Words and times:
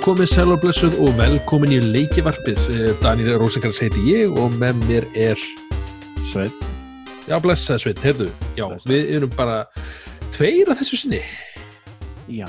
Komið 0.00 0.30
sæl 0.32 0.48
og 0.54 0.62
velkomin 1.18 1.74
í 1.76 1.78
leikivarpið. 1.84 2.60
Eh, 2.72 2.92
Daniel 3.02 3.36
Rosenkrantz 3.40 3.82
heiti 3.84 4.00
ég 4.08 4.32
og 4.32 4.54
með 4.56 4.78
mér 4.88 5.06
er... 5.12 5.42
Sveit 6.24 6.56
Já, 7.28 7.36
blessað 7.42 7.82
Sveit, 7.82 8.00
heyrðu. 8.02 8.30
Já, 8.56 8.64
Blessaður. 8.64 8.90
við 8.90 9.10
erum 9.18 9.32
bara 9.36 9.58
tveir 10.32 10.72
að 10.72 10.80
þessu 10.80 10.98
sinni. 11.02 11.20
Já, 12.32 12.48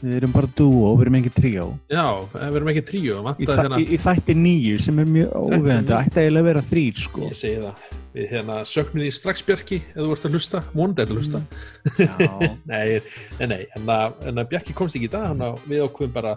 við 0.00 0.16
erum 0.20 0.32
bara 0.32 0.48
dúo, 0.56 0.90
við 0.96 1.02
erum 1.06 1.16
ekki 1.20 1.32
tríó 1.36 1.64
Já, 1.92 2.04
við 2.34 2.56
erum 2.60 2.70
ekki 2.72 2.82
tríu. 2.90 3.16
í, 3.38 3.48
þa 3.48 3.64
í, 3.80 3.84
í 3.84 3.98
þætti 4.00 4.36
nýju 4.40 4.78
sem 4.86 4.98
er 5.02 5.08
mjög 5.16 5.34
óveðandi 5.40 5.92
níu. 5.92 5.98
ætti 6.00 6.22
eiginlega 6.22 6.40
að 6.44 6.48
vera 6.50 6.62
þrýr 6.70 7.02
sko 7.04 7.24
Ég 7.28 7.36
segi 7.40 7.60
það. 7.64 7.88
Við 8.10 8.24
hérna 8.32 8.54
söknum 8.66 9.04
því 9.04 9.10
strax 9.14 9.44
Bjarki 9.46 9.76
ef 9.92 10.00
þú 10.00 10.08
ert 10.16 10.24
að 10.26 10.32
hlusta. 10.34 10.60
Mónandi 10.74 11.04
er 11.04 11.10
að 11.12 11.18
hlusta. 11.20 11.40
Já, 12.00 12.48
Nei, 12.66 13.00
nei, 13.38 13.46
nei, 13.52 13.60
en 13.78 13.92
að, 13.94 14.40
Bjarki 14.50 14.74
komst 14.74 14.96
ekki 14.98 15.06
í 15.06 15.12
dag, 15.12 15.28
hann 15.30 15.44
að 15.46 15.60
við 15.70 15.84
ákveðum 15.86 16.14
bara 16.16 16.32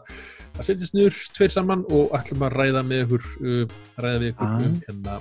að 0.53 0.67
setjast 0.67 0.93
niður 0.93 1.17
tveir 1.33 1.55
saman 1.55 1.81
og 1.89 2.13
ætlum 2.13 2.45
að 2.45 2.59
ræða 2.59 2.83
með 2.85 3.01
ykkur, 3.07 3.25
uh, 3.41 3.79
ræða 4.05 4.19
við 4.21 4.29
ykkur 4.35 4.51
Ah. 4.51 4.59
um 4.67 4.75
hérna 4.85 5.15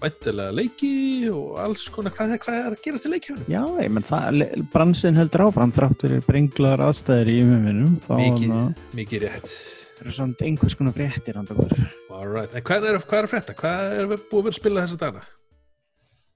væntilega 0.00 0.54
leiki 0.56 0.92
og 1.32 1.58
alls 1.64 1.88
konar, 1.92 2.14
hvað, 2.16 2.36
hvað 2.44 2.60
er 2.60 2.68
að 2.76 2.82
gerast 2.84 3.08
í 3.08 3.12
leikjónum? 3.12 3.44
já 3.50 3.62
ég 3.84 3.90
menn 3.96 4.06
það, 4.08 4.40
bransin 4.72 5.18
heldur 5.20 5.44
áfram 5.48 5.74
þrátt 5.76 6.04
fyrir 6.06 6.24
brenglaðar 6.28 6.84
aðstæðir 6.88 7.32
í 7.34 7.36
umheiminum 7.44 7.98
þá 8.06 8.14
Mikið, 8.20 8.54
hann 8.54 8.72
mikið 8.96 9.26
rétt. 9.26 9.52
er 10.00 10.16
svona 10.16 10.46
einhvers 10.48 10.78
konar 10.78 10.96
fréttir 10.96 11.36
Alright, 11.40 12.54
en 12.56 12.64
hvað 12.64 12.88
er, 12.90 12.98
hvað 13.04 13.18
er 13.20 13.28
að 13.28 13.32
frétta? 13.34 13.54
Hvað 13.60 13.94
er 13.98 14.08
við 14.10 14.24
búið 14.30 14.40
að 14.40 14.48
vera 14.48 14.54
að 14.56 14.60
spila 14.60 14.86
þessa 14.86 15.00
dagana? 15.04 15.28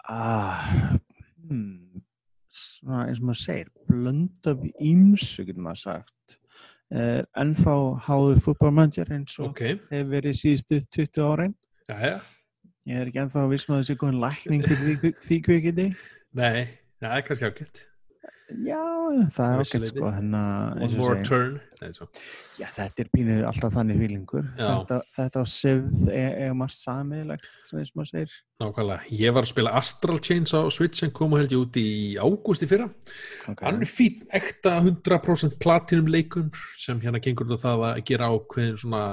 ah, 0.04 0.68
hmm, 1.48 2.02
svona 2.52 3.06
eins 3.08 3.20
og 3.22 3.28
maður 3.30 3.40
segir 3.40 3.70
blönd 3.88 4.50
af 4.52 4.64
ímsu 4.84 5.44
getur 5.48 5.64
maður 5.64 5.80
sagt 5.86 6.36
uh, 6.92 7.22
ennþá 7.40 7.76
háður 8.08 8.42
fútbolmanager 8.44 9.12
eins 9.16 9.38
og 9.40 9.50
Ok, 9.52 9.62
hefur 9.90 10.10
verið 10.12 10.36
síðustu 10.42 10.80
20 10.98 11.24
árin 11.30 11.54
já, 11.88 11.96
já, 12.00 12.16
Ég 12.84 13.00
er 13.00 13.08
ekki 13.08 13.22
ennþá 13.22 13.46
að 13.46 13.52
vissum 13.54 13.72
að 13.72 13.78
þessi 13.80 13.96
komin 13.96 14.20
lækning 14.20 14.64
fyrir 14.68 15.12
því, 15.24 15.36
kvikindi. 15.46 15.90
nei, 16.36 16.64
það 17.00 17.14
er 17.16 17.22
kannski 17.24 17.46
ágætt. 17.48 17.78
Já, 18.60 18.80
það 19.32 19.46
er 19.54 19.62
ágætt 19.62 19.86
sko, 19.88 20.08
henn 20.12 20.34
að, 20.36 20.82
One 20.84 20.98
more 20.98 21.22
turn. 21.24 21.54
Nei, 21.80 21.88
já, 22.60 22.66
þetta 22.76 23.00
er 23.00 23.08
pínu 23.08 23.38
alltaf 23.48 23.72
þannig 23.78 24.02
fílingur. 24.02 24.44
Já. 24.58 24.66
Þetta, 24.66 24.98
þetta 25.16 25.40
á 25.40 25.46
Sif 25.48 26.10
er, 26.12 26.36
er 26.44 26.52
margt 26.60 26.76
samiðilegt, 26.76 27.48
sem 27.64 27.80
þess 27.80 27.96
maður 27.96 28.10
segir. 28.10 28.36
Nákvæmlega, 28.60 29.08
ég 29.22 29.34
var 29.38 29.48
að 29.48 29.52
spila 29.54 29.74
Astral 29.80 30.18
Chains 30.28 30.52
á 30.52 30.60
Switch 30.76 31.00
sem 31.00 31.14
kom 31.16 31.38
held 31.38 31.56
ég 31.56 31.64
út 31.64 31.80
í 31.80 31.88
ágúst 32.20 32.66
í 32.66 32.68
fyrra. 32.68 32.90
Okay. 33.46 33.64
Hann 33.64 33.80
er 33.80 33.92
fín, 33.94 34.20
ekta 34.28 34.76
100% 34.82 35.56
platinum 35.64 36.12
leikum 36.12 36.52
sem 36.76 37.00
hérna 37.00 37.24
gengur 37.24 37.56
á 37.56 37.64
það 37.64 37.88
að 37.94 38.04
gera 38.12 38.28
ákveðin 38.28 38.76
svona 38.84 39.06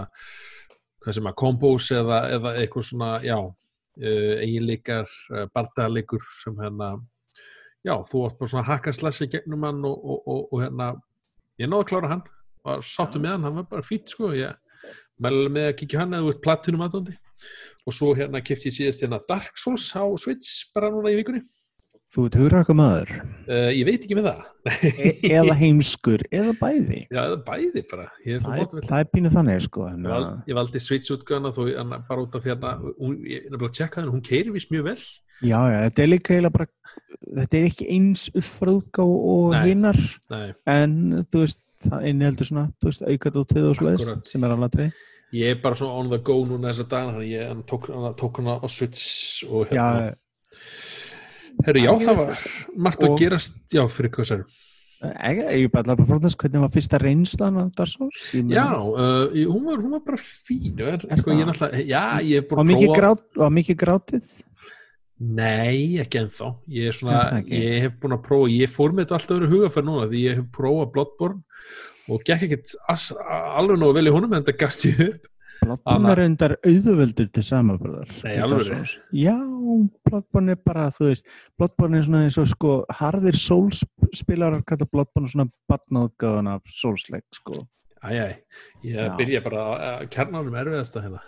hvað 1.02 1.18
sem 1.18 1.32
að 1.32 1.40
kombos 1.40 1.88
eða, 1.96 2.22
eða 2.36 2.56
eitthvað 2.60 2.88
svona, 2.92 3.16
já 3.24 3.40
eiginleikar, 4.00 5.10
uh, 5.34 5.48
bardaleikur 5.56 6.24
sem 6.40 6.56
hérna, 6.62 6.94
já 7.84 7.96
þú 8.08 8.26
átt 8.28 8.38
bara 8.40 8.54
svona 8.54 8.68
hakarslæsi 8.70 9.28
gegnum 9.32 9.66
hann 9.68 9.82
og, 9.88 9.98
og, 9.98 10.28
og, 10.28 10.44
og 10.52 10.64
hérna, 10.64 10.92
ég 11.60 11.72
náði 11.72 11.86
að 11.86 11.90
klára 11.92 12.14
hann. 12.16 12.26
Var 12.62 12.84
sáttu 12.86 13.20
með 13.20 13.36
hann, 13.36 13.48
hann 13.48 13.58
var 13.58 13.70
bara 13.72 13.86
fýtt 13.86 14.14
sko. 14.14 14.32
Ég 14.38 14.54
mæli 15.22 15.50
með 15.54 15.68
að 15.70 15.78
kíkja 15.82 16.02
hann 16.02 16.16
eða 16.16 16.26
þú 16.26 16.34
ert 16.34 16.44
platinum 16.46 16.86
aðdóndi 16.86 17.18
og 17.86 17.96
svo 17.96 18.12
hérna 18.18 18.42
kefti 18.46 18.70
ég 18.70 18.78
síðast 18.78 19.04
hérna 19.06 19.22
Dark 19.30 19.58
Souls 19.60 19.88
á 19.98 20.06
Switch 20.22 20.72
bara 20.76 20.92
núna 20.94 21.14
í 21.14 21.18
vikunni 21.20 21.42
Þú 22.12 22.26
ert 22.28 22.36
hugraka 22.36 22.74
maður, 22.76 23.12
uh, 23.48 23.70
ég 23.72 23.86
veit 23.88 24.02
ekki 24.04 24.16
með 24.18 24.26
það 24.28 24.42
e 24.68 25.12
eða 25.32 25.54
heimskur, 25.62 26.24
eða 26.28 26.52
bæði. 26.60 26.98
Já, 27.08 27.22
er 27.24 27.38
bæði 27.48 27.84
bara. 27.88 28.08
Er 28.28 28.42
Það 28.44 28.58
er, 28.60 28.82
það 28.90 28.96
er 28.98 29.08
pínu 29.14 29.32
þannig 29.32 29.62
sko, 29.64 29.86
ég, 29.88 30.10
val, 30.12 30.26
ég 30.50 30.58
valdi 30.58 30.82
Switch 30.84 31.14
útgöðana 31.16 31.54
þó 31.56 31.62
ég- 31.70 31.94
bara 32.10 32.26
út 32.26 32.36
af 32.36 32.44
hérna, 32.50 32.74
ég 33.24 33.38
er 33.38 33.48
nefnilega 33.48 33.70
að 33.70 33.78
tjekka 33.80 34.02
henni, 34.02 34.12
hún 34.12 34.26
keiri 34.28 34.52
vist 34.58 34.74
mjög 34.76 34.84
vel. 34.90 34.98
já, 35.42 35.60
já, 35.72 35.78
þetta 35.88 36.04
er 36.04 36.12
líka 36.12 36.34
eiginlega 36.36 36.54
bara, 36.58 36.68
þetta 37.40 37.60
er 37.62 37.70
ekki 37.70 37.88
eins 37.96 38.26
uppfröðgá 38.36 39.06
og 39.08 39.56
hinnar, 39.64 40.02
en 40.68 40.98
þú 41.32 41.46
veist, 41.46 41.64
það 41.88 42.08
inniheldur 42.12 42.50
svona, 42.52 42.66
þú 42.76 42.92
veist, 42.92 43.08
aukat 43.08 43.40
og 43.40 43.48
töð 43.48 43.70
og 43.72 43.80
Akkúrat. 43.80 44.28
sem 44.28 44.44
er 44.44 44.58
alveg 44.58 44.76
trey. 44.76 44.92
ég 45.32 45.56
er 45.56 45.62
bara 45.64 45.80
svona 45.80 45.96
on 45.96 46.10
the 46.12 46.20
go 46.20 46.42
núna 46.44 46.74
þessa 46.76 46.90
dagana, 46.92 47.16
þannig 47.16 47.32
ég 47.40 47.48
hann 47.48 47.64
tók, 47.64 47.88
hann 47.88 48.52
á 48.60 48.68
Switch 48.68 49.46
og 49.48 49.72
hérna. 49.72 50.12
Já, 50.12 50.16
Herru, 51.66 51.82
já, 51.86 51.92
það 52.06 52.20
var 52.22 52.44
margt 52.88 53.04
að 53.08 53.16
gerast, 53.22 53.58
já, 53.74 53.82
fyrir 53.92 54.12
hvað 54.16 54.30
sér. 54.32 54.44
Ég, 55.02 55.40
ég 55.64 55.72
bara 55.74 55.96
bara 55.96 56.06
frá 56.06 56.20
þess 56.22 56.38
hvernig 56.38 56.62
var 56.62 56.70
fyrsta 56.76 57.00
reynslan 57.02 57.56
á 57.58 57.64
meina, 57.66 58.54
Já, 58.54 58.66
uh, 58.86 59.34
hún, 59.50 59.64
var, 59.66 59.80
hún 59.82 59.96
var 59.96 60.04
bara 60.06 60.20
fín. 60.22 60.76
Er, 60.78 61.00
Er 61.10 61.18
sko, 61.18 61.32
ég 61.34 61.42
það? 61.42 61.50
náttúrulega, 61.50 61.86
já, 61.90 62.04
ég 62.22 62.46
Var 62.46 62.58
búin 62.60 62.70
að 62.70 62.84
prófa. 62.86 63.00
grát, 63.00 63.24
var 63.42 63.54
mikið 63.58 63.80
grátið? 63.82 64.28
Nei, 65.22 65.98
ekki 66.02 66.18
ennþá. 66.22 66.52
Ég, 66.74 66.88
er 66.92 66.98
svona, 66.98 67.18
Er 67.32 67.40
ekki? 67.42 67.58
ég 67.62 67.82
hef 67.88 67.98
búin 68.02 68.16
að 68.18 68.24
prófa, 68.26 68.52
ég 68.54 68.72
fór 68.74 68.94
með 68.94 69.04
þetta 69.06 69.18
alltaf 69.20 69.38
verið 69.40 69.52
hugafær 69.56 69.86
núna 69.90 70.06
því 70.10 70.22
ég 70.28 70.38
hef 70.40 70.48
prófað 70.58 70.92
Bloodborne 70.96 71.44
og 72.12 72.24
gekk 72.26 72.46
ekkert 72.48 72.72
alveg 72.90 73.78
nógu 73.82 73.94
vel 74.00 74.08
í 74.10 74.14
honum 74.16 74.34
en 74.34 74.42
þetta 74.46 74.58
gast 74.64 74.86
ég 74.90 75.02
upp. 75.10 75.28
Bloodborne 75.62 76.12
er 76.16 76.22
endar 76.26 76.54
auðvöldur 76.66 77.28
til 77.36 77.44
samanbörðar 77.46 78.10
Nei, 78.26 78.38
alveg. 78.42 78.94
Já, 79.14 79.36
Bloodborne 80.08 80.56
er 80.56 80.62
bara, 80.66 80.88
þú 80.96 81.10
veist 81.12 81.28
Bloodborne 81.60 82.00
er 82.00 82.08
svona 82.08 82.24
eins 82.26 82.40
og 82.42 82.48
sko 82.50 82.72
harðir 83.02 83.38
Souls 83.38 83.84
spilarar 84.18 84.64
kalla 84.68 84.88
Bloodborne 84.90 85.30
svona 85.30 85.46
batnáðgáðan 85.70 86.50
af 86.56 86.66
Souls-leik 86.80 87.28
sko 87.38 87.62
Æjæ, 88.02 88.32
ég 88.82 88.96
Já. 88.98 89.12
byrja 89.20 89.44
bara 89.46 89.64
að 89.78 90.08
kjarnanum 90.10 90.56
erfiðasta 90.58 91.04
hérna. 91.04 91.20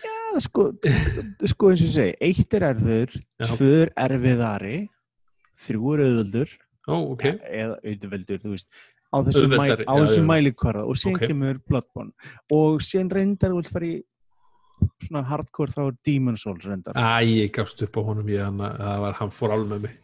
Já, 0.00 0.40
sko, 0.40 0.70
sko 1.52 1.68
eins 1.74 1.82
og 1.84 1.90
segi 1.92 2.14
eitt 2.24 2.56
er 2.56 2.64
erfiður, 2.70 3.12
Já. 3.36 3.50
tvö 3.52 3.68
er 3.82 3.92
erfiðari 4.06 4.78
þrjú 5.60 5.92
er 5.98 6.04
auðvöldur 6.06 6.54
Ó, 6.88 6.94
ok. 7.12 7.26
eða 7.44 7.76
auðveldur, 7.84 8.40
þú 8.40 8.54
veist 8.54 8.72
á 9.08 9.16
þessum, 9.24 9.48
mæ, 9.50 9.56
Auðveldari, 9.56 9.84
á 9.88 9.94
já, 9.96 10.02
þessum 10.04 10.24
já. 10.24 10.28
mælikvarða 10.34 10.84
og 10.88 10.96
síðan 11.00 11.16
Ok. 11.22 11.26
kemur 11.32 11.58
Bloodborne 11.68 12.12
og 12.52 12.80
síðan 12.84 13.10
reyndar 13.16 13.54
vilt 13.56 13.72
fara 13.72 13.86
í 13.88 13.96
svona 15.02 15.24
hardcore 15.26 15.72
þá 15.74 15.80
er 15.88 15.94
Demon 16.06 16.36
Souls 16.38 16.62
reyndar 16.68 16.94
Æ, 16.94 17.24
ég 17.26 17.50
gafst 17.56 17.80
upp 17.82 17.96
á 17.98 18.00
honum, 18.06 18.28
ég, 18.30 18.38
hann, 18.44 18.58
það 18.58 19.00
var, 19.02 19.16
hann 19.18 19.32
fór 19.34 19.54
alveg 19.56 19.72
með 19.72 19.80
mig. 19.82 19.96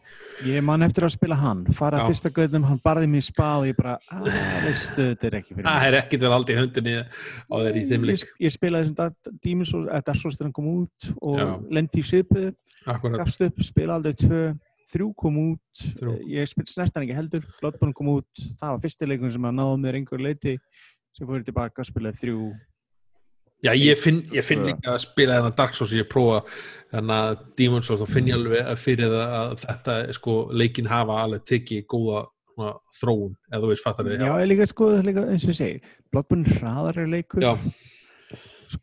ég 0.43 0.63
man 0.67 0.83
eftir 0.83 1.05
að 1.07 1.13
spila 1.15 1.35
hann 1.39 1.61
fara 1.71 2.01
Já. 2.01 2.07
fyrsta 2.09 2.31
gauðnum, 2.35 2.65
hann 2.67 2.81
barði 2.83 3.07
mér 3.07 3.23
í 3.23 3.27
spað 3.29 3.61
og 3.61 3.69
ég 3.69 3.77
bara, 3.77 3.93
að 4.11 4.27
veistu, 4.65 5.05
þetta 5.13 5.29
er 5.29 5.37
ekki 5.39 5.55
fyrir 5.55 5.69
Það 5.69 5.79
mig 5.79 5.87
er 5.87 5.97
ekkit 6.01 6.25
vel 6.25 6.33
aldrei 6.35 6.57
höndinni 6.59 6.95
á 6.99 7.55
þeir 7.55 7.79
í 7.79 7.85
þeim 7.93 8.09
ég, 8.11 8.25
ég 8.49 8.51
spilaði 8.57 8.83
þessum 8.89 8.99
Dark- 8.99 9.31
Demon 9.47 9.65
Souls 9.71 9.87
eða 9.87 10.03
Dark 10.09 10.19
Souls 10.19 10.35
þegar 10.41 10.49
hann 10.49 10.57
kom 10.59 10.71
út 10.73 11.09
og 11.21 11.39
Já. 11.39 11.47
lendi 11.79 12.01
í 12.03 12.07
Akkurat. 12.85 13.17
gafst 13.23 13.41
upp, 13.47 13.61
spila 13.63 13.95
aldrei 13.95 14.13
tvö 14.13 14.41
þrjú 14.91 15.09
kom 15.17 15.39
út, 15.41 15.81
Þrjú. 15.99 16.13
ég 16.35 16.49
spil 16.49 16.67
snestan 16.69 17.05
ekki 17.05 17.17
heldur, 17.17 17.47
Bloodborne 17.61 17.95
kom 17.97 18.11
út. 18.17 18.45
Það 18.59 18.75
var 18.75 18.83
fyrsti 18.83 19.09
leikum 19.09 19.33
sem 19.33 19.49
að 19.49 19.57
náða 19.57 19.81
mér 19.81 19.99
einhver 19.99 20.23
leiti 20.23 20.55
sem 21.15 21.27
fór 21.27 21.43
tilbaka 21.45 21.83
og 21.83 21.89
spilaði 21.89 22.21
þrjú. 22.21 22.53
Já, 23.65 23.71
ég 23.73 23.97
finn, 23.97 24.19
ég 24.35 24.45
finn 24.45 24.65
líka 24.67 24.93
að 24.93 25.01
spila 25.05 25.39
þennan 25.39 25.55
Dark 25.57 25.73
Souls, 25.73 25.93
ég 25.95 26.05
prófa 26.11 26.43
þennan 26.91 27.39
Demon's 27.57 27.89
Souls 27.89 28.03
og 28.03 28.11
finn 28.11 28.29
ég 28.29 28.37
alveg 28.37 28.61
að 28.61 28.77
fyrir 28.83 29.09
það 29.13 29.35
að 29.39 29.53
þetta, 29.63 29.95
sko, 30.19 30.35
leikin 30.53 30.89
hafa 30.91 31.17
alveg 31.23 31.45
tekið 31.49 31.85
góða 31.89 32.25
svona, 32.51 32.73
þróun, 32.99 33.33
eða 33.49 33.61
þú 33.63 33.71
veist, 33.71 33.85
fattar 33.87 34.11
Já, 34.11 34.27
ég 34.43 34.49
líka 34.51 34.67
sko, 34.69 34.91
líka, 35.07 35.25
eins 35.31 35.47
og 35.47 35.53
ég 35.55 35.59
segi 35.59 35.95
Bloodborne 36.13 36.45
er 36.51 36.61
hraðari 36.61 37.07
leikur. 37.15 37.47
Já. 37.47 37.55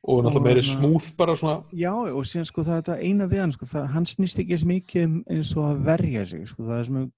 Og 0.02 0.22
náttúrulega 0.24 0.44
meiri 0.46 0.62
hérna- 0.62 0.76
smúð 0.76 1.08
bara 1.16 1.36
svona, 1.36 1.64
Já, 1.72 1.92
og 1.92 2.24
síðan 2.28 2.46
sko 2.48 2.62
það 2.66 2.76
er 2.76 2.82
þetta 2.82 3.00
eina 3.02 3.26
við 3.26 3.40
hann 3.40 3.52
sko, 3.56 3.66
það, 3.66 3.88
hann 3.94 4.06
snýst 4.06 4.38
ekki 4.42 4.56
eins 4.56 4.68
mikið 4.68 5.04
um 5.08 5.16
eins 5.30 5.56
og 5.56 5.64
að 5.70 5.82
verja 5.88 6.24
sig 6.26 6.46
sko, 6.48 6.62
það 6.68 6.78
er 6.78 6.88
sem 6.88 7.12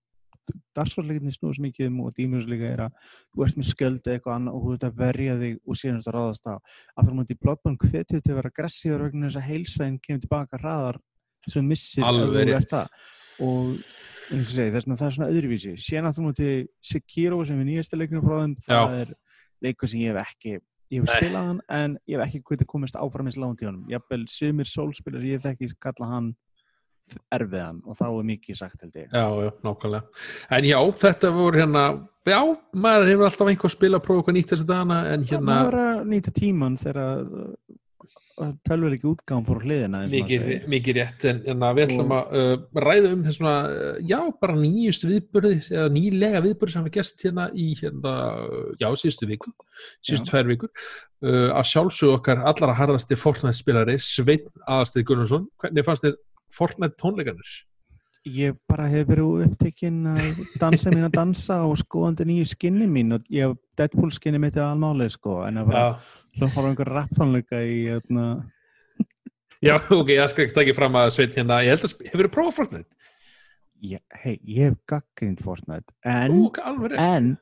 darsvarleikinni 0.76 1.32
snúið 1.32 1.56
sem 1.56 1.64
mikið 1.69 1.88
um 1.88 2.00
og 2.05 2.14
dýmjus 2.19 2.49
líka 2.50 2.69
er 2.69 2.82
að 2.87 3.11
þú 3.32 3.44
ert 3.46 3.58
með 3.58 3.69
sköldi 3.70 4.12
eitthvað 4.14 4.34
annað 4.37 4.56
og 4.58 4.64
þú 4.64 4.75
ert 4.76 4.87
að 4.88 4.99
verja 5.00 5.37
þig 5.40 5.55
og 5.64 5.78
síðan 5.81 5.99
ertu 6.00 6.11
að 6.11 6.16
ráðast 6.19 6.49
á. 6.50 6.55
Að 6.94 7.05
fyrir 7.05 7.19
mútið 7.19 7.37
í 7.37 7.40
Bloodborne 7.44 7.81
hvetju 7.81 8.20
til 8.20 8.32
að 8.32 8.38
vera 8.40 8.52
aggressíður 8.52 9.05
vegna 9.06 9.31
þess 9.31 9.40
að 9.40 9.49
heilsaðin 9.49 10.00
kemur 10.05 10.25
tilbaka 10.25 10.61
hraðar 10.61 11.00
sem 11.49 11.56
þú 11.61 11.64
missir 11.70 12.05
Alveg 12.08 12.34
þú 12.34 12.44
rétt. 12.50 12.75
ert 12.75 13.40
og 13.44 14.44
segi, 14.49 14.70
það 14.75 15.06
er 15.08 15.16
svona 15.16 15.31
öðruvísi. 15.32 15.75
Síðan 15.81 16.11
aftur 16.11 16.28
mútið 16.28 16.55
Sekiro 16.93 17.40
sem 17.44 17.61
er 17.61 17.69
nýjasta 17.69 17.99
leikinu 17.99 18.22
frá 18.25 18.37
þeim, 18.44 18.55
það 18.66 18.94
er 19.00 19.14
leikur 19.64 19.90
sem 19.90 20.05
ég 20.05 20.14
hef 20.14 20.28
ekki 20.28 20.58
ég 20.92 21.04
hef 21.04 21.14
spilað 21.14 21.50
hann 21.50 21.60
en 21.72 21.98
ég 22.10 22.19
hef 22.19 22.26
ekki 22.28 22.42
getið 22.50 22.70
komist 22.70 22.98
áfram 23.00 23.31
eins 23.31 23.38
langt 23.40 23.62
í 23.64 23.69
honum 23.69 23.86
jafnvel 23.90 24.25
sumir 24.31 24.69
sólspilar 24.69 25.25
ég 25.25 25.42
þekki 25.44 25.72
kalla 25.82 26.10
hann 26.10 26.32
erfiðan 27.34 27.81
og 27.84 27.98
þá 27.98 28.04
er 28.08 28.26
mikið 28.31 28.58
sagt 28.58 28.84
held 28.84 28.98
ég. 28.98 29.08
Já, 29.12 29.25
já, 29.44 29.50
nákvæmlega. 29.66 30.22
En 30.56 30.69
já, 30.69 30.78
þetta 31.04 31.31
voru 31.34 31.60
hérna 31.60 31.84
já, 32.25 32.38
maður 32.72 33.10
hefur 33.10 33.28
alltaf 33.28 33.50
einhver 33.52 33.75
spila 33.75 34.00
að 34.00 34.06
prófa 34.06 34.22
eitthvað 34.22 34.38
nýtt 34.38 34.52
þessi 34.54 34.69
dagana, 34.70 35.00
en 35.12 35.26
hérna 35.28 35.48
maður 35.50 35.78
er 35.81 35.90
að 35.90 36.04
nýta 36.12 36.34
tíman 36.34 36.78
þegar 36.81 37.26
tölver 38.66 38.94
ekki 38.96 39.06
útgáðum 39.10 39.44
fór 39.46 39.60
hliðina 39.62 40.00
mikið, 40.10 40.44
mikið 40.70 40.96
rétt 40.98 41.26
en, 41.31 41.40
en 41.52 41.64
að 41.66 41.76
við 41.78 41.84
ætlum 41.86 42.14
að 42.16 42.32
uh, 42.40 42.54
ræða 42.82 43.10
um 43.14 43.25
þess 43.26 43.38
svona, 43.38 43.54
uh, 43.70 43.98
já, 44.10 44.16
bara 44.42 44.56
nýjust 44.58 45.06
viðbörði 45.06 45.52
eða 45.70 45.92
nýlega 45.94 46.42
viðbörði 46.44 46.75
sem 46.75 46.86
við 46.88 46.96
gæst 46.98 47.25
hérna 47.26 47.46
í 47.54 47.69
hérna, 47.78 48.14
já, 48.81 48.88
síðustu 49.02 49.28
viku 49.31 49.52
síðustu 50.00 50.32
tvær 50.32 50.50
vikur. 50.50 50.72
Uh, 51.25 51.50
að 51.54 51.69
sjálfsög 51.70 52.16
okkar 52.16 52.42
allara 52.50 52.75
harðasti 52.78 53.19
Fortnite 53.19 53.58
spilari 53.58 53.94
Sveinn 54.02 54.50
Aðarstið 54.64 55.06
Gunnarsson 55.10 55.46
hvernig 55.62 55.87
fannst 55.87 56.08
þér 56.08 56.19
Fortnite 56.54 56.98
tónleikarnir? 57.00 57.54
Ég 58.25 58.56
bara 58.70 58.88
hef 58.88 59.06
verið 59.10 59.46
upptekinn 59.46 60.06
að 60.08 60.42
dansa 60.60 60.90
mín 60.90 61.06
að 61.06 61.16
dansa 61.19 61.60
og 61.69 61.76
skoðandi 61.76 62.26
nýju 62.30 62.50
skinni 62.54 62.88
mín 62.90 63.19
og 63.19 63.26
ég 63.32 63.52
Deadpool 63.79 64.12
skinni 64.15 64.41
mitt 64.43 64.59
er 64.59 64.67
almálið 64.69 65.15
sko 65.17 65.41
en 65.49 65.62
að 65.62 65.71
bara 65.73 65.87
Já, 65.87 66.05
hljóða 66.41 66.69
einhver 66.71 66.93
rapptónleika 66.99 67.62
í 67.62 67.79
hérna, 67.88 68.26
já, 69.62 69.76
ok, 69.79 70.12
ég 70.15 70.31
skal 70.32 70.47
ekki 70.47 70.56
taka 70.56 70.76
fram 70.76 71.00
að 71.00 71.12
Sveinn 71.17 71.35
hérna, 71.38 71.62
ég 71.67 71.75
held 71.75 71.88
að 71.88 72.06
hefur 72.11 72.29
þið 72.29 72.35
prófað 72.37 72.59
Fortnite? 72.61 73.11
ég, 73.85 74.03
hei, 74.23 74.37
ég 74.49 74.71
hef 74.71 74.76
gaggrind 74.88 75.43
Fortnite 75.44 75.94
en, 76.09 76.37
Ú, 76.37 76.50
en 76.99 77.35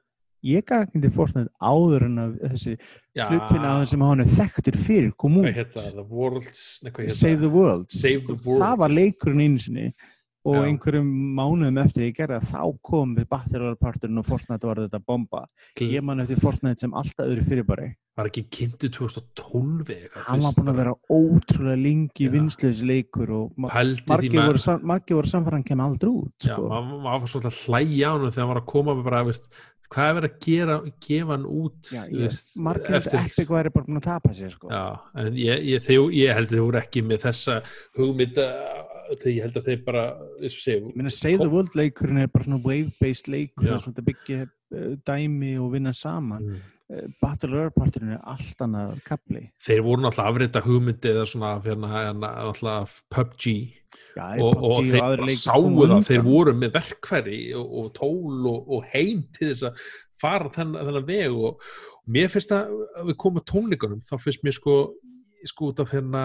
ég 0.47 0.65
gaggrind 0.67 1.07
Fortnite 1.15 1.53
áður 1.63 2.07
en 2.09 2.23
að 2.25 2.33
þessi 2.53 2.75
Já, 3.17 3.27
hlutin 3.29 3.69
að 3.69 3.85
sem 3.93 4.07
hann 4.07 4.25
er 4.25 4.33
þekktur 4.39 4.79
fyrir 4.81 5.13
kom 5.19 5.39
út? 5.43 5.47
Save 5.53 5.93
the 5.95 6.07
World. 6.07 6.51
Save 7.93 8.27
the 8.27 8.39
World 8.41 8.63
það 8.65 8.83
var 8.83 8.97
leikurinn 8.97 9.45
einu 9.47 9.63
sinni 9.63 9.93
og 10.45 10.57
Já. 10.57 10.63
einhverjum 10.67 11.11
mánuðum 11.39 11.79
eftir 11.85 12.09
ég 12.09 12.17
gerði 12.17 12.41
þá 12.51 12.63
kom 12.83 13.15
við 13.17 13.29
Battle 13.31 13.75
parturinn 13.79 14.19
og 14.19 14.27
Fortnite 14.27 14.67
var 14.67 14.81
þetta 14.83 14.99
bomba 15.07 15.45
Gl- 15.79 15.93
ég 15.95 16.03
man 16.03 16.21
eftir 16.25 16.41
Fortnite 16.43 16.81
sem 16.83 16.95
alltaf 16.99 17.27
öðru 17.29 17.45
fyrirbæri 17.47 17.93
var 18.19 18.29
ekki 18.29 18.43
kynntu 18.53 18.91
2012 18.93 19.89
eitthvað, 19.89 20.25
hann 20.27 20.43
var 20.45 20.57
búin 20.59 20.69
að 20.73 20.81
vera 20.83 20.95
ótrúlega 21.09 21.79
lengi 21.81 22.27
Já. 22.27 22.33
vinsleis 22.35 22.83
leikur 22.85 23.31
og 23.39 23.53
margir 23.57 24.43
voru, 24.43 24.59
sam- 24.61 24.83
voru 24.85 25.31
samfæran 25.31 25.65
kem 25.65 25.81
aldrei 25.81 26.11
út 26.11 26.35
sko. 26.45 26.67
maður 26.69 27.23
var 27.23 27.31
svolítið 27.33 27.53
að 27.53 27.61
hlæja 27.65 28.11
á 28.11 28.13
hann 28.19 28.31
þegar 28.33 28.43
hann 28.43 28.53
var 28.55 28.61
að 28.63 28.67
koma 28.75 28.95
með 28.99 29.05
bara, 29.09 29.25
veist, 29.25 29.49
hvað 29.93 30.09
er 30.11 30.15
verið 30.21 30.31
að 30.33 30.39
gera, 30.45 30.77
gefa 31.07 31.33
hann 31.37 31.47
út 31.47 31.93
ég, 31.93 32.37
margir 32.69 32.95
eftir 33.01 33.19
Epic 33.21 33.49
væri 33.49 33.73
bara 33.73 33.85
búin 33.89 34.01
að 34.01 34.07
tapa 34.11 34.33
sér 34.37 34.51
sko. 34.53 34.69
Já, 34.69 34.85
ég, 35.33 35.65
ég, 35.73 35.83
þeir, 35.85 36.07
ég 36.17 36.35
held 36.37 36.49
að 36.49 36.55
þeir 36.57 36.65
voru 36.67 36.81
ekki 36.83 37.03
með 37.07 37.27
þessa 37.29 37.59
hugmynd 37.97 38.37
að- 38.45 38.89
þegar 39.21 39.33
ég 39.33 39.47
held 39.47 39.59
að 39.61 39.69
þeir 39.69 39.81
bara, 39.87 40.05
og 40.41 40.47
ég 40.47 40.87
meina 40.99 41.15
Save 41.15 41.41
the 41.43 41.51
World 41.53 41.77
leikurinn 41.79 42.23
er 42.23 42.31
bara 42.33 42.47
svona 42.47 42.61
wave-based 42.65 43.31
leikur 43.33 43.67
það 43.67 43.75
er 43.77 43.85
svona 43.87 44.03
að 44.03 44.09
byggja 44.11 44.39
uh, 44.47 44.95
dæmi 45.09 45.53
og 45.63 45.69
vinna 45.75 45.93
saman. 45.97 46.49
Mm. 46.49 46.63
uh, 46.93 47.05
Battle 47.23 47.53
Royale 47.53 47.75
parturinn 47.77 48.17
er 48.17 48.25
allt 48.35 48.65
annað 48.67 48.97
kapli 49.09 49.45
þeir 49.67 49.85
voru 49.87 50.07
náttúrulega 50.07 50.35
afrita 50.35 50.65
hugmyndi 50.67 51.13
eða 51.13 51.29
svona 51.35 51.55
hann 51.63 52.25
náttúrulega 52.25 52.81
PUBG 53.13 53.49
Já, 54.17 54.25
og, 54.41 54.57
og 54.57 54.81
PUBG 54.81 54.93
þeir 54.93 55.37
sáu 55.41 55.69
það, 55.77 55.99
þeir 56.09 56.25
voru 56.27 56.57
með 56.57 56.75
verkfæri 56.77 57.43
og, 57.57 57.77
og 57.81 57.93
tól 57.97 58.49
og, 58.49 58.73
og 58.77 58.89
heim 58.93 59.23
til 59.37 59.53
þess 59.53 59.69
að 59.69 59.87
fara 60.23 60.51
þennan, 60.55 60.87
þennan 60.89 61.09
veg. 61.09 61.37
Og, 61.37 61.63
og 62.03 62.17
mér 62.17 62.33
finnst 62.33 62.55
að 62.57 62.73
við 63.09 63.19
komum 63.25 63.47
tónleikunum 63.49 64.03
þá 64.07 64.15
finnst 64.23 64.45
mér 64.47 64.57
sko, 64.57 64.77
sko 65.49 65.73
út 65.73 65.83
af 65.83 65.95
hérna 65.95 66.25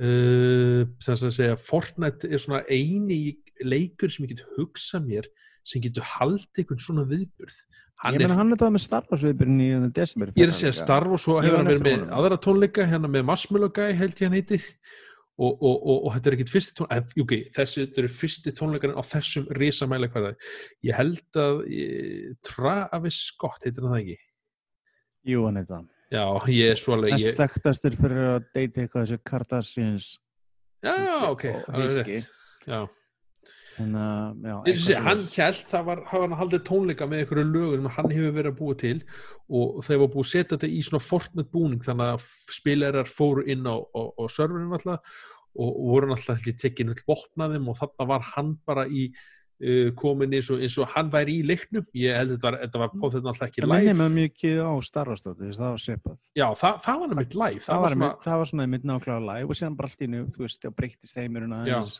sem 0.00 1.14
að 1.14 1.36
segja 1.36 1.56
Fortnite 1.60 2.26
er 2.26 2.42
svona 2.42 2.64
eini 2.66 3.36
leikur 3.62 4.10
sem 4.10 4.26
ég 4.26 4.34
get 4.34 4.46
hugsað 4.56 5.06
mér 5.06 5.28
sem 5.64 5.82
getur 5.84 6.04
haldið 6.16 6.64
einhvern 6.64 6.82
svona 6.82 7.06
viðburð. 7.08 7.54
Hann 8.02 8.16
Ég 8.16 8.24
meina 8.24 8.36
hann 8.36 8.52
er 8.52 8.60
það 8.60 8.74
með 8.74 8.82
Star 8.84 9.06
Wars 9.08 9.22
viðbyrjun 9.24 9.62
í 9.62 9.70
uh, 9.76 9.86
desember 9.94 10.32
Ég 10.34 10.44
er 10.44 10.52
að 10.52 10.58
segja 10.58 10.74
Star 10.76 11.06
Wars 11.08 11.24
og 11.30 11.40
hefur 11.44 11.60
hann 11.60 11.70
verið 11.70 11.86
með 11.86 11.96
honum. 11.96 12.12
aðra 12.18 12.38
tónleika 12.42 12.86
hérna 12.90 13.10
með 13.10 13.26
Marshmallow 13.30 13.72
Guy 13.72 13.94
held 13.96 14.18
ég 14.18 14.26
hann 14.26 14.36
heiti 14.36 14.58
og, 14.58 15.52
og, 15.54 15.76
og, 15.78 15.94
og 15.94 16.16
þetta 16.16 16.30
er 16.30 16.36
ekkit 16.36 16.52
fyrsti 16.52 16.76
tónleika 16.80 17.24
okay, 17.24 17.46
þessi 17.54 17.86
eru 17.86 18.12
fyrsti 18.18 18.54
tónleikarinn 18.58 18.98
á 18.98 19.02
þessum 19.08 19.48
risamæla 19.60 20.10
hverða 20.10 20.34
ég 20.84 20.98
held 20.98 21.40
að 21.46 21.64
ég, 21.70 22.36
Travis 22.44 23.22
Scott 23.30 23.64
heitir 23.64 23.86
hann 23.86 23.94
það 23.94 24.02
ekki? 24.02 24.18
Jú, 25.30 25.46
hann 25.46 25.62
er 25.62 25.70
það 25.70 25.86
já, 26.14 26.24
ég 26.54 26.74
er 26.74 26.80
svo 26.80 26.96
alveg 26.96 27.16
Mest 27.16 27.30
ég, 27.30 27.38
þekktastur 27.38 27.96
fyrir 28.00 28.28
að 28.32 28.50
deyta 28.56 28.84
eitthvað 28.84 29.06
þessu 29.06 29.22
Kardashians. 29.30 30.10
Já, 30.84 30.94
ok, 31.30 31.48
það 31.66 31.84
er 31.84 31.96
rétt. 31.98 32.30
já, 32.68 32.80
en 33.82 33.94
uh, 33.98 34.30
já, 34.38 34.76
sé, 34.78 34.96
hann 35.02 35.22
held 35.34 35.62
það 35.70 35.86
var, 35.88 36.02
það 36.10 36.24
hann 36.24 36.36
haldið 36.38 36.64
tónleika 36.68 37.08
með 37.10 37.22
einhverju 37.22 37.46
lögu 37.50 37.78
sem 37.78 37.92
hann 37.96 38.10
hefur 38.14 38.34
verið 38.38 38.50
að 38.52 38.58
búa 38.60 38.78
til 38.84 38.96
og 39.48 39.78
þeir 39.86 40.02
var 40.02 40.10
búið 40.12 40.24
að 40.24 40.30
setja 40.30 40.50
þetta 40.54 40.70
í 40.70 40.82
svona 40.86 41.06
Fortnite 41.08 41.52
búning 41.54 41.84
þannig 41.84 42.12
að 42.14 42.28
spilarar 42.54 43.10
fóru 43.10 43.46
inn 43.50 43.66
á, 43.66 43.76
á, 43.82 44.02
á 44.14 44.22
serverinu 44.30 44.76
alltaf 44.78 45.16
og, 45.54 45.70
og 45.70 45.88
voru 45.90 46.14
alltaf 46.14 46.38
ekki 46.38 46.56
tekin 46.60 46.92
öll 46.94 47.02
vopnaðum 47.08 47.72
og 47.72 47.80
þarna 47.80 48.08
var 48.12 48.28
hann 48.34 48.54
bara 48.66 48.86
í 48.86 49.08
komin 49.96 50.34
eins 50.34 50.48
og, 50.50 50.60
eins 50.64 50.76
og 50.82 50.88
hann 50.92 51.10
væri 51.12 51.38
í 51.40 51.44
leiknum. 51.46 51.84
Ég 51.96 52.16
held 52.18 52.34
að 52.34 52.58
þetta 52.64 52.80
var, 52.82 52.90
på 52.94 53.10
þetta 53.12 53.30
alltaf 53.30 53.46
ekki 53.46 53.62
Það 53.62 53.72
live. 53.74 53.94
mig 54.00 54.10
mikið 54.18 54.58
á 54.66 54.72
Star 54.84 55.10
Wars 55.12 55.22
þáttu, 55.24 55.52
það 55.54 55.70
var 55.70 55.84
svipað. 55.84 56.18
Já, 56.34 56.46
það, 56.58 56.80
það 56.86 56.98
var 57.00 57.12
nefnitt 57.12 57.38
live. 57.38 57.62
Það 57.66 57.84
var, 57.84 57.94
svona, 57.94 58.10
svona... 58.10 58.24
það 58.26 58.42
var 58.42 58.50
svona 58.50 58.66
mitt 58.74 58.88
nákvæmlega 58.90 59.28
live 59.30 59.54
og 59.54 59.60
síðan 59.60 59.78
bara 59.78 59.90
allt 59.90 60.04
í 60.04 60.10
nú, 60.10 60.24
þú 60.34 60.44
veist, 60.44 60.60
það 60.64 60.76
breyttist 60.80 61.22
heimurinn 61.22 61.56
aðeins. 61.60 61.94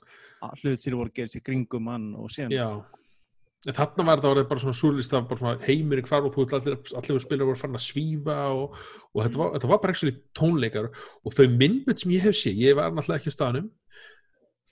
Hlut 0.61 0.85
til 0.85 0.99
voru 0.99 1.15
gerist 1.15 1.39
í 1.39 1.45
kringum 1.45 1.89
hann 1.93 2.11
og 2.19 2.35
síðan 2.35 2.53
já. 2.53 2.69
Þarna 3.65 4.05
var 4.05 4.21
orðið 4.29 4.49
bara 4.51 4.61
svona 4.61 4.77
súrlist 4.77 5.15
af 5.17 5.25
bara 5.31 5.41
svona 5.41 5.65
heimurinn 5.65 6.05
hvar 6.05 6.27
og 6.27 6.35
þú 6.35 6.43
veit 6.43 6.51
allir, 6.59 6.75
allir 7.01 7.23
spilar 7.25 7.49
voru 7.49 7.57
farin 7.57 7.79
að 7.79 7.87
svífa 7.87 8.35
og, 8.53 8.75
og 9.15 9.23
þetta, 9.23 9.41
var, 9.41 9.55
þetta 9.55 9.71
var 9.71 9.81
bara 9.81 9.95
ekki 9.95 10.13
tónleikar. 10.37 10.91
Og 11.25 11.33
þau 11.33 11.47
myndbönd 11.55 12.03
sem 12.03 12.13
ég 12.13 12.27
hef 12.27 12.37
séð, 12.37 12.61
ég 12.61 12.77
var 12.77 12.93
náttúrulega 12.93 13.23
ekki 13.23 13.33
á 13.33 13.37
staðnum 13.39 13.71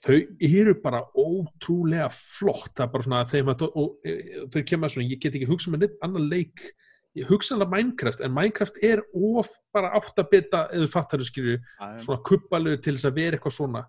þau 0.03 0.19
eru 0.43 0.75
bara 0.83 1.03
ótrúlega 1.15 2.09
flott. 2.13 2.73
Það 2.75 2.85
er 2.85 2.93
bara 2.93 3.07
svona 3.07 3.25
þeim 3.31 3.51
að 3.53 3.65
og, 3.69 3.97
e, 4.03 4.15
þau 4.51 4.63
kemur 4.69 4.93
svona, 4.93 5.09
ég 5.09 5.21
get 5.23 5.37
ekki 5.37 5.49
hugsað 5.49 5.75
með 5.75 5.85
neitt 5.85 6.05
annan 6.05 6.29
leik. 6.31 6.63
Ég 7.13 7.29
hugsa 7.29 7.53
alveg 7.53 7.69
Minecraft 7.69 8.23
en 8.25 8.33
Minecraft 8.33 8.79
er 8.83 9.03
of 9.13 9.51
bara 9.73 9.91
átt 9.93 10.17
að 10.17 10.31
bita 10.31 10.63
eða 10.73 10.87
fattar 10.89 11.21
þau 11.21 11.29
skilju 11.29 11.59
svona 12.01 12.23
kuppalögur 12.25 12.81
til 12.81 12.95
þess 12.95 13.09
að 13.11 13.19
vera 13.19 13.37
eitthvað 13.37 13.55
svona. 13.59 13.83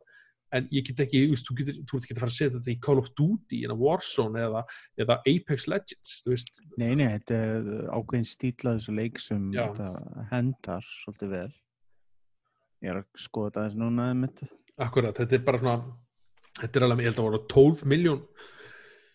En 0.55 0.69
ég 0.71 0.85
get 0.87 1.01
ekki, 1.03 1.25
þú 1.25 1.33
veist, 1.33 1.49
þú 1.49 1.57
getur, 1.59 1.79
þú 1.89 1.97
ert 1.97 2.05
ekki 2.05 2.15
að 2.15 2.21
fara 2.21 2.31
að 2.31 2.37
setja 2.37 2.59
þetta 2.59 2.71
í 2.71 2.77
Call 2.85 3.01
of 3.01 3.09
Duty, 3.19 3.63
en 3.65 3.73
Warzone 3.81 4.45
eða, 4.45 4.61
eða 5.03 5.17
Apex 5.33 5.67
Legends, 5.73 6.13
þú 6.23 6.31
veist. 6.31 6.61
Nei, 6.79 6.93
nei, 7.01 7.09
þetta 7.17 7.41
er 7.49 7.89
ákveðin 7.97 8.29
stíla 8.29 8.77
þessu 8.77 8.95
leik 8.95 9.19
sem 9.25 9.49
hendar 10.31 10.87
svolítið 11.01 11.35
vel. 11.35 11.49
Ég 12.85 12.93
er 12.93 13.01
að 13.01 13.25
skoða 13.25 13.49
þetta 13.49 13.65
aðeins 13.65 13.81
núna 13.83 14.07
einmitt. 14.13 14.45
akkurat, 14.77 15.17
þetta 15.17 15.41
er 15.41 15.45
bara 15.49 15.63
svona 15.65 15.77
þetta 16.61 16.81
er 16.81 16.87
alveg, 16.87 17.05
ég 17.05 17.11
held 17.11 17.21
að 17.21 17.29
voru 17.29 17.41
12 17.55 17.87
miljón 17.91 18.21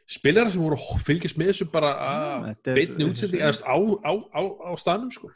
spilarar 0.09 0.51
sem 0.53 0.63
voru 0.63 0.79
að 0.79 1.03
fylgjast 1.05 1.37
með 1.37 1.51
þessu 1.51 1.67
bara 1.73 1.91
að 2.05 2.47
beitni 2.65 3.05
útsending 3.05 3.43
eða 3.43 3.53
þú 3.53 3.59
veist, 3.59 3.67
á, 3.69 3.77
á, 4.09 4.13
á, 4.33 4.41
á 4.41 4.71
staðnum 4.81 5.13
sko. 5.13 5.29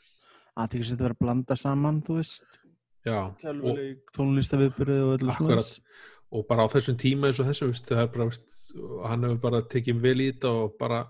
Aðtekast 0.53 0.93
þetta 0.93 1.07
verið 1.07 1.17
að 1.17 1.23
blanda 1.25 1.57
saman, 1.57 1.99
þú 2.05 2.17
veist. 2.19 2.59
Já, 3.03 3.19
og, 3.51 3.79
öllu 5.17 5.33
Akkurat. 5.33 5.71
og 6.33 6.45
bara 6.49 6.65
á 6.65 6.73
þessum 6.73 6.97
tíma 7.01 7.29
eins 7.29 7.41
og 7.43 7.49
þessu, 7.49 7.67
veist, 7.69 7.89
það 7.89 8.03
er 8.05 8.11
bara 8.13 8.27
veist, 8.29 8.53
hann 9.09 9.27
hefur 9.27 9.41
bara 9.43 9.61
tekið 9.73 9.99
vel 10.05 10.15
í 10.23 10.29
þetta 10.31 10.53
og 10.61 10.77
bara 10.79 11.01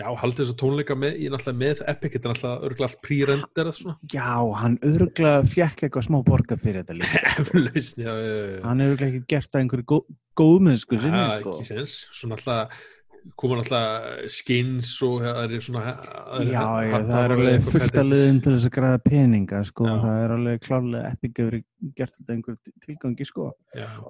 já, 0.00 0.06
haldið 0.20 0.40
þess 0.42 0.54
að 0.54 0.58
tónleika 0.62 0.96
með, 0.98 1.18
ég 1.22 1.32
náttúrulega 1.34 1.60
með 1.60 1.82
Epic, 1.92 2.14
þetta 2.14 2.28
er 2.28 2.34
náttúrulega 2.34 2.68
örgulega 2.68 2.88
allt 2.88 3.78
svona. 3.78 3.96
Já, 4.14 4.32
hann 4.60 4.76
örgulega 4.90 5.44
fjekk 5.54 5.86
eitthvað 5.86 6.06
smá 6.08 6.18
borgað 6.26 6.64
fyrir 6.64 6.82
þetta 6.82 6.98
líka 6.98 7.22
eflaust, 7.44 8.02
já, 8.02 8.10
já, 8.10 8.34
já, 8.34 8.48
já. 8.54 8.60
Hann 8.66 8.84
örugglega 8.88 9.10
ekki 9.12 9.32
gert 9.34 9.52
það 9.52 9.64
einhverju 9.64 9.88
gó 9.94 10.00
góðmennsku 10.34 10.98
sinni, 10.98 11.24
sko. 11.36 11.52
ekki 11.54 11.68
sens, 11.70 11.98
svo 12.10 12.32
náttúrulega 12.32 12.64
koma 13.38 13.56
náttúrulega 13.58 14.28
skins 14.32 14.90
og 15.04 15.22
það 15.24 15.54
er 15.56 15.62
svona 15.64 15.82
er- 15.94 16.50
Já, 16.50 16.64
já, 16.84 16.98
það 17.08 17.20
er 17.24 17.34
alveg 17.34 17.68
fullt 17.72 17.98
að 18.00 18.10
liðin 18.10 18.40
til 18.44 18.52
þess 18.52 18.68
að 18.68 18.74
græða 18.76 18.98
peninga, 19.04 19.60
sko, 19.64 19.86
Já. 19.88 19.94
það 20.04 20.18
er 20.24 20.34
alveg 20.34 20.60
klárlega 20.64 21.12
epic 21.14 21.40
hefur 21.40 21.56
gert 21.96 22.14
þetta 22.18 22.34
einhver 22.34 22.56
tilgangi, 22.84 23.26
sko. 23.28 23.46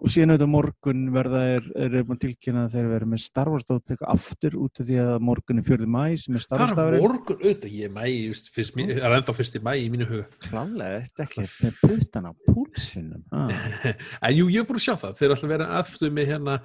Og 0.00 0.08
síðan 0.10 0.34
auðvitað 0.34 0.50
morgun 0.50 1.04
verða 1.14 1.42
er, 1.56 1.68
er 1.76 1.96
tilkynna 2.24 2.66
að 2.66 2.74
þeir 2.76 2.90
verið 2.92 3.10
með 3.14 3.22
Star 3.24 3.50
Wars 3.50 3.66
tótteku 3.68 4.06
aftur 4.06 4.56
út 4.58 4.80
af 4.80 4.86
því 4.88 4.98
að 5.04 5.20
morgun 5.20 5.58
er 5.58 5.66
4. 5.68 5.86
mæ 5.86 6.04
sem 6.18 6.34
er 6.38 6.44
Star 6.44 6.58
Wars 6.62 6.72
það 6.74 6.78
er 6.78 6.96
dagurinn. 6.98 7.06
morgun 7.08 7.38
auðvitað, 7.42 7.74
ég 7.74 7.84
er 7.88 7.94
mæ, 7.94 8.04
just, 8.28 8.50
fyrst, 8.54 8.76
mér, 8.78 8.94
er 8.98 9.16
ennþá 9.18 9.34
fyrst 9.38 9.58
í 9.58 9.62
mæ 9.64 9.72
í 9.78 9.90
mínu 9.94 10.08
huga 10.10 10.26
Klálega, 10.48 10.90
er 11.00 11.06
þetta 11.08 11.26
ekki 11.28 11.46
með 11.64 11.80
putan 11.82 12.28
á 12.30 12.32
púlsinum? 12.48 13.22
Ah. 13.32 13.50
en 14.28 14.36
jú, 14.38 14.48
ég 14.50 14.62
er 14.62 14.68
búin 14.68 14.80
að 14.82 14.86
sjá 14.86 14.94
það, 14.98 15.16
þeir 15.20 15.34
að 15.34 15.54
vera 15.54 15.70
aftur 15.80 16.14
með 16.14 16.30
hérna, 16.34 16.58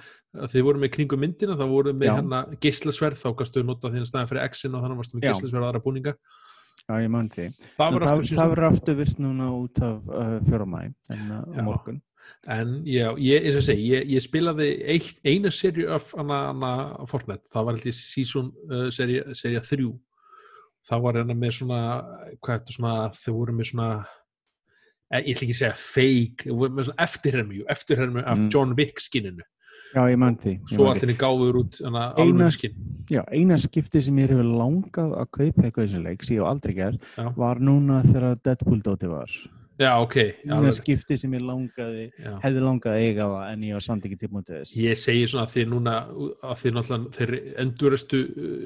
þeir 0.52 0.66
voru 0.66 0.82
með 0.82 0.92
kringum 0.94 1.20
myndina 1.24 1.56
það 1.58 1.72
voru 1.74 1.94
með 1.96 2.12
hérna 2.14 2.42
geislasverð 2.62 3.18
þá 3.22 3.28
kannstu 3.40 3.64
nota 3.66 3.90
þínu 3.90 4.06
staðin 4.08 4.30
fyrir 4.30 4.46
X-in 4.50 4.76
og 4.78 4.84
þannig 4.84 5.00
varstu 5.02 5.18
með 5.18 5.58
og 5.58 5.66
aðra 5.70 5.82
búninga 5.86 6.14
Já, 6.88 6.94
ég 7.02 7.10
man 7.12 7.28
því. 7.30 7.48
það 7.76 8.52
verður 8.54 8.66
aftur 8.70 8.96
virt 8.98 9.18
núna 9.20 9.50
út 9.52 9.80
af 9.84 10.06
uh, 10.08 10.38
4. 10.46 10.66
mæ 10.70 10.78
en 10.86 11.26
uh, 11.34 11.42
Já. 11.56 11.62
morgun. 11.66 11.98
en 12.46 12.70
já, 12.86 13.08
ég, 13.18 13.44
eins 13.44 13.58
og 13.58 13.64
segi, 13.66 13.88
ég, 13.90 14.06
ég 14.14 14.22
spilaði 14.24 14.68
eitt, 14.94 15.18
eina 15.26 15.50
serju 15.52 15.90
af 15.92 16.12
hana, 16.16 16.70
Fortnite, 17.10 17.50
það 17.52 17.66
var 17.68 17.80
ég 17.84 17.96
season 17.98 18.52
uh, 18.70 18.88
serja, 18.94 19.60
3 19.66 19.90
það 20.88 21.04
var 21.04 21.18
hérna 21.20 21.36
með 21.36 21.56
svona 21.58 21.80
hvað 22.40 22.54
er 22.54 22.62
þetta 22.62 22.76
svona, 22.78 22.94
þau 23.18 23.34
voru 23.36 23.56
með 23.58 23.70
svona 23.72 23.88
eh, 25.10 25.20
ég 25.26 25.34
ætla 25.34 25.46
ekki 25.46 25.56
að 25.56 25.60
segja 25.60 25.78
fake 25.84 26.48
við 26.48 26.64
erum 26.66 26.78
með 26.78 26.88
svona 26.88 27.06
eftirhermi, 27.06 27.62
eftirhermi 27.76 28.24
af 28.24 28.38
Mm. 28.40 28.50
John 28.54 28.74
Wick 28.78 29.02
skinninu 29.04 29.44
Já, 29.94 30.02
ég 30.10 30.18
mann 30.18 30.36
því. 30.38 30.52
svo 30.70 30.86
allir 30.92 31.16
gáður 31.18 31.60
út 31.64 31.80
alveg 31.84 32.52
skinn 32.52 32.74
Já, 33.10 33.24
eina 33.34 33.56
skipti 33.58 34.00
sem 34.06 34.16
ég 34.22 34.28
hefur 34.30 34.46
langað 34.46 35.16
að 35.18 35.30
kaupa 35.34 35.62
eitthvað 35.66 35.84
í 35.84 35.88
þessu 35.88 36.02
leik, 36.04 36.22
sem 36.22 36.36
ég 36.36 36.42
hef 36.44 36.50
aldrei 36.52 36.74
gert, 36.76 37.00
Já. 37.18 37.24
var 37.36 37.58
núna 37.58 38.02
þegar 38.06 38.36
Deadpool 38.44 38.82
dóti 38.86 39.08
var. 39.10 39.26
já, 39.80 39.96
ok, 39.98 40.16
Eina 40.46 40.70
skipti 40.76 41.16
sem 41.18 41.32
ég 41.32 41.40
langaði, 41.42 42.10
já. 42.20 42.36
hefði 42.44 42.60
langað 42.62 42.92
að 42.94 43.00
eiga 43.00 43.24
það, 43.32 43.52
en 43.52 43.60
ég 43.64 43.72
var 43.72 43.80
samt 43.80 44.04
ekki 44.04 44.18
tilbúin 44.20 44.44
til 44.46 44.54
þess. 44.60 44.76
ég 44.76 44.98
segi 45.00 45.26
svona 45.26 45.46
að 45.46 45.54
því 45.56 45.64
núna 45.72 45.94
að 46.44 46.56
því 46.60 46.72
náttúrulega 46.76 47.14
þeir 47.16 47.32
endurastu 47.64 48.20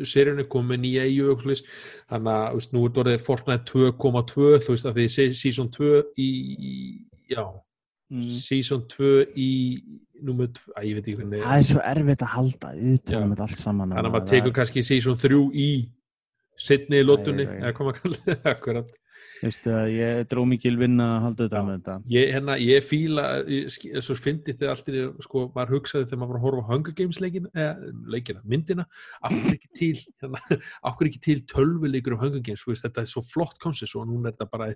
seríunni 0.05 0.45
komið 0.51 0.81
nýja 0.85 1.05
og 1.31 1.41
svoleiðis. 1.41 1.63
þannig 2.11 2.33
að 2.35 2.55
veist, 2.59 2.73
nú 2.75 2.85
er 2.85 3.01
orðið 3.05 3.21
Fortnite 3.25 3.65
2.2 3.65 4.59
þú 4.59 4.75
veist 4.75 4.85
að 4.91 4.95
því 4.99 5.09
se- 5.09 5.33
season 5.35 5.69
2 5.71 6.03
í, 6.19 6.29
í 6.59 6.75
já, 7.31 7.47
Mm. 8.15 8.31
season 8.47 8.85
2 8.87 9.13
í 9.35 9.51
númer 10.25 10.47
2, 10.55 10.71
að 10.79 10.85
ég 10.87 10.95
veit 11.01 11.09
ekki 11.09 11.17
hvernig 11.19 11.43
Það 11.43 11.59
er 11.59 11.69
svo 11.73 11.81
erfitt 11.91 12.23
að 12.23 12.35
halda 12.39 12.69
utan 12.95 13.23
um 13.27 13.33
þetta 13.35 13.47
allt 13.49 13.59
saman. 13.67 13.91
þannig 13.91 14.07
að 14.07 14.13
maður 14.15 14.27
Það 14.29 14.35
tekur 14.37 14.53
er- 14.53 14.59
kannski 14.61 14.85
season 14.87 15.17
3 15.19 15.41
í 15.53 15.71
setni 16.57 17.01
í 17.03 17.07
lótunni, 17.09 17.49
eða 17.59 17.73
kallar 17.75 17.99
það 17.99 18.47
akkurat 18.55 18.93
Veistu 19.45 19.73
að 19.75 19.89
ég 19.93 20.21
dró 20.31 20.45
mikil 20.49 20.77
vinna 20.79 21.05
að 21.17 21.23
halda 21.25 21.45
utan 21.49 21.59
Já. 21.59 21.63
um 21.65 21.71
þetta. 21.75 21.95
ég, 22.15 22.29
hérna, 22.33 22.55
ég 22.63 22.85
fíla, 22.87 23.25
svo 24.01 24.15
fyndi 24.17 24.55
þetta 24.55 24.71
allir, 24.73 25.09
sko, 25.27 25.43
maður 25.57 25.73
hugsaði 25.75 26.07
þegar 26.09 26.21
maður 26.23 26.31
var 26.33 26.39
að 26.39 26.45
horfa 26.47 26.63
á 26.65 26.69
Hunger 26.71 26.95
Games 27.01 27.19
leikin, 27.21 27.49
eh, 27.53 27.75
leikina, 28.15 28.41
myndina, 28.49 28.87
af 29.21 29.35
hverju 29.35 29.57
ekki 29.59 29.71
til 29.81 29.99
hérna, 30.23 30.41
af 30.87 30.95
hverju 30.97 31.11
ekki 31.11 31.23
til 31.27 31.43
tölvuleikur 31.51 32.15
um 32.17 32.23
Hunger 32.23 32.41
Games, 32.47 32.63
þú 32.65 32.73
veist, 32.73 32.87
þetta 32.87 33.03
er 33.05 33.11
svo 33.11 33.25
flott 33.27 33.59
koncept 33.61 33.97
og 33.99 34.07
núna 34.09 34.31
er 34.31 34.37
þetta 34.39 34.49
bara 34.55 34.71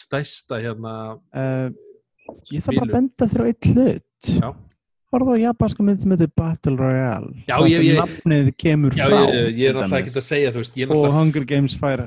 stæsta 0.00 0.58
hérna, 0.64 0.96
Uh, 1.36 1.68
ég 2.52 2.62
þarf 2.64 2.78
bara 2.80 2.86
að 2.88 2.92
benda 2.98 3.28
þér 3.32 3.42
á 3.42 3.46
eitt 3.52 3.68
hlut. 3.72 4.32
já, 4.42 4.50
Horfðu 5.08 5.34
á 5.40 5.44
japanska 5.48 5.82
mynd 5.88 6.00
sem 6.02 6.10
heitir 6.12 6.28
Battle 6.36 6.76
Royale. 6.76 7.30
Já, 7.48 7.56
Það 7.56 7.68
ég- 7.72 7.84
ég- 7.88 8.00
nafnið 8.02 8.48
kemur 8.60 8.92
já, 8.92 9.06
frá. 9.08 9.20
ég, 9.32 9.54
ég 9.56 9.68
er 9.70 9.78
dæmis. 9.78 9.92
ekki 10.02 10.12
að 10.20 10.26
segja, 10.26 10.50
þú 10.52 10.60
veist, 10.60 10.74
ég 10.76 10.82
er 10.84 10.90
Og 10.92 10.96
alltaf 11.04 11.14
Hunger 11.16 11.44
Games 11.48 11.76
fær 11.80 12.02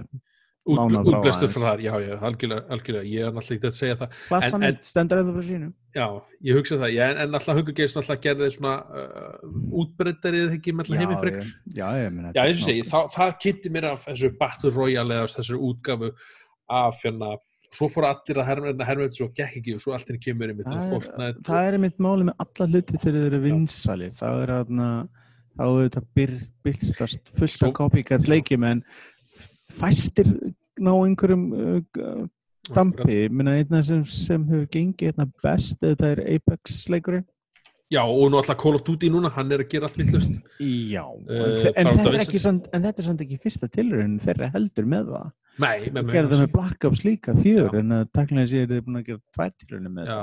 út, 0.70 0.78
lánað 0.78 1.08
frá 1.10 1.18
útblæstur 1.18 1.48
aðeins. 1.48 1.56
frá 1.58 1.64
þar, 1.66 1.80
já, 1.82 1.94
já, 2.06 2.16
algjörlega, 2.22 2.64
algjörlega, 2.70 3.06
ég 3.10 3.20
er 3.22 3.26
alltaf 3.32 3.52
ekki 3.56 3.68
að 3.72 3.74
segja 3.80 3.96
það, 3.98 4.10
klassa 4.30 4.60
En- 4.70 4.78
stendur 4.86 5.18
eða 5.18 5.34
frá 5.34 5.44
sínu. 5.50 5.74
já, 5.96 6.06
ég 6.46 6.54
hugsa 6.60 6.78
það, 6.78 6.94
já, 6.94 7.04
en, 7.10 7.18
en 7.18 7.32
alltaf 7.34 7.56
Hunger 7.58 7.74
Games 7.74 7.96
alltaf 7.98 8.22
gerði 8.22 8.52
svona 8.54 8.76
uh, 8.86 9.82
útbreyttarið 9.82 10.54
ekki 10.60 10.72
með 10.78 10.94
heimi 11.02 11.18
frekar. 11.18 11.42
ég- 11.42 11.76
já, 11.82 11.88
ég 12.06 12.14
meina. 12.14 12.32
Já, 12.36 12.44
eins 12.46 12.62
og 12.62 12.68
segi, 12.70 12.84
það, 12.86 13.10
það 13.18 13.34
kynnti 13.42 13.70
mér 13.74 13.86
af 13.96 14.06
þessu 14.06 14.38
Battle 14.38 14.70
Royale 14.78 15.14
eða 15.18 15.34
þessu 15.42 15.58
útgafu 15.58 16.12
af 16.70 17.02
hérna, 17.02 17.38
svo 17.72 17.88
fór 17.92 18.08
allir 18.10 18.42
að 18.42 18.50
herma 18.50 18.74
þetta 18.76 19.16
svo 19.16 19.30
gekk 19.32 19.62
ekki 19.62 19.76
og 19.78 19.84
svo 19.84 19.96
allt 19.96 20.10
henni 20.12 20.24
kemur 20.24 20.52
í 20.52 20.58
mittin 20.58 20.82
það 20.84 21.26
er, 21.28 21.40
það 21.48 21.68
er 21.70 21.78
einmitt 21.78 22.02
máli 22.04 22.28
með 22.28 22.46
alla 22.46 22.68
hluti 22.74 23.00
þegar 23.00 23.18
þeir 23.18 23.30
eru 23.30 23.42
vinsali 23.46 24.12
þá 24.18 24.28
er 24.32 24.54
þetta 25.56 26.04
byr, 26.18 26.36
byrstast 26.66 27.34
fullt 27.38 27.66
af 27.68 27.74
copycats 27.80 28.28
leikjum 28.32 28.68
en 28.68 28.84
fæstir 29.72 30.30
ná 30.82 30.92
einhverjum 30.94 31.48
uh, 31.56 32.24
dampi, 32.76 33.26
minna 33.30 33.58
einna 33.60 33.82
sem, 33.86 34.04
sem 34.08 34.44
hefur 34.50 34.68
gengið 34.72 35.14
einna 35.14 35.28
best 35.44 35.82
þetta 35.82 36.12
er 36.16 36.24
Apex 36.36 36.84
leikurinn. 36.92 37.26
Já, 37.92 38.06
og 38.08 38.30
nú 38.32 38.40
alltaf 38.40 38.56
Call 38.62 38.78
of 38.78 38.86
Duty 38.88 39.10
núna, 39.12 39.28
hann 39.36 39.52
er 39.52 39.66
að 39.66 39.74
gera 39.74 39.90
allt 39.90 39.98
vittlust 40.00 40.38
Já, 40.64 41.04
Eh, 41.28 41.72
en, 41.76 41.90
þetta 41.92 42.40
samt, 42.40 42.70
en 42.72 42.86
þetta 42.86 43.04
er 43.04 43.08
samt 43.10 43.24
ekki 43.26 43.40
fyrsta 43.44 43.68
tilurinn 43.68 44.16
þeirra 44.24 44.48
heldur 44.54 44.88
með 44.88 45.10
það 45.12 45.34
Nei, 45.60 45.78
með 45.92 46.00
og 46.00 46.08
mig 46.08 46.16
gerði 46.16 46.32
það 46.32 46.42
með 46.42 46.52
Black 46.56 46.86
Ops 46.88 47.04
líka 47.04 47.34
fjör 47.36 47.68
Já. 47.68 47.78
en 47.82 47.96
að 47.98 48.04
taklega 48.16 48.50
séu 48.52 48.68
þið 48.70 48.84
búin 48.86 49.00
að 49.02 49.08
gera 49.10 49.22
tvær 49.36 49.56
tilurinn 49.60 49.96
með 49.98 50.12
Já, 50.12 50.20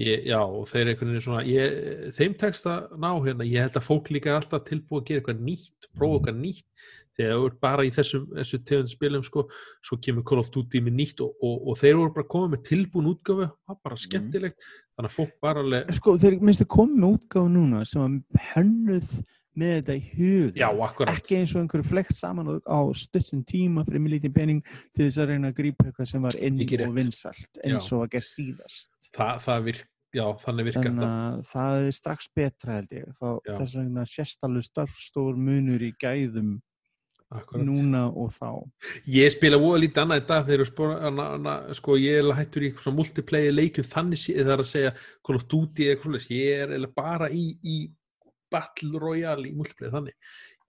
ég, 0.00 0.24
já, 0.28 0.40
og 0.44 0.66
þeir 0.68 0.82
eru 0.82 0.92
einhvern 0.92 1.12
veginn 1.14 1.26
svona 1.26 1.44
ég, 1.48 1.76
þeim 2.18 2.36
tekst 2.42 2.68
að 2.70 2.96
ná 3.00 3.10
hérna. 3.24 3.48
Ég 3.48 3.66
held 3.66 3.78
að 3.80 3.86
fólk 3.86 4.10
líka 4.12 4.32
er 4.32 4.40
alltaf 4.40 4.66
tilbúið 4.68 5.00
að 5.00 5.06
gera 5.08 5.22
eitthvað 5.22 5.44
nýtt 5.48 5.88
prófa 5.96 6.20
eitthvað 6.20 6.42
nýtt. 6.44 6.68
Þegar 7.20 7.34
þú 7.36 7.48
ert 7.50 7.56
bara 7.60 7.84
í 7.84 7.90
þessum, 7.92 8.28
þessu 8.36 8.60
tegund 8.68 8.92
spilum 8.92 9.24
sko, 9.26 9.42
svo 9.84 9.98
kemur 10.00 10.24
Call 10.28 10.40
of 10.40 10.52
Duty 10.54 10.80
með 10.86 10.96
nýtt 11.00 11.24
og, 11.24 11.34
og, 11.42 11.56
og 11.68 11.80
þeir 11.80 11.98
voru 11.98 12.14
bara 12.14 12.30
komið 12.36 12.54
með 12.54 12.62
tilbúin 12.68 13.10
útgöfu 13.10 13.48
það 13.50 13.74
var 13.74 13.80
bara 13.88 13.98
skemmtilegt. 14.04 14.70
Þannig 14.94 15.10
að 15.10 15.16
fólk 15.16 15.34
bara 15.42 15.64
alveg 15.64 15.92
sko 15.98 16.14
þeir 16.22 16.38
minnst 16.44 16.64
að 16.64 16.70
koma 16.76 16.96
með 16.96 17.18
útgáfu 17.18 17.52
núna 17.52 17.82
sem 17.88 18.06
að 18.06 18.46
hönnuð 18.54 19.10
með 19.58 19.72
þetta 19.76 19.96
í 19.96 20.02
hug 20.14 20.58
já, 20.60 20.68
ekki 21.10 21.38
eins 21.40 21.54
og 21.54 21.64
einhverju 21.64 21.88
flekt 21.90 22.14
saman 22.16 22.52
á, 22.62 22.80
stuttum 22.96 23.42
tíma 23.46 23.84
fyrir 23.86 24.04
mjög 24.04 24.16
lítið 24.16 24.34
pening 24.36 24.62
til 24.94 25.06
þess 25.06 25.22
að 25.22 25.32
reyna 25.32 25.50
að 25.50 25.58
grípa 25.58 25.88
eitthvað 25.88 26.10
sem 26.12 26.26
var 26.26 26.38
inn 26.38 26.62
og 26.86 26.94
vinsalt 26.96 27.62
eins 27.64 27.90
og 27.90 28.06
að 28.06 28.14
gera 28.14 28.30
síðast. 28.30 28.94
Það, 29.10 29.44
það 29.46 29.68
virk, 29.68 29.84
já, 30.14 30.24
þannig 30.46 30.70
virkar 30.70 30.88
þannig 30.88 31.04
þetta. 31.04 31.20
að 31.26 31.44
það 31.50 31.82
er 31.82 31.94
strax 31.98 32.32
betra 32.40 32.78
held 32.78 32.98
ég. 33.00 33.12
Þá 33.18 33.28
þess 33.50 33.78
vegna 33.80 34.08
sést 34.14 34.48
alveg 34.48 34.68
starfstór 34.70 35.40
munur 35.50 35.86
í 35.86 35.92
gæðum 36.00 36.56
akkurat. 37.30 37.66
núna 37.66 38.06
og 38.10 38.32
þá. 38.34 38.50
Ég 39.10 39.30
spila 39.34 39.60
voða 39.60 39.84
lítið 39.84 40.02
annað 40.04 40.22
í 40.22 40.26
dag 40.30 40.48
þegar 40.48 40.70
spora, 40.70 40.98
hana, 41.04 41.30
hana, 41.34 41.54
sko, 41.78 41.98
ég 42.00 42.22
er 42.22 42.34
hættur 42.38 42.66
í 42.66 42.74
multiplayer 42.94 43.54
leikjum 43.54 43.86
þannig 43.90 44.26
er 44.34 44.52
að 44.56 44.68
segja 44.70 44.94
Call 45.26 45.38
of 45.38 45.46
Duty 45.50 45.90
eitthvað 45.90 46.30
ég 46.34 46.70
er 46.70 46.86
bara 46.94 47.30
í, 47.30 47.50
í 47.62 47.80
Battle 48.50 49.00
Royale 49.02 49.48
í 49.48 49.54
multiplayer 49.56 49.94
þannig. 49.94 50.16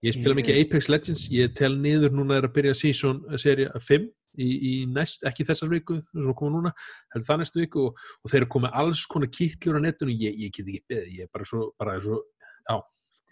Ég 0.02 0.16
spila 0.16 0.34
mikið 0.34 0.58
Apex 0.64 0.88
Legends, 0.90 1.28
ég 1.30 1.52
tel 1.54 1.76
niður 1.78 2.16
núna 2.16 2.40
er 2.40 2.48
að 2.48 2.56
byrja 2.56 2.74
season 2.74 3.20
seri 3.38 3.68
5 3.70 4.08
í, 4.42 4.48
í 4.48 4.72
næst, 4.90 5.22
ekki 5.28 5.46
þessar 5.46 5.70
viku 5.70 6.00
sem 6.10 6.34
koma 6.34 6.56
núna, 6.56 6.72
heldur 7.14 7.28
það 7.28 7.42
næstu 7.42 7.62
viku 7.62 7.84
og, 7.86 8.00
og 8.22 8.32
þeir 8.32 8.40
eru 8.40 8.52
komið 8.56 8.78
alls 8.82 9.04
konar 9.10 9.30
kittlur 9.30 9.78
á 9.78 9.84
netinu 9.84 10.16
ég, 10.16 10.38
ég 10.42 10.54
get 10.54 10.66
ekki 10.66 10.82
beðið, 10.90 11.12
ég 11.18 11.28
er 11.28 11.32
bara 11.34 11.46
svo, 11.46 11.68
bara 11.78 11.98
svo 12.02 12.22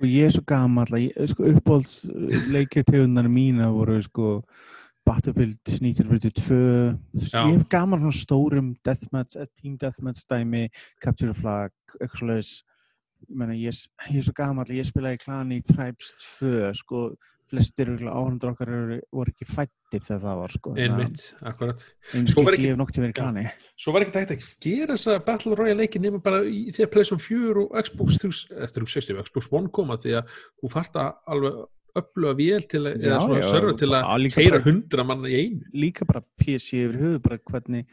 og 0.00 0.08
ég 0.08 0.26
er 0.26 0.34
svo 0.34 0.44
gammal 0.48 0.86
að 0.88 1.06
ég, 1.06 1.16
sko, 1.30 1.48
uppbólds 1.50 1.96
leikjategunar 2.54 3.28
mína 3.30 3.70
voru 3.74 3.98
sko 4.04 4.38
Battlefield 5.06 5.58
1942 5.64 6.56
Já. 7.32 7.42
ég 7.48 7.54
hef 7.56 7.66
gaman 7.72 8.02
svona 8.04 8.20
stórum 8.20 8.74
deathmatch, 8.84 9.36
eh, 9.36 9.48
team 9.58 9.76
deathmatch 9.80 10.26
dæmi 10.28 10.68
Capture 11.02 11.34
Flag, 11.34 11.72
eitthvað 11.98 12.22
svoleiðis 12.22 12.52
ég, 13.28 13.34
meina, 13.36 13.52
ég, 13.58 13.74
ég 14.10 14.16
er 14.20 14.22
svo 14.26 14.32
gaman 14.36 14.64
að 14.64 14.78
ég 14.80 14.88
spilaði 14.88 15.18
í 15.18 15.24
klani 15.24 15.58
í 15.60 15.66
Tribes 15.66 16.14
2 16.38 16.72
sko, 16.80 17.02
flestir 17.50 17.88
áhundur 18.06 18.52
okkar 18.52 18.68
eru, 18.70 19.00
voru 19.10 19.32
ekki 19.32 19.46
fættir 19.50 20.04
þegar 20.06 20.20
það 20.22 20.36
var 20.38 20.52
sko, 20.54 20.74
einmitt, 20.78 21.24
akkurat. 21.50 21.80
Og 22.38 22.44
var 22.46 22.54
ekki- 22.54 22.68
Svo 23.76 23.92
var 23.96 24.04
ekki 24.06 24.20
hægt 24.20 24.34
að 24.36 24.44
gera 24.62 24.94
þessa 24.94 25.16
Battle 25.26 25.56
Royale 25.58 25.80
leiki 25.82 25.98
nema 26.00 26.22
bara 26.22 26.44
í 26.46 26.70
því 26.70 26.84
að 26.86 26.92
Playstation 26.94 27.18
4 27.18 27.64
og 27.64 27.74
Xbox 27.82 28.18
3, 28.22 28.30
eh, 28.54 28.66
360 28.70 29.18
og 29.18 29.26
Xbox 29.26 29.50
One 29.50 29.68
koma 29.68 29.96
því 29.98 30.14
að 30.20 30.30
þú 30.62 30.70
þarft 30.76 30.94
að 31.02 31.10
alveg 31.26 31.60
öfluga 31.96 32.34
vél 32.38 32.68
til 32.70 32.84
að, 32.86 32.94
eða 33.02 33.18
svona 33.26 33.42
server 33.50 33.72
til 33.82 33.88
að 33.98 34.04
keira 34.38 34.60
hundra 34.62 35.04
manna 35.04 35.26
í 35.26 35.34
einu. 35.42 35.64
líka 35.74 36.06
bara 36.06 36.22
PC 36.38 36.86
yfir 36.86 37.00
höfuð 37.02 37.22
bara 37.22 37.38
hvernig 37.50 37.86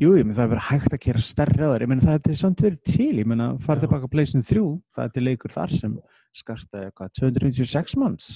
Jú, 0.00 0.14
ég 0.16 0.24
menn 0.24 0.32
það 0.34 0.46
er 0.46 0.50
verið 0.54 0.66
hægt 0.70 0.94
að 0.96 1.02
gera 1.04 1.20
stærri 1.22 1.60
á 1.60 1.68
þær, 1.74 1.82
ég 1.84 1.90
menn 1.92 2.00
það 2.00 2.28
er 2.32 2.38
samt 2.40 2.62
verið 2.64 2.78
til, 2.88 3.10
ég 3.20 3.26
menn 3.28 3.42
að 3.44 3.58
fara 3.66 3.82
tilbaka 3.82 4.08
að 4.08 4.12
Playstation 4.14 4.46
3, 4.48 4.62
það 4.96 5.04
er 5.04 5.12
til 5.12 5.24
leikur 5.26 5.52
þar 5.52 5.74
sem 5.74 5.96
skarta 6.32 6.84
eitthvað 6.86 7.10
296 7.20 7.96
manns. 8.00 8.28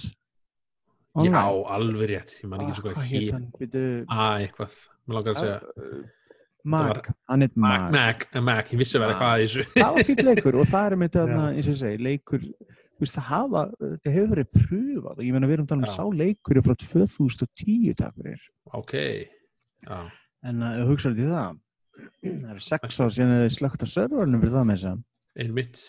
Já, 1.25 1.41
alveg 1.73 2.11
rétt, 2.11 2.35
ég 2.43 2.51
man 2.53 2.61
ekki 2.61 2.75
Ah, 2.75 2.77
svo 2.77 2.85
hvað 2.85 2.99
hvað 2.99 3.09
hétt 3.09 3.23
hér. 3.23 3.33
hann? 3.33 4.05
Ah, 4.13 4.35
eitthvað, 4.45 4.75
mér 5.09 5.17
langar 5.17 5.33
að 5.33 5.41
segja. 5.41 5.57
Uh, 5.81 6.05
Mag, 6.67 7.09
hann 7.31 7.45
heit 7.47 7.57
Mac, 7.57 7.81
Mag. 7.81 7.93
Mac, 7.95 8.27
eh, 8.35 8.41
Mac, 8.43 8.71
ég 8.75 8.79
vissi 8.83 8.99
að 8.99 9.05
vera 9.07 9.15
eitthvað 9.15 9.33
að 9.33 9.43
þessu. 9.47 9.65
Það 9.77 9.95
var 9.97 10.07
fýtt 10.11 10.23
leikur 10.27 10.59
og 10.61 10.67
það 10.67 10.87
er 10.91 10.97
með 11.01 11.17
Já. 11.17 11.25
eins 11.57 11.67
og 11.67 11.73
ég 11.73 11.81
segi, 11.81 12.03
leikur, 12.03 12.47
það 13.01 13.27
hafa, 13.31 13.63
þetta 13.81 14.13
hefur 14.17 14.31
verið 14.35 14.49
pröfað 14.57 15.17
og 15.17 15.25
ég 15.25 15.33
menn 15.33 15.47
að 15.47 15.49
við 15.53 15.57
erum 15.57 15.67
talað 15.71 15.89
um 15.89 15.95
sá 15.97 16.05
leikur 16.21 16.57
er 16.61 16.67
frá 16.67 16.77
2010 16.85 17.95
takk 17.97 18.15
fyrir. 18.21 18.47
Ok, 18.75 18.95
já, 19.87 19.99
En 20.47 20.63
að 20.63 20.81
uh, 20.83 20.89
hugsa 20.91 21.13
þetta 21.13 21.23
í 21.23 21.31
það, 21.35 21.61
það 22.25 22.51
er 22.55 22.67
sex 22.71 23.01
ár 23.01 23.15
síðan 23.15 23.39
þið 23.43 23.55
slögt 23.57 23.87
á 23.87 23.87
serverinu 23.91 24.43
fyrir 24.43 24.57
það 24.57 24.69
með 24.69 24.77
þess 24.83 24.91
að 24.93 25.05
einmitt. 25.47 25.87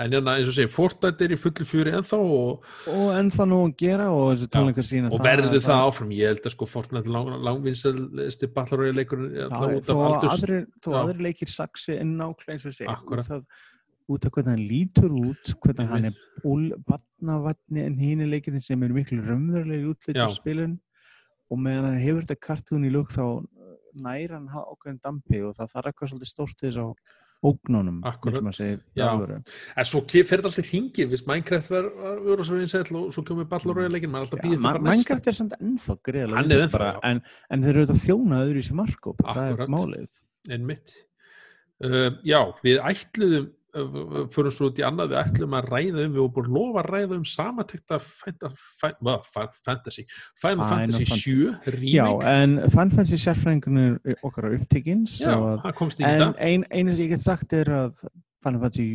En 0.00 0.14
hérna, 0.14 0.38
eins 0.38 0.48
og 0.48 0.54
segi, 0.56 0.70
Fortnite 0.72 1.26
er 1.26 1.32
í 1.34 1.36
fullu 1.36 1.64
fjöri 1.68 1.90
ennþá 1.92 2.18
og, 2.24 2.62
og 2.88 3.10
ennþá 3.18 3.44
nú 3.50 3.58
að 3.66 3.74
gera 3.82 4.06
og 4.14 4.30
þessi 4.30 4.46
tónleikar 4.54 4.86
sína 4.88 5.10
og 5.12 5.20
verður 5.26 5.60
það 5.66 5.82
áfram. 5.90 6.14
Ég 6.16 6.30
held 6.30 6.46
að 6.48 6.54
sko 6.54 6.68
Fortnite 6.70 7.10
er 7.10 7.14
lang, 7.16 7.28
langvinnselsti 7.44 8.48
Battle 8.54 8.78
Royale 8.80 8.96
leikurinn 8.96 9.36
alltaf 9.44 9.74
út 9.76 9.90
af 9.92 10.00
aldurs. 10.06 10.46
Já. 10.46 10.96
aðrir 11.02 11.20
leikir 11.26 11.52
saksi 11.52 11.98
en 11.98 12.16
nákvæmlega 12.16 12.56
eins 12.56 12.66
og 12.70 12.76
segja 12.78 12.94
Akkúrat. 12.94 13.28
út 13.28 13.36
af, 13.36 13.68
út 14.14 14.24
af 14.24 14.34
hvernig 14.38 14.54
hann 14.54 14.66
lítur 14.72 15.12
út 15.20 15.52
hvernig 15.60 15.92
hann 15.92 16.08
er 16.08 16.14
Einmitt. 16.14 16.24
ból 16.46 16.64
vatnavatni 16.88 17.84
en 17.84 18.00
hín 18.00 18.24
er 18.24 18.32
leikir 18.32 18.56
sem 18.64 18.88
eru 18.88 18.96
miklu 18.96 19.20
raunverulegir 19.20 19.92
útlit 19.92 20.16
Já. 20.16 20.24
á 20.24 20.32
spilun 20.32 20.78
og 21.50 21.60
meðan 21.60 21.90
hann 21.90 22.00
hefur 22.00 22.24
þetta 22.24 22.40
kartún 22.48 22.88
í 22.88 22.94
lúk 22.94 23.12
þá 23.12 23.44
nær 23.94 24.36
hann 24.36 24.46
ha- 24.52 24.66
ákveðin 24.72 25.00
dampi 25.02 25.42
og 25.42 25.56
það 25.58 25.72
þarf 25.74 25.90
eitthvað 25.90 26.12
svolítið 26.12 26.30
stórt 26.30 26.56
til 26.58 26.68
þess 26.70 26.84
Já. 29.00 29.06
alvöru. 29.14 29.36
En 29.80 29.84
svo 29.88 30.00
þetta 30.28 30.50
alltaf 30.50 30.66
hringir, 30.70 31.06
viðst 31.08 31.26
Minecraft 31.30 31.70
verður 31.72 32.42
svo 32.44 32.58
vinsæll 32.58 32.96
og 33.00 33.12
svo 33.16 33.22
kemur 33.24 33.46
fyrir 34.42 34.50
næsta. 34.52 34.82
Minecraft 34.90 35.30
er 35.32 35.38
samt 35.38 35.54
ennþá 35.56 35.96
greiðlega 36.04 36.90
en, 37.10 37.22
en 37.48 37.62
þeir 37.64 37.70
eru 37.70 37.86
auðvitað 37.86 38.02
þjóna 38.04 38.42
öðru 38.44 38.60
í 38.60 38.66
sér 38.68 38.76
markóp 38.82 39.24
það 39.24 39.40
er 39.54 39.72
málið 39.72 40.20
einmitt 40.50 40.92
uh, 41.84 42.10
já, 42.28 42.40
við 42.62 42.76
ætluðum 42.92 43.48
fyrir 44.34 44.54
svo 44.54 44.70
út 44.70 44.80
í 44.80 44.84
annað. 44.86 45.12
Við 45.12 45.20
ætlum 45.20 45.56
að 45.58 45.68
ræða 45.74 46.04
um, 46.04 46.14
við 46.14 46.20
vorum 46.20 46.32
búin 46.36 46.48
að 46.48 46.56
lofa 46.56 46.82
að 46.82 46.88
ræða 46.94 47.18
um 47.18 47.26
samantekta 47.32 47.98
fantasy. 49.66 50.06
Final 50.40 50.64
Final 50.64 50.70
Fantasy 50.72 51.04
Fantasy. 51.08 51.36
7 51.66 51.84
Já, 51.90 52.06
en 52.32 52.56
fannfænsir 52.74 53.22
sérfræðingunir 53.26 54.16
okkar 54.26 54.48
á 54.48 54.50
í 56.02 56.08
En 56.08 56.18
þetta. 56.24 56.32
ein, 56.50 56.66
einu 56.70 56.96
sem 56.96 57.06
ég 57.06 57.14
get 57.14 57.24
sagt 57.24 57.54
er 57.56 57.72
að 57.82 58.02
Final 58.44 58.62
Fantasy 58.64 58.88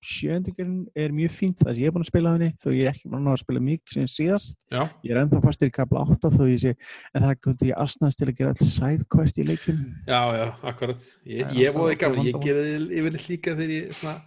sjöndingarinn 0.00 0.86
er 0.96 1.14
mjög 1.14 1.32
fínt 1.34 1.60
það 1.60 1.74
sem 1.74 1.82
ég 1.82 1.90
er 1.90 1.94
búin 1.94 2.04
að 2.06 2.10
spila 2.10 2.34
henni 2.34 2.50
þó 2.60 2.68
ég 2.72 2.82
er 2.86 2.92
ekki 2.94 3.10
búin 3.12 3.28
að 3.28 3.34
að 3.34 3.42
spila 3.42 3.62
mikið 3.66 3.96
sem 3.96 4.10
síðast. 4.14 4.58
Já, 4.72 4.82
ég 5.04 5.14
er 5.14 5.22
ennþá 5.22 5.42
fastur 5.44 5.70
í 5.70 5.74
kapla 5.76 6.04
8 6.16 6.32
þó 6.36 6.44
ég 6.48 6.62
sé 6.64 6.74
en 7.14 7.26
það 7.26 7.34
kom 7.44 7.58
til 7.60 7.70
ég 7.70 7.82
asnast 7.84 8.20
til 8.20 8.28
að 8.30 8.36
gera 8.40 8.54
allir 8.54 8.72
sidequest 8.74 9.40
í 9.40 9.46
leikum 9.48 9.82
já, 10.08 10.20
já, 10.40 10.46
akkurat. 10.72 11.10
Ég, 11.24 11.56
Það 11.60 11.80
voði 11.80 11.98
gaman, 12.00 12.30
ég 12.30 12.40
gerði 12.44 13.00
yfirleitt 13.00 13.28
líka 13.30 13.56
þegar 13.58 13.76
ég 13.76 13.98
svona 14.00 14.18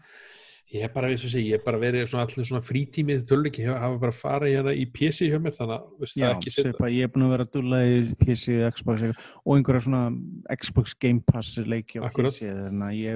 ég 0.74 0.88
er 0.88 0.94
bara, 0.94 1.10
eins 1.14 1.24
og 1.26 1.32
segi, 1.34 1.52
ég 1.52 1.60
er 1.60 1.66
bara 1.66 1.80
verið 1.82 2.08
svona 2.10 2.26
allir 2.26 2.48
svona 2.48 2.64
frítímið 2.66 3.26
töluleiki, 3.30 3.62
ég 3.66 3.78
hafa 3.78 4.00
bara 4.02 4.16
farið 4.16 4.56
hérna 4.56 4.74
í 4.74 4.86
PC 4.90 5.30
hjá 5.30 5.38
mér, 5.42 5.54
þannig 5.58 5.76
að 5.76 5.84
veist, 6.02 6.16
það 6.16 6.24
Já, 6.24 6.30
er 6.30 6.38
ekki 6.38 6.54
setja 6.54 6.90
ég 6.94 7.06
er 7.08 7.12
búin 7.14 7.26
að 7.28 7.34
vera 7.36 7.46
að 7.46 7.52
dúlla 7.54 7.82
í 7.86 8.00
PC, 8.24 8.56
Xbox 8.74 9.06
og 9.44 9.52
einhverja 9.54 9.86
svona 9.86 10.04
Xbox 10.64 10.96
Game 11.06 11.22
Pass 11.28 11.60
leiki 11.62 12.02
á. 12.02 12.10
PC 12.10 12.50
þannig 12.50 12.88
að 12.88 12.98
ég 12.98 13.14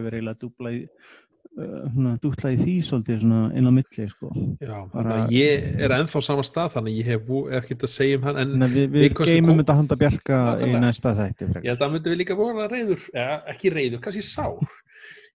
að 1.57 2.17
dúlla 2.23 2.51
í 2.53 2.57
því 2.61 2.73
svolítið 2.85 3.23
inn 3.27 3.69
á 3.69 3.71
milli 3.73 4.07
sko. 4.11 4.31
Já, 4.61 4.77
Bara- 4.93 5.15
að 5.25 5.31
ég 5.33 5.79
er 5.81 5.93
ennþá 5.97 6.21
sama 6.23 6.43
stað 6.45 6.73
þannig 6.75 6.93
að 6.93 6.99
ég 6.99 7.05
hef 7.11 7.31
ekkert 7.61 7.85
að 7.87 7.93
segja 7.93 8.17
um 8.17 8.27
hann 8.27 8.37
en 8.43 8.65
að 8.67 8.75
við, 8.77 8.89
Við 8.91 9.05
við 9.07 9.21
geymum 9.31 9.61
þetta 9.61 9.77
handa 9.79 9.95
bjarga 10.03 10.41
í 10.61 10.71
næsta 10.79 11.15
þætti 11.17 11.47
ég 11.63 11.69
held 11.71 11.81
að 11.87 11.91
myndi 11.95 12.13
við 12.13 12.19
líka 12.21 12.37
voru 12.37 12.67
reyður 12.67 13.07
eða 13.13 13.37
ekki 13.53 13.73
reyður, 13.73 14.03
kannski 14.03 14.21
sár. 14.25 14.59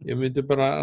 Ég 0.03 0.17
myndi 0.19 0.43
bara 0.43 0.83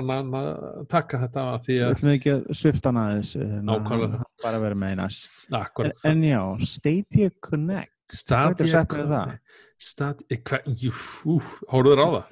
taka 0.88 1.18
þetta 1.26 1.42
af 1.54 1.66
því 1.66 1.74
Við 1.76 1.82
að 1.84 1.96
ætlum 1.96 2.12
ekki 2.14 2.30
að 2.32 2.44
svifta 2.56 2.92
að 2.96 3.64
Nákvæmlega. 3.68 4.20
hann 4.22 4.44
bara 4.44 4.60
að 4.60 4.62
vera 4.64 4.78
með 4.80 4.94
í 4.94 5.00
næst. 5.02 5.34
En, 5.52 5.92
en 6.12 6.22
já, 6.24 6.42
Stadia 6.64 7.30
Connect. 7.44 7.92
Sagt 8.16 8.64
með 8.96 9.12
það? 9.12 9.34
Stadia, 9.78 10.62
jú, 10.80 10.94
ú, 11.28 11.42
hóruður 11.68 12.00
á 12.00 12.08
það 12.16 12.32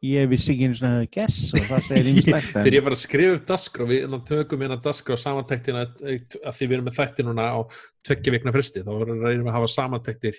Ég 0.00 0.30
vissi 0.30 0.54
ekki 0.54 0.64
eins 0.64 0.78
og 0.80 0.86
það 0.88 1.02
guess 1.12 1.38
og 1.52 1.64
það 1.68 1.82
segir 1.84 2.06
ýmislegt 2.14 2.46
þegar 2.54 2.74
ég 2.78 2.84
var 2.86 2.94
að 2.94 3.00
skrifa 3.02 3.32
upp 3.36 3.42
dasgra 3.50 3.86
við 3.90 4.04
innan 4.06 4.22
tökum 4.30 4.62
innan 4.64 4.80
dasgra 4.80 5.12
og 5.12 5.20
samantektina 5.20 5.82
að 5.84 6.54
því 6.56 6.68
við 6.70 6.72
erum 6.76 6.86
með 6.88 6.96
þætti 6.96 7.26
núna 7.26 7.48
á 7.52 7.58
tveggja 8.08 8.32
vikna 8.32 8.54
fresti, 8.54 8.80
þá 8.86 8.90
verðum 8.94 9.20
við 9.26 9.50
að 9.50 9.58
hafa 9.58 9.68
samantektir 9.74 10.38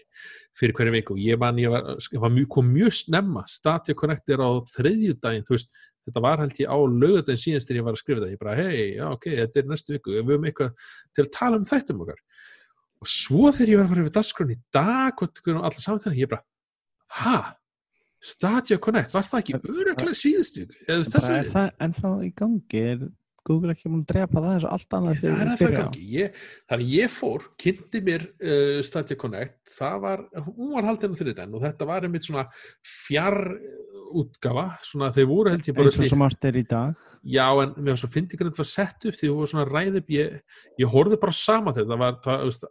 fyrir 0.57 0.73
hverju 0.79 0.95
viku. 0.95 1.19
Ég, 1.21 1.37
man, 1.43 1.61
ég, 1.61 1.69
var, 1.69 1.93
var 2.25 2.33
mjög, 2.33 2.49
kom 2.57 2.73
mjög 2.73 2.97
snemma 3.03 3.45
Stadia 3.53 3.99
Connect 4.01 4.33
er 4.33 4.41
á 4.41 4.49
þriðjudaginn 4.71 5.45
þú 5.45 5.57
veist, 5.59 5.77
þetta 6.09 6.25
var 6.25 6.41
held 6.41 6.57
ég 6.63 6.73
á 6.73 6.77
lögadaginn 6.81 7.45
síðast 7.45 7.69
þegar 7.69 7.81
ég 7.83 7.89
var 7.91 7.99
að 7.99 8.01
skrifa 8.01 8.25
þetta, 8.25 8.33
ég 8.33 8.41
bara 8.41 8.57
hei, 8.57 8.83
já 8.97 9.05
ok, 9.11 9.31
þetta 9.43 9.61
er 9.61 9.69
næstu 9.69 9.97
viku, 9.99 10.17
við 10.17 10.25
höfum 10.25 10.49
eitthvað 10.49 10.91
til 11.13 11.27
að 11.27 11.33
tala 11.37 11.61
um 11.61 11.69
þættum 11.69 12.01
okkar. 12.07 12.21
Og 13.01 13.13
svo 13.13 13.53
þegar 13.53 13.75
ég 13.75 13.77
var 13.77 13.85
að 13.85 13.93
fara 13.93 14.07
yfir 14.07 14.17
dasgrun 14.17 14.57
í 14.57 14.61
dag 14.73 15.21
og 15.21 15.41
allar 15.53 15.81
samantektina, 15.85 16.17
ég 16.17 16.33
bara 16.33 16.47
ha, 17.21 17.39
Stadia 18.21 18.77
Connect, 18.81 19.15
var 19.15 19.25
það 19.25 19.41
ekki 19.41 19.57
öruglega 19.61 20.13
síðust 20.17 20.59
viku, 20.61 20.77
eða 20.85 20.93
þú 20.93 21.01
veist, 21.01 21.15
bara 21.15 21.25
þessu 21.25 21.39
er 21.39 21.51
það 21.55 21.71
ennþá 21.87 22.13
í 22.21 22.31
gangi? 22.37 22.85
Er 22.91 23.03
Google 23.41 23.73
ekki 23.73 23.89
múin 23.89 24.03
að 24.03 24.11
drepa 24.11 24.41
það 24.43 24.51
eins 24.53 24.65
og 24.67 24.73
allt 24.75 24.95
annað 24.97 25.21
Það 25.21 25.31
að 25.31 25.47
það 25.49 25.61
fyrir 25.61 25.79
á? 25.81 25.89
Ég, 26.11 26.41
þannig 26.69 26.91
ég 26.93 27.13
fór, 27.15 27.47
kynnti 27.63 28.01
mér 28.05 28.25
uh, 28.29 28.81
Stadia 28.85 29.17
Connect, 29.23 29.55
það 29.73 29.95
var, 30.03 30.25
hún 30.51 30.75
var 30.75 30.89
haldin 30.91 31.15
á 31.17 31.19
þriðdæn 31.21 31.55
og 31.57 31.63
þetta 31.65 31.87
var 31.89 32.05
einmitt 32.05 32.27
svona 32.27 32.43
fjar 32.85 33.39
útgafa, 34.21 34.67
svona 34.85 35.09
þau 35.15 35.23
voru 35.31 35.53
held 35.55 35.71
ég 35.71 35.77
bara 35.79 35.89
eins 35.89 35.97
og 36.03 36.11
sem 36.11 36.25
allt 36.27 36.47
er 36.51 36.59
í 36.59 36.65
dag. 36.69 37.07
Já 37.25 37.47
en 37.63 37.73
mér 37.79 37.95
var 37.95 38.03
svo 38.03 38.11
fyndi 38.11 38.37
hvernig 38.37 38.53
þetta 38.53 38.61
var 38.61 38.71
sett 38.75 39.09
upp 39.09 39.17
því 39.17 39.31
þú 39.31 39.39
voru 39.39 39.51
svona 39.55 39.67
ræð 39.71 39.97
upp, 40.03 40.13
ég, 40.13 40.37
ég 40.83 40.93
horfði 40.93 41.19
bara 41.25 41.37
saman 41.41 41.77
þetta, 41.79 41.95
það 41.95 42.05
var, 42.05 42.21
það, 42.27 42.69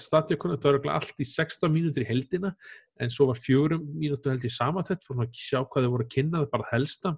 Stadia 0.00 0.38
Connect 0.40 0.64
var 0.64 0.78
örugglega 0.78 0.96
allt 0.96 1.20
í 1.20 1.26
16 1.28 1.72
mínútur 1.72 2.04
í 2.04 2.08
heldina 2.08 2.54
en 3.00 3.12
svo 3.12 3.30
var 3.30 3.40
fjögurum 3.40 3.82
mínútur 3.96 4.34
held 4.34 4.46
ég 4.46 4.54
saman 4.54 4.86
þetta, 4.86 5.06
fyrir 5.06 5.26
að 5.26 5.42
sjá 5.42 5.58
hvað 5.64 5.86
þau 5.86 5.92
voru 5.96 6.06
að 6.06 6.14
kynna 6.14 6.42
það 6.42 6.52
bara 6.54 6.70
helsta, 6.74 7.14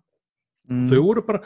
mm. 0.70 0.88
þau 0.90 1.00
voru 1.08 1.26
bara 1.28 1.44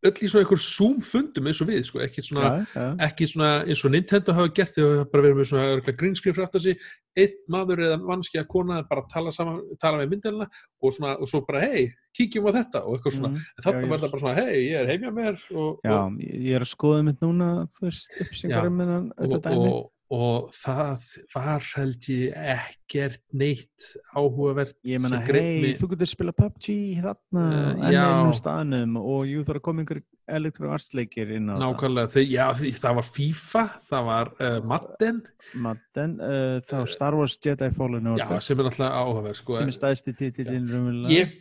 öll 0.00 0.24
í 0.24 0.28
svona 0.30 0.44
einhver 0.46 0.60
Zoom 0.64 1.00
fundum 1.04 1.48
eins 1.50 1.60
og 1.60 1.68
við, 1.68 1.82
sko, 1.84 2.00
ekki 2.00 2.22
svona 2.24 2.46
já, 2.46 2.62
já. 2.72 2.84
ekki 3.04 3.26
svona 3.28 3.50
eins 3.66 3.82
og 3.84 3.92
Nintendo 3.92 4.34
hafa 4.36 4.52
gert 4.56 4.72
þegar 4.76 4.94
hafa 4.96 5.10
bara 5.12 5.24
verið 5.26 5.40
með 5.40 5.48
svona 5.50 6.22
fyrir 6.24 6.42
aftar 6.46 6.64
sig 6.64 6.86
einn 7.20 7.36
maður 7.52 7.82
eða 7.84 7.98
mannski 8.00 8.40
að 8.40 8.48
kona 8.54 8.80
bara 8.88 9.04
tala, 9.12 9.34
saman, 9.34 9.60
tala 9.82 10.00
með 10.00 10.14
myndina 10.14 10.48
og, 10.48 10.94
svona, 10.96 11.18
og 11.20 11.28
svo 11.28 11.42
bara 11.48 11.66
hei, 11.66 11.90
kíkjum 12.16 12.48
á 12.48 12.52
þetta 12.62 12.84
og 12.86 12.96
eitthvað 12.96 13.16
svona, 13.18 13.30
Mm. 13.30 13.44
en 13.56 13.64
þarna 13.66 13.90
var 13.90 14.00
það 14.00 14.12
bara 14.14 14.24
svona 14.24 14.40
hei, 14.40 14.56
ég 14.70 14.80
er 14.80 14.92
heimja 14.94 15.10
mér 15.12 15.40
og, 15.52 15.80
Já, 15.84 15.96
og, 15.98 16.18
ég 16.18 16.56
er 16.56 16.64
að 16.64 16.72
skoða 16.72 17.04
mitt 17.04 17.20
núna 17.20 17.50
þú 17.76 17.88
veist, 17.90 18.20
um 18.56 18.80
hennan 18.80 19.12
og, 19.12 19.26
þetta 19.26 19.50
dæmi 19.50 19.72
og, 20.10 20.50
það 20.54 21.04
var 21.34 21.66
held 21.76 22.06
ég 22.10 22.38
ekkert 22.54 23.22
neitt 23.36 23.90
áhugavert 24.10 24.74
Ég 24.86 25.04
greip 25.28 25.64
hei, 25.64 25.74
þú 25.78 25.90
getur 25.92 26.10
spila 26.10 26.34
PUBG 26.34 26.70
þarna 27.04 27.44
Eh, 27.50 27.84
enn 27.86 27.94
já. 27.94 28.00
einum 28.08 28.32
staðnum 28.36 28.96
og 29.00 29.28
jú 29.30 29.44
þarf 29.46 29.60
að 29.60 29.66
koma 29.68 29.84
einhver 29.84 30.00
elektrovarsleikir 30.30 31.34
inn 31.36 31.50
á 31.50 31.54
nákvæmlega, 31.62 32.24
já, 32.26 32.44
því, 32.58 32.72
það 32.78 32.96
var 32.98 33.06
FIFA 33.10 33.62
það 33.86 34.08
var 34.08 34.32
uh, 34.38 34.56
Madden. 34.72 35.20
Það 35.50 35.62
Madden, 35.66 36.16
uh, 36.22 36.56
þá 36.66 36.76
Star 36.96 37.18
Wars 37.18 37.38
Jedi 37.38 37.70
Fallen 37.76 38.10
já, 38.10 38.14
Order 38.16 38.44
sem 38.46 38.58
er 38.58 38.68
náttúrulega 38.68 39.04
áhugaverð 39.04 39.40
sko, 39.40 39.60
sem 39.60 39.72
er 39.72 39.78
stæðsti 39.78 40.16
titillin 40.18 40.68
raunverulega 40.70 41.16
ég 41.16 41.38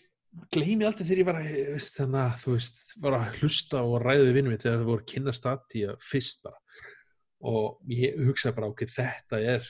gleymi 0.53 0.85
aldrei 0.85 1.05
þegar 1.07 1.21
ég 1.23 1.27
var 1.29 1.39
að 1.41 1.51
veist, 1.73 1.95
þannig 1.97 2.21
að 2.21 2.41
þú 2.43 2.55
veist, 2.55 2.81
var 3.01 3.17
að 3.17 3.39
hlusta 3.39 3.83
og 3.83 3.95
ræða 4.03 4.25
við 4.27 4.35
vinnum 4.37 4.57
þegar 4.57 4.77
það 4.77 4.89
voru 4.91 5.03
að 5.03 5.11
kynna 5.13 5.35
statíja 5.35 5.95
fyrst 6.05 6.43
bara 6.45 6.59
og 7.41 7.79
ég 7.93 8.17
hugsaði 8.27 8.55
bara 8.57 8.71
ok, 8.73 8.85
þetta 8.89 9.39
er 9.55 9.67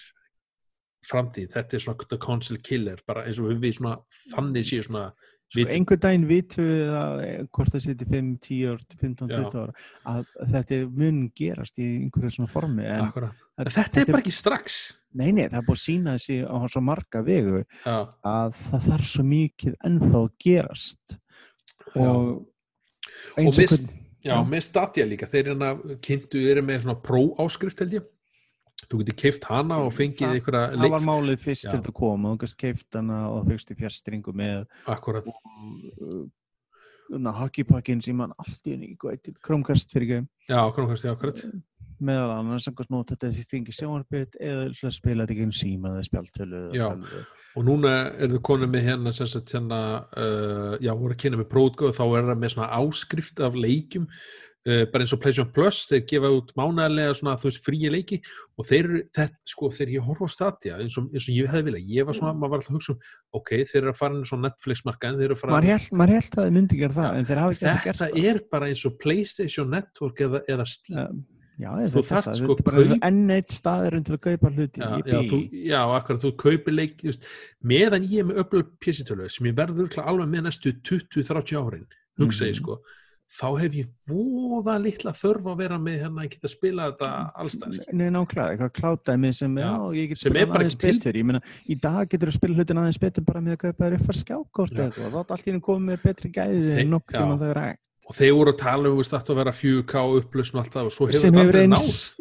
framtíð, 1.10 1.52
þetta 1.54 1.78
er 1.78 1.84
svona 1.84 2.08
the 2.10 2.18
console 2.22 2.60
killer, 2.64 3.02
bara 3.08 3.26
eins 3.28 3.40
og 3.40 3.52
við 3.62 3.78
svona 3.80 3.98
þannig 4.34 4.68
séu 4.68 4.86
svona 4.86 5.10
Sko, 5.50 5.64
vitum- 5.64 5.72
einhver 5.74 5.98
daginn 5.98 6.26
vitum 6.30 6.66
við 6.68 6.90
að 6.94 7.22
eh, 7.26 7.38
hvort 7.50 7.72
það 7.74 7.82
seti 7.82 8.06
5, 8.06 8.28
10 8.46 8.66
ár, 8.70 8.82
15, 9.02 9.30
Já. 9.32 9.38
20 9.40 9.56
ára 9.64 9.72
að 10.12 10.28
þetta 10.52 10.78
mun 11.00 11.22
gerast 11.40 11.80
í 11.82 11.88
einhverju 12.04 12.34
svona 12.36 12.52
formi 12.54 12.86
en 12.86 13.08
þetta, 13.10 13.32
En 13.60 13.72
þetta 13.74 14.00
er 14.04 14.12
bara 14.12 14.22
ekki 14.22 14.32
strax. 14.38 14.76
Nei, 15.18 15.32
nei, 15.34 15.48
það 15.50 15.58
er 15.58 15.66
búið 15.66 15.80
að 15.80 15.82
sína 15.82 16.14
þessi 16.20 16.38
á 16.46 16.56
svo 16.70 16.84
marga 16.86 17.24
vegu 17.26 17.64
já, 17.66 17.96
að 18.30 18.54
það 18.60 18.86
þarf 18.92 19.10
svo 19.10 19.26
mikið 19.32 19.80
ennþá 19.90 20.22
gerast. 20.46 21.18
Og 21.96 22.30
og 22.30 23.42
eins 23.42 23.58
og 23.58 23.64
með, 23.64 23.74
hvern 23.74 23.90
já, 24.24 24.34
Já. 24.34 24.44
með 24.44 24.64
Stadia 24.64 25.06
líka 25.06 25.28
þeir 25.30 25.52
hérna 25.54 25.74
kynntu 26.02 26.42
eru 26.52 26.64
með 26.66 26.82
svona 26.86 26.98
pró 27.02 27.22
áskrift 27.44 27.80
held 27.84 27.94
ég. 28.00 28.08
Þú 28.90 29.02
getur 29.02 29.16
keift 29.20 29.44
hana 29.50 29.78
og 29.84 29.92
fengið 29.92 30.24
Það- 30.24 30.36
einhverja 30.40 30.68
það 30.72 30.92
var 30.96 31.04
málið 31.04 31.40
fyrst 31.44 31.66
Já. 31.66 31.70
til 31.72 31.80
þetta 31.82 31.94
kom 31.94 32.26
og 32.26 32.38
þú 32.38 32.42
gæst 32.44 32.58
keift 32.58 32.94
hana 32.96 33.18
og 33.30 33.44
þú 33.44 33.50
fyrst 33.52 33.72
í 33.72 33.76
fjastringu 33.80 34.34
með 34.34 34.66
akkurat, 34.88 35.28
uh, 35.28 37.32
hockeypakkin 37.40 38.02
sem 38.02 38.20
hann 38.20 38.32
allt 38.40 38.64
í 38.66 38.72
henni 38.76 38.96
hvað 38.96 39.18
heitir, 39.18 39.36
Chromecast 39.44 39.92
fyrir 39.92 40.08
ekki 40.08 40.28
já, 40.50 40.60
akkurat, 40.64 41.04
já, 41.04 41.12
akkurat 41.12 41.44
meðal 42.06 42.34
annars 42.38 42.68
samkvæmt 42.68 42.92
nót 42.94 43.14
þetta 43.14 43.30
þessi 43.30 43.46
stingi 43.46 43.76
sjónarbyrð 43.76 44.38
eða 44.50 44.92
spila 44.96 45.26
þetta 45.26 45.36
ekki 45.36 45.48
um 45.48 45.56
síma 45.56 45.94
eða 45.94 46.08
spjaltölu 46.08 46.62
og 47.58 47.66
núna 47.68 47.96
er 48.18 48.34
þau 48.34 48.44
konið 48.52 48.76
með 48.76 48.86
hérna 48.90 49.16
sem 49.16 49.30
sagt 49.30 49.56
hérna 49.56 49.80
uh, 50.10 50.76
já, 50.82 50.94
voru 50.94 51.16
að 51.16 51.24
kynna 51.24 51.42
með 51.42 51.50
prótgóð 51.54 51.98
þá 51.98 52.06
er 52.08 52.30
það 52.30 52.44
með 52.44 52.54
svona 52.56 52.70
áskrift 52.80 53.44
af 53.46 53.58
leikjum 53.58 54.06
uh, 54.68 54.84
bara 54.92 55.06
eins 55.06 55.14
og 55.16 55.22
PlayStation 55.24 55.50
Plus 55.56 55.82
þeir 55.90 56.04
gefa 56.10 56.32
út 56.36 56.52
mánaðarlega 56.60 57.16
svona 57.18 57.36
þú 57.40 57.50
veist 57.50 57.66
fríi 57.66 57.92
leiki 57.94 58.20
og 58.60 58.68
þeir 58.68 58.90
þetta, 59.16 59.40
sko, 59.54 59.72
þegar 59.76 59.94
ég 59.96 60.08
horfa 60.10 60.30
á 60.30 60.36
Stadia 60.36 60.78
eins 60.84 61.00
eins 61.00 61.30
og 61.30 61.34
ég 61.36 61.50
hefði 61.50 61.66
viljað, 61.70 61.90
ég 61.96 62.10
var 62.10 62.20
svona 62.20 62.36
maður 62.36 62.54
var 62.54 62.62
alltaf 62.62 62.74
að 62.74 62.78
hugsa 62.78 62.96
um, 62.96 63.10
ok, 63.40 63.52
þeir 63.72 63.82
eru 63.82 63.94
að 63.94 64.00
fara 64.02 64.18
inn 64.18 64.30
svona 64.30 64.50
Netflix 64.50 64.86
markaðin, 64.88 65.20
þeir 65.20 65.30
eru 65.30 65.38
að 65.38 65.44
fara 65.44 65.56
maður 65.56 65.74
held, 65.74 65.98
maður 66.02 66.16
held 66.18 66.40
að 66.40 66.48
það 67.00 67.20
þeir 67.32 67.44
hafa 67.44 67.58
ekki 67.58 67.90
gert 67.90 68.02
þetta 68.04 68.08
það. 68.14 68.32
er 68.32 68.42
bara 68.56 68.72
eins 68.72 68.86
og 68.90 68.98
PlayStation 69.04 69.76
Network 69.76 70.26
eða, 70.28 70.44
eða 70.56 70.70
Steam 70.70 71.26
já, 71.60 71.70
Þú 71.92 72.04
þarft 72.08 72.36
sko 72.40 72.56
sko 72.56 72.56
kaup- 72.72 73.04
enn 73.04 73.30
eitt 73.36 73.52
staður 73.52 74.00
til 74.08 74.16
að 74.16 74.22
kaupa 74.28 74.52
hluti 74.56 74.80
já, 74.80 74.90
já, 75.06 75.20
þú, 75.30 75.40
já, 75.68 75.82
akkurat, 76.00 76.22
þú 76.24 76.32
kaupir 76.46 76.74
leik 76.78 77.04
veist, 77.04 77.26
meðan 77.64 78.08
ég 78.08 78.20
er 78.24 78.30
með 78.32 78.40
öflug 78.46 78.72
PC-tölu 78.80 79.30
sem 79.30 79.46
ég 79.52 79.56
verður 79.60 80.00
alveg 80.06 80.30
með 80.32 80.48
næstu 80.48 80.74
20-30 80.82 81.60
árin, 81.60 81.86
hugsa 82.20 82.46
ég 82.48 82.56
Mhm. 82.56 82.64
sko 82.64 82.80
þá 83.30 83.60
hef 83.62 83.74
ég 83.78 83.90
voða 84.10 84.80
litla 84.82 85.12
þörf 85.14 85.44
að 85.52 85.58
vera 85.60 85.78
með 85.78 86.00
hérna 86.02 86.24
að 86.26 86.30
geta 86.34 86.50
spila 86.50 86.88
þetta 86.90 87.10
allstæð 87.38 87.76
Nei, 87.94 88.08
nákvæmlega, 88.10 88.56
eitthvað 88.56 88.72
klátdæmi 88.80 89.34
sem, 89.36 89.56
Já, 89.56 89.70
já, 89.70 89.92
ég 90.00 90.08
get 90.10 90.18
sem 90.18 90.32
spila 90.34 90.56
aðeins 90.58 90.78
til. 90.80 90.94
betur 90.98 91.14
ég 91.14 91.26
meina, 91.30 91.42
í 91.70 91.76
dag 91.80 92.10
getur 92.10 92.32
þú 92.32 92.34
spila 92.40 92.56
hlutin 92.58 92.78
aðeins 92.82 92.98
betur 93.04 93.22
bara 93.28 93.40
með 93.46 93.54
að 93.54 93.62
kaupa 93.68 93.84
þér 93.86 93.94
upp 94.00 94.06
fara 94.10 94.18
skjákort 94.24 94.74
Já. 94.74 94.88
eða 94.90 95.12
þá 95.14 95.20
er 95.20 95.30
allt 95.30 95.46
í 95.46 95.52
henni 95.52 95.62
komið 95.62 95.86
með 95.92 96.02
betri 96.08 96.32
gæði 96.32 96.64
Þe- 96.74 96.80
en 96.82 96.90
já. 96.90 97.00
tíma 97.20 97.38
það 97.38 97.50
er 97.52 97.60
rægt 97.62 97.86
og 98.10 98.18
þeir 98.18 98.32
voru 98.34 98.54
að 98.56 98.62
tala 98.64 98.90
um 98.90 99.02
þetta 99.06 99.34
að 99.34 99.40
vera 99.40 99.52
4K 99.54 100.04
upplösn 100.18 100.58
og 100.58 100.64
allt 100.64 100.76
það 100.76 100.88
og 100.90 100.94
svo 100.96 101.08
hefur 101.10 101.26
þetta 101.28 101.44
aldrei 101.44 101.66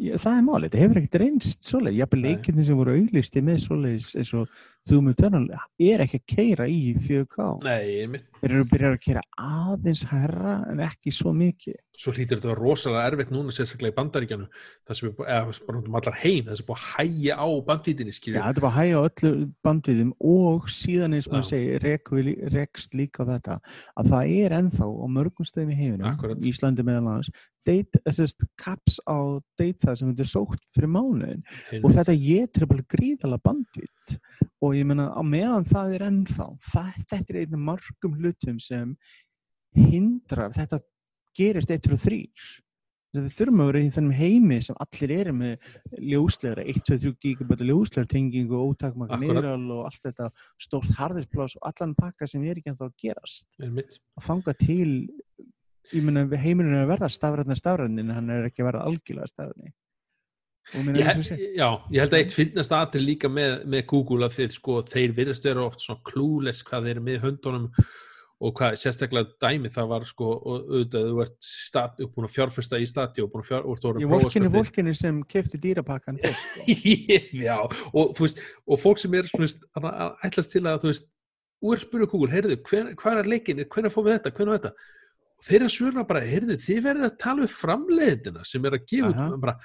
já, 0.04 0.14
það 0.20 0.34
er 0.34 0.42
málið, 0.44 0.66
þetta 0.66 0.82
hefur 0.82 1.00
ekkert 1.00 1.20
reynst 1.22 1.68
svoleið, 1.70 2.00
Nei. 2.02 2.24
leikindi 2.26 2.66
sem 2.66 2.80
voru 2.82 2.96
auglisti 2.98 3.44
með 3.46 3.62
svoleiðis 3.64 4.10
eins 4.20 4.32
og 4.36 4.60
Doom 4.88 5.08
Eternal 5.14 5.46
er 5.88 6.04
ekki 6.04 6.20
að 6.20 6.26
keira 6.34 6.68
í 6.68 6.92
4K 7.08 7.48
Nei, 7.64 7.80
einmitt. 8.04 8.28
Þeir 8.40 8.54
eru 8.54 8.68
byrjað 8.72 8.96
að 8.96 9.04
keira 9.04 9.22
aðeins 9.38 10.04
herra 10.10 10.54
en 10.70 10.82
ekki 10.86 11.12
svo 11.14 11.34
mikið 11.36 11.78
svo 11.98 12.12
hlýtur 12.14 12.38
þetta 12.38 12.46
að 12.46 12.52
vera 12.52 12.62
rosalega 12.62 13.10
erfitt 13.10 13.30
núna 13.34 13.54
sérstaklega 13.54 13.90
í 13.90 13.96
bandaríkjanu 13.96 14.46
það 14.86 14.98
sem 14.98 15.08
er 15.08 15.16
bara 15.66 15.80
um 15.80 15.98
allar 15.98 16.18
heim 16.20 16.46
það 16.46 16.60
sem 16.60 16.64
er 16.64 16.68
búið 16.68 16.78
að 16.78 16.86
hægja 16.92 17.38
á 17.42 17.48
bandvítinni 17.70 18.14
Já, 18.14 18.18
skilju, 18.18 18.42
þetta 18.44 18.62
er 18.62 18.66
bara 18.66 18.70
að 18.70 18.78
hægja 18.78 18.98
á 18.98 19.06
öllu 19.08 19.48
bandviðum 19.66 20.12
og 20.32 20.68
síðan 20.70 21.18
eins 21.18 21.28
og 21.28 21.34
maður 21.34 21.64
Já. 21.64 21.80
rek, 21.82 22.12
rekst 22.54 22.94
líka 22.98 23.26
á 23.26 23.30
þetta 23.32 23.58
að 23.98 24.12
það 24.14 24.34
er 24.44 24.56
ennþá 24.60 24.86
á 24.86 25.06
mörgum 25.18 25.48
stöðum 25.48 25.74
í 25.74 25.80
heiminum 25.80 26.10
Akkúrat. 26.12 26.44
Íslandi 26.52 26.86
meðal 26.86 27.02
annars 27.02 27.32
þessast 27.68 28.46
caps 28.60 28.98
á 29.04 29.38
data 29.58 29.94
sem 29.96 30.10
þetta 30.10 30.24
er 30.24 30.30
sótt 30.32 30.68
fyrir 30.76 30.92
mánuðin 30.94 31.42
og 31.82 31.96
þetta 31.96 32.16
getur 32.22 32.68
bara 32.70 32.86
gríðala 32.94 33.40
bandvitt 33.44 34.18
og 34.64 34.76
ég 34.76 34.88
meina 34.88 35.10
á 35.12 35.22
meðan 35.22 35.68
það 35.68 35.96
er 35.96 36.06
ennþá 36.08 36.48
það, 36.70 36.94
þetta 37.10 37.34
er 37.34 37.40
einn 37.42 37.58
af 37.58 37.66
margum 37.72 38.16
hlutum 38.18 38.62
sem 38.62 38.94
hindrar 39.76 40.54
þetta 40.56 40.80
gerist 41.38 41.70
1 41.74 41.92
og 41.92 42.02
3 42.02 42.22
við 43.16 43.30
þurfum 43.32 43.62
að 43.62 43.70
vera 43.70 43.80
í 43.80 43.92
þennum 43.94 44.16
heimi 44.18 44.58
sem 44.64 44.76
allir 44.84 45.12
eru 45.14 45.32
með 45.36 45.68
ljóslegra 46.10 46.64
1-2-3 46.68 47.12
gigabæta 47.24 47.68
ljóslegra 47.68 48.10
tengingu 48.12 48.58
og 48.58 48.74
ótakmaka 48.74 49.16
neyral 49.22 49.64
og 49.78 49.86
allt 49.88 50.02
þetta 50.04 50.28
stórt 50.60 50.92
harðispláss 50.98 51.56
og 51.56 51.70
allan 51.70 51.94
pakka 51.98 52.28
sem 52.28 52.44
er 52.44 52.60
ekki 52.60 52.74
ennþá 52.74 52.90
að 52.90 52.98
gerast. 53.00 53.48
Og 53.64 54.26
þanga 54.26 54.54
til 54.60 54.90
ég 55.94 56.04
meina 56.04 56.24
heimurinn 56.40 56.76
er 56.76 56.86
að 56.86 56.94
verða 56.94 57.12
stafræðna 57.12 57.58
stafræðin 57.58 58.02
en 58.04 58.16
hann 58.16 58.32
er 58.34 58.48
ekki 58.48 58.64
að 58.64 58.70
verða 58.72 58.88
algjörlega 58.88 59.30
sé 61.24 61.38
já, 61.56 61.68
ég 61.88 62.02
held 62.02 62.12
að 62.12 62.18
eitt 62.18 62.34
finnast 62.36 62.74
aðri 62.76 63.00
líka 63.04 63.30
með, 63.32 63.62
með 63.64 63.86
Google 63.88 64.26
að 64.28 64.36
þið 64.36 64.58
sko, 64.58 64.82
þeir 64.90 65.14
virðast 65.16 65.48
vera 65.48 65.64
oft 65.64 65.84
svona 65.84 66.04
klúles 66.04 66.60
hvað 66.66 66.88
þeir 66.88 66.94
eru 66.96 67.04
með 67.06 67.24
höndunum 67.24 67.70
og 68.38 68.54
hvað 68.54 68.76
sérstaklega 68.78 69.32
dæmi 69.42 69.70
það 69.74 69.88
var 69.90 70.04
sko 70.06 70.28
og 70.36 70.68
auðvitað 70.68 71.08
þú 71.08 71.22
ert 71.24 71.38
stat, 71.42 72.02
búin 72.14 72.28
að 72.28 72.34
fjárfesta 72.36 72.78
í 72.78 72.86
stati 72.86 73.24
og 73.24 73.32
búin 73.32 73.42
að 73.42 73.48
fjár, 73.48 73.64
og 73.66 73.80
þú 73.80 73.94
ég 73.98 74.12
vorkinni 74.12 74.50
fólkinni 74.52 74.94
sem 74.94 75.22
kefti 75.26 75.58
dýrapakkan 75.64 76.20
sko. 76.22 76.66
já, 77.48 77.56
og 77.90 78.12
þú 78.14 78.26
veist 78.26 78.44
og 78.62 78.82
fólk 78.84 79.02
sem 79.02 79.16
er 79.18 79.30
svona, 79.32 79.48
veist, 79.48 79.66
ætlast 80.28 80.54
til 80.54 80.62
að 80.68 80.84
þú 80.84 80.92
veist, 80.92 81.10
að 81.72 81.82
spyrja 81.82 82.10
Google, 82.12 82.30
heyrðu 82.36 82.60
hver, 82.68 82.94
hvað 83.00 83.24
er 83.24 83.32
leikin, 83.32 83.64
hvernig 83.66 83.94
fórum 83.96 84.12
við 84.12 84.18
þetta, 84.20 84.34
hvernig 84.36 84.60
þetta 84.60 84.74
og 85.38 85.46
þeir 85.46 85.64
að 85.66 85.74
svöra 85.74 86.04
bara, 86.08 86.20
heyrðu, 86.26 86.56
þið 86.64 86.80
verður 86.88 87.08
að 87.08 87.18
tala 87.22 87.44
við 87.44 87.56
framleiðina 87.56 88.44
sem 88.48 88.64
er 88.68 88.78
að 88.78 88.86
gefa 88.90 89.10
Aha. 89.14 89.26
út 89.30 89.42
bara, 89.44 89.56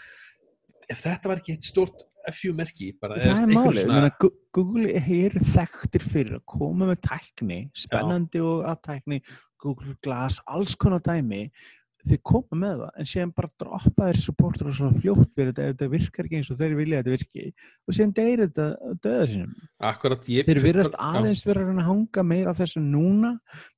ef 0.89 1.05
þetta 1.07 1.31
var 1.31 1.41
ekki 1.41 1.55
eitt 1.57 1.69
stort 1.69 2.03
F4-merki, 2.29 2.91
bara 3.01 3.17
það 3.19 3.41
er 3.41 3.49
málið, 3.51 3.79
svona- 3.83 4.11
Google 4.53 4.91
er 4.95 5.33
þekktir 5.43 6.03
fyrir 6.07 6.35
að 6.37 6.45
koma 6.53 6.85
með 6.93 7.01
tækni, 7.09 7.57
spennandi 7.75 8.39
og 8.39 8.63
aðtækni, 8.69 9.17
Google 9.59 9.95
Glass, 10.03 10.39
alls 10.47 10.75
konar 10.79 11.01
dæmi, 11.03 11.49
þið 12.09 12.19
koma 12.27 12.59
með 12.59 12.81
það, 12.81 12.91
en 12.99 13.09
síðan 13.09 13.33
bara 13.37 13.49
droppa 13.63 14.07
þér 14.09 14.19
supportur 14.19 14.69
og 14.69 14.75
svona 14.77 15.01
fljótt 15.03 15.29
fyrir 15.33 15.51
þetta, 15.51 15.63
ef 15.63 15.75
þetta 15.75 15.89
virkar 15.93 16.27
ekki 16.27 16.39
eins 16.39 16.51
og 16.51 16.59
þeir 16.59 16.75
vilja 16.79 16.99
að 16.99 17.03
þetta 17.03 17.15
virki, 17.15 17.45
og 17.87 17.97
síðan 17.97 18.15
deyrir 18.19 18.43
þetta 18.49 18.95
döða 19.05 19.29
sinum. 19.31 19.53
Þeir 20.49 20.61
virðast 20.67 20.99
aðeins 20.99 21.45
vera 21.47 21.65
að 21.69 21.81
hanga 21.87 22.25
meira 22.27 22.53
á 22.53 22.59
þessu 22.59 22.83
núna, 22.83 23.33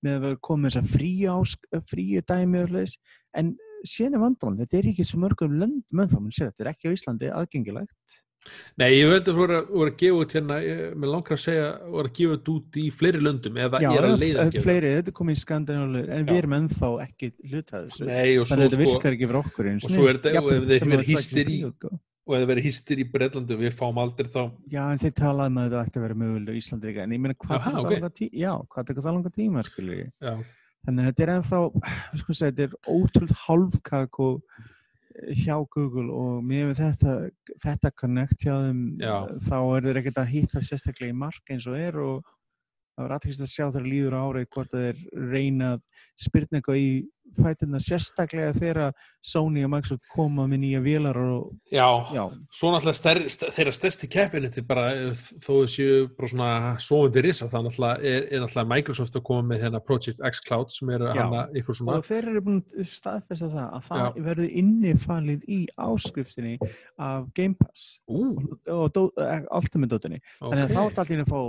með 0.05 0.17
að 0.17 0.25
vera 0.25 0.41
komið 0.49 0.79
þess 0.79 0.81
að 0.81 1.93
fríu, 1.93 2.25
dæmi 2.25 2.65
en 3.35 3.55
síðan 3.85 4.17
er 4.17 4.21
vandamál, 4.23 4.59
þetta 4.63 4.77
er 4.79 4.87
ekki 4.91 5.05
svo 5.05 5.19
mörgum 5.21 5.57
löndum 5.59 6.01
en 6.01 6.11
þá, 6.11 6.17
þetta 6.39 6.63
er 6.63 6.71
ekki 6.71 6.89
á 6.89 6.95
Íslandi 6.95 7.31
aðgengilegt. 7.35 8.21
Nei, 8.77 8.89
ég 8.99 9.09
veldi 9.09 9.31
að 9.31 9.37
voru, 9.39 9.59
að 9.85 9.91
gefa 10.01 10.17
út 10.21 10.33
hérna, 10.37 10.57
mér 10.95 11.09
langar 11.11 11.35
að 11.37 11.41
segja, 11.45 11.67
voru 11.89 12.09
að 12.09 12.15
gefa 12.19 12.35
út 12.37 12.49
út 12.55 12.79
í 12.81 12.85
fleiri 12.93 13.21
löndum 13.25 13.59
eða 13.65 13.79
Já, 13.81 13.89
er 13.97 14.07
að 14.09 14.17
leiða 14.21 14.43
að 14.45 14.51
gefa. 14.55 14.63
fleiri, 14.67 14.91
þetta 14.99 15.13
komið 15.19 15.37
í 15.37 15.41
Skandinavíu 15.45 16.03
en 16.05 16.25
Já. 16.25 16.31
við 16.31 16.39
erum 16.41 16.57
ennþá 16.59 16.89
ekki 17.05 17.31
hlutað 17.49 17.87
þessu 17.89 18.09
Nei, 18.09 18.37
og 18.37 18.45
svo, 18.49 18.57
þetta 18.61 18.75
sko, 18.75 18.83
virkar 18.85 19.15
ekki 19.17 19.29
fyrir 19.31 19.39
okkur 19.41 19.69
eins 19.71 19.85
og 19.89 19.95
svo 19.95 20.09
er 20.11 20.19
þetta- 20.19 20.43
og 20.43 20.51
ef 20.55 20.67
þeir 20.69 20.85
verið 20.93 21.09
hýstir 21.13 21.49
í- 21.55 21.61
sko. 21.71 21.89
og 22.25 22.35
ef 22.35 22.41
það 22.41 22.49
verið 22.53 22.65
hýstir 22.69 23.01
í 23.01 23.07
Breitlandi 23.15 23.53
og 23.57 23.59
við 23.65 23.73
fáum 23.79 23.97
aldrei 24.01 24.29
þá 24.33 24.43
Já, 24.71 24.83
en 24.91 24.97
þeir 25.01 25.15
talaði 25.21 25.53
með 25.55 25.65
að 25.65 25.71
þetta 25.71 25.85
ætti 25.89 25.99
að 25.99 26.05
vera 26.05 26.19
mögulega 26.21 26.55
í 26.55 26.61
Íslandi 26.61 26.87
líka 26.91 27.03
en 27.05 27.11
ég 27.17 27.19
meina 27.25 27.35
hvað 27.35 27.65
það 27.65 27.81
langa 27.85 28.09
tíma 28.19 28.39
Já, 28.45 28.53
hvað 28.69 28.93
það 28.95 29.11
langa 29.13 29.33
tíma, 29.35 29.63
skilur 29.65 29.99
já, 30.21 30.33
þannig 30.85 31.01
að 31.01 31.09
þetta 31.11 31.25
er 31.25 31.33
ennþá 31.35 31.59
sko 32.21 32.33
segja, 32.33 32.51
þetta 32.51 32.63
er 32.65 32.73
ótrúld 32.95 33.35
hálfkak 33.45 34.19
og 34.19 34.41
hjá 35.35 35.55
Google 35.71 36.11
og 36.11 36.43
mér 36.45 36.71
við 36.71 36.81
þetta 36.81 37.13
þetta 37.61 37.91
connect 37.99 38.45
hjá 38.45 38.53
þeim 38.65 38.81
Já. 38.99 39.15
þá 39.47 39.57
er 39.59 39.85
þeir 39.87 39.99
ekkert 40.01 40.21
að 40.21 40.31
hýtta 40.33 40.63
sérstaklega 40.65 41.13
í 41.13 41.17
mark 41.17 41.53
eins 41.53 41.67
og 41.71 41.77
er 41.79 41.99
og 42.03 42.17
það 42.95 43.03
var 43.03 43.15
aðeins 43.17 43.43
að 43.43 43.51
sjá 43.51 43.65
þegar 43.65 43.87
líður 43.91 44.17
á 44.17 44.21
árið 44.23 44.49
hvort 44.55 44.75
þeir 44.75 45.03
reyna 45.31 45.71
að 45.75 45.85
spyrna 46.25 46.59
eitthvað 46.59 46.81
í 46.81 46.89
fætina 47.35 47.79
sérstaklega 47.83 48.53
þegar 48.55 48.93
Sony 49.23 49.63
og 49.65 49.71
Microsoft 49.73 50.05
koma 50.13 50.45
með 50.49 50.61
nýja 50.63 50.81
vélar 50.85 51.17
og 51.19 51.55
já, 51.73 51.87
já, 52.13 52.23
svo 52.53 52.71
náttúrulega 52.73 52.99
stærri, 52.99 53.29
st 53.31 53.49
þeirra 53.55 53.73
stærsti 53.75 54.09
keppinu 54.11 54.51
til 54.53 54.65
bara, 54.67 54.85
eh, 54.93 55.23
þó 55.43 55.51
þau 55.51 55.71
séu 55.71 56.07
bara 56.15 56.31
svona 56.31 56.49
sofandi 56.83 57.23
risa, 57.25 57.49
það 57.51 57.67
náttúrulega 57.67 58.13
er, 58.13 58.27
er 58.29 58.43
náttúrulega 58.43 58.71
Microsoft 58.71 59.19
að 59.19 59.25
koma 59.29 59.47
með 59.51 59.65
hérna 59.65 59.83
Project 59.83 60.23
X 60.31 60.43
Cloud 60.45 60.73
sem 60.73 60.91
eru 60.95 61.11
hana 61.11 61.45
ykkur 61.59 61.79
svona. 61.79 61.99
Og 61.99 62.07
þeir 62.07 62.29
eru 62.31 62.43
búin 62.45 62.61
að 62.63 62.91
staðfesta 62.91 63.51
það 63.53 63.67
að 63.79 63.89
það 63.89 64.03
Já. 64.05 64.25
verður 64.29 64.57
innifalið 64.61 65.47
í 65.51 65.59
áskriftinni 65.87 66.55
af 66.97 67.27
Game 67.37 67.57
Pass. 67.59 67.87
Ú, 68.07 68.35
og 68.71 69.01
eh, 69.21 69.41
Ultimate 69.55 69.91
dótinni 69.91 70.21
þannig 70.39 70.65
að 70.67 70.75
þá 70.75 70.81
ertu 70.85 71.03
allir 71.05 71.25
að 71.25 71.33
fá 71.33 71.41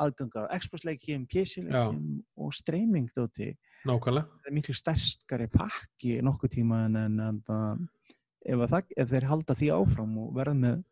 aðgang 0.00 0.36
á 0.38 0.42
Xbox-leikjum, 0.56 1.26
PC-leikjum 1.30 2.00
og 2.40 2.54
streaming-dóti 2.56 3.52
nákvæmlega. 3.88 4.26
Það 4.42 4.50
er 4.50 4.56
miklu 4.58 4.76
stærskari 4.76 5.48
pakki 5.54 6.18
nokkuð 6.26 6.54
tíma 6.56 6.84
en, 6.88 7.00
en, 7.00 7.18
en 7.28 7.40
uh, 7.48 8.14
ef, 8.44 8.56
að 8.58 8.70
það, 8.74 8.94
ef 8.96 9.12
þeir 9.14 9.28
halda 9.30 9.56
því 9.60 9.70
áfram 9.76 10.16
og 10.24 10.32
verða 10.36 10.56
með 10.64 10.82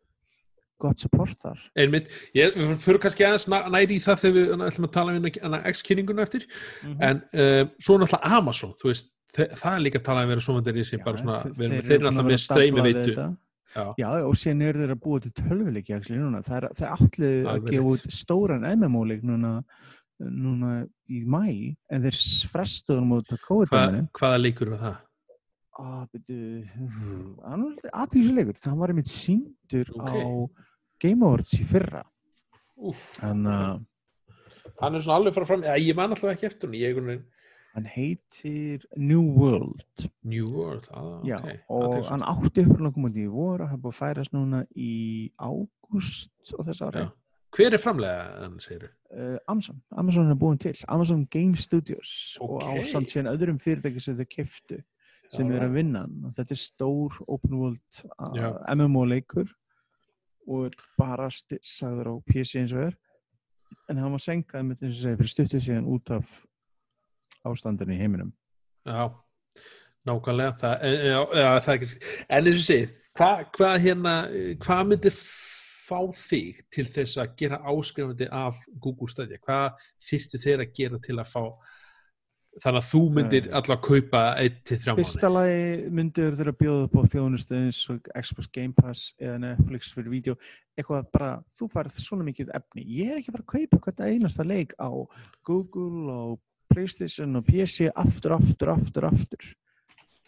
gott 0.79 1.01
support 1.03 1.35
þar. 1.41 1.61
Einmitt, 1.75 2.07
ég, 2.37 2.55
við 2.55 2.77
fyrir 2.79 3.01
kannski 3.03 3.25
aðeins 3.27 3.49
næ- 3.51 3.67
næri 3.73 3.97
í 3.97 4.03
það 4.03 4.21
þegar 4.21 4.35
við 4.37 4.65
ætlum 4.69 4.87
að 4.87 4.93
tala 4.95 5.15
um 5.15 5.27
hérna 5.27 5.61
X-kynninguna 5.73 6.23
eftir. 6.23 6.47
En 6.87 7.19
uh, 7.35 7.65
svo 7.83 7.99
náttúrulega 7.99 8.39
Amazon 8.39 8.71
þú 8.79 8.93
veist, 8.93 9.11
það 9.35 9.73
er 9.73 9.83
líka 9.85 9.99
að 9.99 10.07
tala 10.07 10.23
um 10.23 10.29
að 10.29 10.33
vera 10.33 10.45
sofandi 10.47 10.75
risi 10.77 10.99
bara 11.03 11.21
svona, 11.21 11.37
þeir 11.59 11.77
eru 11.81 11.87
vera 11.91 12.13
með 12.23 12.41
streymi 12.45 12.85
veitu. 12.87 13.15
Já. 13.69 13.83
Já, 13.99 14.07
og 14.25 14.33
síðan 14.39 14.63
eru 14.65 14.81
þeir 14.81 14.91
að 14.95 15.01
búa 15.03 15.19
til 15.21 15.31
tölvuleiki. 15.37 15.97
Það 16.01 16.55
er, 16.55 16.65
ætluðu 16.89 17.49
að 17.51 17.67
gefa 17.67 17.91
út 17.91 18.15
stóran 18.15 18.65
MMO-leik 18.65 19.27
núna, 19.29 19.51
núna 20.19 20.71
í 21.09 21.21
mæ 21.25 21.43
en 21.89 22.05
þeir 22.05 22.17
frestuðum 22.51 23.15
út 23.19 23.33
að 23.33 23.39
Hva, 23.39 23.47
COVID-19 23.47 24.09
hvaða 24.19 24.41
leikur 24.43 24.73
var 24.73 24.83
það? 24.83 24.97
Ah, 25.79 26.03
aðtísuleikur, 28.03 28.57
það 28.59 28.79
var 28.81 28.91
einmitt 28.91 29.11
síndur 29.11 29.93
Ok. 29.95 30.09
á 30.11 30.19
Game 30.99 31.23
Awards 31.23 31.55
í 31.55 31.65
fyrra 31.67 32.03
þannig 33.19 33.53
að 33.53 33.85
hann 34.79 34.95
er 34.95 35.03
svona 35.03 35.19
alveg 35.19 35.35
fara 35.35 35.47
fram, 35.47 35.67
ég 35.79 35.95
man 35.95 36.15
alltaf 36.15 36.33
ekki 36.33 36.49
eftir 36.49 36.71
hann 36.71 37.23
hann 37.75 37.85
heitir 37.85 38.85
New 38.97 39.23
World 39.37 40.09
New 40.25 40.47
World 40.51 40.87
ah, 40.91 41.19
Já, 41.27 41.37
okay. 41.39 41.59
og 41.69 41.97
hann 42.09 42.25
átti 42.25 42.65
upprunlega 42.65 42.91
að 42.91 42.95
koma 42.97 43.11
út 43.11 43.19
í 43.19 43.27
voru 43.29 43.67
hann 43.69 43.77
er 43.77 43.83
búið 43.83 43.93
að 43.93 43.99
færast 43.99 44.35
núna 44.35 44.63
í 44.75 44.93
ágúst 45.37 46.55
og 46.57 46.65
þess 46.67 46.83
Já. 47.05 47.09
Hver 47.55 47.73
er 47.73 47.81
framlega 47.81 48.23
hann 48.43 48.59
segir 48.61 48.87
uh, 49.15 49.37
Amazon, 49.47 49.81
Amazon 49.97 50.29
er 50.29 50.37
búin 50.39 50.57
til. 50.61 50.77
Amazon 50.87 51.25
Game 51.31 51.57
Studios 51.57 52.37
og 52.41 52.59
Ok. 52.61 52.79
ásamt 52.79 53.09
síðan 53.11 53.31
öðrum 53.33 53.59
fyrirtæki 53.61 53.99
sem 54.03 54.17
þau 54.17 54.25
keftu 54.29 54.81
sem 55.29 55.49
Já. 55.51 55.55
er 55.57 55.65
að 55.67 55.73
vinna 55.77 56.03
þetta 56.37 56.55
er 56.55 56.61
stór 56.61 57.17
open 57.27 57.57
world 57.57 58.03
uh, 58.19 58.31
Já. 58.37 58.51
MMO 58.75 59.05
leikur 59.05 59.49
og 60.49 60.73
bara 60.97 61.29
sagður 61.29 62.09
á 62.09 62.13
PC 62.25 62.59
eins 62.63 62.73
og 62.73 62.87
er. 62.87 62.95
En 63.89 63.99
hann 64.01 64.11
var 64.15 64.21
senkað 64.23 64.63
með 64.65 64.79
þess 64.81 65.03
að 65.05 65.19
fyrir 65.19 65.29
stuttu 65.29 65.59
síðan 65.61 65.89
út 65.93 66.09
af 66.15 66.31
ástandinu 67.45 67.93
í 67.93 67.99
heiminum. 67.99 68.31
Já, 68.87 69.11
nákvæmlega. 70.09 70.55
Það, 70.61 70.85
e, 70.87 70.91
já, 71.11 71.19
já, 71.37 71.49
það 71.65 71.69
er 71.69 71.75
ekki 71.75 71.91
en 72.25 72.49
eins 72.49 72.57
og 72.57 72.65
segið, 72.65 72.95
hvað 73.19 73.43
hva, 73.59 73.69
hérna 73.83 74.15
hvað 74.65 74.81
myndi 74.89 75.13
fá 75.89 75.99
þig 76.15 76.63
til 76.71 76.87
þess 76.89 77.19
að 77.21 77.35
gera 77.41 77.61
áskrifandi 77.73 78.29
af 78.31 78.63
Google 78.79 79.09
Stadia, 79.11 79.41
hvað 79.43 79.85
þyrftu 80.09 80.41
þeir 80.45 80.65
að 80.65 80.73
gera 80.79 81.03
til 81.03 81.17
að 81.19 81.31
fá 81.33 81.43
þannig 82.59 82.81
að 82.81 82.87
þú 82.89 83.01
myndir 83.13 83.45
Nei. 83.45 83.51
allavega 83.59 83.85
kaupa 83.85 84.21
1-3 84.41 84.95
Fyrsta 84.97 85.29
mánu 85.29 85.35
lagi 85.37 85.91
myndur 85.99 86.35
þeirra 86.39 86.55
bjóða 86.59 86.87
upp 86.87 86.97
á 86.97 87.01
þjónustu 87.13 87.57
eins 87.59 87.81
og 87.93 88.09
Xbox 88.09 88.51
Game 88.55 88.75
Pass 88.75 89.13
eða 89.21 89.37
Netflix 89.43 89.93
fyrir 89.95 90.13
vídeo. 90.13 90.35
Eitthvað 90.75 91.09
bara, 91.13 91.31
þú 91.55 91.69
farið 91.73 92.01
svona 92.01 92.27
mikið 92.27 92.51
efni. 92.57 92.85
Ég 92.99 93.13
er 93.13 93.21
ekki 93.21 93.35
bara 93.35 93.45
að 93.45 93.53
kaupa 93.53 93.81
hvernig 93.85 94.17
einasta 94.17 94.47
leik 94.47 94.75
á 94.81 94.89
Google 95.45 96.15
og 96.15 96.37
Playstation 96.69 97.39
og 97.39 97.47
PC 97.47 97.89
aftur, 97.93 98.37
aftur, 98.37 98.75
aftur, 98.75 99.09
aftur 99.09 99.49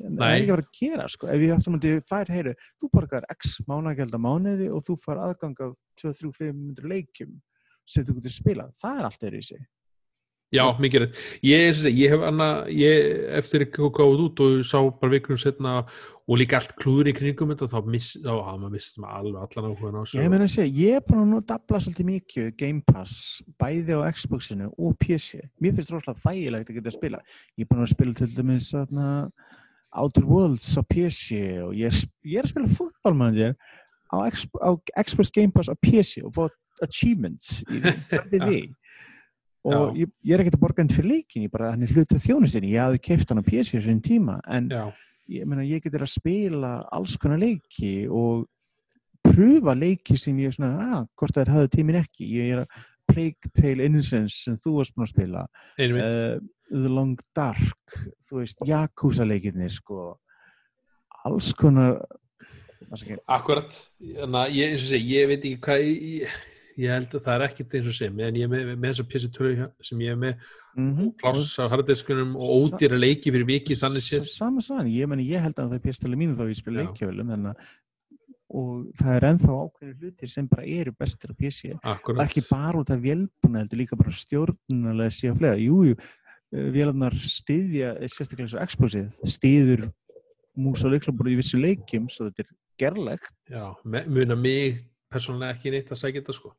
það 0.08 0.26
er 0.28 0.38
ekki 0.38 0.52
að 0.52 0.56
vera 0.56 0.66
að 0.66 0.80
gera 0.80 1.08
sko. 1.12 1.30
ef 1.32 1.46
ég 1.46 1.54
aftur 1.56 1.76
mútið 1.76 2.00
fær, 2.10 2.34
heyru, 2.36 2.56
þú 2.82 2.92
borgar 2.96 3.28
x 3.36 3.58
mánagjald 3.70 4.18
á 4.18 4.20
mánuði 4.22 4.72
og 4.72 4.86
þú 4.88 4.98
far 5.04 5.22
aðgang 5.28 5.62
af 5.68 5.78
2-3-500 6.02 6.90
leikjum 6.92 7.38
sem 7.86 8.08
þú 8.08 8.18
getur 8.20 8.36
spilað, 8.38 8.74
það 8.80 9.00
er 9.00 9.10
allt 9.10 9.30
er 9.30 9.38
í 9.38 9.46
sig 9.52 9.70
Já, 10.52 10.66
mikið 10.84 11.06
rétt. 11.06 11.20
Ég, 11.48 11.78
ég, 11.96 12.12
hef 12.12 12.24
annað, 12.28 12.66
ég, 12.76 13.06
eftir 13.40 13.64
að 13.64 13.86
gáði 13.96 14.24
út 14.26 14.42
og 14.44 14.58
sá 14.68 14.82
bara 15.00 15.14
vikunum 15.14 15.40
setna 15.40 15.76
og 16.28 16.40
líka 16.42 16.58
allt 16.60 16.74
klúður 16.80 17.08
í 17.08 17.14
kringum 17.16 17.54
þetta, 17.54 17.70
þá 17.72 17.88
miss, 17.94 18.18
þá 18.20 18.34
hafði 18.50 18.66
maður 18.66 18.90
maður 19.06 19.14
alveg 19.22 19.46
allan 19.46 19.70
áhugan 19.70 19.96
á 19.96 20.02
þessu. 20.02 20.20
Ég 20.20 20.34
meina 20.34 20.50
að 20.50 20.54
segja, 20.58 20.74
ég 20.76 21.00
er 21.00 21.22
að 21.22 21.30
nú 21.32 21.40
dabla 21.54 21.82
svolítið 21.86 22.10
mikið 22.10 22.52
Game 22.60 22.84
Pass, 22.84 23.16
bæði 23.64 23.96
á 23.96 24.12
Xboxinu 24.12 24.68
og 24.76 25.00
PC. 25.00 25.40
Mér 25.64 25.78
finnst 25.78 25.96
rosalega 25.96 26.24
þægilegt 26.26 26.74
að 26.74 26.82
geta 26.82 26.92
að 26.92 26.98
spila. 27.00 27.24
Ég 27.56 27.64
er 27.64 27.72
búin 27.72 27.86
að 27.86 27.94
spila 27.94 28.20
til 28.20 28.30
dæmis 28.36 28.72
þarna, 28.76 29.08
Outer 29.92 30.26
Worlds 30.28 30.68
á 30.80 30.82
PC 30.88 31.42
og 31.66 31.74
ég 31.78 31.92
er, 31.92 32.02
ég 32.28 32.40
er 32.40 32.48
að 32.48 32.54
spila 32.54 32.76
fútballmanager 32.78 33.56
á, 34.12 34.16
X- 34.32 34.48
á 34.60 34.70
Xbox 35.04 35.32
Game 35.36 35.52
Pass 35.56 35.72
á 35.72 35.76
PC 35.76 36.24
og 36.26 36.36
fá 36.36 36.46
achievements 36.82 37.62
í 37.70 37.82
því. 37.84 38.62
Og 39.62 39.94
ég, 39.94 40.10
ég 40.26 40.34
er 40.34 40.42
ekkert 40.42 40.56
að 40.58 40.62
borga 40.64 40.82
henni 40.82 40.96
fyrir 40.98 41.12
leikin, 41.12 41.44
ég 41.46 41.52
bara, 41.54 41.68
hann 41.76 41.84
er 41.86 41.92
hluti 41.94 42.16
af 42.18 42.24
þjónustinni, 42.24 42.72
ég 42.74 42.82
hafði 42.82 43.02
keift 43.06 43.30
hann 43.30 43.44
á 43.44 43.46
PC 43.46 43.78
á 43.78 43.86
sinni 43.86 44.02
tíma, 44.02 44.40
en 44.50 44.72
Já, 44.74 44.88
ég 45.30 45.46
meina 45.46 45.62
ég 45.62 45.84
getur 45.84 46.02
að 46.02 46.10
spila 46.16 46.72
alls 46.90 47.14
konar 47.22 47.38
leiki 47.38 48.08
og 48.10 48.48
pröfa 49.22 49.76
leiki 49.78 50.18
sem 50.18 50.40
ég 50.42 50.50
er 50.50 50.56
svona, 50.58 50.72
að, 50.98 51.06
hvort 51.14 51.36
það 51.38 51.44
er 51.46 51.54
hafði 51.54 51.72
tímin 51.76 52.00
ekki, 52.02 52.32
ég 52.40 52.56
er 52.56 52.64
að 52.64 52.80
Plague 53.12 53.52
Tale 53.54 53.86
Innocence 53.86 54.42
sem 54.48 54.58
þú 54.64 54.74
varst 54.80 54.96
búin 54.96 55.06
að 55.06 55.12
spila 55.14 55.46
uh, 56.08 56.42
The 56.72 56.90
Long 56.90 57.20
Dark 57.36 57.98
þú 58.28 58.40
veist, 58.42 58.64
Yakuza 58.68 59.26
leikirnir 59.28 59.74
sko, 59.76 60.16
alls 61.26 61.52
konar 61.58 62.00
Akkurat, 63.32 63.76
að 64.02 64.56
ég, 64.58 64.72
eins 64.74 64.82
og 64.84 64.90
segi, 64.90 65.12
ég 65.16 65.28
veit 65.30 65.46
ekki 65.48 65.60
hvað, 65.64 65.84
ég, 65.86 66.34
ég 66.82 66.92
held 66.92 67.14
að 67.16 67.22
það 67.28 67.36
er 67.38 67.46
ekkert 67.46 67.76
eins 67.78 67.88
og 67.92 67.96
segi, 67.96 68.14
meðan 68.18 68.40
ég 68.40 68.48
er 68.48 68.52
með, 68.52 68.72
með 68.82 68.90
þessa 68.96 69.06
PS2 69.12 69.52
sem 69.92 70.02
ég 70.04 70.12
er 70.16 70.20
með, 70.20 70.50
mhm, 70.76 71.12
pláss 71.22 71.54
á 71.62 71.64
og 71.68 71.72
hardiskunum 71.76 72.34
og 72.40 72.52
ódýra 72.66 73.00
leiki 73.00 73.32
fyrir 73.32 73.48
viki 73.48 73.78
þannig 73.80 74.04
séð. 74.08 74.26
s- 74.28 74.36
sama 74.42 74.62
sann, 74.66 74.88
ég 74.92 75.08
ég 75.08 75.40
held 75.46 75.56
að 75.56 75.70
það 75.72 75.78
er 75.80 75.86
pjastali 75.86 76.20
mínu 76.20 76.36
þá 76.36 76.44
ég 76.50 76.60
spila 76.60 76.82
Já. 76.82 76.90
leikjavölum 76.90 77.32
þannig 77.36 77.54
að 77.56 77.72
og 78.52 78.88
það 79.00 79.14
er 79.16 79.26
ennþá 79.30 79.54
ákveðinu 79.64 79.98
hlutir 80.02 80.28
sem 80.30 80.48
bara 80.52 80.66
eru 80.68 80.92
bestir 80.92 81.32
á 81.32 81.36
PC 81.40 81.70
Akkurat. 81.88 82.26
ekki 82.28 82.42
bara 82.50 82.82
út 82.82 82.90
af 82.92 83.00
vélbúna 83.00 83.62
heldur 83.62 83.80
líka 83.80 83.96
bara 83.96 84.12
stjórnulega 84.12 85.14
síðan 85.16 85.38
fleira 85.40 85.56
jújú, 85.56 85.96
vélarnar 86.52 87.16
styðja 87.16 87.94
eh, 88.00 88.08
sérstaklega 88.12 88.48
eins 88.50 88.56
og 88.58 88.72
Xboxið 88.74 89.30
styður 89.38 89.86
mús 90.60 90.82
og 90.84 90.92
leiklabúru 90.96 91.32
í 91.32 91.38
vissu 91.40 91.60
leikjum 91.62 92.10
svo 92.12 92.28
þetta 92.28 92.44
er 92.44 92.52
gerlegt 92.82 93.32
Já, 93.52 93.70
muna 93.86 94.36
mig 94.36 94.82
persónulega 95.12 95.56
ekki 95.56 95.72
neitt 95.72 95.92
að 95.92 96.00
sækja 96.02 96.22
þetta 96.22 96.36
sko. 96.36 96.52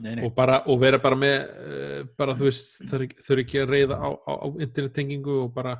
nei, 0.00 0.16
og, 0.24 0.32
bara, 0.34 0.60
og 0.70 0.78
vera 0.80 0.98
bara 1.02 1.16
með 1.18 1.36
uh, 1.46 2.02
bara 2.18 2.34
þú 2.38 2.48
veist, 2.48 2.76
þau 2.90 2.98
eru 3.34 3.42
ekki 3.44 3.62
að 3.62 3.72
reyða 3.74 3.98
á, 4.02 4.08
á, 4.14 4.32
á 4.40 4.46
internettengingu 4.62 5.34
og 5.44 5.50
bara 5.54 5.76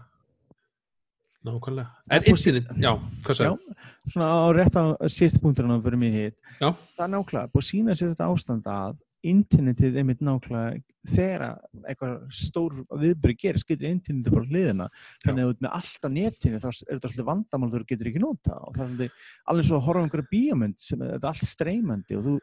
nákvæmlega. 1.46 1.88
En 2.10 2.20
Það 2.20 2.26
er 2.26 2.28
internet, 2.34 2.72
já, 2.84 2.90
hvað 3.24 3.30
Já, 3.30 3.38
sagði? 3.38 3.76
svona 4.12 4.26
á 4.28 4.46
réttan 4.52 4.90
síðst 5.08 5.38
punkturinn 5.40 5.72
að 5.72 5.86
fyrir 5.86 6.00
mig 6.02 6.12
hitt 6.18 6.36
Já. 6.60 6.68
það 6.98 7.04
er 7.06 7.12
nákvæmlega, 7.14 7.52
búið 7.54 7.66
sína 7.70 7.94
sér 7.96 8.10
þetta 8.12 8.26
ástand 8.34 8.68
að 8.68 8.98
internetið 9.26 9.98
er 10.00 10.06
mitt 10.08 10.22
nákvæmlega 10.24 10.80
þegar 11.10 11.42
eitthvað 11.88 12.14
stór 12.36 12.76
viðbyrði 13.00 13.36
gerist, 13.40 13.68
getur 13.68 13.88
internetið 13.90 14.36
bara 14.36 14.48
hliðina. 14.50 14.86
Þannig 15.24 15.44
að 15.44 15.52
ert 15.52 15.64
með 15.64 15.76
allt 15.78 16.06
á 16.06 16.10
netinu 16.14 16.60
þá 16.60 16.68
er 16.70 16.78
þetta 16.80 17.10
alltaf 17.10 17.28
vandamál 17.28 17.70
þú 17.72 17.82
getur 17.88 18.10
ekki 18.10 18.22
nota 18.22 18.56
og 18.60 18.76
það 18.76 18.84
er 18.84 18.90
svolítið 18.90 19.28
alveg 19.52 19.68
svo 19.68 19.78
að 19.78 19.84
horfa 19.88 20.00
á 20.00 20.04
einhverja 20.04 20.32
bíómynd 20.34 20.80
sem 20.80 21.04
er 21.04 21.14
er 21.16 21.28
allt 21.30 21.48
streymandi 21.48 22.18
og 22.18 22.26
þú 22.26 22.36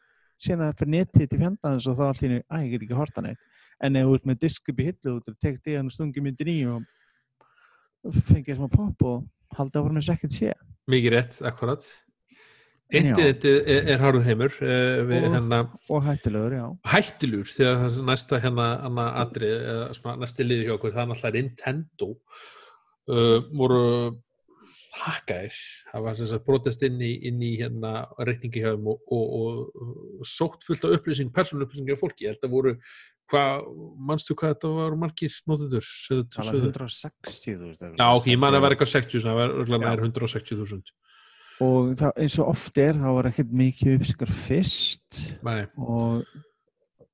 að 0.62 0.68
það 0.68 0.76
fyrir 0.82 0.94
netið 0.94 1.30
til 1.30 1.40
fjandans 1.42 1.88
og 1.88 1.98
þá 1.98 2.04
allt 2.08 2.22
í 2.22 2.28
henni, 2.28 2.42
að 2.46 2.66
ég 2.66 2.74
get 2.74 2.84
ekki 2.86 2.98
horta 2.98 3.24
neitt. 3.26 3.48
En 3.82 3.98
þú 3.98 4.18
ert 4.18 4.28
með 4.30 4.42
disk 4.44 4.70
upp 4.70 4.82
í 4.82 4.88
hillu 4.90 5.16
og 5.16 5.32
tekið 5.42 5.72
í 5.72 5.78
hann 5.78 5.90
og 5.90 5.96
stungið 5.96 6.26
myndin 6.28 6.52
í 6.54 6.58
og 6.70 8.20
fengið 8.28 8.60
smá 8.60 8.70
pop 8.72 9.08
og 9.08 9.24
haldið 9.58 9.82
áfram 9.82 9.98
með 9.98 10.12
ekkert 10.14 10.36
sé. 10.36 10.54
Mikið 10.88 11.16
rétt, 11.16 11.40
akkurat. 11.50 11.88
Já. 12.88 13.02
Internetið 13.02 13.58
er, 13.68 13.98
harður 14.00 14.24
heimur 14.24 14.54
uh, 14.64 15.02
við 15.10 15.26
Og- 15.26 15.34
hérna 15.34 15.58
og 15.92 16.06
hættilegur, 16.06 16.54
já. 16.56 16.68
Hættilur 16.88 17.50
þegar 17.52 17.82
það 17.82 17.98
er 17.98 18.06
næsta 18.08 18.40
hérna 18.46 18.68
svona 19.98 20.14
næsti 20.22 20.46
liður 20.48 20.70
hjá 20.70 20.76
okkur 20.78 20.94
það 20.96 21.04
er 21.04 21.10
náttúrulega 21.12 21.42
Nintendo 21.42 22.08
uh, 23.12 23.42
voru 23.52 23.84
hakkaðir, 24.98 25.58
það 25.92 26.06
var 26.08 26.40
brotast 26.48 26.86
inn 26.88 27.02
í, 27.04 27.12
inn 27.30 27.44
í 27.44 27.52
hérna 27.60 27.92
reikningi 28.18 28.64
hjá 28.64 28.72
þeim 28.72 28.88
og, 28.94 29.04
og, 29.14 29.60
og 30.24 30.26
sótt 30.26 30.66
fullt 30.66 30.88
af 30.88 30.96
upplýsing, 30.98 31.30
persónu 31.36 31.68
upplýsingi 31.68 31.94
af 31.94 32.02
fólki, 32.02 32.26
ég 32.26 32.34
held 32.34 32.48
að 32.48 32.56
voru 32.56 32.74
hvað, 33.32 33.68
manstu 34.10 34.38
hvað 34.38 34.56
þetta 34.56 34.72
var 34.78 34.98
margir 35.04 35.36
nótendur, 35.50 35.86
sögðu, 35.86 36.26
tala 36.34 36.56
sögðu 36.56 36.72
160 36.72 37.60
þú 37.60 37.68
veist, 37.68 37.86
Já, 37.92 38.08
ok, 38.08 38.32
ég 38.32 38.42
man 38.42 38.58
að 38.58 38.66
vera 38.66 38.78
eitthvað 38.78 38.94
60, 38.96 39.26
það 39.28 39.40
var 39.42 39.56
örgulega 39.60 39.92
nær 39.92 40.06
160.000 40.08 40.98
og 41.64 41.94
það, 41.98 42.12
eins 42.24 42.36
og 42.42 42.52
oft 42.54 42.82
er 42.82 43.00
þá 43.00 43.08
var 43.20 43.32
ekkert 43.32 43.56
mikið 43.64 43.96
upplýsingar 43.96 44.36
fyrst. 44.42 45.22
Nei, 45.48 45.62
og 45.82 46.28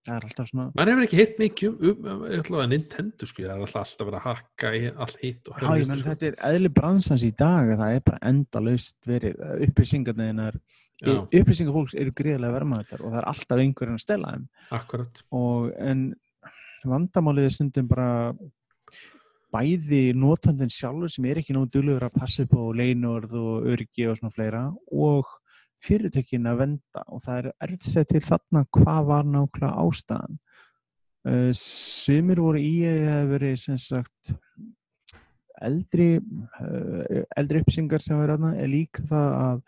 það 0.04 0.16
er 0.18 0.28
alltaf 0.28 0.50
svona 0.50 0.66
maður 0.76 0.92
hefur 0.92 1.06
ekki 1.06 1.20
hitt 1.22 1.38
mikið 1.40 1.84
um, 1.90 2.08
um, 2.12 2.24
um 2.28 2.64
Nintendo, 2.74 3.28
sko, 3.30 3.46
það 3.46 3.54
er 3.54 3.62
alltaf, 3.64 3.84
alltaf 3.86 4.08
verið 4.10 4.20
að 4.20 4.26
hakka 4.28 4.72
í 4.76 4.82
allt 5.06 5.22
hitt 5.22 5.52
og 5.52 5.62
ég 5.80 5.92
menn 5.92 6.04
þetta 6.04 6.30
er 6.30 6.40
eðli 6.50 6.72
bransans 6.76 7.24
í 7.24 7.32
dag 7.40 7.72
að 7.72 7.84
það 7.86 7.98
er 7.98 8.08
bara 8.10 8.24
endalaust 8.34 9.00
verið 9.08 9.46
upplýsingarniðinar 9.70 10.60
Já, 11.04 11.18
upplýsingar 11.20 11.76
fólks 11.76 11.96
eru 12.00 12.14
greiðlega 12.16 12.56
vermaðar 12.56 13.02
og 13.02 13.10
það 13.10 13.20
er 13.20 13.30
alltaf 13.32 13.62
einhverjum 13.64 13.98
að 13.98 14.04
stela 14.04 14.34
þeim. 14.34 14.44
Akkurat. 14.78 15.24
Og 15.36 15.72
en 15.84 16.04
vandamálið 16.88 17.48
er 17.50 17.56
stundum 17.58 17.90
bara 17.90 18.08
bæði 19.54 20.02
notandinn 20.18 20.72
sjálfur 20.74 21.12
sem 21.12 21.26
er 21.30 21.40
ekki 21.42 21.56
nóg 21.56 21.70
duglegur 21.74 22.08
að 22.08 22.18
passa 22.18 22.46
upp 22.46 22.56
á 22.58 22.64
leinorð 22.80 23.36
og 23.38 23.68
öryggi 23.74 24.08
og 24.10 24.20
svona 24.20 24.34
fleira 24.34 24.64
og 24.92 25.30
fyrirtökin 25.84 26.50
að 26.50 26.60
venda. 26.64 27.04
Og 27.12 27.22
það 27.24 27.52
er 27.52 27.76
segja 27.84 28.10
til 28.10 28.24
þarna 28.24 28.66
hvað 28.78 29.10
var 29.12 29.30
nákvæmlega 29.30 29.86
ástæðan. 29.86 30.40
Uh, 31.24 31.52
sumir 31.56 32.42
voru 32.44 32.60
í 32.60 32.74
að 32.84 32.98
það 33.00 33.14
hafi 33.14 33.30
verið 33.32 33.60
sem 33.62 33.78
sagt 33.80 34.34
eldri 35.64 36.08
uh, 36.20 37.22
eldri 37.40 37.62
uppsingar 37.64 38.04
sem 38.04 38.20
verið 38.20 38.42
þarna 38.42 38.58
er 38.60 38.72
líka 38.74 39.06
það 39.08 39.36
að 39.40 39.62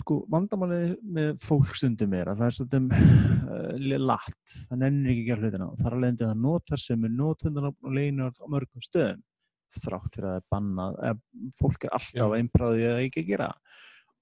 sko 0.00 0.18
vandamálið 0.32 0.96
með 1.16 1.30
fólkstundum 1.44 2.14
er 2.18 2.30
að 2.30 2.42
það 2.42 2.50
er 2.50 2.54
stundum 2.56 2.90
uh, 2.92 3.96
latt, 4.02 4.54
það 4.68 4.82
nennir 4.82 5.12
ekki 5.12 5.24
að 5.24 5.30
gera 5.30 5.44
hlutina. 5.44 5.70
Og 5.70 5.80
þar 5.80 5.96
alveg 5.96 6.12
endur 6.12 6.30
það 6.30 6.44
notar 6.44 6.82
sem 6.82 7.08
er 7.08 7.16
notundunum 7.16 7.76
og 7.80 7.96
leinar 7.96 8.36
á 8.36 8.46
mörgum 8.52 8.84
stöðum 8.84 9.24
þrátt 9.76 10.14
fyrir 10.14 10.28
að 10.28 10.32
það 10.32 10.40
er 10.40 10.46
bannað 10.54 10.96
eða 11.08 11.52
fólk 11.58 11.84
er 11.86 11.94
alltaf 11.96 12.16
Já. 12.20 12.36
einbráðið 12.38 12.88
að 12.90 13.02
ekki 13.06 13.22
að 13.22 13.30
gera. 13.32 13.48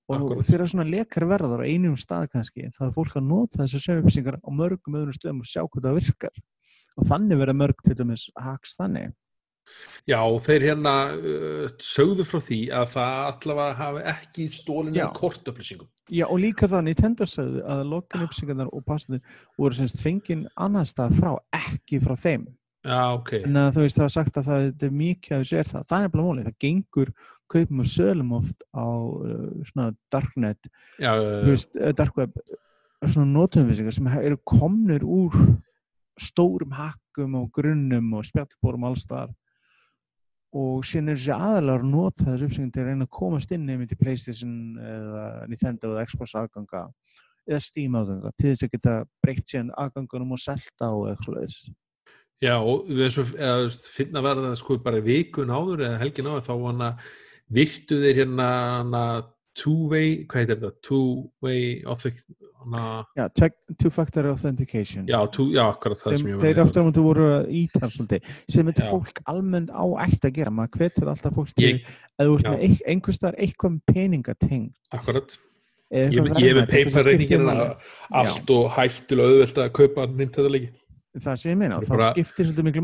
Og 0.04 0.16
Akkúrat. 0.18 0.46
þegar 0.48 0.70
svona 0.72 0.88
lekar 0.88 1.24
verðar 1.28 1.64
á 1.64 1.68
einum 1.68 1.96
stað 2.00 2.26
kannski 2.34 2.70
þá 2.76 2.80
er 2.88 2.94
fólk 2.96 3.14
að 3.16 3.28
nota 3.28 3.62
þessar 3.62 3.84
sömu 3.84 4.02
upplýsingar 4.04 4.40
á 4.40 4.48
mörgum 4.52 4.98
öðrum 5.00 5.16
stöðum 5.16 5.44
og 5.44 5.48
sjá 5.48 5.62
hvað 5.64 5.86
það 5.86 6.00
virkar. 6.00 6.42
Og 6.94 7.08
þannig 7.08 7.40
verða 7.40 7.56
mörg 7.60 7.84
til 7.84 7.96
dæmis 7.98 8.26
haks 8.36 8.76
þannig 8.80 9.14
Já, 10.08 10.18
þeir 10.46 10.66
hérna 10.68 10.94
uh, 11.16 11.68
sögðu 11.80 12.26
frá 12.28 12.40
því 12.44 12.60
að 12.76 12.90
það 12.94 13.20
allavega 13.30 13.76
hafi 13.80 14.02
ekki 14.14 14.48
stólinu 14.52 15.00
Já. 15.00 15.06
kortöflýsingum. 15.16 15.88
Já 16.12 16.26
og 16.28 16.40
líka 16.42 16.68
það 16.68 16.84
Nintendo 16.88 17.26
sagði 17.28 17.62
að 17.64 17.86
lokin 17.88 18.26
upplýsingarnar 18.26 18.72
og 18.76 18.84
passaði 18.84 19.22
voru 19.56 19.78
semst 19.78 20.02
fengin 20.04 20.44
annar 20.60 20.84
stað 20.88 21.16
frá, 21.16 21.32
ekki 21.56 22.02
frá 22.04 22.12
þeim 22.20 22.44
Já, 22.84 23.14
ok. 23.16 23.30
en 23.46 23.56
að 23.56 23.70
þú 23.78 23.84
veist 23.86 23.96
það 23.96 24.04
var 24.04 24.12
sagt 24.12 24.36
að 24.36 24.50
það 24.50 24.66
er 24.68 24.92
mikið 24.98 25.36
að 25.36 25.44
þessu 25.44 25.56
er 25.56 25.70
það, 25.70 25.86
það 25.88 26.02
er 26.04 26.12
bara 26.12 26.26
mólið, 26.26 26.50
það 26.50 26.58
gengur 26.66 27.12
kaupum 27.54 27.80
og 27.80 27.88
sölum 27.88 28.34
oft 28.36 28.66
á 28.76 28.84
uh, 28.84 29.46
svona 29.70 29.86
darknet, 30.12 30.68
Já, 31.00 31.10
uh, 31.14 31.38
veist, 31.48 31.78
uh, 31.80 31.94
dark 31.96 32.20
web 32.20 32.36
svona 33.04 33.30
notumvísingar 33.32 33.96
sem 33.96 34.10
eru 34.20 34.36
komnir 34.44 35.04
úr 35.04 35.32
stórum 36.20 36.76
hakkum 36.76 37.40
og 37.40 37.48
grunnum 37.56 38.12
og 38.18 38.28
spjallbórum 38.28 38.86
allstar 38.90 39.32
og 40.54 40.84
síðan 40.86 41.12
er 41.12 41.18
þessi 41.18 41.34
aðalar 41.34 41.82
að 41.82 41.90
nota 41.90 42.26
þessu 42.28 42.48
uppsengum 42.48 42.72
til 42.74 42.82
að 42.82 42.90
reyna 42.90 43.06
að 43.08 43.14
komast 43.18 43.54
inn 43.54 43.64
nefnir 43.66 43.90
til 43.90 43.98
Playstation 44.00 44.52
eða 44.78 45.24
Nintendo 45.50 45.90
eða 45.92 46.04
Xbox 46.10 46.34
aðganga 46.38 46.84
eða 47.48 47.64
Steam 47.64 47.98
aðganga 47.98 48.32
til 48.38 48.52
þess 48.52 48.66
að 48.66 48.74
geta 48.76 48.94
breytt 49.24 49.50
síðan 49.50 49.74
aðgangunum 49.82 50.36
og 50.36 50.42
selta 50.44 50.92
og 50.94 51.08
eitthvað 51.10 51.40
þess. 51.42 51.72
já, 52.44 52.54
og 52.60 52.88
veist, 52.88 53.90
finna 53.90 54.22
verða 54.24 54.54
sko 54.60 54.78
bara 54.84 55.02
vikun 55.02 55.50
áður 55.50 55.88
eða 55.88 56.00
helgin 56.04 56.30
áður 56.30 56.46
þá 56.48 56.54
virtu 57.54 57.98
þeir 58.00 58.22
hérna 58.22 58.48
two-way, 59.58 60.24
hvað 60.26 60.40
heitir 60.42 60.58
þetta? 60.60 60.70
Two-way 60.86 61.62
check, 63.38 63.56
two-factor 63.80 64.26
authentication. 64.30 65.06
Já, 65.06 65.18
two, 65.32 65.50
já, 65.54 65.62
akkurat 65.68 66.00
það 66.00 66.14
sem 66.14 66.22
sem 66.22 66.30
ég 66.32 66.42
þeir 66.42 66.60
aftur 66.64 66.82
á 66.82 66.86
mútu 66.88 67.04
voru 67.04 67.26
að 67.38 67.48
íta 67.60 67.90
svolítið, 67.92 68.28
sem 68.50 68.70
þetta 68.70 68.86
fólk 68.90 69.20
almennt 69.30 69.70
á 69.74 69.84
ætti 70.06 70.30
að 70.30 70.36
gera, 70.38 70.52
maður 70.54 70.78
hvetur 70.80 71.10
alltaf 71.12 71.36
fólk 71.36 71.52
til 71.54 71.66
Ég- 71.68 71.90
að 72.18 72.30
þú 72.30 72.38
já. 72.46 72.50
með 72.54 72.64
ein- 72.68 72.84
einhvers 72.94 73.20
þar 73.24 73.38
eitthvað 73.38 73.80
peningating 73.92 74.64
Akkurat. 74.90 75.36
Ég 75.94 76.16
er 76.16 76.56
með 76.58 76.66
máli. 77.44 77.76
allt 78.10 78.50
og 78.50 78.70
hættulega 78.74 79.28
auðvelt 79.28 79.60
að 79.62 79.72
kaupa 79.72 80.06
Nintendo 80.10 80.48
leiki. 80.50 80.70
Það 81.14 81.36
sem 81.38 81.52
ég 81.52 81.58
meina, 81.58 81.78
þá 81.78 82.10
skiptir 82.10 82.46
svolítið 82.48 82.64
miklu 82.66 82.82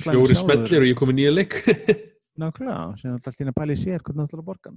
slæm 0.00 0.14
Fjóri 0.16 0.36
smellir 0.40 0.80
og 0.80 0.88
ég 0.88 0.96
kom 0.96 1.10
í 1.12 1.16
nýja 1.18 1.34
leik. 1.34 1.52
Nákvæmlega, 2.40 2.98
sem 2.98 3.12
alltaf 3.12 3.36
lína 3.36 3.52
pæli 3.52 3.74
sér 3.76 4.00
hvernig 4.00 4.24
það 4.24 4.30
ætlar 4.30 4.40
að 4.40 4.46
borga. 4.46 4.72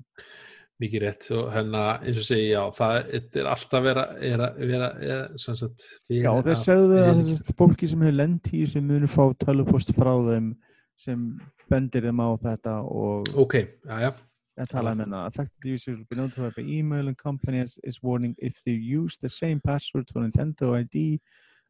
Mikið 0.83 1.03
rétt. 1.05 1.25
Og 1.31 1.47
hérna 1.53 1.81
eins 2.03 2.17
og 2.19 2.27
segi 2.27 2.49
já, 2.49 2.61
það 2.75 3.13
er 3.39 3.47
alltaf 3.47 3.83
vera, 3.85 4.03
er 4.19 4.41
að 4.43 4.57
vera 4.73 4.89
er, 4.99 5.21
sagt 5.39 5.85
Já, 6.11 6.31
þeir 6.43 6.59
segðu 6.59 6.99
að 6.99 7.21
þessi 7.21 7.55
fólki 7.61 7.87
sem 7.91 8.03
hefur 8.03 8.17
lent 8.19 8.51
í 8.51 8.65
sem 8.73 8.89
munu 8.89 9.09
fá 9.11 9.23
tölupost 9.39 9.93
frá 9.95 10.11
þeim 10.27 10.51
sem 10.99 11.25
bendir 11.71 12.09
þeim 12.09 12.19
á 12.19 12.29
þetta 12.43 12.75
og 12.91 13.31
Ok, 13.45 13.57
já, 13.87 13.95
já, 14.03 14.11
ég 14.59 14.71
talaði 14.73 15.01
með 15.01 15.15
það 15.15 15.31
affected 15.31 15.71
users 15.71 15.95
will 15.95 16.11
be 16.11 16.19
notified 16.19 16.59
by 16.59 16.67
email 16.67 17.07
and 17.07 17.23
company 17.23 17.63
is, 17.63 17.99
warning 18.03 18.35
if 18.37 18.59
they 18.67 18.75
use 18.75 19.17
the 19.21 19.31
same 19.31 19.63
password 19.63 20.11
for 20.11 20.27
Nintendo 20.27 20.75
ID 20.75 21.21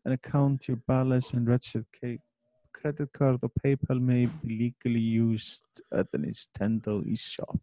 an 0.05 0.17
account 0.17 0.67
your 0.67 0.81
balance 0.87 1.33
and 1.33 1.47
registered 1.47 1.85
credit 2.73 3.13
card 3.13 3.43
or 3.43 3.53
PayPal 3.61 4.01
may 4.01 4.25
be 4.25 4.57
legally 4.65 4.99
used 4.99 5.65
at 5.93 6.09
the 6.09 6.17
Nintendo 6.17 7.03
eShop. 7.05 7.61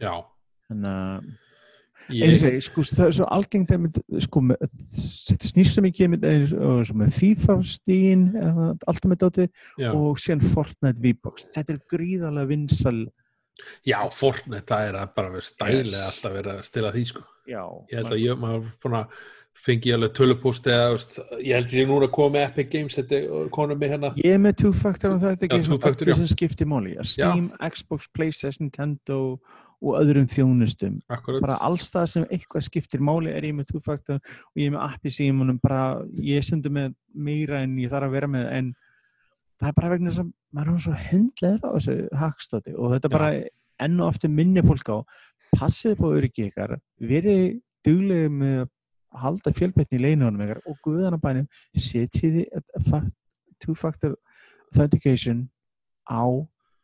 Já 0.00 0.24
þannig 0.68 0.96
að 2.08 2.16
ég, 2.16 2.34
segi, 2.40 2.60
sko, 2.64 2.84
það 2.88 3.06
er 3.06 3.16
svo 3.18 3.28
algengt 3.36 3.98
sko, 4.24 4.42
þetta 5.28 5.50
snýst 5.52 5.74
svo 5.76 5.84
mikið 5.84 6.14
með 6.16 7.14
FIFA 7.18 7.56
stíin, 7.68 8.26
alltaf 8.88 9.08
með 9.12 9.22
dótið 9.24 9.48
já, 9.82 9.90
og 9.92 10.20
síðan 10.22 10.44
Fortnite 10.54 11.02
V-Box. 11.04 11.48
Þetta 11.56 11.74
er 11.76 11.82
gríðarlega 11.92 12.52
vinsal 12.54 12.98
já, 13.84 13.98
Fortnite 14.14 14.68
það 14.70 14.86
er 14.92 15.10
bara 15.16 15.34
vera 15.34 15.48
stælega 15.48 15.90
Yes. 15.90 16.06
alltaf 16.12 16.38
verið 16.38 16.54
að 16.54 16.62
stila 16.70 16.94
því 16.94 17.04
sko. 17.12 17.26
Já, 17.48 17.62
ég 17.90 18.00
held 18.00 18.14
að 18.14 18.24
ég, 18.24 18.40
maður 18.40 19.08
fengi 19.58 19.90
alveg 19.90 20.12
tölupúst 20.14 20.66
eða 20.70 20.90
veist, 20.94 21.16
ég 21.42 21.56
held 21.58 21.66
að 21.66 21.72
ég 21.74 21.82
er 21.82 21.88
núna 21.90 22.06
að 22.06 22.12
koma 22.14 22.30
með 22.36 22.44
Epic 22.46 22.68
Games 22.70 22.94
þetta 22.94 23.16
er 23.18 23.48
konum 23.56 23.80
með 23.80 23.90
hérna. 23.96 24.10
Ég 24.22 24.36
er 24.36 24.42
með 24.44 24.54
two-factor 24.62 25.16
og 25.16 25.24
þetta 25.24 25.48
er 25.48 25.50
Já, 25.50 25.56
ekki 25.58 26.06
já. 26.12 26.14
sem 26.20 26.28
skiptir 26.30 26.68
máli. 26.70 26.92
Að 26.94 27.08
Steam, 27.10 27.48
Xbox, 27.74 28.06
Playstation, 28.14 28.68
Nintendo 28.68 29.16
og 29.32 29.56
öðrum 29.78 30.26
þjónustum. 30.30 30.98
Akkurat, 31.12 31.42
bara 31.44 31.58
allstað 31.66 32.08
sem 32.12 32.26
eitthvað 32.28 32.66
skiptir 32.66 33.02
máli 33.04 33.30
er 33.30 33.46
ég 33.46 33.54
með 33.54 33.70
two-factor 33.72 34.18
og 34.18 34.58
ég 34.58 34.70
er 34.70 34.74
með 34.74 34.84
app 34.88 35.06
í 35.06 35.12
símanum. 35.14 35.60
Bara, 35.62 36.02
ég 36.24 36.46
stundu 36.46 36.72
með 36.74 36.96
meira 37.14 37.62
en 37.62 37.76
ég 37.78 37.92
þarf 37.92 38.08
að 38.08 38.16
vera 38.16 38.30
með 38.32 38.48
en 38.56 38.72
það 39.58 39.70
er 39.70 39.76
bara 39.78 39.92
vegna 39.94 40.14
sem 40.14 40.32
maður 40.54 40.72
er 40.74 40.82
svo 40.84 40.96
hundleður 41.04 41.62
á 41.62 41.70
þessu 41.76 41.96
hackstáti 42.22 42.74
og 42.74 42.94
þetta 42.96 43.10
Já. 43.10 43.14
bara 43.14 43.30
enn 43.86 44.02
og 44.02 44.12
aftur 44.12 44.34
minni 44.34 44.64
fólk 44.66 44.90
á. 44.90 44.98
Passið 45.54 45.96
på 46.00 46.12
öryggi 46.16 46.48
ykkar 46.50 46.76
verið 47.00 47.60
duglega 47.86 48.34
með 48.34 48.58
að 49.14 49.22
halda 49.22 49.54
fjölbreytni 49.56 49.98
í 49.98 50.04
leinunum 50.04 50.42
ykkar 50.44 50.60
og 50.68 50.82
guðanabænum 50.84 51.46
setjiði 51.72 52.48
two-factor 53.62 54.18
authentication 54.72 55.46
á 56.04 56.26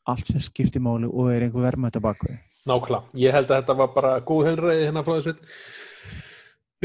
allt 0.09 0.28
sem 0.28 0.42
skiptir 0.42 0.83
máli 0.85 1.09
og 1.09 1.33
er 1.33 1.46
einhver 1.46 1.66
verðmætt 1.66 1.98
að 1.98 2.07
bakvið 2.09 2.40
nákvæmlega, 2.68 3.03
ég 3.20 3.35
held 3.37 3.50
að 3.50 3.59
þetta 3.62 3.77
var 3.83 3.90
bara 3.96 4.12
góð 4.24 4.46
helræði 4.50 4.87
hérna 4.88 5.03
frá 5.07 5.16
þessu. 5.18 5.35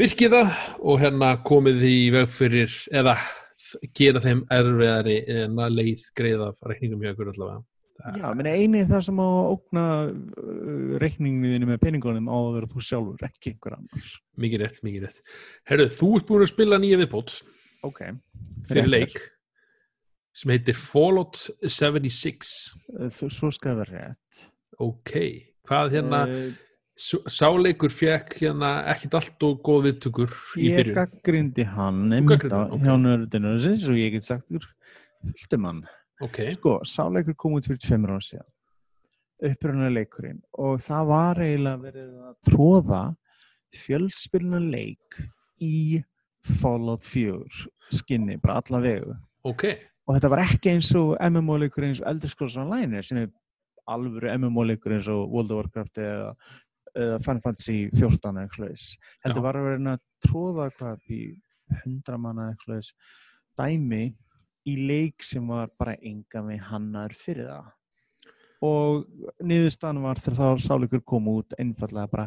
Virkið 0.00 0.32
það 0.36 0.52
og 0.90 1.00
hérna 1.02 1.30
komið 1.44 1.82
í 1.88 1.96
veg 2.14 2.30
fyrir 2.32 2.76
eða 2.96 3.16
gera 3.96 4.22
þeim 4.24 4.44
erfiðari 4.50 5.18
en 5.44 5.58
að 5.62 5.74
leið 5.78 6.06
greiða 6.16 6.52
reikningum 6.66 7.04
hjá 7.04 7.12
ykkur 7.14 7.32
allavega. 7.34 7.60
Það- 8.00 8.16
Já, 8.22 8.28
menn 8.34 8.46
eini 8.48 8.80
það 8.88 9.02
sem 9.04 9.18
á 9.20 9.26
að 9.28 9.50
ógna 9.52 9.82
uh, 10.08 10.94
reikningiðinu 11.02 11.66
með 11.68 11.80
peningunum 11.82 12.30
á 12.32 12.36
að 12.38 12.54
vera 12.56 12.70
þú 12.70 12.84
sjálfur, 12.86 13.26
ekki 13.28 13.52
einhver 13.52 13.76
annars. 13.76 14.14
mikið 14.40 14.62
rétt, 14.64 14.78
mikið 14.86 15.04
rétt. 15.04 15.18
Herru, 15.68 15.86
þú 15.98 16.08
ert 16.16 16.26
búin 16.30 16.44
að 16.46 16.52
spila 16.54 16.78
nýja 16.80 17.00
viðbót. 17.02 17.34
Ok. 17.84 18.00
fyrir 18.68 18.88
leik 18.88 19.14
sem 20.36 20.50
heitir 20.52 20.76
Fallout 20.76 21.36
76 21.64 22.50
Þú, 23.16 23.28
svo 23.32 23.48
skal 23.52 23.72
það 23.74 23.78
vera 23.82 24.00
rétt. 24.08 24.42
ok, 24.80 25.12
hvað 25.70 25.94
hérna 25.94 26.20
s- 26.98 27.22
sáleikur 27.38 27.92
fekk 27.94 28.34
hérna 28.42 28.72
ekkit 28.92 29.14
allt 29.16 29.46
og 29.46 29.62
góð 29.64 29.86
viðtökur 29.88 30.34
í 30.58 30.66
ég 30.68 30.80
byrjun 30.82 30.96
gaggrindi 30.98 31.64
hann 31.76 32.02
Þú 32.10 32.16
einmitt 32.18 32.30
gagnrýndi 32.34 32.52
á 32.52 32.60
hann, 32.60 32.74
ok. 32.76 32.84
hjá 32.84 32.94
nördinu 33.06 33.54
og 33.54 33.96
ég 34.02 34.12
get 34.18 34.26
sagt 34.26 34.48
þér 34.50 34.66
fylltum 35.30 35.64
hann. 35.70 35.82
ok, 36.20 36.38
Sko, 36.58 36.74
sáleikur 36.84 37.36
kom 37.36 37.54
út 37.56 37.64
fyrir 37.70 37.80
tveimur 37.80 38.10
ára 38.18 38.24
síðan. 38.26 38.48
Upprunna 39.40 39.88
leikurinn 39.88 40.42
og 40.60 40.80
það 40.84 41.06
var 41.08 41.38
eiginlega 41.40 41.80
verið 41.80 42.10
að 42.28 42.34
tróða 42.50 43.02
fjölspilna 43.72 44.58
leik 44.60 45.20
í 45.62 46.02
Fallout 46.60 47.02
4 47.04 47.68
skinni, 47.92 48.36
bara 48.40 48.60
alla 48.60 48.80
vegu. 48.84 49.14
ok 49.44 49.64
og 50.08 50.16
þetta 50.16 50.30
var 50.32 50.40
ekki 50.42 50.70
eins 50.74 50.88
og 50.98 51.14
MMO-leikur 51.22 51.84
eins 51.86 52.00
og 52.02 52.08
Elder 52.10 52.28
Scrolls 52.32 52.56
Online 52.58 53.02
sem 53.06 53.18
er 53.22 53.28
alvöru 53.94 54.32
MMO-leikur 54.36 54.96
eins 54.96 55.08
og 55.12 55.26
World 55.32 55.54
of 55.54 55.62
Warcraft 55.62 56.02
eða, 56.04 56.32
eða 56.94 57.18
Final 57.24 57.44
Fantasy 57.44 57.78
14 57.94 58.30
eða 58.30 58.46
eitthvað 58.46 59.36
Já. 59.36 59.44
var 59.46 59.60
að 59.60 59.68
vera 59.68 59.94
að 59.96 60.06
tróða 60.26 60.70
hvað 60.78 61.12
í 61.16 61.20
hundra 61.84 62.18
manna 62.18 62.48
eitthvað 62.52 62.90
dæmi 63.60 64.04
í 64.68 64.76
leik 64.88 65.24
sem 65.24 65.46
var 65.48 65.70
bara 65.78 65.96
enga 65.96 66.42
með 66.44 66.64
hannar 66.68 67.14
fyrir 67.16 67.48
það. 67.48 67.70
Og 68.60 69.06
niðurstaðan 69.40 70.02
var 70.04 70.20
þegar 70.20 70.58
þá 70.58 70.66
sáleikur 70.66 71.02
kom 71.08 71.30
út 71.32 71.54
einfallega 71.58 72.10
bara 72.12 72.26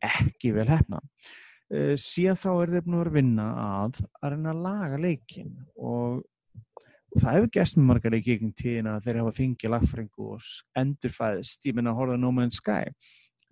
ekki 0.00 0.54
vel 0.56 0.68
hefna 0.70 1.00
uh, 1.00 1.94
síðan 2.00 2.38
þá 2.40 2.50
er 2.52 2.74
þeir 2.74 2.84
búin 2.86 2.96
að 2.96 3.02
vera 3.02 3.16
vinna 3.16 3.46
að 3.64 4.02
að 4.20 4.34
reyna 4.34 4.52
að 4.54 4.62
laga 4.66 5.00
leikin 5.04 5.50
og, 5.76 6.22
og 7.10 7.22
það 7.22 7.36
hefur 7.36 7.50
gæst 7.56 7.78
með 7.78 7.88
margar 7.88 8.14
leiki 8.14 8.36
gegn 8.36 8.54
tíðina 8.58 8.94
að 8.96 9.06
þeir 9.06 9.20
hafa 9.20 9.34
fengið 9.36 9.74
lagfæringu 9.74 10.28
og 10.34 10.50
endurfæðist 10.78 11.66
ég 11.66 11.76
minna 11.76 11.94
að 11.94 12.00
horfa 12.00 12.20
No 12.20 12.30
Man's 12.34 12.60
Sky 12.60 12.92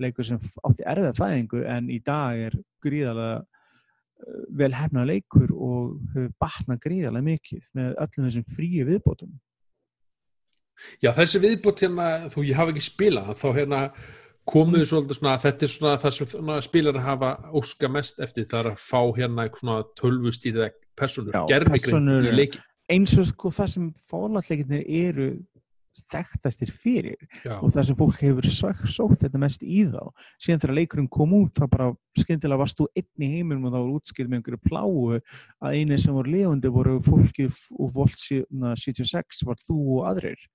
leikur 0.02 0.26
sem 0.26 0.38
átti 0.66 0.86
erfið 0.86 1.18
fæðingu 1.18 1.64
en 1.66 1.90
í 1.90 1.98
dag 2.04 2.38
er 2.48 2.56
gríðalega 2.84 3.40
uh, 3.42 4.44
vel 4.60 4.70
hefna 4.78 5.04
leikur 5.08 5.50
og 5.54 5.98
hefur 6.14 6.30
batnað 6.42 6.80
gríðalega 6.86 7.28
mikið 7.32 7.68
með 7.78 7.92
öllum 8.04 8.28
þessum 8.28 8.48
fríu 8.54 8.86
viðbótum. 8.88 9.34
Já, 11.02 11.10
þessi 11.16 11.42
viðbútt 11.42 11.82
hérna, 11.82 12.08
þú 12.30 12.46
ég 12.46 12.58
hafa 12.58 12.70
ekki 12.70 12.84
spilað, 12.86 13.32
þá 13.40 13.48
hérna 13.56 13.80
komuðu 14.48 14.86
svolítið 14.88 15.18
svona, 15.18 15.34
þetta 15.42 15.66
er 15.66 15.72
svona 15.72 15.94
það 16.00 16.14
sem 16.16 16.52
spilar 16.64 17.00
hafa 17.04 17.32
óska 17.58 17.90
mest 17.92 18.22
eftir, 18.22 18.46
það 18.48 18.60
er 18.60 18.70
að 18.70 18.84
fá 18.84 19.00
hérna 19.18 19.44
eitthvað 19.44 19.64
svona 19.64 19.78
tölvustýrða 19.98 20.68
personur, 20.98 21.34
persónur, 21.72 22.28
í 22.30 22.34
leiki. 22.36 22.62
Eins 22.92 23.14
og 23.20 23.28
sko 23.28 23.52
það 23.54 23.72
sem 23.74 23.88
fólatleikinir 24.08 24.84
eru 24.86 25.30
þekktastir 26.08 26.70
fyrir 26.70 27.16
Já, 27.42 27.56
og 27.58 27.72
það 27.74 27.88
sem 27.88 27.98
fólk 27.98 28.20
hefur 28.22 28.48
sótt, 28.52 28.82
sótt 28.92 29.24
þetta 29.24 29.40
mest 29.42 29.64
í 29.64 29.80
þá. 29.90 30.02
Síðan 30.38 30.62
þegar 30.62 30.76
leikurinn 30.78 31.10
kom 31.10 31.34
út 31.38 31.58
þá 31.58 31.64
bara 31.72 31.88
skyndilega 32.18 32.62
varst 32.62 32.78
þú 32.78 32.88
einn 32.92 33.24
í 33.24 33.30
heiminum 33.32 33.66
og 33.68 33.74
þá 33.74 33.78
var 33.78 33.96
útskilt 33.96 34.30
með 34.30 34.40
einhverju 34.40 34.60
pláu 34.68 34.92
að 35.16 35.74
eini 35.74 35.98
sem 35.98 36.14
voru 36.14 36.34
lifandi 36.34 36.72
voru 36.74 36.98
fólki 37.06 37.48
og 37.48 37.92
volt 37.96 38.22
76 38.22 39.42
var 39.48 39.58
þú 39.64 39.80
og 39.98 40.08
aðrir 40.12 40.46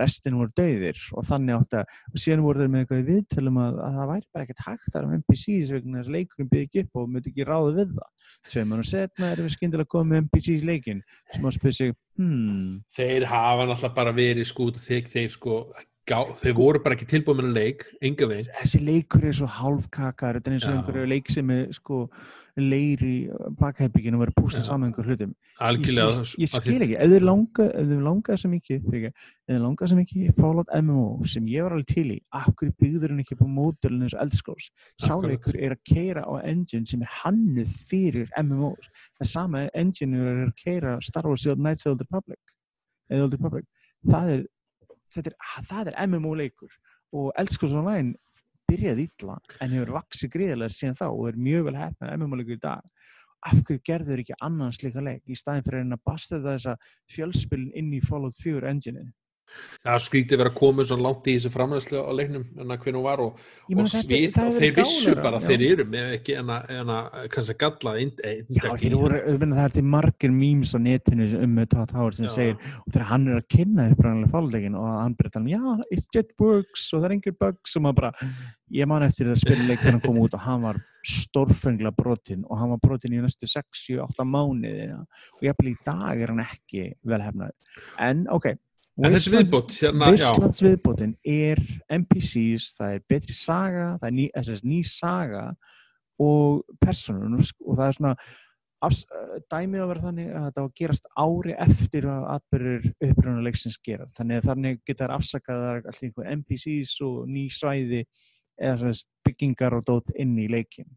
restin 0.00 0.36
voru 0.38 0.52
dauðir 0.58 0.98
og 1.16 1.26
þannig 1.28 1.56
átt 1.56 1.76
að 1.80 1.92
og 2.12 2.22
síðan 2.22 2.44
voru 2.44 2.62
þeir 2.62 2.72
með 2.72 2.82
eitthvað 2.84 3.02
í 3.02 3.06
viðtölum 3.08 3.60
að, 3.62 3.78
að 3.86 3.98
það 3.98 4.10
væri 4.12 4.26
bara 4.34 4.46
ekkert 4.46 4.64
hægt 4.66 4.90
þar 4.94 5.06
um 5.06 5.14
NPCs 5.18 5.72
vegna 5.74 5.98
þess 5.98 6.10
að 6.10 6.16
leikurinn 6.18 6.50
byrði 6.52 6.68
ekki 6.68 6.84
upp 6.84 7.00
og 7.00 7.08
myndi 7.12 7.32
ekki 7.32 7.48
ráða 7.48 7.74
við 7.78 7.94
það. 7.96 8.10
Tveim 8.48 8.72
mann 8.72 8.84
og 8.84 8.88
setna 8.88 9.32
erum 9.32 9.48
við 9.48 9.54
skyndilega 9.56 9.92
komið 9.94 10.12
með 10.12 10.24
NPCs 10.26 10.66
leikin 10.68 11.04
sem 11.32 11.50
spyrja 11.58 11.78
sig 11.78 11.94
hmm, 12.18 12.80
þeir 12.98 13.28
hafa 13.30 13.68
náttúrulega 13.68 13.96
bara 13.96 14.14
verið 14.16 14.50
sko, 14.50 14.68
þeir, 14.76 15.06
þeir 15.08 15.32
sko, 15.32 15.60
gá, 16.08 16.18
þeir 16.40 16.54
voru 16.56 16.80
bara 16.82 16.96
ekki 16.96 17.06
tilbúið 17.10 17.40
með 17.42 17.48
leik, 17.54 17.82
enga 18.08 18.26
veginn. 18.30 18.50
þessi 18.58 18.78
leikur 18.84 19.24
er 19.28 19.34
svo 19.36 19.48
hálfkakar 19.58 20.38
þetta 20.38 20.48
er 20.50 20.54
eins 20.56 20.66
og 20.66 20.72
Já. 20.72 20.76
einhverju 20.78 21.08
leik 21.12 21.30
sem 21.34 21.50
er 21.54 21.66
sko 21.76 21.98
leir 22.58 23.02
í 23.06 23.12
bakherbygginu 23.60 24.18
og 24.18 24.22
verið 24.24 24.34
að 24.34 24.42
pústa 24.42 24.62
Já. 24.62 24.66
saman 24.66 24.88
einhver 24.88 25.06
hlutum 25.06 25.30
ég, 25.30 25.60
Algjörlega. 25.68 26.08
ég, 26.08 26.32
ég 26.42 26.48
því- 26.48 26.62
skil 26.62 26.82
ekki, 26.86 26.96
ef 26.98 27.10
þið 27.12 27.26
langa 27.28 27.66
langaði 28.08 28.50
mikið 28.54 28.82
fyrir 28.88 28.98
ekki, 28.98 29.12
ef 29.46 29.52
þið 29.54 29.62
langaði 29.66 29.98
mikið 30.00 30.24
í 30.24 30.34
Fallout 30.40 30.74
MMO 30.80 31.26
sem 31.26 31.46
ég 31.46 31.62
var 31.62 31.76
alveg 31.76 31.86
til 31.92 32.06
í 32.16 32.18
af 32.32 32.48
hverju 32.56 32.74
byggður 32.82 33.14
hann 33.14 33.22
ekki 33.24 33.38
på 33.38 33.48
módulinu 33.58 34.08
eins 34.08 34.16
og 34.16 34.22
eldskóls 34.26 34.70
sáleikur 34.98 35.54
er 35.60 35.76
að 35.76 35.82
keira 35.84 36.24
á 36.24 36.34
engine 36.42 36.86
sem 36.88 37.02
er 37.02 37.12
hannuð 37.22 37.68
fyrir 37.88 38.28
MMOs 38.42 38.88
það 39.20 39.26
sama 39.36 39.68
engine 39.74 40.16
er 40.18 40.46
að 40.48 40.54
keira 40.56 40.98
Star 41.02 41.28
Wars 41.28 41.46
eða 41.46 41.56
Knights 41.60 41.86
of 41.86 41.98
the 41.98 42.06
Republic 42.10 43.66
það 44.06 44.30
er, 44.34 44.46
er, 45.16 45.34
það 45.68 45.92
er 45.92 46.00
MMO 46.06 46.34
leikur 46.38 46.72
og 47.16 47.30
Eldskóls 47.40 47.76
Online 47.78 48.16
byrjað 48.68 49.04
illa 49.06 49.38
en 49.64 49.72
hefur 49.72 49.94
vaksið 49.96 50.34
gríðilega 50.34 50.74
síðan 50.74 50.98
þá 50.98 51.06
og 51.08 51.22
er 51.30 51.38
mjög 51.40 51.68
vel 51.68 51.78
hefnað 51.78 52.18
MMO-leikur 52.18 52.58
í 52.58 52.60
dag. 52.62 53.06
Af 53.48 53.62
hverju 53.62 53.80
gerður 53.86 54.20
ekki 54.24 54.36
annan 54.44 54.74
slíka 54.74 55.02
leik 55.04 55.30
í 55.30 55.36
staðin 55.38 55.64
fyrir 55.64 55.84
að 55.86 55.94
að 55.96 56.04
basta 56.10 56.40
þessa 56.42 56.74
fjölspilin 57.14 57.70
inn 57.78 57.94
í 57.96 58.02
Fallout 58.04 58.36
4 58.36 58.68
engineið 58.68 59.12
Það 59.84 60.02
skrítið 60.04 60.40
verið 60.42 60.52
að 60.52 60.58
koma 60.58 60.84
svo 60.84 60.98
langt 61.00 61.28
í 61.28 61.34
þessu 61.36 61.52
framræðslu 61.54 62.02
á 62.02 62.12
leiknum 62.18 62.44
en 62.58 62.74
að 62.74 62.82
hvernig 62.82 62.98
hún 62.98 63.06
var 63.06 63.22
og, 63.24 63.38
Ég 63.68 63.78
og, 63.78 63.88
svit, 63.92 64.34
það 64.34 64.48
og 64.48 64.58
þeir 64.58 64.74
vissu 64.78 65.14
bara 65.18 65.38
að 65.38 65.46
þeir 65.48 65.64
eru 65.68 65.84
með 65.92 66.12
ekki 66.18 66.36
en 66.40 66.52
að, 66.54 66.70
en 66.78 66.92
að 66.94 67.04
kannski 67.34 67.56
gallað 67.62 68.00
Já, 68.02 68.68
þeir 68.80 68.96
voru, 68.96 69.20
ég 69.22 69.40
það 69.44 69.64
er 69.64 69.74
til 69.76 69.86
margir 69.94 70.32
memes 70.34 70.74
á 70.74 70.78
netinu 70.82 71.28
um 71.38 71.56
með 71.58 71.70
Todd 71.74 71.96
Howard 71.96 72.18
sem 72.18 72.28
Já. 72.28 72.34
segir 72.34 72.56
og 72.58 72.92
þegar 72.92 73.08
hann 73.12 73.26
er 73.28 73.40
að 73.40 73.48
kynna 73.54 73.88
uppræðanlega 73.92 74.32
fáleikin 74.34 74.78
og 74.78 74.86
hann 74.88 75.16
að 75.18 75.32
tala 75.34 75.44
um, 75.44 75.50
já, 75.52 75.62
it 76.18 76.30
works 76.40 76.88
og 76.92 77.02
það 77.02 77.08
er 77.08 77.16
engir 77.18 77.36
bugs 77.38 77.76
og 77.76 77.84
maður 77.84 77.98
bara 78.02 78.12
ég 78.74 78.88
man 78.88 79.06
eftir 79.06 79.30
að 79.32 79.42
spila 79.42 79.64
leik 79.64 79.80
þegar 79.82 79.96
hann 79.96 80.04
kom 80.04 80.20
út 80.22 80.36
og 80.36 80.44
hann 80.44 80.64
var 80.66 80.80
stórfengla 81.08 81.92
brotinn 81.96 82.44
og 82.48 82.58
hann 82.60 82.72
var 82.74 82.80
brotinn 82.82 83.16
í 83.16 83.22
næstu 83.22 83.48
6, 83.48 83.64
7, 83.86 84.00
8 84.04 84.26
mánuði 84.28 84.88
ja. 84.90 85.00
og 85.38 85.42
jafnvel 85.46 85.72
í 85.72 85.76
en 89.06 89.14
þessi 89.14 89.32
viðbót, 89.34 89.76
hérna, 89.82 90.10
Vistlands 90.14 90.62
viðbótin 90.64 91.14
er 91.22 91.60
NPCs, 91.94 92.72
það 92.78 92.96
er 92.96 93.04
betri 93.12 93.36
saga, 93.36 93.88
það 94.00 94.08
er 94.08 94.16
ný, 94.16 94.26
SS, 94.42 94.64
ný 94.66 94.80
saga 94.88 95.44
og 96.18 96.64
personur 96.82 97.44
og 97.44 97.78
það 97.78 97.84
er 97.86 97.98
svona 97.98 98.14
afs, 98.84 99.02
uh, 99.10 99.36
dæmið 99.50 99.82
að 99.82 99.90
vera 99.92 100.04
þannig 100.04 100.30
að 100.32 100.46
þetta 100.48 100.62
á 100.62 100.66
að 100.66 100.72
gerast 100.80 101.10
ári 101.18 101.54
eftir 101.66 102.08
að 102.10 102.26
atbyrður 102.34 102.88
upprunaleiksins 103.08 103.78
gera. 103.86 104.06
Þannig 104.16 104.40
að 104.40 104.48
þannig 104.50 104.80
geta 104.86 105.04
þær 105.04 105.14
afsakaðar 105.18 105.80
allir 105.82 106.08
einhver 106.08 106.32
NPCs 106.36 106.94
og 107.06 107.20
ný 107.30 107.44
svæði 107.54 108.04
eða 108.58 108.78
svona 108.82 109.28
byggingar 109.28 109.78
og 109.78 109.86
dót 109.86 110.14
inn 110.18 110.34
í 110.38 110.48
leikin. 110.50 110.88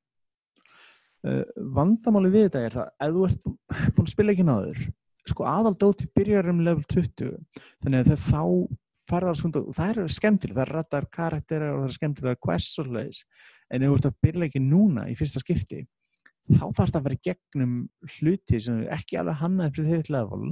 Uh, 1.21 1.45
vandamáli 1.77 2.33
við 2.33 2.47
þetta 2.49 2.65
er 2.65 2.77
það 2.79 2.91
ef 3.05 3.15
þú 3.15 3.27
ert 3.27 3.41
bú- 3.45 3.57
búin 3.93 4.07
að 4.07 4.13
spila 4.15 4.33
ekki 4.33 4.47
náður 4.47 4.85
sko 5.29 5.45
aðaldóti 5.45 6.07
byrjar 6.15 6.49
um 6.51 6.63
level 6.65 6.85
20 6.89 7.35
þannig 7.83 7.99
að 7.99 8.11
það 8.11 8.23
þá 8.25 8.43
farðar 9.11 9.37
svona, 9.37 9.61
og 9.65 9.75
það 9.75 9.89
er 9.91 10.13
skemmtilega, 10.15 10.57
það 10.57 10.63
er 10.65 10.73
rættar 10.77 11.07
karakterar 11.11 11.73
og 11.75 11.81
það 11.81 11.89
er 11.89 11.95
skemmtilega 11.97 12.41
quests 12.41 12.79
og 12.81 12.91
leis 12.95 13.23
en 13.69 13.83
ef 13.83 13.91
þú 13.91 13.97
ert 13.97 14.07
að 14.09 14.19
byrja 14.25 14.47
ekki 14.47 14.63
núna 14.63 15.07
í 15.11 15.17
fyrsta 15.19 15.41
skipti 15.43 15.81
þá 16.49 16.65
þarf 16.75 16.91
það 16.91 16.99
að 16.99 17.05
vera 17.07 17.21
gegnum 17.27 17.75
hluti 18.17 18.61
sem 18.63 18.81
er 18.81 18.95
ekki 18.97 19.19
alveg 19.19 19.39
hannaði 19.41 19.75
fyrir 19.77 20.01
þitt 20.01 20.11
level. 20.13 20.49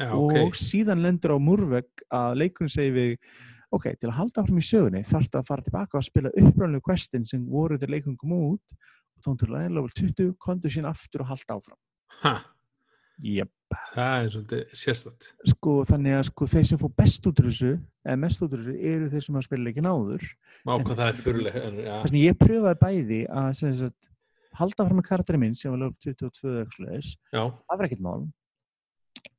Já, 0.00 0.10
og 0.16 0.36
ok 0.46 0.58
síðan 0.58 1.02
lendur 1.04 1.34
á 1.36 1.38
múrvegg 1.42 2.04
að 2.16 2.36
leikurinn 2.40 2.72
segir 2.72 2.94
við 2.96 3.14
ok, 3.74 3.86
til 4.00 4.10
að 4.10 4.16
halda 4.16 4.42
áfram 4.42 4.60
í 4.60 4.66
sögunni 4.66 5.02
þarf 5.06 5.28
það 5.28 5.40
að 5.40 5.50
fara 5.50 5.66
tilbaka 5.66 6.00
og 6.00 6.06
spila 6.06 6.32
upprænlega 6.42 6.86
questin 6.86 7.26
sem 7.28 7.44
voru 7.46 7.78
til 7.78 7.90
leikurinn 7.92 8.18
kom 8.20 8.34
út. 8.36 8.76
Og 9.16 9.24
þá 9.26 9.30
til 9.42 9.50
að 9.52 9.74
level 9.76 9.94
20 10.00 10.34
kontur 10.40 10.74
sín 10.74 10.88
aftur 10.88 11.24
og 11.24 11.32
halda 11.34 11.58
áfram. 11.58 11.80
Ha, 12.20 12.34
yep. 13.22 13.52
Það 13.94 14.24
er 14.24 14.30
svolítið 14.34 14.74
sérstætt 14.80 15.28
sko 15.52 15.74
þannig 15.88 16.16
að 16.16 16.24
sko 16.30 16.48
þeir 16.52 16.66
sem 16.70 16.80
fór 16.80 16.92
best 17.00 17.28
út 17.30 17.42
úr 17.42 17.50
þessu 17.50 17.72
eða 18.04 18.16
mest 18.24 18.44
út 18.46 18.56
úr 18.56 18.64
þessu 18.64 18.90
eru 18.92 19.10
þeir 19.12 19.26
sem 19.26 19.38
að 19.40 19.46
spila 19.46 19.66
leikin 19.66 19.90
áður. 19.90 20.26
Má 20.66 20.72
hvað 20.78 20.96
það 21.02 21.06
er 21.06 21.20
fyrirlega 21.20 21.62
ja, 21.84 22.00
þess 22.02 22.14
að 22.14 22.18
ég 22.20 22.40
pröfaði 22.40 22.80
bæði 22.84 23.20
að 23.42 23.50
sem 23.60 23.76
sagt, 23.80 24.10
halda 24.60 24.88
fram 24.88 25.00
með 25.00 25.08
karakterinn 25.10 25.44
minn 25.44 25.56
sem 25.58 25.74
var 25.74 25.82
lög 25.84 25.96
22 26.02 26.50
eða 26.50 26.64
eitthvað 26.64 26.76
svoleiðis. 26.78 27.14
já, 27.30 27.42
það 27.46 27.80
var 27.80 27.88
ekkert 27.88 28.04
mál 28.08 28.28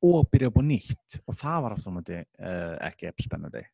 og 0.02 0.26
byrja 0.30 0.50
upp 0.50 0.58
á 0.58 0.64
nýtt. 0.66 1.20
Og 1.26 1.38
það 1.38 1.62
var 1.66 1.76
aftur 1.76 2.00
uh, 2.00 2.74
ekki 2.88 3.10
epp 3.10 3.24
spennandi 3.24 3.66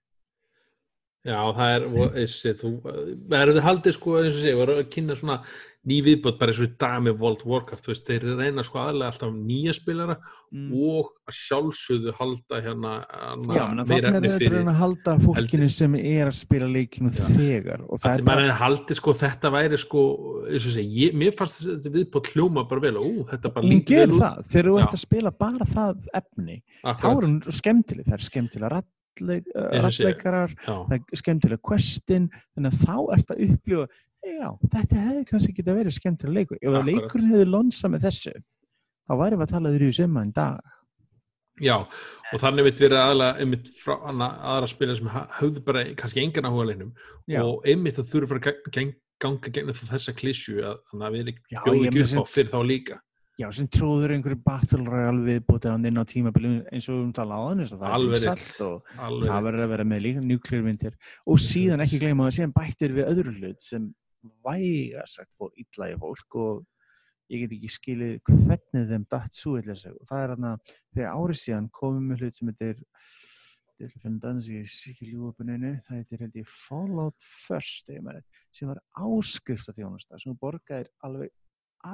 já, 1.27 1.41
það 1.57 1.73
er 1.75 1.89
og, 1.89 2.05
eins 2.13 2.37
og 2.37 2.43
sé, 2.43 2.55
þú, 2.59 2.75
það 2.85 3.41
er 3.41 3.51
þið 3.57 3.67
haldið 3.67 3.99
sko 3.99 4.21
eins 4.21 4.37
og 4.37 4.45
sé, 4.45 4.55
voru 4.59 4.79
að 4.79 4.89
kynna 4.93 5.17
svona 5.19 5.43
ný 5.89 5.99
viðbót 6.05 6.37
bara 6.41 6.53
eins 6.53 6.61
og 6.61 6.69
í 6.69 6.75
dag 6.81 6.97
með 7.05 7.21
World 7.23 7.43
Warcraft 7.49 7.87
þú 7.87 7.93
veist, 7.93 8.09
þeir 8.09 8.27
reyna 8.39 8.65
sko 8.67 8.81
aðlega 8.83 9.13
alltaf 9.13 9.33
nýja 9.35 9.75
spilara 9.77 10.17
mm. 10.19 10.67
og 10.75 11.11
að 11.29 11.37
sjálfsögðu 11.39 12.15
halda 12.19 12.61
hérna, 12.65 12.93
Já, 13.07 13.63
hérna 13.63 13.87
menn 13.87 14.09
þannig 14.09 14.29
er 14.29 14.45
þetta 14.45 14.63
að 14.63 14.81
halda 14.83 15.15
fólkinu 15.23 15.71
sem 15.79 15.97
er 16.01 16.31
að 16.33 16.37
spila 16.41 16.69
leikinu 16.75 17.13
Já. 17.15 17.23
þegar 17.39 17.87
og 17.87 18.03
er 18.03 18.11
er 18.11 18.27
maður 18.27 18.29
bara, 18.31 18.47
er 18.51 18.61
haldið 18.63 19.01
sko 19.01 19.17
þetta 19.23 19.55
væri 19.55 19.81
sko 19.85 20.05
eins 20.49 20.69
og 20.69 20.77
sé, 20.77 20.85
ég, 20.99 21.17
mér 21.19 21.35
fannst 21.39 21.65
þetta 21.65 21.95
viðbót 21.97 22.33
hljóma 22.35 22.67
bara 22.69 22.87
vel, 22.89 22.95
ú, 23.01 23.25
þetta 23.33 23.55
bara 23.55 23.69
hún 23.69 23.77
lítur 23.77 23.95
ger 23.95 24.07
vel 24.07 24.19
út 24.19 24.25
það 24.27 24.53
þegar 24.53 24.71
þú 24.71 24.77
Já. 24.77 24.85
ert 24.85 24.99
að 24.99 25.05
spila 25.07 25.35
bara 25.47 25.73
það 25.73 26.13
efni 26.23 26.61
þá 26.85 27.09
er 27.15 27.29
hún 27.29 27.41
skemmtileg, 27.63 28.09
það 28.09 28.19
er 28.19 28.29
skemmtilega 28.29 28.75
rattleik, 28.77 28.98
sé. 29.27 29.83
rattleikarar 29.83 30.55
það 30.67 30.95
er 30.99 31.21
skemmtilega 31.23 31.65
questin 31.71 32.29
þannig 32.55 32.73
að 32.73 32.83
þá 32.85 32.97
ert 33.17 33.31
að 33.35 33.43
upplifa 33.49 33.87
já, 34.29 34.49
þetta 34.75 35.03
hefði 35.07 35.25
kannski 35.33 35.55
geta 35.59 35.75
verið 35.79 35.97
skemmtilega 35.99 36.39
leikur 36.39 36.59
ef 36.61 36.69
að 36.69 36.77
Akkurat. 36.79 36.91
leikurinn 36.93 37.33
hefði 37.35 37.49
lonsa 37.53 37.89
með 37.89 38.07
þessu 38.09 38.35
þá 39.09 39.13
væri 39.23 39.37
við 39.41 39.47
að 39.47 39.53
tala 39.55 39.73
í 39.89 39.99
summa 40.03 40.23
en 40.27 40.33
dag 40.37 40.77
Já, 41.59 41.75
og 41.75 42.39
þannig 42.39 42.69
mitt 42.69 42.79
verið 42.79 43.01
aðalega 43.03 43.43
einmitt 43.43 43.69
frá 43.83 43.95
aðra 44.47 44.69
spila 44.71 44.95
sem 44.95 45.09
ha- 45.11 45.27
höfðu 45.41 45.63
bara 45.67 45.81
kannski 45.99 46.23
engan 46.23 46.47
áhuga 46.47 46.69
leiknum 46.69 46.93
Já. 47.27 47.41
og 47.43 47.67
einmitt 47.67 47.99
það 47.99 48.13
þurfa 48.13 48.37
að 48.39 48.45
ganga 49.19 49.51
þessa 49.91 50.15
klísju 50.15 50.61
að 50.63 50.77
þannig 50.93 51.07
að 51.09 51.17
við 51.17 51.23
Já, 51.51 51.59
bjóðum 51.65 51.83
ég 51.83 51.89
ekki 51.91 52.05
upp 52.05 52.07
á 52.07 52.13
sem- 52.15 52.29
fyrir 52.37 52.53
þá 52.53 52.61
líka 52.69 53.01
já, 53.39 53.47
sem 53.55 53.69
tróður 53.71 54.17
einhverju 54.17 54.41
battle 54.45 54.85
royale 54.87 55.23
viðbútið 55.27 55.75
hann 55.75 55.89
inn 55.91 56.03
á 56.03 56.05
tímabili 56.09 56.55
eins 56.73 56.89
og 56.89 56.99
við 56.99 57.05
um 57.05 57.13
tala 57.15 57.39
á 57.39 57.43
þannig 57.49 57.73
það 57.75 57.95
er 57.95 58.09
vinsælt 58.13 58.65
og 58.67 58.91
Alveg 59.09 59.31
það 59.31 59.47
verður 59.49 59.65
að 59.65 59.73
vera 59.75 59.87
með 59.93 60.05
líka 60.07 60.25
nuclear 60.25 60.99
og 61.25 61.45
síðan 61.45 61.85
ekki 61.85 62.03
gleyma 62.03 62.27
að 62.27 62.37
síðan 62.39 62.57
bættir 62.57 62.97
við 62.97 63.13
öðru 63.13 63.37
hlut 63.37 63.63
sem 63.63 63.87
væga 64.45 65.07
sagt 65.07 65.31
fór 65.39 65.55
illa 65.55 65.93
í 65.93 65.97
fólk 66.03 66.39
og 66.43 66.67
ég 67.29 67.45
get 67.45 67.55
ekki 67.59 67.71
skilið 67.73 68.15
hvernig 68.27 68.89
þeim 68.89 69.07
datt 69.13 69.37
svo 69.37 69.57
illa 69.61 69.77
sig. 69.77 69.93
Og 69.93 70.09
það 70.09 70.23
er 70.25 70.35
hann 70.35 70.47
að 70.49 70.75
þegar 70.97 71.19
árið 71.19 71.41
síðan 71.43 71.73
komum 71.79 72.13
við 72.13 72.25
hlut 72.25 72.37
sem 72.39 72.51
þetta 72.51 72.71
er 72.73 72.79
það 75.85 75.95
heitir 75.95 76.23
held 76.25 76.39
ég 76.41 76.49
Fallout 76.51 77.19
First 77.23 77.93
sem 78.51 78.71
var 78.71 78.81
áskrift 78.99 79.69
af 79.71 79.77
þjónusta 79.77 80.19
sem 80.19 80.35
borgaðir 80.41 80.89
alveg 81.07 81.31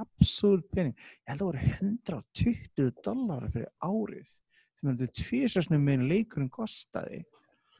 absúrt 0.00 0.66
pening 0.74 0.94
ég 0.96 1.30
held 1.30 1.40
að 1.40 1.44
það 1.44 1.50
voru 1.50 1.62
120 1.78 2.90
dólar 3.06 3.46
fyrir 3.54 3.70
árið 3.84 4.28
sem 4.74 4.90
er 4.90 4.98
þetta 5.00 5.20
tvísasnum 5.22 5.84
meðin 5.86 6.08
leikurinn 6.10 6.50
kostaði 6.52 7.22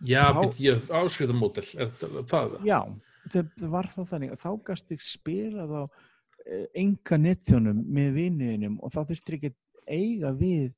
Já, 0.04 0.24
Þá- 0.34 0.40
býtt 0.42 0.58
ég 0.60 0.88
áskriftamódel 1.00 1.64
er 1.78 1.92
þetta 2.00 2.24
það? 2.32 2.56
Já, 2.66 2.80
það 3.30 3.52
það 3.60 3.70
var 3.76 3.88
það 3.92 4.08
þannig 4.10 4.34
að 4.34 4.42
þá 4.42 4.50
gast 4.68 4.90
ég 4.92 5.04
spilað 5.06 5.74
á 5.78 5.82
eh, 6.44 6.66
enga 6.82 7.18
netþjónum 7.22 7.84
með 7.98 8.10
vinniðinum 8.18 8.74
og 8.82 8.92
þá 8.92 9.00
þurftir 9.10 9.38
ekki 9.38 9.52
eiga 9.86 10.32
við 10.36 10.72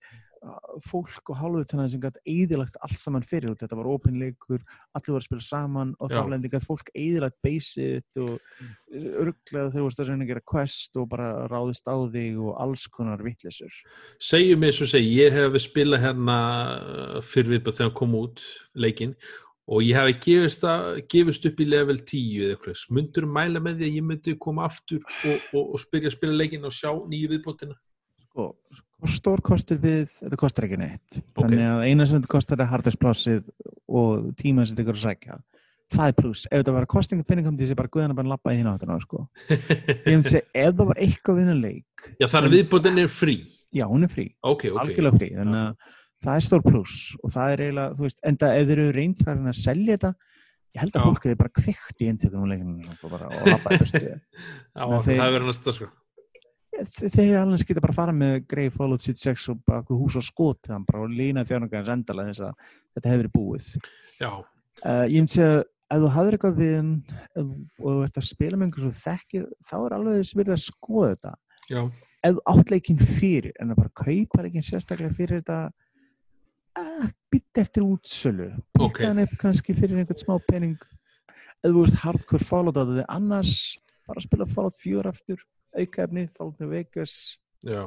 fólk 0.87 1.33
og 1.33 1.39
hálfutanna 1.41 1.87
sem 1.91 2.03
gætt 2.03 2.19
eðilagt 2.29 2.77
allt 2.85 3.01
saman 3.01 3.25
fyrir. 3.27 3.53
Út, 3.53 3.63
þetta 3.63 3.79
var 3.79 3.89
opinleikur 3.91 4.61
allir 4.97 5.13
voru 5.15 5.21
að 5.21 5.27
spila 5.29 5.47
saman 5.47 5.95
og 6.01 6.13
þá 6.13 6.21
lendi 6.33 6.51
gætt 6.53 6.67
fólk 6.67 6.91
eðilagt 6.95 7.39
beysið 7.45 8.21
og 8.23 8.37
örglega 8.97 9.71
þegar 9.71 9.75
þú 9.75 9.87
varst 9.87 10.03
að 10.03 10.11
reyna 10.11 10.27
að 10.27 10.31
gera 10.33 10.45
quest 10.53 11.01
og 11.01 11.09
bara 11.11 11.31
ráðist 11.51 11.91
á 11.91 11.97
þig 12.13 12.39
og 12.43 12.61
alls 12.63 12.87
konar 12.93 13.25
vittlisur 13.25 13.81
Segjum 14.23 14.63
mig 14.63 14.77
svo 14.77 14.87
segi, 14.91 15.11
ég 15.19 15.35
hef 15.35 15.59
spilað 15.63 16.05
hérna 16.07 16.39
uh, 16.77 17.19
fyrir 17.25 17.57
viðbæð 17.57 17.81
þegar 17.81 17.99
kom 17.99 18.17
út 18.21 18.47
leikinn 18.79 19.17
og 19.67 19.83
ég 19.83 19.99
hef 19.99 20.21
gefist, 20.23 20.65
að, 20.69 21.01
gefist 21.11 21.47
upp 21.49 21.61
í 21.63 21.69
level 21.69 21.99
10 21.99 22.45
eða 22.45 22.55
eitthvað, 22.55 22.85
myndur 22.95 23.27
mæla 23.27 23.63
með 23.63 23.81
því 23.81 23.89
að 23.89 23.97
ég 23.99 24.07
myndi 24.07 24.37
koma 24.39 24.67
aftur 24.69 25.03
og, 25.03 25.49
og, 25.57 25.73
og 25.75 25.83
spyrja 25.83 26.13
að 26.13 26.19
spila 26.19 26.39
leikinn 26.39 26.69
og 26.69 26.75
sjá 26.77 26.93
nýju 26.95 27.33
viðbótina? 27.35 27.79
Sko, 28.29 28.53
stór 29.13 29.41
kostur 29.45 29.77
við 29.83 30.07
þetta 30.23 30.37
kostar 30.41 30.65
ekki 30.67 30.79
neitt. 30.81 31.11
Þannig 31.37 31.61
að 31.69 31.83
eina 31.85 32.07
sem 32.07 32.17
þetta 32.21 32.31
kostar 32.33 32.61
er 32.65 32.71
harddiskplássið 32.71 33.43
og 33.87 34.31
tíma 34.41 34.65
sem 34.65 34.73
þetta 34.77 34.83
ykkur 34.87 34.97
að 34.97 35.03
sækja. 35.05 35.35
Það 35.93 36.07
er 36.11 36.15
pluss, 36.19 36.43
ef 36.51 36.57
þetta 36.63 36.73
var 36.75 36.87
kostinga 36.91 37.25
peningum 37.29 37.57
því 37.59 37.67
sé 37.69 37.75
bara 37.79 37.89
guðan 37.93 38.11
að 38.15 38.19
bara 38.19 38.29
lappa 38.33 38.51
í 38.55 38.57
hinn 38.59 38.67
áttina 38.71 38.97
sko. 39.05 39.19
ég 39.53 40.09
myndi 40.09 40.29
segja, 40.33 40.47
ef 40.51 40.73
það 40.75 40.89
var 40.89 40.99
eitthvað 41.05 41.37
vinna 41.39 41.55
leik 41.61 41.97
Já, 42.19 42.27
þannig 42.27 42.33
að 42.33 42.41
sem- 42.41 42.55
viðbótin 42.57 42.99
er 43.05 43.11
frí. 43.13 43.37
Já, 43.77 43.85
hún 43.91 44.03
er 44.07 44.11
frí, 44.11 44.25
Ok, 44.43 44.63
ok. 44.73 44.79
Algjörlega 44.83 45.19
frí. 45.21 45.29
Þannig 45.37 45.61
að 45.61 45.73
það 46.27 46.35
er 46.41 46.45
stór 46.49 46.63
pluss 46.67 46.97
og 47.23 47.29
það 47.37 47.47
er 47.53 47.59
eiginlega, 47.67 47.91
þú 48.01 48.05
veist, 48.09 48.21
enda 48.33 48.47
ef 48.57 48.65
þeir 48.67 48.79
eru 48.81 48.97
reynd 48.97 49.19
þar 49.23 49.37
en 49.37 49.53
að 49.53 49.61
selja 49.61 49.93
þetta 49.95 50.11
ég 50.77 50.81
held 50.83 50.95
að 50.97 50.99
Já. 50.99 51.05
fólk 51.07 51.23
hefði 51.29 51.41
bara 51.45 51.57
kveikt 51.61 51.99
í 52.03 52.05
eintökum 52.11 52.43
og 52.43 52.49
og 53.07 53.11
lappa 53.47 53.69
í 55.15 55.17
það 56.77 57.15
þeir 57.15 57.39
alveg 57.41 57.65
geta 57.69 57.83
bara 57.85 57.97
fara 57.97 58.13
með 58.17 58.35
greið 58.51 58.75
Fallout 58.77 59.05
76 59.05 59.47
og 59.53 59.63
bara 59.69 59.85
hús 59.89 60.17
og 60.19 60.27
skot 60.27 60.69
bara 60.89 61.05
og 61.05 61.15
lína 61.15 61.45
þjónungarins 61.47 61.93
endala 61.93 62.27
þess 62.29 62.45
að 62.47 62.69
þetta 62.97 63.13
hefur 63.15 63.31
búið. 63.37 63.71
Já, 64.21 64.31
uh, 64.33 65.05
ég 65.07 65.17
myndi 65.21 65.35
segja 65.37 65.65
ef 65.87 66.03
þú 66.03 66.11
hafðir 66.17 66.37
eitthvað 66.37 66.61
við 66.61 66.77
ef 67.39 67.49
þú- 67.79 67.97
ert 68.05 68.21
að 68.21 68.29
spila 68.29 68.59
með 68.59 68.67
einhvers 68.67 68.89
og 68.91 69.01
þekki 69.05 69.43
þá 69.69 69.75
er 69.79 69.97
alveg 69.97 70.21
þess 70.21 70.39
verið 70.41 70.57
að 70.57 70.63
skoða 70.67 71.11
þetta. 71.15 71.35
Já, 71.71 71.81
ef 72.31 72.41
leikinn 72.75 73.03
fyrir 73.03 73.53
en 73.61 73.73
að 73.73 73.81
bara 73.83 73.97
kaupa 74.05 74.43
leikinn 74.47 74.67
sérstaklega 74.67 75.15
fyrir 75.15 75.41
þetta 75.43 75.59
uh, 76.81 77.09
bytt 77.33 77.63
eftir 77.63 77.87
útsölu. 77.87 78.53
Bytta 78.77 79.09
hann 79.11 79.23
upp 79.25 79.37
kannski 79.41 79.75
fyrir 79.77 80.01
einhvern 80.03 80.21
smá 80.21 80.37
pening. 80.51 80.77
Eða 81.65 81.73
þú 81.73 81.83
veist 81.87 82.01
hardcore 82.05 82.47
Fallout 82.47 82.77
að 82.81 82.97
þið 82.99 83.07
annars 83.09 83.55
bara 84.07 84.23
spila 84.23 84.47
Fallout 84.47 84.77
4 84.83 85.11
aftur 85.11 85.41
aukaefni, 85.83 86.27
Fallout 86.37 86.61
New 86.63 86.73
Vegas 86.73 87.21
Já. 87.67 87.87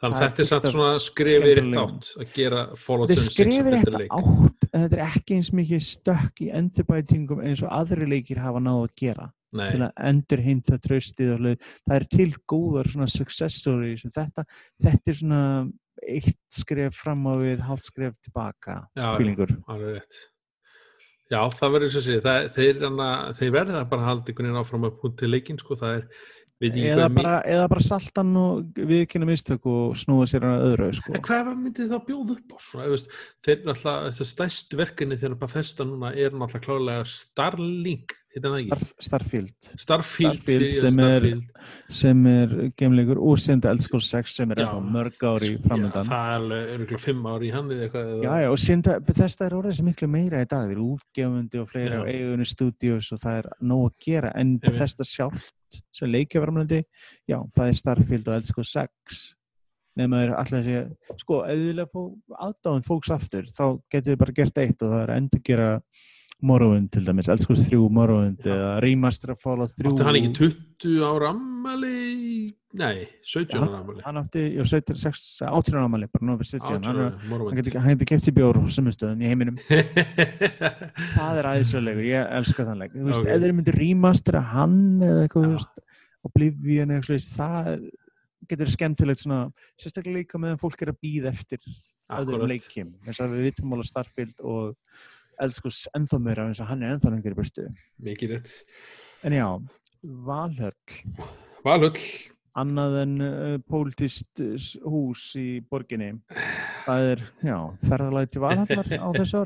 Þannig 0.00 0.16
að 0.16 0.22
er 0.22 0.30
þetta 0.30 0.40
er 0.40 0.48
satt 0.48 0.66
svona 0.72 0.92
skrifið 1.04 1.50
rétt 1.58 1.74
átt 1.82 2.06
að 2.16 2.30
gera 2.36 2.62
Fallout 2.80 3.10
þetta 3.10 3.24
76 3.26 3.34
skrifir 3.36 3.66
að 3.66 3.74
þetta 3.74 3.90
betri 3.90 4.00
leik. 4.00 4.14
átt 4.16 4.66
en 4.70 4.84
þetta 4.84 4.96
er 4.96 5.04
ekki 5.04 5.36
eins 5.36 5.50
mikið 5.58 5.84
stökk 5.88 6.40
í 6.40 6.48
endurbætingum 6.60 7.44
eins 7.44 7.64
og 7.66 7.74
aðri 7.76 8.08
leikir 8.08 8.40
hafa 8.40 8.62
náðu 8.64 8.86
að 8.86 8.96
gera 9.02 9.28
til 9.50 9.60
Nei, 9.60 9.84
að 9.88 10.02
endur 10.06 10.42
hinta 10.46 10.78
tröstið 10.78 11.32
það 11.34 11.94
er 11.96 12.08
til 12.14 12.30
góðar 12.48 12.90
svona 12.92 13.10
success 13.10 13.60
stories 13.60 14.04
sem 14.04 14.14
þetta, 14.14 14.46
þetta 14.80 15.10
er 15.10 15.20
svona 15.20 15.44
eitt 16.00 16.40
skref 16.54 16.96
fram 16.96 17.26
á 17.28 17.34
við 17.42 17.64
hálft 17.66 17.90
skref 17.90 18.14
tilbaka 18.24 18.84
já, 18.96 19.08
alveg 19.10 19.98
rétt. 19.98 20.20
Já, 21.30 21.44
það 21.54 21.74
verður 21.74 21.86
eins 21.86 21.96
og 22.00 22.02
sé, 22.02 22.14
þeir, 22.56 22.78
þeir 23.38 23.52
verða 23.54 23.84
bara 23.86 24.02
að 24.02 24.08
halda 24.08 24.32
einhvern 24.32 24.48
veginn 24.48 24.60
áfram 24.64 24.86
að 24.88 24.96
púti 24.98 25.28
leikinn, 25.28 25.60
sko, 25.62 25.76
það 25.78 26.00
er, 26.00 26.06
eða 26.60 27.08
bara, 27.08 27.34
eða 27.48 27.68
bara 27.72 27.84
saltan 27.84 28.32
og 28.36 28.76
viðkynna 28.76 29.28
mistök 29.28 29.66
og 29.70 29.96
snúa 29.96 30.26
sér 30.28 30.44
að 30.48 30.64
öðru 30.68 30.90
sko. 30.98 31.14
En 31.16 31.24
hvað 31.24 31.52
myndið 31.56 31.94
þá 31.94 31.98
bjóð 32.08 32.34
upp 32.36 32.52
á 32.52 32.58
þeir 33.40 33.62
náttúrulega, 33.64 34.10
þessi 34.10 34.28
stærstu 34.28 34.80
verkefni 34.80 35.20
þegar 35.20 35.38
bara 35.40 35.54
festa 35.54 35.86
núna 35.88 36.12
er 36.12 36.36
náttúrulega 36.36 36.66
klálega 36.66 37.06
Starlink? 37.08 38.16
Starf, 38.30 38.92
Starfield. 39.02 39.54
Starfield, 39.76 40.36
Starfield 40.38 40.70
sem 40.70 40.98
er- 41.02 41.18
Starfield. 41.18 41.44
sem 41.88 42.26
er 42.26 42.52
geimleikur 42.78 43.18
og 43.18 43.38
senda 43.42 43.72
Eldskóls 43.72 44.06
6 44.06 44.36
sem 44.36 44.50
er 44.52 44.60
Já. 44.62 44.78
mörg 44.78 45.18
ári 45.18 45.58
framöndan 45.58 46.06
það 46.06 46.52
er 46.52 46.78
örgulega 46.78 47.00
fimm 47.00 47.26
ári 47.26 47.50
í 47.50 48.22
já, 48.22 48.50
og 48.50 48.58
senda, 48.58 49.00
þess 49.00 49.40
er 49.40 49.50
orðið 49.50 49.74
sem 49.74 49.86
miklu 49.86 50.08
meira 50.08 50.42
í 50.42 50.46
dag, 50.46 50.68
þeir 50.68 50.76
eru 50.76 50.96
útgefundi 50.96 51.60
og 51.60 51.68
fleiri 51.68 51.90
Já. 51.90 52.00
og 52.00 52.06
eigunni 52.06 52.46
stúdíus 52.46 53.12
og 53.12 53.18
það 53.18 53.38
er 53.38 53.50
nóg 53.62 53.90
að 53.90 53.98
gera, 54.06 54.32
en 54.36 54.58
þess 54.60 54.94
sjálft 55.10 55.82
sem 55.92 56.08
leikjaframlandi, 56.08 56.84
já, 57.28 57.42
það 57.56 57.66
er 57.66 57.72
Starfield 57.72 58.28
og 58.28 58.34
Elsko 58.36 58.62
6 58.62 59.34
nema 59.96 60.22
þeir 60.22 60.36
alltaf 60.38 60.64
sé, 60.64 60.86
sko, 61.18 61.42
ef 61.42 61.58
þið 61.58 61.66
vilja 61.66 61.86
fá 61.90 62.00
aðdáðan 62.46 62.86
fólks 62.86 63.10
aftur, 63.10 63.42
þá 63.50 63.80
getur 63.90 64.12
þið 64.14 64.18
bara 64.22 64.32
gert 64.32 64.58
eitt 64.58 64.82
og 64.82 64.92
það 64.94 65.02
er 65.02 65.14
endur 65.16 65.42
gera 65.42 65.80
Morrowind 66.46 66.88
til 66.94 67.04
dæmis, 67.04 67.28
Elsko 67.32 67.54
3 67.58 67.78
Morrowind 67.92 68.46
eða 68.48 68.70
Remaster 68.84 69.32
of 69.34 69.40
Fallout 69.42 69.74
3 69.76 69.90
Átti 69.92 70.06
hann 70.06 70.18
ekki 70.20 70.48
20 70.80 71.04
ára 71.04 71.30
ammali? 71.34 72.48
Nei, 72.80 73.06
17 73.26 73.58
ára 73.60 73.80
ammali. 73.82 74.00
hann 74.06 74.20
átti, 74.22 74.44
já, 74.56 74.62
17, 74.64 74.96
6, 74.96 75.24
18 75.48 75.76
ára 75.76 75.84
ámali 75.88 76.08
bara 76.12 76.26
nógu 76.30 76.46
17, 76.46 76.86
hann, 76.86 77.00
er- 77.06 77.44
hann 77.44 77.60
getur 77.98 78.08
keft 78.12 78.24
sér 78.28 78.36
bjór 78.38 78.56
á 78.56 78.62
sumustöðum 78.72 79.20
í 79.24 79.28
heiminum 79.32 79.58
það 81.16 81.40
er 81.42 81.48
æðislegur, 81.54 82.04
ég 82.08 82.32
elska 82.40 82.66
þann 82.68 82.80
leik 82.84 82.94
þú 82.96 83.08
veist, 83.10 83.24
Ok. 83.24 83.30
ef 83.34 83.42
þeir 83.44 83.56
myndir 83.58 83.78
rýmastera 83.80 84.42
hann 84.54 84.78
eða 85.04 85.26
eitthvað, 85.26 85.52
veist 85.56 85.84
Oblivion 86.30 86.90
eða 86.92 87.00
eitthvað, 87.00 87.28
það 87.36 87.86
getur 88.50 88.72
skemmtilegt 88.72 89.22
svona, 89.22 89.42
sérstaklega 89.80 90.22
líka 90.22 90.40
meðan 90.42 90.60
fólk 90.60 90.82
er 90.84 90.92
að 90.94 91.00
býða 91.04 91.32
eftir 91.34 91.60
öðrum 92.10 92.40
Akkurat. 92.40 92.50
leikjum, 92.50 92.88
eins 93.06 93.20
og 93.22 93.30
við 93.34 93.44
vitum 93.50 93.74
alveg 93.76 93.88
Starfield 93.90 94.40
og 94.42 94.72
elskus 95.44 95.84
ennþá 95.96 96.18
meira 96.22 96.48
eins 96.48 96.60
og 96.62 96.68
hann 96.70 96.82
er 96.84 96.96
ennþá 96.96 97.12
lengur 97.14 97.34
í 97.34 97.38
burstu 97.38 97.68
Mikið 98.04 98.34
rétt. 98.36 98.52
en 99.24 99.36
já, 99.36 99.46
Valhöll 100.02 101.00
Valhull. 101.64 102.00
annað 102.60 102.96
en 103.02 103.12
uh, 103.24 103.58
pólitist 103.70 104.40
uh, 104.44 104.54
hús 104.90 105.26
í 105.40 105.60
borginni 105.70 106.14
það 106.86 107.10
er, 107.14 107.22
já, 107.46 107.58
ferðalagi 107.86 108.32
til 108.34 108.42
Valhallar 108.46 108.90
á 108.96 109.08
þessu 109.20 109.44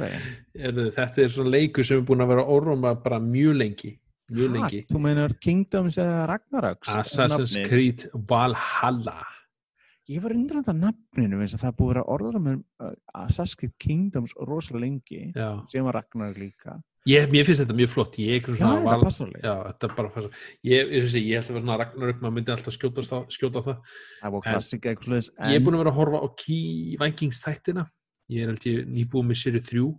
Erðu, 0.54 0.88
þetta 0.94 1.22
er 1.26 1.34
svona 1.34 1.54
leikur 1.56 1.86
sem 1.86 2.00
er 2.00 2.08
búin 2.08 2.24
að 2.24 2.32
vera 2.34 2.46
orðruma 2.54 2.94
bara 3.02 3.18
mjög 3.20 3.56
lengi. 3.60 3.92
Mjög 4.34 4.54
lengi. 4.54 4.78
þú 4.88 5.00
meinar 5.04 5.34
Kingdoms 5.42 5.98
eða 6.00 6.22
Ragnaröks 6.30 6.88
Assassin's 6.96 7.58
Creed 7.68 8.06
Valhalla. 8.14 9.18
Ég 10.12 10.20
var 10.20 10.34
undrand 10.36 10.66
að 10.68 10.80
nafninu 10.82 11.38
eins 11.40 11.54
og 11.56 11.62
það 11.62 11.76
búið 11.78 11.98
að 12.02 12.08
orðra 12.12 12.40
með 12.44 12.58
uh, 12.84 12.90
Assassin's 13.22 13.72
Kingdoms 13.80 14.34
rosalega 14.36 14.82
lengi 14.84 15.20
Já. 15.32 15.48
sem 15.72 15.86
var 15.86 15.96
Ragnarök 16.00 16.42
líka 16.42 16.74
Ég, 17.04 17.26
mér 17.28 17.44
finnst 17.44 17.60
þetta 17.60 17.74
mjög 17.76 17.90
flott. 17.92 18.14
Ég, 18.16 18.46
Já, 18.48 18.64
þetta 18.64 18.92
val... 18.96 19.32
Já, 19.44 19.54
þetta 19.66 19.88
er 19.90 19.96
bara. 19.98 20.22
Ég, 20.64 20.92
ég, 20.96 21.02
ég, 21.04 21.16
ég 21.20 21.34
held 21.36 21.50
að 21.52 21.58
vera 21.58 21.76
Ragnarök, 21.82 22.22
maður 22.22 22.36
myndi 22.38 22.52
alltaf 22.54 22.76
skjóta, 22.78 23.04
það, 23.04 23.26
skjóta 23.36 23.62
það. 23.66 23.98
Það 24.22 24.32
var 24.32 24.40
En- 24.40 24.54
klassika 24.54 24.88
eitthvað 24.88 25.10
svoleiðis, 25.10 25.28
Ég 25.36 25.52
er 25.52 25.60
en 25.60 25.66
búin 25.66 25.76
að 25.76 25.82
vera 25.82 25.92
að 25.92 25.98
horfa 25.98 26.22
á 26.24 26.28
Key 26.40 26.96
Vikings 27.02 27.42
þættina. 27.44 27.84
Ég 28.32 28.48
er 28.48 28.56
ég 28.70 28.88
nýbúið 28.94 29.28
með 29.28 29.40
séri 29.42 29.60
þrjú. 29.68 29.90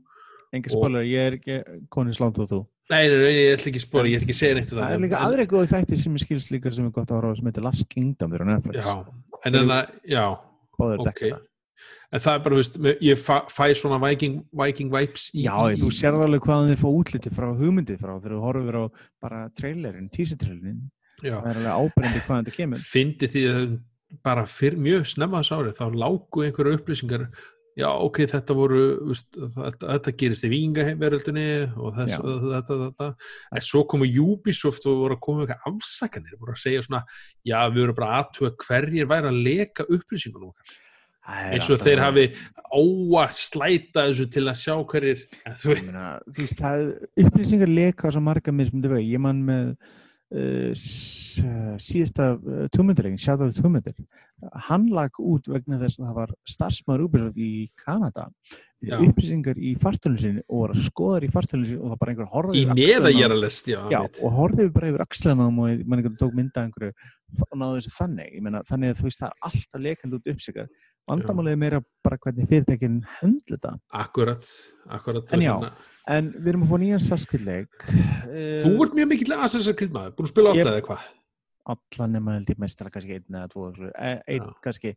enga 0.55 0.71
og- 0.71 0.79
spólar, 0.79 1.05
ég 1.05 1.29
er 1.29 1.37
ekki 1.37 1.59
konið 1.93 2.17
slánt 2.17 2.41
og 2.41 2.49
þú 2.49 2.59
Nei, 2.85 3.07
nei, 3.09 3.17
nei, 3.17 3.31
ég 3.33 3.55
ætla 3.55 3.71
ekki 3.71 3.79
að 3.81 3.85
spora, 3.87 4.09
ég 4.11 4.19
ætla 4.19 4.27
ekki 4.27 4.35
að 4.35 4.41
segja 4.43 4.55
neitt 4.59 4.71
um 4.73 4.77
Það. 4.79 4.91
Er 4.93 4.99
líka 5.01 5.17
En- 5.17 5.25
aðri 5.25 5.45
góði 5.49 5.69
þættir 5.71 6.01
sem 6.03 6.13
ég 6.19 6.21
skilst 6.21 6.51
líka 6.53 6.73
sem 6.75 6.85
er 6.85 6.91
gott 6.93 7.09
að 7.09 7.17
horfa 7.17 7.37
sem 7.39 7.47
heitir 7.49 7.65
Last 7.65 7.87
Kingdom 7.89 8.31
þeir 8.35 8.41
eru 8.43 8.45
á 8.45 8.53
Netflix. 8.53 8.85
Já, 8.85 8.95
en 9.45 9.55
en 9.55 9.73
að, 9.73 9.91
já, 10.05 10.25
ok. 10.77 11.21
það. 11.25 11.39
En 12.13 12.21
það 12.21 12.35
er 12.37 12.43
bara, 12.45 12.55
veist, 12.61 12.77
ég 13.01 13.17
fæ, 13.19 13.33
fæ 13.51 13.65
svona 13.75 13.97
Viking, 14.05 14.35
Viking 14.53 14.91
vibes 14.93 15.25
í, 15.33 15.43
Já, 15.47 15.55
í, 15.73 15.79
þú 15.81 15.89
sérð 15.97 16.21
alveg 16.27 16.45
hvaðan 16.45 16.69
þið 16.71 16.79
fá 16.83 16.89
útliti 16.93 17.31
frá 17.33 17.47
hugmyndið 17.57 17.97
frá 17.99 18.13
þegar 18.21 18.35
þú 18.35 18.43
horfir 18.45 18.77
á 18.77 18.83
bara 19.25 19.41
trailerin, 19.57 20.07
teaser-trailerin 20.13 20.79
Já, 21.25 21.41
það 21.41 21.49
er 21.49 21.59
alveg 21.59 21.73
ábyrjandi 21.81 22.21
hvaðan 22.27 22.45
þetta 22.45 22.55
kemur. 22.59 22.85
Fyndi 22.85 23.31
því 23.33 23.43
að 23.49 23.75
bara 24.23 24.45
fyrr, 24.47 24.77
mjög 24.79 25.09
snemma 25.09 25.41
þess 25.41 25.55
árið, 25.57 25.75
þá 25.81 25.85
lágu 26.05 26.45
einhverju 26.45 26.77
upplýsingar 26.77 27.25
Já, 27.75 27.89
ok, 27.91 28.21
þetta 28.31 28.55
voru, 28.55 28.83
veist, 29.09 29.35
þetta, 29.35 29.87
þetta 29.89 30.11
gerist 30.21 30.45
í 30.47 30.51
vingaveröldinni 30.53 31.47
og 31.75 31.97
þess, 31.97 32.21
þetta, 32.23 32.77
þetta, 32.85 33.07
en 33.51 33.65
svo 33.67 33.81
komu 33.91 34.07
Ubisoft 34.07 34.87
og 34.87 35.01
voru 35.01 35.17
að 35.17 35.23
koma 35.25 35.43
eitthvað 35.43 35.73
afsakanir, 35.73 36.37
voru 36.39 36.55
að 36.55 36.61
segja 36.61 36.85
svona, 36.85 37.01
já, 37.43 37.57
við 37.73 37.83
vorum 37.83 37.97
bara 37.99 38.21
aðtuga 38.21 38.53
hverjir 38.63 39.11
væri 39.11 39.31
að 39.31 39.41
leka 39.49 39.87
upplýsingunum 39.89 40.53
okkar. 40.53 40.79
Eins 41.25 41.67
og 41.73 41.81
þeir 41.81 42.03
hafi 42.03 42.25
óvart 42.77 43.37
slæta 43.39 44.05
þessu 44.05 44.27
til 44.29 44.43
að 44.45 44.59
sjá 44.61 44.73
hverjir 44.91 45.23
þú 45.57 45.77
veist, 46.37 46.59
það 46.59 46.83
upplýsingar 47.25 47.71
leka 47.71 48.07
á 48.07 48.13
svo 48.13 48.21
marga 48.23 48.53
mismundi 48.53 48.91
veg, 48.91 49.07
ég 49.09 49.23
man 49.25 49.41
með 49.47 49.71
síðasta 50.33 52.31
uh, 52.35 52.63
tómyndilegin, 52.73 53.19
Shadow 53.21 53.51
of 53.51 53.59
Tómyndir 53.59 53.93
hann 54.67 54.87
lag 54.93 55.13
út 55.21 55.45
vegna 55.47 55.77
þess 55.79 55.99
að 56.01 56.07
það 56.07 56.15
var 56.17 56.31
starfsmaður 56.49 57.03
Ubisoft 57.05 57.37
í 57.39 57.51
Kanada. 57.79 58.29
Já. 58.85 58.99
upplýsingar 59.01 59.57
í 59.57 59.71
fartölun 59.81 60.19
sinni 60.21 60.41
og 60.45 60.59
var 60.61 60.73
að 60.75 60.81
skoða 60.85 61.15
þær 61.15 61.23
í 61.25 61.29
fartölun 61.33 61.63
sinni 61.65 61.79
og 61.79 61.87
það 61.89 61.99
bara 62.01 62.11
einhver 62.11 62.27
horfði 62.29 62.59
í 62.59 62.65
neðagjæralest, 62.69 63.69
já, 63.71 63.79
Já, 63.89 63.97
og 64.03 64.35
horfði 64.35 64.65
bara 64.75 64.91
yfir 64.91 65.03
axlana 65.05 65.41
á 65.41 65.45
þeim 65.47 65.61
og 65.63 65.79
mann 65.89 66.01
einhvern 66.01 66.19
tók 66.19 66.35
mynda 66.37 66.65
einhverju 66.67 66.91
og 67.47 67.55
náðu 67.57 67.79
þessu 67.79 67.93
þannig, 67.95 68.35
meina, 68.45 68.61
þannig 68.67 68.93
að 68.93 68.99
þú 68.99 69.07
veist 69.07 69.23
það 69.23 69.31
er 69.31 69.49
alltaf 69.49 69.83
lekandi 69.87 70.19
út 70.19 70.29
uppsikar 70.35 70.69
vandamálið 71.09 71.55
er 71.55 71.61
meira 71.61 71.81
bara 72.05 72.19
hvernig 72.21 72.49
fyrirtækin 72.51 73.01
höndla 73.19 73.57
þetta. 73.57 73.73
Akkurat, 74.03 74.47
akkurat 74.99 75.33
En 75.33 75.45
já. 75.45 75.55
En 76.11 76.31
við 76.37 76.51
erum 76.53 76.65
að 76.65 76.71
fá 76.71 76.81
nýjan 76.83 77.01
saskvillleik 77.01 77.85
þú 77.89 78.73
ert 78.85 78.97
mjög 78.97 79.07
mikill 79.11 79.37
Assassin's 79.39 79.77
Creed 79.77 79.93
maður, 79.95 80.17
búin 80.17 80.27
að 80.27 80.33
spila 80.33 80.51
alltaf 80.53 80.73
eða 80.73 80.83
hvað? 80.89 81.05
Allan 81.65 82.11
nema 82.13 82.35
held 82.35 82.49
ég 82.53 82.59
mestara 82.61 82.91
kannski 82.93 83.15
einn 83.17 83.37
eða 83.39 83.47
tvo 83.49 83.71
e- 83.97 84.19
Einn 84.35 84.51
kannski. 84.61 84.91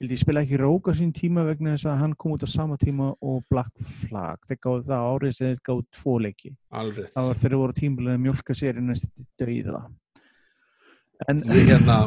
Held 0.00 0.14
ég 0.14 0.20
spila 0.22 0.40
ekki 0.40 0.56
Róka 0.56 0.94
sín 0.96 1.10
tíma 1.12 1.44
vegna 1.44 1.74
þess 1.74 1.90
að 1.90 1.98
hann 2.00 2.14
kom 2.16 2.32
út 2.32 2.46
á 2.46 2.48
sama 2.48 2.78
tíma 2.80 3.10
og 3.20 3.42
Black 3.52 3.74
Flag. 3.76 4.40
Þeir 4.48 4.60
gáðu 4.64 4.86
það 4.86 5.08
árið 5.10 5.34
sem 5.36 5.50
þeir 5.50 5.60
gáðu 5.68 5.84
tvo 5.98 6.14
leiki. 6.24 6.52
Alveg 6.72 7.10
Það 7.12 7.28
var 7.28 7.40
þegar 7.42 7.52
þeir 7.52 7.60
voru 7.60 7.76
tímbilið 7.80 8.14
að 8.14 8.22
mjölka 8.24 8.56
sér 8.56 8.80
í 8.80 8.84
næstu 8.86 9.26
döiða 9.42 9.82
En 11.28 11.42
ég 11.44 11.68
hérna 11.68 11.98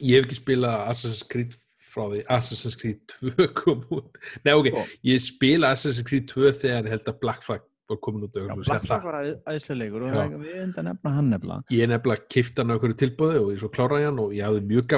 ég 0.00 0.18
hef 0.18 0.26
ekki 0.26 0.40
spilað 0.40 0.82
Assassin's 0.90 1.22
Creed 1.30 1.54
frá 1.94 2.08
því 2.10 2.24
Assassin's 2.34 2.76
Creed 2.80 3.14
2 3.22 3.46
kom 3.60 3.86
út. 3.94 4.18
Nei 4.42 4.52
ok, 4.58 4.72
ég 5.06 5.22
spila 5.22 5.70
Assassin's 5.76 6.02
Creed 6.08 6.26
2 6.34 6.50
þegar 6.58 6.90
held 6.90 7.06
að 7.06 7.22
Black 7.22 7.46
Flag 7.46 7.62
var 7.90 8.00
komin 8.04 8.26
út 8.26 8.38
Já, 8.38 8.44
og 8.54 8.62
Black 8.64 8.86
Flag 8.86 9.04
var 9.04 9.18
æðislega 9.24 9.78
leikur 9.80 10.04
og 10.06 10.14
það 10.14 10.24
er 10.24 10.42
við 10.44 10.58
enda 10.62 10.84
nefna 10.88 11.14
hann 11.16 11.30
nefnilega. 11.32 11.66
Ég 11.74 11.90
nefnilega 11.92 12.28
kifti 12.34 12.62
hann 12.62 12.72
á 12.72 12.74
einhverju 12.74 12.98
tilbúði 13.04 13.42
og 13.42 13.52
ég 13.52 13.62
svo 13.62 13.70
kláraði 13.74 14.08
hann 14.08 14.20
og 14.24 14.34
ég 14.36 14.48
hafði 14.48 14.64
mjög 14.72 14.90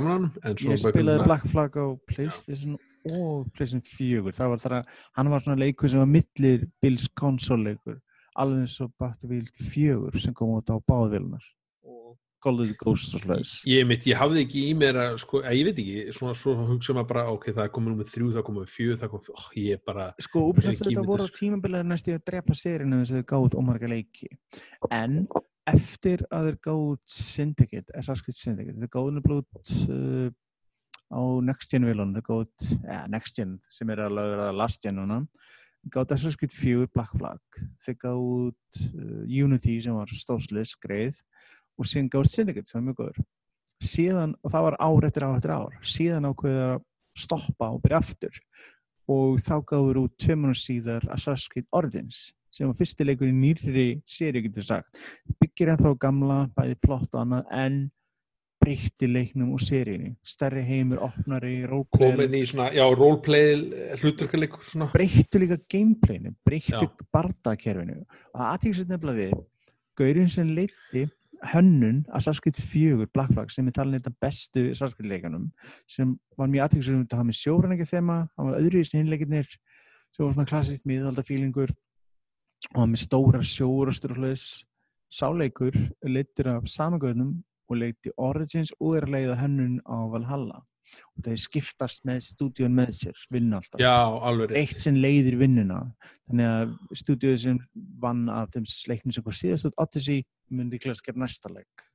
svo 0.56 0.72
Ég 0.72 0.82
spilaði 0.84 1.26
Black 1.26 1.46
Flag 1.50 1.78
á 1.78 1.86
Playstation 2.12 2.78
og 3.10 3.50
Playstation 3.56 3.84
4 3.90 4.36
það 4.38 4.52
var 4.52 4.64
þar 4.64 4.78
að 4.80 5.02
hann 5.18 5.32
var 5.34 5.44
svona 5.44 5.62
leikur 5.62 5.92
sem 5.92 6.02
var 6.02 6.12
millir 6.14 6.66
Bills 6.82 7.08
konsolleikur 7.18 8.00
alveg 8.36 8.66
eins 8.66 8.80
og 8.84 8.92
Battlefield 9.00 9.52
4 9.72 10.22
sem 10.22 10.34
kom 10.36 10.56
út 10.56 10.70
á 10.70 10.76
báðvilnar 10.78 11.42
og 11.42 11.54
Call 12.42 12.60
of 12.60 12.68
the 12.70 12.76
Ghosts 12.78 13.16
og 13.16 13.22
slags 13.24 13.54
ég, 13.68 13.82
mitt, 13.88 14.06
ég 14.08 14.18
hafði 14.20 14.44
ekki 14.44 14.62
í 14.70 14.76
mér 14.78 14.98
að, 15.02 15.18
sko, 15.22 15.40
að 15.42 15.58
ég 15.58 15.68
veit 15.68 15.80
ekki, 15.82 16.14
svona, 16.16 16.36
svona 16.38 16.68
hugsa 16.68 16.96
maður 16.96 17.10
bara 17.12 17.24
ok, 17.32 17.48
það 17.56 17.70
komið 17.76 17.92
nummer 17.94 18.10
þrjú, 18.12 18.30
það 18.36 18.46
komið 18.48 18.70
fjögur 18.72 19.00
það 19.00 19.08
er 19.08 19.12
komið, 19.14 19.30
oh, 19.34 19.48
ég 19.62 19.78
er 19.78 19.82
bara, 19.90 20.06
Sko, 20.26 20.44
Ubisoft 20.52 20.84
þetta 20.84 21.04
voru 21.08 21.26
á 21.26 21.28
sko. 21.30 21.38
tímabilið 21.40 21.84
næstu 21.90 22.16
að 22.16 22.24
drepa 22.30 22.56
sérinu 22.60 23.02
þess 23.02 23.14
að 23.14 23.20
þeir 23.20 23.28
gáðu 23.32 23.60
ómarga 23.62 23.92
leiki. 23.92 24.30
En 24.92 25.20
eftir 25.66 26.24
að 26.30 26.50
þeir 26.50 26.58
gáðu 26.68 26.96
Syndicate, 27.16 28.06
Creed 28.22 28.38
Syndicate 28.38 28.90
gáðu 28.92 29.16
nefnilega 29.16 29.42
út 29.42 29.76
uh, 29.90 30.28
á 31.10 31.22
Next 31.48 31.72
Gen 31.72 31.88
vilun, 31.88 32.14
þeir 32.16 32.26
gáðu 32.28 32.46
út 32.46 32.72
ja, 32.84 33.04
Next 33.10 33.38
Gen 33.40 33.56
sem 33.72 33.94
er 33.94 34.06
alveg 34.06 34.42
að 34.46 34.58
Last 34.60 34.84
Gen 34.84 35.00
núna 35.00 35.24
gátt 35.92 36.10
Creed 36.38 36.50
4 36.50 36.88
Black 36.90 37.12
Flag. 37.14 37.60
Þeir 37.84 37.98
gátt 38.02 38.80
uh, 38.90 39.22
Unity 39.26 39.78
sem 39.82 39.94
var 39.94 40.10
stóðslis, 40.10 40.74
greið 40.82 41.20
og 41.76 41.88
síðan 41.88 42.12
gátt 42.12 42.32
Syndicate 42.32 42.70
sem 42.70 42.80
var 42.80 42.86
mjög 42.88 43.00
góður. 43.02 43.26
Síðan, 43.86 44.32
og 44.40 44.52
það 44.52 44.66
var 44.66 44.78
ár 44.80 45.08
eftir 45.08 45.26
ár 45.26 45.36
eftir 45.36 45.52
ár 45.52 45.76
síðan 45.84 46.30
ákveður 46.30 46.70
að 46.70 46.80
stoppa 47.16 47.68
og 47.72 47.82
byrja 47.84 48.00
aftur. 48.00 48.40
Og 49.06 49.36
þá 49.38 49.54
gáður 49.68 50.00
út 50.06 50.16
tveimur 50.18 50.56
síðar 50.58 51.04
Assassin's 51.14 51.50
Creed 51.52 51.68
Origins 51.76 52.30
sem 52.56 52.68
var 52.68 52.78
fyrstileikur 52.78 53.28
í 53.28 53.34
nýri 53.36 53.86
séri 54.08 54.40
getur 54.46 54.64
sagt, 54.64 54.96
byggir 55.40 55.74
ennþá 55.74 55.92
gamla 56.00 56.38
bæði 56.56 56.78
plott 56.80 57.12
og 57.12 57.22
annað 57.22 57.52
en 57.52 57.76
breytti 58.62 59.08
leiknum 59.10 59.52
og 59.54 59.60
seríinu 59.62 60.14
stærri 60.26 60.62
heimur, 60.64 61.02
opnari, 61.04 61.58
roleplay 61.68 62.14
komin 62.14 62.38
í 62.38 62.42
svona, 62.48 62.70
já, 62.74 62.84
roleplay 62.88 63.52
hlutverkuleikur 64.00 64.64
svona. 64.64 64.88
Breyttu 64.94 65.42
líka 65.42 65.58
gameplayinu, 65.70 66.32
breyttu 66.46 66.88
bardakerfinu 67.14 68.00
og 68.00 68.40
það 68.40 68.48
aðtíksett 68.54 68.90
nefnilega 68.94 69.20
við 69.20 69.44
Gaurin 69.96 70.32
sem 70.32 70.48
leiti 70.56 71.06
hönnun 71.52 72.04
Assassin's 72.08 72.42
Creed 72.42 72.58
4 72.60 73.08
Black 73.14 73.32
Flag 73.32 73.50
sem 73.52 73.66
er 73.68 73.74
talin 73.76 73.98
þetta 73.98 74.14
bestu 74.22 74.68
Assassin's 74.70 74.96
Creed 74.96 75.10
leikanum 75.10 75.50
sem 75.90 76.14
var 76.38 76.50
mjög 76.52 76.66
aðtíksett 76.66 77.12
að 77.12 77.18
hafa 77.18 77.28
með 77.30 77.40
sjóræningja 77.40 77.88
þema, 77.90 78.20
hann 78.36 78.50
var 78.50 78.60
öðru 78.60 78.80
í 78.80 78.86
sinni 78.88 79.04
hinleikirnir 79.04 79.50
sem 79.50 80.24
var 80.24 80.32
svona 80.36 80.50
klassist 80.50 80.88
miðaldafílingur 80.88 81.74
og 82.72 82.80
hann 82.80 82.94
með 82.94 83.04
stóra 83.04 83.42
sjórastur 83.44 84.16
og 84.16 84.22
hlutis 84.22 84.46
sáleikur 85.12 85.76
leittur 86.06 86.50
af 86.56 86.70
samagöðnum 86.70 87.36
og 87.70 87.78
leiti 87.80 88.12
Origins 88.16 88.72
og 88.80 88.96
er 88.98 89.06
að 89.06 89.14
leiða 89.16 89.38
hönnun 89.42 89.78
á 89.86 89.96
Valhalla 90.10 90.62
og 91.16 91.26
það 91.26 91.40
skiptast 91.42 92.06
með 92.08 92.22
stúdíun 92.28 92.76
með 92.76 92.92
sér, 93.00 93.24
vinna 93.32 93.60
alltaf. 93.60 93.82
Já, 93.82 93.96
eitt 94.60 94.78
sem 94.82 94.98
leiðir 95.00 95.38
vinnuna. 95.40 95.82
Þannig 96.28 96.52
að 96.52 96.76
stúdíu 97.02 97.34
sem 97.40 97.60
vann 98.02 98.26
af 98.32 98.54
þeim 98.54 98.70
leiknum 98.92 99.16
sem 99.16 99.26
var 99.26 99.38
síðast 99.40 99.70
út 99.70 99.84
Odyssey 99.86 100.24
myndi 100.52 100.78
að 100.78 101.04
gera 101.08 101.22
næsta 101.24 101.52
leik 101.52 101.86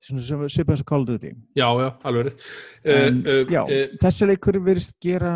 svipað 0.00 0.80
sem 0.80 0.86
Call 0.88 1.02
of 1.04 1.08
Duty 1.10 1.30
já, 1.54 1.66
já, 1.68 1.88
alveg 2.08 2.24
rétt 2.30 2.40
en, 2.84 3.18
uh, 3.20 3.30
uh, 3.44 3.50
já, 3.52 3.60
uh, 3.62 3.96
þessi 4.00 4.26
leikur 4.30 4.56
verðist 4.64 4.96
gera 5.04 5.32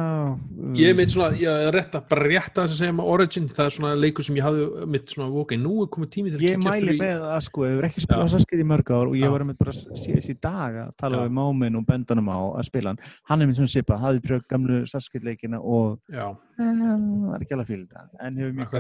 Ég 0.75 0.97
meit 0.97 1.11
svona, 1.13 1.37
ég 1.37 1.67
er 1.69 1.73
rétt 1.77 1.95
að 1.99 2.07
bara 2.09 2.25
rétt 2.31 2.57
að 2.63 2.73
segja 2.79 2.95
með 2.97 3.11
Origin, 3.13 3.49
það 3.53 3.65
er 3.69 3.75
svona 3.77 3.93
leikur 3.99 4.25
sem 4.25 4.39
ég 4.39 4.47
hafði 4.47 4.87
mitt 4.95 5.07
svona, 5.13 5.29
ok, 5.45 5.51
nú 5.61 5.75
er 5.85 5.91
komið 5.93 6.11
tími 6.17 6.33
til 6.33 6.39
að 6.41 6.47
ég 6.49 6.63
mæli 6.65 6.95
í- 6.95 7.01
með 7.01 7.21
að 7.29 7.41
sko, 7.49 7.59
ef 7.69 7.75
við 7.77 7.89
ekki 7.91 8.05
spila 8.07 8.25
Já. 8.25 8.33
saskið 8.35 8.63
í 8.65 8.69
mörg 8.73 8.89
ár 8.97 9.07
og 9.11 9.17
ég 9.19 9.27
Já. 9.29 9.33
var 9.35 9.45
með 9.45 9.59
bara 9.61 9.73
síðast 9.77 10.33
í 10.33 10.37
dag 10.41 10.73
að 10.87 10.91
tala 10.97 11.17
Já. 11.21 11.23
við 11.29 11.33
máminn 11.39 11.77
og 11.79 11.85
bendanum 11.87 12.29
á 12.33 12.39
að 12.59 12.65
spila 12.71 12.89
hann 12.95 13.01
hann 13.29 13.43
er 13.43 13.47
með 13.51 13.57
svona 13.61 13.73
svipa, 13.75 14.01
hafði 14.01 14.21
pröfð 14.25 14.49
gamlu 14.49 14.77
saskið 14.89 15.23
leikina 15.29 15.59
og 15.61 16.01
það 16.09 17.35
er 17.37 17.45
ekki 17.45 17.55
alveg 17.59 17.69
þetta 17.85 18.01
en 18.21 18.41
hefur 18.41 18.57
mjög 18.57 18.71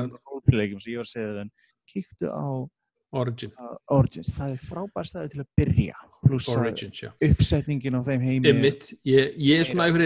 Sem 3.15 3.21
ég 3.21 3.21
Origin, 3.21 3.53
uh, 3.61 3.77
Origins, 3.99 4.31
það 4.39 4.53
er 4.55 4.59
frábær 4.67 5.07
staði 5.07 5.31
til 5.31 5.41
að 5.41 5.47
byrja 5.57 5.95
pluss 6.25 6.47
já 6.49 7.11
uppsetningin 7.21 7.95
á 7.95 8.03
þeim 8.03 8.23
heimi 8.25 8.49
Emmitt, 8.49 8.95
ég, 9.05 9.35
ég 9.39 9.61
er 9.61 9.65
svona 9.69 9.89
yfir 9.91 10.05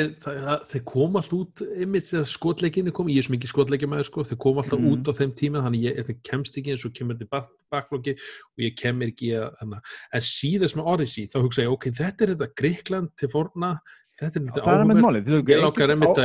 þeir 0.72 0.82
koma 0.84 1.20
alltaf 1.22 1.36
út 1.38 1.62
Emmitt 1.78 2.08
þegar 2.10 2.26
skotleikinni 2.26 2.92
kom, 2.92 3.06
ég 3.08 3.18
er 3.22 3.22
svo 3.28 3.34
mikið 3.36 3.52
skotleikja 3.52 3.88
með 3.88 4.02
sko, 4.08 4.24
þeir 4.26 4.38
koma 4.42 4.62
alltaf 4.64 4.78
Mm. 4.82 4.90
út 4.92 5.08
á 5.08 5.12
þeim 5.14 5.32
tíma 5.38 5.62
þannig 5.62 5.84
ég, 5.86 5.96
þetta 6.02 6.22
kemst 6.30 6.58
ekki 6.58 6.70
eins 6.74 6.84
og 6.84 6.92
kemur 6.98 7.18
til 7.18 7.28
bak- 7.30 7.52
baklóki 7.72 8.12
og 8.18 8.58
ég 8.66 8.74
kemur 8.76 9.06
ekki 9.12 9.30
að 9.38 9.54
þannig. 9.62 9.80
en 10.12 10.20
síðast 10.20 10.76
með 10.76 10.86
Odyssey, 10.92 11.26
þá 11.28 11.38
hugsa 11.42 11.62
ég 11.62 11.72
ok, 11.72 11.84
þetta 11.90 12.22
er 12.22 12.34
þetta 12.34 12.54
Greikland 12.58 13.08
til 13.16 13.28
forna 13.28 13.80
þetta 14.20 14.36
er 14.36 14.42
þetta 14.42 14.58
er 14.58 14.62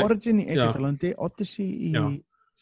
að- 0.01 0.03
Origin 0.03 0.39
í. 0.41 0.47
Egyptalandi, 0.49 1.13
Odyssey 1.17 1.69
í. 1.69 1.91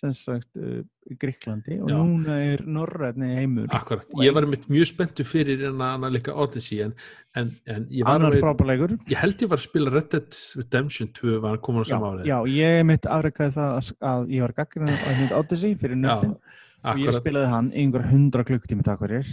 Sem 0.02 0.14
sagt 0.18 0.50
uh, 0.58 0.82
Gríklandi 1.22 1.78
og 1.82 1.90
Já. 1.92 1.98
núna 1.98 2.38
er 2.42 2.64
Norrætni 2.66 3.30
heimur. 3.38 3.68
Akkurat, 3.76 4.08
ég 4.22 4.34
var 4.34 4.48
einmitt 4.48 4.66
mjög 4.72 4.90
spenntu 4.90 5.26
fyrir 5.28 5.62
en 5.70 5.84
að 5.86 6.08
líka 6.16 6.34
Odyssey 6.34 6.82
en, 6.86 6.96
en, 7.38 7.52
en 7.70 7.86
ég 7.94 8.08
var 8.08 8.18
annar 8.18 8.38
frábærleikur. 8.42 8.96
Ég 9.12 9.22
held 9.22 9.46
ég 9.46 9.52
var 9.52 9.62
að 9.62 9.68
spila 9.68 9.94
Red 9.94 10.10
Dead 10.16 10.42
Redemption 10.58 11.12
2 11.22 11.38
var 11.44 11.60
að 11.60 11.64
koma 11.68 11.82
á 11.82 11.86
já, 11.86 11.92
sama 11.94 12.12
árið? 12.16 12.32
Já, 12.32 12.38
ég 12.56 12.82
mitt 12.90 13.08
afreikaði 13.18 13.56
það 13.60 13.78
að, 13.78 13.94
að 14.14 14.36
ég 14.38 14.48
var 14.48 14.58
gaggrinn 14.62 15.00
hund 15.22 15.38
Odyssey 15.42 15.78
fyrir 15.84 16.02
nöttin 16.02 16.36
og 16.82 17.06
ég 17.06 17.22
spilaði 17.22 17.54
hann 17.54 17.72
einhver 17.78 18.10
hundra 18.10 18.46
klukktími 18.48 18.86
takk 18.88 19.06
fyrir 19.06 19.30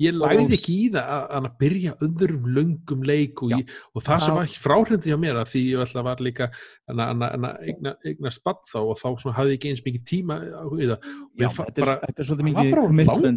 ég 0.00 0.14
og- 0.50 0.54
ekki 0.56 0.74
í 0.76 0.90
það 0.94 1.10
að, 1.16 1.24
að 1.36 1.48
byrja 1.60 1.92
öðrum 2.06 2.46
löngum 2.56 3.02
leik 3.06 3.42
og, 3.42 3.50
ég, 3.56 3.70
og 3.94 4.02
það 4.06 4.20
sem 4.26 4.34
Það- 4.34 4.40
var 4.40 4.54
fráhrindi 4.66 5.10
hjá 5.12 5.18
mér 5.24 5.40
að 5.42 5.50
því 5.52 5.62
ég 5.70 5.82
ætla 5.86 6.04
var 6.06 6.22
líka 6.26 6.48
að, 6.50 7.00
að, 7.06 7.24
að, 7.26 7.46
að 7.50 7.66
eigna, 7.70 7.94
eigna 8.04 8.30
spatt 8.36 8.62
þá 8.72 8.78
og 8.82 8.96
þá 9.00 9.06
hafði 9.36 9.54
ég 9.54 9.58
ekki 9.60 9.72
eins 9.72 9.84
mikið 9.86 10.04
tíma 10.12 10.38
í 10.46 10.90
það. 10.90 11.08
Já, 11.36 11.48
fa- 11.48 11.66
þetta, 11.70 11.84
bara- 11.86 11.98
þetta 12.06 12.20
er 12.20 12.28
svolítið 12.30 12.42
það 12.42 12.50
mikið 12.50 12.60
að- 12.66 12.74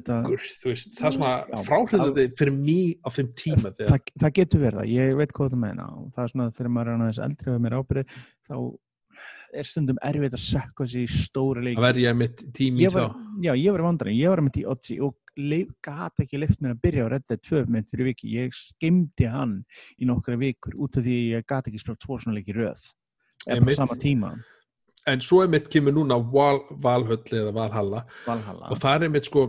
langur, 0.09 0.43
þú 0.63 0.69
veist, 0.73 0.91
það 0.99 1.15
svona 1.19 1.33
Já, 1.49 1.63
fráhrindandi 1.69 2.27
fyrir 2.39 2.53
mig 2.59 2.99
á 3.03 3.09
þeim 3.09 3.31
tíma 3.35 3.71
þegar, 3.75 3.89
það, 3.93 4.13
það 4.23 4.35
getur 4.39 4.59
verið 4.67 4.79
það, 4.83 4.93
ég 4.99 5.15
veit 5.19 5.33
hvað 5.33 5.49
það 5.55 5.63
meina 5.65 5.89
og 5.95 6.11
það 6.15 6.23
er 6.23 6.31
svona 6.35 6.51
þegar 6.59 6.71
maður 6.75 6.93
er 6.93 6.99
aðeins 6.99 7.23
eldri 7.29 7.51
og 7.55 7.61
mér 7.65 7.77
ábyrði 7.79 8.05
þá 8.49 8.55
er 9.49 9.65
stundum 9.65 9.97
erfitt 10.05 10.35
að 10.37 10.43
sökka 10.45 10.85
í 10.93 11.03
stóri 11.09 11.63
leik 11.65 11.79
að 11.79 11.85
verja 11.87 12.11
mitt 12.13 12.43
tími 12.53 12.83
í 12.83 12.85
ég 12.85 12.93
var, 12.93 13.07
þá. 13.09 13.39
já, 13.41 13.51
ég 13.57 13.73
var 13.73 13.81
vandræðin, 13.87 14.19
ég 14.21 14.29
var 14.29 14.41
með 14.45 14.59
í 14.61 14.65
Odyssey 14.69 14.99
og 15.01 15.15
gata 15.85 16.25
ekki 16.25 16.41
lift 16.41 16.61
mér 16.63 16.75
að 16.75 16.83
byrja 16.85 17.07
á 17.07 17.11
Red 17.13 17.25
Dead 17.29 17.43
2 17.47 17.65
mynd 17.71 17.89
fyrir 17.89 18.11
viki, 18.11 18.35
ég 18.35 18.55
skemmti 18.55 19.27
hann 19.29 19.59
í 19.97 20.07
nokkra 20.09 20.37
vikur 20.39 20.77
út 20.77 20.99
af 20.99 21.05
því 21.05 21.17
ég 21.35 21.49
gata 21.49 21.71
ekki 21.71 21.81
spila 21.81 21.99
tvo 21.99 22.19
svona 22.19 22.37
leiki 22.39 22.55
röð. 22.57 22.85
Eða 23.47 23.65
på 23.65 23.75
sama 23.77 23.95
tíma, 23.99 24.33
en 25.07 25.23
svo 25.23 25.41
er 25.43 25.51
mitt 25.51 25.69
kemur 25.71 25.95
núna 25.95 26.19
Val, 26.33 26.61
Valhöll 26.83 27.23
eða 27.41 27.53
Valhalla. 27.55 28.05
Valhalla. 28.27 28.69
Og 28.69 28.79
það 28.81 28.95
er 28.95 29.07
einmitt 29.07 29.29
sko 29.29 29.45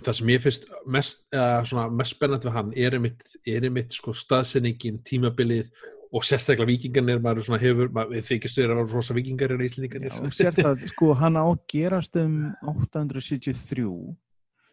það 0.00 0.16
sem 0.16 0.32
ég 0.32 0.42
finnst 0.42 0.68
mest, 0.88 1.24
uh, 1.36 1.88
mest 1.92 2.16
spennandi 2.16 2.48
við 2.48 2.56
hann 2.56 2.74
er 2.76 2.96
einmitt, 2.96 3.24
er 3.48 3.66
einmitt 3.68 3.96
sko 3.96 4.14
staðsenningin, 4.16 5.02
tímabilið 5.06 5.68
og 6.10 6.24
sérstaklega 6.26 6.70
vikingarnir, 6.72 7.20
maður 7.22 7.46
svona 7.46 7.60
hefur 7.62 7.90
maður 7.94 8.24
þykist 8.26 8.58
þér 8.58 8.72
að 8.72 8.80
vera 8.80 8.94
rosa 8.94 9.14
vikingar 9.14 9.52
en 9.54 9.60
Já, 9.62 9.68
íslendingarnir 9.68 10.16
og 10.16 10.34
sér 10.34 10.56
það, 10.56 10.86
sko, 10.90 11.12
hann 11.20 11.38
á 11.38 11.44
að 11.44 11.60
gerast 11.70 12.18
um 12.18 12.34
873 12.72 13.84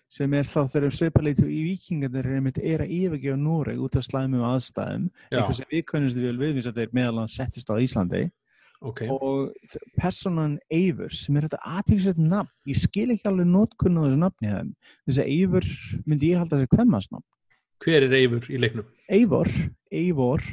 sem 0.09 0.33
er 0.39 0.47
þá 0.47 0.59
þegar 0.71 0.95
sveiparleitu 0.95 1.47
í 1.51 1.61
vikingarnir 1.67 2.25
er 2.25 2.37
einmitt 2.39 2.59
er 2.63 2.83
að 2.85 2.93
yfirgefa 2.95 3.39
Noreg 3.41 3.79
út 3.83 3.97
af 3.99 4.05
slæmum 4.07 4.43
aðstæðum. 4.47 5.07
Já, 5.27 5.37
eitthvað 5.39 5.57
sem 5.59 5.71
við 5.71 5.85
kannumst 5.91 6.19
vel 6.23 6.35
við 6.39 6.59
þess 6.59 6.71
að 6.71 6.81
þeir 6.81 6.93
meðal 6.99 7.17
hann 7.21 7.33
settist 7.33 7.71
á 7.71 7.75
Íslandi. 7.75 8.27
Ok, 8.77 8.99
og 9.09 9.55
personan 9.97 10.59
Eivur 10.69 11.09
sem 11.17 11.33
er 11.39 11.47
þetta 11.47 11.57
aðtíksett 11.65 12.19
nafn 12.21 12.51
ég 12.69 12.77
skil 12.77 13.07
ekki 13.15 13.25
alveg 13.25 13.47
notkunn 13.49 13.97
á 13.97 14.05
þessu 14.05 14.19
nafni 14.21 14.51
þess 14.53 15.17
að 15.23 15.31
Eivur 15.33 15.65
myndi 16.05 16.29
ég 16.29 16.37
halda 16.43 16.59
þessi 16.59 16.69
kvemmasnafn 16.75 17.25
hver 17.81 18.05
er 18.05 18.13
Eivur 18.19 18.45
í 18.53 18.59
leiknum? 18.61 18.85
Eivor, 19.09 19.49
Eivor 19.93 20.45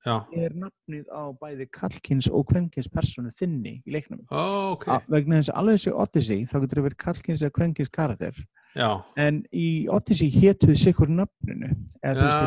Já, 0.00 0.14
er 0.32 0.54
nafnið 0.56 1.08
á 1.12 1.28
bæði 1.36 1.66
kallkins 1.76 2.28
og 2.32 2.46
kvenkins 2.48 2.88
personu 2.88 3.28
þinni 3.32 3.74
í 3.84 3.92
leiknum. 3.92 4.22
Ó, 4.32 4.72
ok, 4.76 4.86
A- 4.88 5.02
vegna 5.12 5.40
þess 5.42 5.52
að 5.52 5.58
alveg 5.60 5.76
þessu 5.80 5.92
Odyssey 6.04 6.46
þá 6.48 6.54
getur 6.62 6.78
það 6.80 6.86
verið 6.86 7.00
kallkins 7.04 7.42
eða 7.44 7.56
kvenkins 7.58 7.92
karakter 7.92 8.40
já. 8.76 8.88
En 9.20 9.40
í 9.52 9.66
Odyssey 9.90 10.30
hétuð 10.34 10.76
sikkur 10.80 11.10
nafninu 11.12 11.70
eða 12.00 12.14
þú 12.16 12.26
veist 12.26 12.44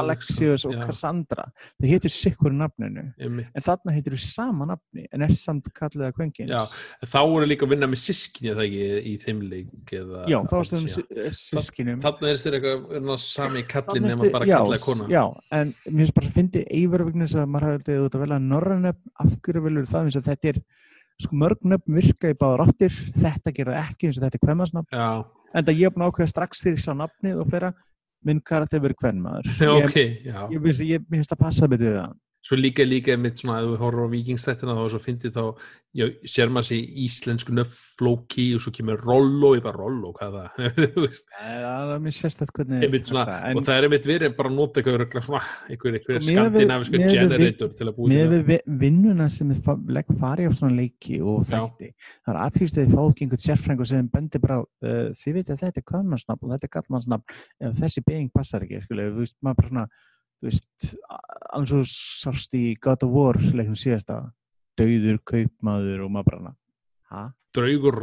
Alexios 0.00 0.66
og 0.68 0.74
já, 0.74 0.80
Cassandra 0.84 1.46
þeir 1.80 1.92
hétuð 1.94 2.14
sikkur 2.14 2.54
nafninu. 2.56 3.06
Einmitt. 3.20 3.50
en 3.54 3.66
þarna 3.66 3.94
þú 4.00 4.20
sama 4.24 4.68
nafni 4.70 5.06
en 5.10 5.26
er 5.26 5.34
samt 5.36 5.70
kallið 5.76 6.08
að 6.08 6.16
kvenkins 6.18 6.50
Já, 6.50 6.60
þá 7.06 7.18
voru 7.30 7.48
líka 7.48 7.66
að 7.66 7.74
vinna 7.74 7.90
með 7.90 8.02
sískinni 8.04 8.54
það 8.56 8.66
ekki 8.66 8.90
í 9.00 9.14
þeim 9.24 9.42
leik 9.50 9.94
eða, 10.00 10.24
Já, 10.30 10.38
þá 10.44 10.54
varstu 10.58 10.80
um 10.80 10.86
Já. 10.90 11.30
sískinum 11.40 12.04
Þarna 12.04 12.32
er 12.32 12.42
þér 12.44 12.58
eitthvað 12.58 13.10
sami 13.24 13.64
kallinn 13.70 14.08
Þarna 14.10 14.14
nema 14.16 14.34
bara 14.36 14.50
já, 14.50 14.56
kallaði 14.58 14.84
kona 14.86 15.10
Já, 15.10 15.24
en 15.60 15.74
mér 15.86 16.04
finnst 16.04 16.16
bara 16.18 16.30
að 16.30 16.38
fyndi 16.38 16.64
þess 17.30 17.40
að 17.40 17.50
maður 17.50 17.68
hafði 17.68 17.82
þetta 17.88 18.06
út 18.06 18.16
að 18.16 18.24
velja 18.24 18.40
norrænöfn, 18.46 19.12
af 19.24 19.34
hverju 19.44 19.64
velur 19.66 19.90
það? 19.90 20.08
Eins 20.08 20.18
og 20.20 20.26
þetta 20.26 20.52
er 20.54 20.62
sko 21.20 21.36
mörg 21.36 21.66
nöfn 21.68 21.96
virka 21.98 22.30
í 22.32 22.36
báðar 22.38 22.64
áttir 22.64 22.94
þetta 23.12 23.52
gera 23.56 23.74
það 23.76 23.90
ekki 23.90 24.08
eins 24.08 24.18
og 24.18 24.24
þetta 24.24 24.38
er 24.38 24.44
kvenmansnafn 24.46 24.96
Já, 24.96 25.08
en 25.54 25.66
það 25.66 25.80
ég 25.80 25.90
er 25.90 25.94
búin 25.94 26.06
að 26.06 26.12
ákveða 26.12 26.32
strax 26.32 26.66
ég 26.68 26.82
sá 26.82 26.92
nafnið 26.96 27.42
og 27.42 27.52
fleira. 27.52 27.72
Minn 28.28 28.42
karakter 28.44 28.82
verið 28.84 28.98
kvenmaður. 29.00 29.46
Já, 29.64 29.70
ég, 29.70 29.86
ok, 29.86 29.98
já. 30.28 30.40
ég, 30.52 30.66
ég, 30.68 30.80
ég, 30.90 31.04
finnst 31.08 31.32
að 31.32 31.40
passa 31.40 31.68
betur 31.70 31.88
við 31.88 32.00
það 32.02 32.18
Svo 32.40 32.56
líka 32.56 32.82
líka 32.88 33.18
mitt 33.20 33.36
svona, 33.36 33.58
ef 33.60 33.68
við 33.74 33.82
horfum 33.84 34.06
á 34.08 34.14
vikingstættina 34.14 34.72
þá 34.78 34.84
svo 34.88 34.98
fyndið 35.04 35.34
þá, 35.36 35.42
já, 36.00 36.06
sér 36.24 36.48
maður 36.48 36.66
sér 36.70 36.86
íslensku 37.04 37.52
nöfn 37.52 37.74
flóki 37.98 38.46
og 38.56 38.62
svo 38.64 38.70
kemur 38.72 39.02
Rollo, 39.04 39.50
ég 39.58 39.62
bara 39.66 39.76
Rollo, 39.76 40.12
hvað 40.16 40.38
það? 40.38 41.10
Það 41.40 41.90
er 41.94 42.00
mér 42.00 42.14
sérstætt 42.16 42.52
hvernig 42.56 42.94
svona, 43.04 43.34
en 43.50 43.60
og 43.60 43.66
það 43.66 43.76
er 43.76 43.86
einmitt 43.88 44.08
verið 44.08 44.34
bara 44.38 44.48
að 44.50 44.56
nota 44.56 44.80
eitthvað 44.80 45.26
svona, 45.26 45.40
einhver 45.68 45.98
Sko, 46.00 46.14
við- 46.16 46.24
skandinavisku 46.30 46.96
við- 46.96 47.12
generator 47.18 47.74
til 47.76 47.88
að 47.90 47.92
búið 47.98 48.14
með 48.14 48.32
við 48.32 48.44
vi- 48.48 48.76
vinnuna 48.84 49.26
sem 49.34 49.50
við 49.52 49.84
legg 49.98 50.14
fari 50.22 50.46
á 50.48 50.52
svona 50.56 50.78
leiki 50.80 51.20
og 51.20 51.42
þætti 51.50 51.90
það 51.92 52.32
er 52.32 52.40
aðtrýst 52.46 52.78
að 52.80 52.86
þið 52.86 52.94
fá 52.96 53.02
ekki 53.10 53.26
einhvern 53.26 53.44
sérfrængur 53.44 53.90
sem 53.92 54.08
bendir 54.16 54.40
bara, 54.46 54.58
uh, 54.64 55.12
þið 55.12 55.36
veit 55.40 55.52
að 55.52 55.60
þetta 55.66 55.82
er 55.84 55.86
kvæmansnafn 55.92 56.48
og 56.48 56.54
þetta 56.56 56.70
er 56.70 56.74
gallmannsnafn 56.78 57.36
ef 57.68 57.76
þessi 57.84 58.04
beiging 58.08 58.32
passar 58.32 58.64
ekki, 58.64 58.80
skilu, 58.88 59.10
þú 59.20 59.28
þú 60.40 60.48
veist, 60.48 60.90
alveg 61.50 61.70
svo 61.70 61.82
sást 61.86 62.56
í 62.58 62.64
God 62.80 63.06
of 63.06 63.14
War 63.14 63.38
leiknum 63.40 63.78
síðasta, 63.78 64.22
dauður 64.80 65.20
kaupmaður 65.28 66.06
og 66.06 66.12
maður 66.16 66.30
bara, 66.30 66.54
ha? 67.12 67.24
draugur. 67.56 68.02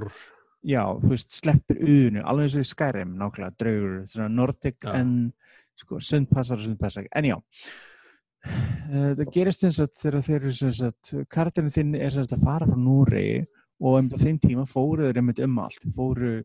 Já, 0.67 0.83
þú 0.99 1.13
veist, 1.13 1.35
sleppir 1.37 1.81
uðinu 1.81 2.23
alveg 2.27 2.47
eins 2.47 2.57
og 2.57 2.65
í 2.65 2.71
Skyrim, 2.71 3.13
nákvæmlega, 3.19 3.59
draugur 3.61 3.99
svona 4.09 4.31
Nordic 4.33 4.79
Já. 4.83 4.95
en 4.99 5.13
sko, 5.77 6.01
sundpassar 6.03 6.59
og 6.59 6.67
sundpassar, 6.67 7.07
en 7.15 7.29
já 7.29 7.37
Eh, 8.47 9.13
það 9.17 9.31
gerist 9.35 9.65
eins 9.67 9.79
og 9.83 9.91
þegar 9.97 10.23
þeir 10.23 10.37
eru 10.39 10.53
sem 10.55 10.73
sagt, 10.75 11.11
karakterinn 11.33 11.73
þinn 11.73 11.95
er 11.97 12.13
sem 12.13 12.23
sagt 12.23 12.37
að 12.37 12.45
fara 12.47 12.67
frá 12.69 12.79
Núri 12.79 13.27
og 13.83 13.97
um 13.99 14.09
þeim 14.13 14.39
tíma 14.41 14.63
fóru 14.69 15.07
þeir 15.07 15.19
einmitt 15.21 15.41
um 15.43 15.57
allt, 15.63 15.87
fóru 15.95 16.37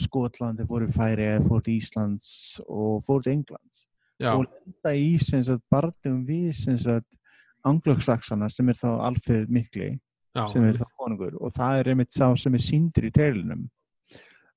Skotland, 0.00 0.62
þeir 0.62 0.70
fóru 0.70 0.88
Færi, 0.94 1.28
fóru 1.44 1.74
Íslands 1.74 2.30
og 2.64 3.02
fóru 3.04 3.28
Englands 3.34 3.84
já, 4.20 4.32
og 4.34 4.46
lenda 4.46 4.94
í 4.96 5.58
barndum 5.70 6.22
við 6.26 7.04
anglosaksana 7.62 8.48
sem 8.50 8.68
er 8.68 8.78
þá 8.78 8.88
Alfred 9.08 9.50
Mikli 9.52 9.92
já, 9.92 10.46
sem 10.50 10.64
er 10.66 10.80
þá 10.80 10.88
konungur 10.98 11.36
og 11.38 11.54
það 11.54 11.78
er 11.78 11.92
einmitt 11.92 12.14
sá 12.14 12.26
sem 12.36 12.54
er 12.54 12.64
síndur 12.64 13.06
í 13.06 13.12
trailinum 13.14 13.68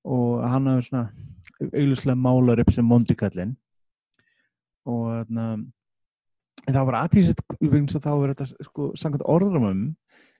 og 0.05 0.43
hann 0.45 0.69
hafði 0.69 0.87
svona 0.89 1.05
auglustlega 1.65 2.19
málar 2.19 2.61
upp 2.61 2.73
sem 2.73 2.85
mondikallin 2.85 3.55
og 4.85 5.05
þarna 5.11 5.47
en 6.65 6.73
það 6.73 6.87
var 6.89 6.97
aðtíðsett 7.03 7.43
þá 8.01 8.11
er 8.13 8.33
þetta 8.33 8.47
sko 8.67 8.89
samkvæmt 8.97 9.27
orðrumum 9.35 9.83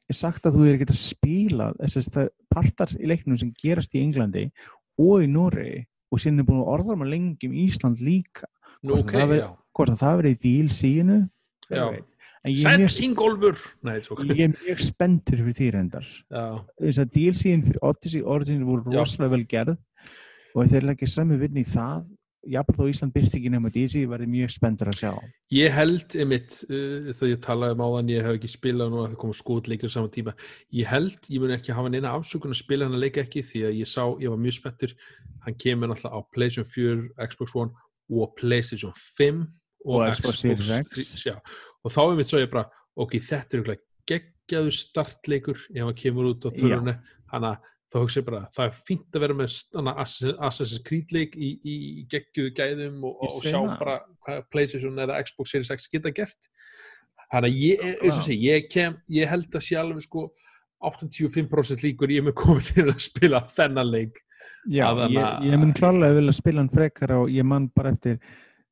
er 0.09 0.17
sagt 0.17 0.45
að 0.45 0.57
þú 0.57 0.65
er 0.65 0.77
ekki 0.77 0.87
að 0.89 1.01
spila 1.01 1.71
þess 1.81 2.17
að 2.21 2.31
partar 2.53 2.93
í 2.97 3.09
leiknum 3.09 3.39
sem 3.41 3.53
gerast 3.61 3.95
í 3.97 4.03
Englandi 4.05 4.47
og 5.01 5.25
í 5.25 5.29
Noregi 5.29 5.83
og 6.15 6.23
síðan 6.23 6.41
er 6.41 6.47
búin 6.47 6.63
að 6.63 6.73
orðruma 6.77 7.07
lengi 7.09 7.49
um 7.49 7.55
Ísland 7.65 8.01
líka. 8.03 8.47
Hvort 8.85 9.03
ok, 9.03 9.13
það 9.15 9.37
já. 9.37 9.47
hvort 9.75 9.91
að 9.91 10.01
það 10.01 10.19
verið 10.21 10.35
í 10.35 10.53
Ingólfur 13.01 13.57
Nei, 13.87 13.95
svo 14.05 14.17
mjög, 14.19 14.37
ég 14.37 14.43
er 14.45 14.51
mjög 14.53 14.83
spenntur 14.85 15.41
fyrir 15.41 15.57
því 15.57 15.69
reyndar. 15.73 16.11
Þess 16.29 17.01
að 17.01 17.13
DLC-in 17.15 17.65
fyrir 17.65 17.87
Odyssey 17.89 18.21
Origins 18.21 18.67
voru 18.67 18.93
rosalega 18.93 19.33
vel 19.33 19.47
gerð 19.49 19.79
og 20.55 20.69
þeir 20.71 20.87
leggja 20.91 21.09
sami 21.11 21.39
vinni 21.41 21.65
í 21.65 21.67
það 21.67 22.05
jafnvel 22.51 22.75
þó 22.77 22.89
Ísland 22.91 23.13
byrst 23.15 23.37
ekki 23.37 23.51
nema 23.53 23.71
DLC 23.73 24.03
verði 24.09 24.27
mjög 24.31 24.53
spenntur 24.53 24.91
að 24.91 24.99
sjá. 24.99 25.11
Ég 25.55 25.73
held 25.75 26.15
einmitt, 26.19 26.57
uh, 26.67 27.09
þegar 27.11 27.31
ég 27.31 27.41
talaði 27.45 27.77
um 27.77 27.83
áðan 27.85 28.11
ég 28.13 28.27
hef 28.27 28.37
ekki 28.39 28.51
spilað 28.53 28.91
nú 28.93 29.01
að 29.01 29.07
það 29.07 29.19
koma 29.23 29.37
skotleikir 29.39 29.93
saman 29.93 30.13
tíma, 30.13 30.35
ég 30.79 30.89
held, 30.91 31.17
ég 31.29 31.43
mun 31.43 31.55
ekki 31.55 31.75
hafa 31.77 31.91
neina 31.93 32.13
afsökun 32.17 32.55
að 32.55 32.61
spila 32.61 32.87
hann 32.87 32.97
að 32.97 33.05
leika 33.07 33.25
ekki 33.25 33.43
því 33.45 33.65
að 33.69 33.79
ég 33.81 33.91
sá, 33.91 34.03
ég 34.21 34.33
var 34.33 34.41
mjög 34.45 34.57
spenntur. 34.59 34.95
Hann 35.45 35.59
kemur 35.61 35.91
náttúrulega 35.91 36.17
á 36.17 36.29
PlayStation 36.35 36.69
4 36.71 37.29
Xbox 37.31 37.57
One 37.57 37.85
og 38.13 38.35
PlayStation 38.39 38.93
5 38.95 39.43
og, 39.85 39.99
Og 39.99 40.15
Xbox 40.15 40.41
Series 40.41 40.71
X. 40.85 41.01
3, 41.21 41.31
já, 41.31 41.35
og 41.85 41.93
þá 41.93 42.01
einmitt 42.05 42.31
svo 42.31 42.41
ég 42.41 42.51
bara 42.53 42.69
ok, 42.95 43.19
þetta 43.21 43.61
er 43.61 43.83
geggjaður 44.09 44.75
startleikur 44.77 45.61
ef 45.73 45.81
hann 45.81 45.97
kemur 45.97 46.31
út 46.33 46.45
á 46.45 46.49
törunni 46.53 46.95
hann 47.31 47.47
að 47.49 47.71
þá 47.93 47.99
hugsa 48.01 48.21
ég 48.21 48.27
bara, 48.27 48.41
það 48.55 48.67
er 48.67 48.79
fínt 48.89 49.17
að 49.17 49.23
vera 49.23 49.37
með 49.37 49.53
Assassin's 49.95 50.83
Creed 50.85 51.13
leik 51.15 51.35
í, 51.37 51.51
í 51.61 51.75
geggjuðu 52.11 52.53
gæðum 52.57 53.05
og, 53.07 53.21
og 53.27 53.37
sjá 53.43 53.59
það. 53.59 53.77
bara 53.81 53.95
hvað 54.25 54.43
PlayStation 54.53 55.05
eða 55.05 55.21
Xbox 55.27 55.53
Series 55.53 55.71
X 55.75 55.87
geta 55.91 56.13
gert. 56.15 56.49
Þannig 57.31 57.49
að 57.49 57.61
ég, 57.61 57.85
eins 57.95 58.19
og 58.19 58.25
sé, 58.27 58.37
ég 58.37 58.67
kem 58.71 58.97
ég 59.11 59.29
held 59.29 59.57
að 59.57 59.71
alveg 59.81 60.05
sko 60.05 60.27
85% 60.85 61.85
líkur 61.85 62.13
ég 62.13 62.25
með 62.25 62.37
komið 62.41 62.71
til 62.73 62.87
að 62.91 63.03
spila 63.05 63.41
þennan 63.49 63.91
leik. 63.91 64.21
Já, 64.65 64.89
ég, 65.05 65.21
ég 65.45 65.61
mun 65.61 65.73
klálega 65.77 66.17
vilja 66.17 66.33
spila 66.33 66.63
hann 66.63 66.73
frekar 66.73 67.13
og 67.19 67.29
ég 67.29 67.45
man 67.45 67.67
bara 67.73 67.91
eftir 67.93 68.17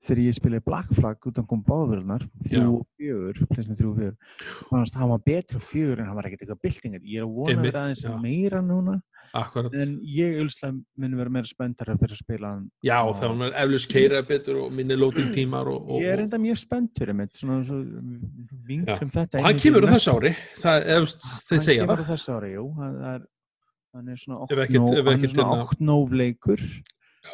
þegar 0.03 0.19
ég 0.25 0.35
spilaði 0.35 0.63
Black 0.67 0.89
Flag 0.97 1.27
utan 1.29 1.45
kom 1.47 1.61
báðurnar 1.63 2.25
þrjú 2.49 2.73
og 2.75 2.85
fjögur, 2.99 3.37
plesnum 3.53 3.77
þrjú 3.79 3.89
og 3.93 3.99
fjögur 4.01 4.67
fannst 4.69 4.97
hann 4.99 5.11
var 5.13 5.21
betri 5.23 5.59
á 5.59 5.61
fjögur 5.63 6.01
en 6.03 6.09
hann 6.09 6.17
var 6.17 6.27
ekkert 6.27 6.43
eitthvað 6.43 6.61
byltingar, 6.67 7.03
ég 7.07 7.21
er 7.21 7.27
að 7.27 7.35
vona 7.37 7.55
að 7.55 7.65
vera 7.67 7.83
aðeins 7.85 8.03
já. 8.03 8.13
meira 8.23 8.61
núna 8.65 8.95
akkurat, 9.39 9.73
en 9.79 9.93
ég 10.03 10.39
ulslega 10.43 10.73
mun 10.99 11.15
vera 11.21 11.33
meira 11.37 11.47
spenntar 11.47 11.93
fyrir 11.95 12.17
að 12.17 12.19
spila 12.19 12.51
hann 12.51 12.65
já 12.83 12.97
þá 12.99 13.23
er 13.23 13.31
hann 13.31 13.57
eflust 13.63 13.91
keira 13.93 14.21
betur 14.27 14.59
og 14.65 14.73
minni 14.75 14.97
loading 14.99 15.31
tímar 15.35 15.69
og, 15.71 15.85
og, 15.87 16.01
ég 16.03 16.11
er 16.11 16.19
og, 16.19 16.25
enda 16.27 16.41
mjög 16.43 16.59
spenntur 16.65 17.13
einmitt, 17.13 17.37
svona, 17.39 17.61
svo, 17.67 17.79
vinklum 18.67 19.13
þetta 19.15 19.39
og 19.39 19.47
hann 19.47 19.61
kemur 19.63 19.87
á 19.87 19.87
næsta- 19.87 19.99
þessu 19.99 20.17
ári 20.19 20.33
það 20.59 20.81
er, 20.81 20.89
efst, 20.99 21.29
þeir 21.47 21.55
hann 21.57 21.67
segja 21.69 21.85
kemur 21.87 22.03
það 22.03 22.03
á 22.03 22.11
þessu 22.11 22.35
ári, 22.35 22.51
jú 22.57 22.65
hann 22.81 22.99
er, 23.13 23.23
hann 23.95 24.11
er 24.11 24.19
svona 24.25 24.49
Ef 24.49 24.65
ekkert- 24.67 24.83
8-9 24.83 24.99
ef 24.99 25.05
hann 25.07 25.13
er 25.13 25.17
ekkert 25.21 25.37
svona 25.37 25.55
hérna- 25.55 25.79
8-9 25.79 26.19
leikur 26.23 26.65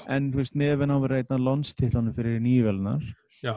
en 0.07 0.29
þú 0.33 0.41
veist, 0.41 0.55
með 0.59 0.75
að 0.75 0.85
hann 0.85 1.01
vera 1.05 1.19
einn 1.21 1.35
af 1.35 1.43
lonstillanum 1.47 2.15
fyrir 2.15 2.39
nýjövelnar 2.43 3.03
já, 3.43 3.53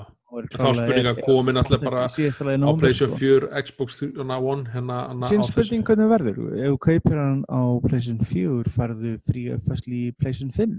þá 0.52 0.68
spurning 0.78 1.10
að 1.10 1.20
komin 1.26 1.60
alltaf 1.60 1.84
bara 1.84 2.06
á 2.06 2.70
PlayStation 2.78 3.16
4, 3.18 3.50
Xbox 3.66 4.00
3 4.00 4.10
og 4.22 4.48
One 4.52 4.72
hérna, 4.72 4.98
á 5.12 5.44
spurning 5.44 5.84
hvernig 5.86 6.10
verður. 6.12 6.42
Ef 6.56 6.74
þú 6.74 6.80
kaupir 6.86 7.20
hann 7.20 7.42
á 7.50 7.62
PlayStation 7.84 8.20
4 8.32 8.74
farðu 8.76 9.14
frí 9.28 9.46
að 9.52 9.64
fæsli 9.68 10.02
í 10.08 10.12
PlayStation 10.16 10.52
5 10.56 10.76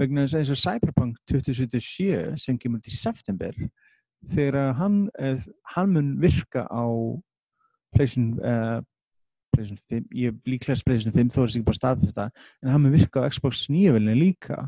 vegna 0.00 0.24
þess 0.24 0.34
að 0.34 0.42
eins 0.42 0.54
og 0.54 0.62
Cyberpunk 0.62 1.18
2077 1.30 2.40
sem 2.42 2.58
kemur 2.58 2.82
til 2.82 2.96
september 2.96 3.54
þegar 4.30 4.58
að 4.62 4.72
hann, 4.80 4.98
eh, 5.20 5.44
hann 5.76 5.92
mun 5.92 6.10
virka 6.22 6.64
á 6.66 6.86
PlayStation, 7.94 8.40
uh, 8.42 8.80
PlayStation 9.54 9.80
5 9.90 10.18
ég 10.20 10.38
líklega 10.48 10.76
PlayStation 10.86 11.14
5 11.14 11.34
þó 11.34 11.40
er 11.42 11.48
þessi 11.48 11.60
ekki 11.60 11.68
bara 11.68 11.78
staðfesta 11.78 12.26
en 12.64 12.72
hann 12.72 12.84
mun 12.84 12.94
virka 12.94 13.24
á 13.24 13.28
Xbox 13.30 13.64
9 13.70 13.94
velinu 13.96 14.16
líka. 14.18 14.58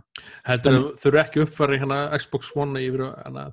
Heldur 0.47 0.79
að 0.79 0.87
þau 1.03 1.09
eru 1.11 1.21
ekki 1.23 1.43
uppfæri 1.45 1.81
hérna 1.83 2.01
Xbox 2.23 2.53
One 2.57 2.83
yfir 2.83 3.05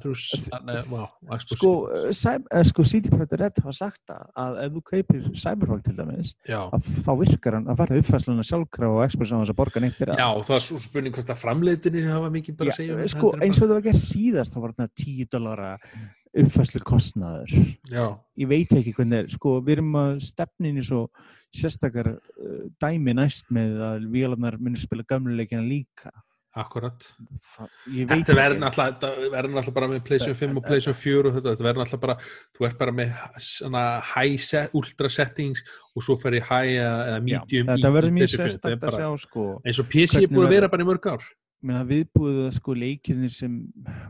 þú 0.04 0.14
veist, 0.14 0.50
nei, 0.68 0.78
wow, 0.92 1.08
Xbox 1.34 1.60
sko, 1.60 1.74
uh, 1.90 2.08
eh, 2.10 2.64
sko 2.70 2.88
CD 2.88 3.12
Projekt 3.14 3.38
Red 3.42 3.62
hafa 3.64 3.76
sagt 3.78 4.02
það 4.10 4.26
að 4.46 4.60
ef 4.64 4.76
þú 4.78 4.84
kaupir 4.92 5.28
Cyberpunk 5.44 5.86
til 5.88 5.96
dæmis 5.98 6.34
að 6.48 6.90
þá 7.06 7.12
virkar 7.24 7.60
hann 7.60 7.70
að 7.72 7.84
verða 7.84 8.02
uppfæsluna 8.04 8.48
sjálfkrafa 8.48 9.00
og 9.00 9.14
Xbox 9.14 9.34
á 9.34 9.38
þess 9.42 9.54
að 9.54 9.60
borga 9.62 9.84
neitt 9.84 9.98
fyrir 10.00 10.20
já, 10.20 10.28
það 10.48 10.58
er 10.58 10.66
svo 10.68 10.82
spurning 10.84 11.16
hvort 11.16 11.34
að 11.34 11.44
framleitinni 11.44 12.06
hafa 12.08 12.34
mikið 12.34 12.60
bara 12.60 12.74
að 12.74 12.82
segja 12.82 12.98
um 12.98 13.02
þetta, 13.04 13.16
sko, 13.16 13.32
eins 13.40 13.62
og 13.62 13.70
það 13.70 13.78
var 13.78 13.88
gert 13.88 14.04
síðast 14.04 14.56
þá 14.56 14.60
var 14.64 14.76
þetta 14.76 15.04
10 15.04 15.32
dollara 15.34 15.72
uppfæslu 16.34 16.82
kostnaður 16.88 17.52
já, 17.92 18.06
ég 18.42 18.50
veit 18.50 18.74
ekki 18.74 18.94
hvernig 18.98 19.24
er, 19.24 19.32
sko, 19.34 19.60
við 19.62 19.78
erum 19.78 19.96
að 20.02 20.14
stefnin 20.26 20.82
í 20.82 20.86
svo 20.86 21.06
sérstakar 21.54 22.16
uh, 22.16 22.62
dæmi 22.82 23.16
næst 23.18 23.52
með 23.54 23.82
að 23.86 24.08
vélarnar 24.14 24.58
munir 24.58 24.82
spila 24.82 25.06
gamluleikina 25.06 25.62
líka. 25.66 26.10
Akkurat. 26.54 27.02
Það, 27.42 27.70
ég 27.98 28.10
Þetta 28.12 28.34
verður 28.38 28.60
náttúrulega, 28.62 29.72
bara 29.74 29.88
með 29.90 30.04
PlayStation 30.06 30.38
5 30.38 30.60
og 30.60 30.66
PlayStation 30.68 30.98
4 31.02 31.22
og 31.24 31.38
þetta, 31.38 31.54
þetta 31.54 31.66
verður 31.66 31.82
náttúrulega 31.82 32.04
bara, 32.04 32.16
þú 32.54 32.68
ert 32.68 32.76
bara 32.82 32.94
með 33.00 33.16
svona 33.42 33.86
high 34.12 34.36
set, 34.38 34.76
ultra 34.78 35.10
settings 35.10 35.64
og 35.98 36.06
svo 36.06 36.18
fer 36.22 36.38
í 36.38 36.44
high 36.46 36.76
eða 36.78 37.24
medium 37.26 37.72
þetta 37.72 37.90
í, 37.90 37.96
verður 37.98 38.12
í 38.12 38.18
mjög 38.20 38.36
PlayStation 38.36 38.54
4. 38.54 38.54
Þetta 38.54 38.54
er 38.54 38.54
sérstakt 38.54 38.76
að 38.76 38.86
bara- 38.86 39.02
sjá 39.02 39.26
sko, 39.26 39.48
eins 39.66 39.82
og 39.82 39.90
PC 39.96 40.22
er 40.22 40.30
búin 40.30 40.46
að 40.46 40.56
vera 40.60 40.70
bara 40.76 40.86
í 40.86 40.90
mörg 40.92 41.10
ár 41.10 41.26
menn 41.64 41.78
að 41.80 41.92
viðbúið 41.94 42.40
að 42.44 42.50
sko 42.58 42.74
leikinir 42.76 43.32
sem 43.34 43.54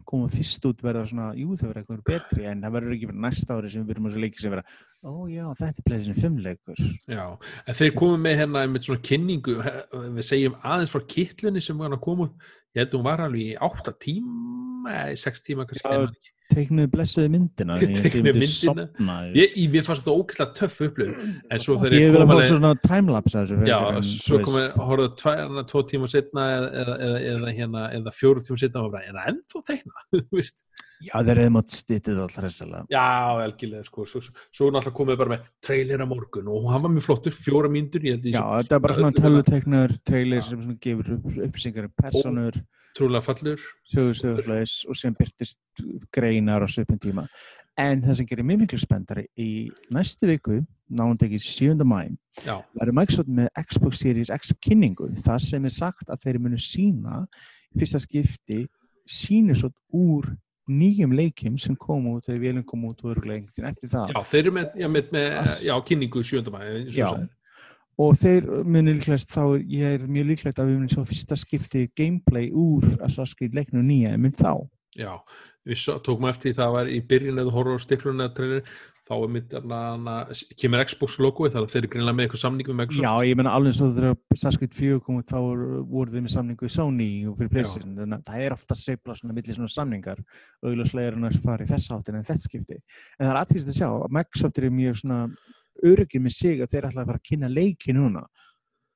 koma 0.10 0.30
fyrst 0.34 0.66
út 0.70 0.82
verða 0.84 1.04
svona, 1.10 1.28
jú 1.38 1.54
það 1.54 1.70
verður 1.70 1.82
eitthvað 1.84 2.04
betri 2.10 2.48
en 2.50 2.64
það 2.66 2.74
verður 2.78 2.96
ekki 2.98 3.10
verið 3.12 3.22
næsta 3.28 3.58
ári 3.60 3.70
sem 3.74 3.84
við 3.84 3.92
byrjum 3.92 4.10
að 4.10 4.16
svo 4.16 4.24
leiki 4.24 4.42
sem 4.44 4.56
verða, 4.56 4.66
ó 5.06 5.14
já 5.30 5.46
þetta 5.62 5.84
er 5.84 5.88
PlayStation 5.90 6.20
5 6.24 6.42
leikur 6.48 6.84
Já, 7.14 7.26
en 7.70 7.80
þeir 7.80 7.96
komum 8.02 8.26
með 8.26 8.38
hérna 8.42 8.66
með 8.74 8.88
svona 8.90 9.06
kynningu, 9.10 9.58
he- 9.68 10.04
við 10.18 10.28
segjum 10.32 10.58
aðeins 10.64 10.94
frá 10.96 11.04
kittlunni 11.16 11.62
sem 11.64 11.78
var 11.78 11.94
að 11.94 12.04
koma 12.10 12.30
ég 12.74 12.82
held 12.82 12.90
að 12.94 12.98
hún 13.00 13.06
var 13.12 13.22
alveg 13.28 13.54
í 13.54 13.58
8 13.70 13.96
tíma 14.02 14.98
eða 15.04 15.20
6 15.28 15.46
tíma 15.46 15.68
kannski 15.70 15.94
Já. 15.94 16.33
Teiknuðu 16.54 16.92
blessuðu 16.94 17.32
myndina 17.34 17.78
Teiknuðu 17.82 18.36
myndina. 18.40 19.18
ég, 19.34 19.56
ég, 19.58 19.68
mér 19.74 19.88
fannst 19.88 20.06
þetta 20.06 20.16
ógæslega 20.22 20.58
töff 20.60 20.80
upplifun. 20.88 21.34
En 21.50 21.64
svo 21.64 21.78
þegar 21.82 21.98
ég 21.98 22.06
ég 22.08 22.14
vil 22.16 22.22
að 22.22 22.30
kom 22.30 22.42
fá 22.42 22.50
svona 22.52 22.74
timelapse 22.88 23.40
að 23.42 23.52
þessu 23.54 23.72
Já, 23.72 23.80
en, 23.90 24.08
svo 24.10 24.40
kom 24.44 24.60
ég 24.60 24.70
að 24.70 24.88
horfa 24.92 25.10
tvæ, 25.24 25.34
tvo 25.74 25.84
tíma 25.90 26.12
setna 26.12 26.48
eða, 26.58 26.70
eða, 26.84 27.20
eða, 27.34 27.54
hérna, 27.60 27.84
eða 28.00 28.16
fjóru 28.16 28.46
tíma 28.46 28.62
setna 28.64 28.86
og 28.86 28.94
bara, 28.94 29.06
er 29.10 29.20
það 29.20 29.34
ennþá 29.34 29.64
teikna? 29.72 30.08
Já, 31.04 31.18
þeir 31.20 31.40
eru 31.42 31.52
mátt 31.58 31.74
stýttið 31.74 32.20
alltaf 32.24 32.46
reysalega 32.46 32.86
Já, 32.94 33.42
elgilega, 33.44 33.84
sko. 33.88 34.06
Svo, 34.08 34.22
svo, 34.24 34.36
svo 34.56 34.70
náttúrulega 34.72 34.98
komið 35.00 35.18
bara 35.20 35.34
með 35.34 35.50
trailer 35.66 36.04
á 36.04 36.08
morgun 36.08 36.52
og 36.54 36.70
hann 36.72 36.86
var 36.86 36.94
mjög 36.94 37.08
flottur, 37.10 37.36
fjóra 37.36 37.72
ég 37.74 38.30
Já, 38.32 38.44
þetta 38.62 38.78
er 38.78 38.84
bara 38.86 38.98
svona 39.00 39.18
tölvuteknar 39.18 39.96
trailer 40.08 40.46
sem 40.48 40.78
gefur 40.84 41.12
upp, 41.18 41.28
upplýsingar 41.50 41.90
um 41.90 41.96
personur, 42.00 42.60
trúlega 42.98 43.26
fallur. 43.26 43.62
sögur, 43.90 44.16
sögursleis 44.18 44.74
og 44.90 44.98
sem 44.98 45.16
byrtist 45.18 45.60
greinar 46.14 46.64
á 46.64 46.68
svipin 46.70 47.02
tíma 47.02 47.26
en 47.80 48.04
það 48.04 48.20
sem 48.20 48.30
gerir 48.30 48.48
mjög 48.48 48.64
miklu 48.64 48.80
spendari 48.82 49.26
í 49.40 49.50
næstu 49.94 50.30
viku, 50.30 50.60
ekki 50.94 51.40
7. 51.40 51.84
mæ 51.84 52.14
Já, 52.46 52.62
verður 52.78 52.98
Microsoft 53.00 53.30
með 53.30 53.50
Xbox 53.66 54.00
Series 54.02 54.32
X 54.34 54.54
kynningu 54.62 55.12
það 55.18 55.44
sem 55.48 55.66
er 55.66 55.74
sagt 55.74 56.10
að 56.10 56.26
þeir 56.26 56.40
munu 56.40 56.58
sína 56.58 57.26
fyrsta 57.78 58.02
skipti 58.02 58.64
sínusot 59.10 59.76
úr 59.94 60.30
nýjum 60.70 61.12
leikjum 61.12 61.58
sem 61.60 61.76
kom 61.76 62.06
út 62.14 62.28
þegar 62.28 62.42
vélum 62.46 62.66
kom 62.66 62.86
út 62.88 63.02
og 63.04 63.18
einhvern 63.18 63.44
veginn 63.44 63.70
eftir 63.70 63.92
það 63.92 64.14
já, 64.14 64.20
þeir 64.30 64.44
eru 64.44 64.54
með, 64.56 64.68
já, 64.80 64.88
með, 64.88 65.10
með 65.16 65.56
já, 65.68 65.74
kynningu 65.90 66.22
í 66.22 66.30
sjöndamæði, 66.30 66.76
eins 66.84 67.00
Já. 67.00 67.10
Og 68.02 68.16
þeir 68.18 68.48
munu 68.66 68.94
líklegast 68.96 69.34
þá 69.34 69.44
ég 69.70 69.98
er 70.00 70.08
mjög 70.08 70.32
líklegt 70.32 70.60
að 70.62 70.72
við 70.72 70.80
munum 70.80 70.94
svo 70.94 71.04
fyrsta 71.10 71.38
skipti 71.40 71.88
gameplay 71.98 72.50
úr 72.52 72.88
Assassin's 73.04 73.36
Creed 73.38 73.54
leiknum 73.58 73.86
nýja 73.86 74.16
mynd 74.18 74.40
þá. 74.40 74.56
Já, 74.98 75.14
við 75.66 75.86
tókum 76.06 76.30
eftir 76.30 76.54
það 76.58 76.74
var 76.80 76.90
í 76.90 77.00
byrjun 77.02 77.40
eða 77.42 77.54
horror 77.54 77.80
stiklun 77.82 78.22
eða 78.22 78.34
trailer, 78.38 78.68
þá 79.04 79.14
er 79.18 79.32
mitt 79.34 79.54
kemur 80.62 80.84
Xbox 80.88 81.18
logoið 81.20 81.56
þar 81.56 81.66
þeir 81.72 81.80
eru 81.82 81.90
greinlega 81.96 82.16
með 82.18 82.28
eitthvað 82.28 82.42
samning 82.44 82.70
með 82.70 82.78
Microsoft. 82.78 83.04
Já, 83.04 83.26
ég 83.28 83.40
menna 83.40 83.56
alveg 83.58 83.74
svo 83.76 83.90
þegar 83.92 84.14
Starskate 84.38 84.78
4 84.78 85.00
komið 85.04 85.26
þá 85.34 85.40
voru- 85.42 86.14
þið 86.14 86.24
með 86.28 86.34
samningu 86.36 86.70
í 86.70 86.72
Sony 86.72 87.10
og 87.28 87.36
fyrir 87.40 87.52
Playstation, 87.52 87.98
þannig 87.98 88.20
að 88.22 88.30
það 88.30 88.46
er 88.46 88.56
ofta 88.56 88.78
sveifla 88.80 89.18
svona 89.18 89.34
milli 89.34 89.58
svona 89.58 89.74
samningar. 89.74 90.24
Auðvitað 90.64 91.04
er 91.04 91.18
hann 91.18 91.28
að 91.28 91.42
fara 91.44 91.66
í 91.66 91.72
þessa 91.74 91.98
áttin 91.98 92.16
en 92.16 92.24
þetta 92.30 92.48
skipti. 92.48 92.80
En 93.20 93.28
það 93.28 93.34
er 93.34 93.42
aðtýrst 93.42 93.74
öryggir 95.84 96.22
með 96.24 96.36
sig 96.38 96.62
að 96.62 96.72
þeir 96.76 96.88
ætla 96.90 97.02
að 97.04 97.10
fara 97.12 97.22
að 97.22 97.28
kynna 97.30 97.50
leiki 97.52 97.96
núna 97.98 98.24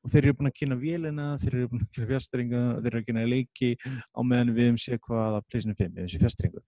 og 0.06 0.12
þeir 0.14 0.24
eru 0.28 0.38
búin 0.38 0.48
að 0.52 0.58
kynna 0.60 0.76
vélina, 0.80 1.28
þeir 1.42 1.56
eru 1.58 1.70
búin 1.72 1.82
að 1.84 1.90
kynna 1.96 2.08
fjastringa, 2.14 2.60
þeir 2.84 2.92
eru 2.94 3.00
að 3.02 3.08
kynna 3.10 3.26
leiki 3.28 3.72
á 3.84 4.20
meðan 4.24 4.54
við 4.56 4.68
hefum 4.70 4.78
séð 4.86 5.00
hvað 5.08 5.38
að 5.40 5.46
Playstation 5.50 5.76
5 5.82 5.98
hefum 5.98 6.12
séð 6.14 6.24
fjastringu. 6.28 6.62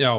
Já 0.00 0.12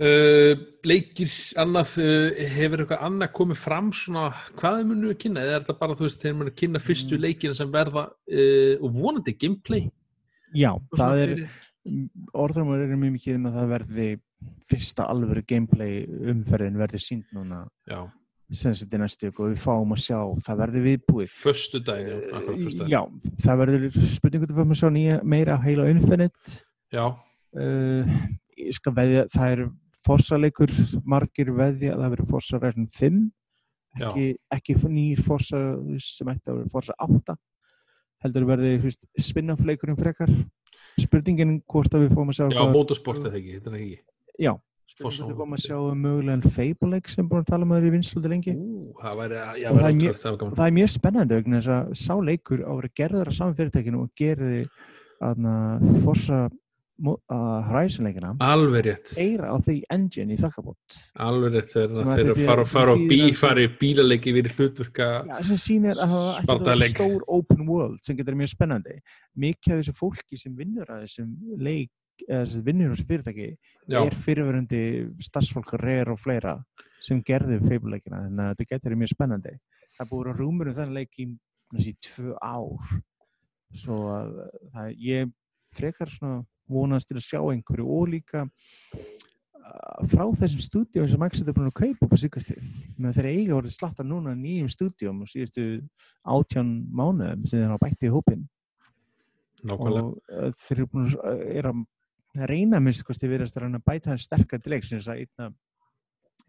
uh, 0.00 0.52
leikir 0.88 1.32
annað 1.60 1.94
uh, 2.00 2.42
hefur 2.56 2.82
eitthvað 2.84 3.04
annað 3.08 3.32
komið 3.38 3.60
fram 3.62 3.90
svona 3.96 4.26
hvað 4.58 4.78
er 4.82 4.88
munu 4.90 5.10
að 5.14 5.18
kynna 5.24 5.44
eða 5.46 5.56
er 5.58 5.64
þetta 5.64 5.78
bara 5.80 5.96
þú 5.98 6.06
veist 6.08 6.22
þegar 6.24 6.38
munu 6.40 6.52
að 6.52 6.58
kynna 6.62 6.82
fyrstu 6.84 7.16
Mm. 7.18 7.24
leikina 7.26 7.56
sem 7.58 7.72
verða 7.72 8.04
uh, 8.10 8.74
og 8.80 8.94
vonandi 8.96 9.34
gameplay 9.36 9.86
Já, 10.56 10.72
það 10.98 11.20
er, 11.24 11.34
fyrir- 11.36 12.32
orðramur 12.34 12.80
eru 12.84 12.96
mjög 12.98 13.12
mikið 13.16 13.36
um 13.38 13.48
að 13.50 13.56
það 13.60 13.68
verði 13.76 14.08
fyrsta 14.70 15.06
alvöru 15.10 15.42
gameplay 15.46 16.04
umferðin 16.32 16.78
verði 16.80 17.00
sínd 17.02 17.34
núna. 17.36 17.64
Já, 17.90 18.04
sem 18.50 18.74
þetta 18.74 18.98
er 18.98 19.02
næstu 19.04 19.30
og 19.30 19.42
við 19.44 19.60
fáum 19.62 19.94
að 19.94 20.02
sjá 20.04 20.18
það 20.46 20.62
verði 20.64 20.84
viðbúið. 20.86 21.34
Föstu 21.42 21.82
daginn 21.86 22.24
já, 22.24 22.38
daginn. 22.40 22.90
já, 22.90 23.00
það 23.46 23.60
verður 23.64 23.98
spurningu 24.16 24.48
til 24.48 24.54
að 24.54 24.62
fáum 24.62 24.74
að 24.74 24.80
sjá 24.82 24.88
nýja 24.96 25.18
meira 25.34 25.58
Halo 25.62 25.86
Infinite. 25.90 26.56
Já, 26.90 27.04
uh, 27.60 28.16
veðja 28.96 29.26
það 29.30 29.54
er 29.54 29.66
forsalegur 30.06 30.72
margir 31.04 31.52
veðja 31.54 31.94
að 31.94 32.02
það 32.02 32.16
verður 32.16 32.32
Horizon 32.34 32.88
5 32.96 33.20
Já. 33.98 34.06
ekki, 34.06 34.26
ekki 34.54 34.76
nýr 34.88 35.22
Forza 35.26 35.60
sem 36.02 36.28
ætti 36.30 36.52
að 36.52 36.60
vera 36.60 36.72
Forza 36.72 36.94
8 37.04 37.36
heldur 38.24 38.46
verði 38.48 38.76
fyrst, 38.82 39.06
spin-off 39.20 39.64
leikurinn 39.66 39.98
frekar. 39.98 40.30
Spurningin 41.00 41.60
hvort 41.70 41.94
að 41.94 42.04
við 42.04 42.16
fáum 42.16 42.32
að 42.32 42.36
sjá 42.36 42.46
já, 42.52 42.64
motorsport 42.74 43.22
eða 43.24 43.38
ekki, 43.38 43.54
þetta 43.56 43.70
er 43.70 43.76
ekki 43.78 44.00
já. 44.38 44.52
Við 45.00 45.20
fáum 45.38 45.54
að 45.54 45.62
sjá 45.62 45.76
um 45.80 46.00
mögulegan 46.02 46.42
Fable 46.50 46.88
leik 46.90 47.08
sem 47.08 47.28
búin 47.28 47.40
að 47.44 47.50
tala 47.52 47.64
um 47.64 47.70
að 47.72 47.78
það 47.78 47.84
er 47.84 47.88
í 47.88 47.92
vinsluði 47.94 48.30
lengi. 48.32 48.54
Og 48.90 48.98
það 49.00 49.20
er 49.22 49.34
væri 49.78 49.94
mjög- 50.00 50.82
er 50.82 50.90
spennandi 50.92 51.38
vegna 51.38 51.60
þess 51.60 51.74
að 51.76 51.92
sá 51.96 52.14
leikur 52.20 52.64
á 52.66 52.70
að 52.70 52.80
vera 52.80 52.90
gerður 53.00 53.30
af 53.30 53.34
saman 53.38 53.54
fyrirtækinu 53.60 54.02
og 54.02 54.10
gerði 54.18 54.64
að 55.20 56.02
Forza 56.04 56.40
uh, 57.06 57.62
Horizon 57.70 58.04
leikina. 58.08 58.34
Alveg 58.44 58.84
rétt, 58.84 59.12
eira 59.20 59.52
á 59.52 59.56
því 59.62 59.76
engine 59.94 60.34
í 60.34 60.40
þakkabót. 60.40 60.98
Alveg 61.16 61.54
rétt 61.56 61.72
þegar 61.72 62.10
þeir 62.10 62.64
fara, 62.66 62.96
þýðir 62.98 63.08
bí, 63.08 63.20
fara 63.40 63.64
í 63.64 63.70
bílaleiki 63.80 64.34
við 64.36 64.50
hlutverka 64.56 65.08
Já, 65.28 65.36
sem 65.48 65.60
sýnir 65.60 65.96
að 66.02 66.12
það 66.16 66.42
Spartaleik. 66.42 66.94
stór 66.96 67.24
open 67.28 67.64
world 67.68 68.02
sem 68.04 68.18
getur 68.18 68.36
mjög 68.38 68.52
spennandi. 68.52 68.98
Mikið 69.38 69.76
af 69.76 69.80
þessu 69.84 69.96
fólki 69.96 70.40
sem 70.40 70.56
vinnur 70.56 70.90
að 70.92 71.06
þessum 71.06 71.32
leik 71.60 71.90
vinnur 72.66 72.94
þessu 72.94 73.06
fyrirtæki 73.08 73.48
já, 73.50 74.00
er 74.00 74.16
fyrirverandi 74.26 74.82
starfsfólk 75.24 75.74
reyr 75.80 76.12
og 76.12 76.20
fleira 76.20 76.56
sem 77.02 77.22
gerðu 77.24 77.60
feibuleikina 77.64 78.24
þannig 78.26 78.44
að 78.44 78.52
þetta 78.54 78.68
getur 78.74 78.98
mjög 79.00 79.12
spennandi. 79.14 79.54
Það 79.98 80.10
búið 80.12 80.30
að 80.32 80.40
rúmur 80.40 80.70
um 80.70 80.76
þannig 80.76 80.98
leik 80.98 81.20
í 81.22 81.94
tvö 82.04 82.36
ár. 82.42 82.94
Svo 83.80 83.98
að 84.10 84.30
það, 84.74 84.94
ég 85.06 85.34
frekar 85.74 86.10
svona 86.10 86.42
vonast 86.70 87.10
til 87.10 87.18
að 87.18 87.26
sjá 87.26 87.40
einhverju 87.40 87.86
og 87.86 88.08
líka 88.10 88.44
uh, 88.44 90.06
frá 90.10 90.24
þessum 90.40 90.62
stúdíum 90.64 91.08
sem 91.10 91.20
Microsoft 91.20 91.50
er 91.50 91.56
búin 91.56 91.70
að 91.70 91.78
kaupa 91.82 92.18
síkastið 92.20 92.72
með 92.98 93.18
þeir 93.18 93.30
eiga 93.30 93.56
voruð 93.56 93.74
slatta 93.74 94.06
núna 94.06 94.34
nýjum 94.38 94.70
stúdíum 94.70 95.22
og 95.24 95.30
síðustu 95.30 95.68
átján 96.22 96.72
mánuðum 96.90 97.46
sem 97.46 97.60
þeir 97.60 97.72
hafa 97.72 97.86
bætt 97.86 98.06
í 98.06 98.12
hópin 98.14 98.44
nákvæmlega. 99.66 100.04
Og 100.06 100.20
uh, 100.34 100.52
þeir 100.60 100.78
eru 100.78 100.90
búin 100.92 101.08
að 101.08 101.16
uh, 101.24 101.72
að 101.72 101.82
reyna 102.36 102.80
minnst 102.82 103.04
kosti 103.06 103.28
verið 103.30 103.56
að 103.58 103.80
bæta 103.84 104.12
það 104.12 104.24
sterkar 104.26 104.62
til 104.62 104.74
leik 104.74 104.86
sem 104.86 104.98
þess 105.00 105.12
að 105.12 105.24
einna 105.24 105.50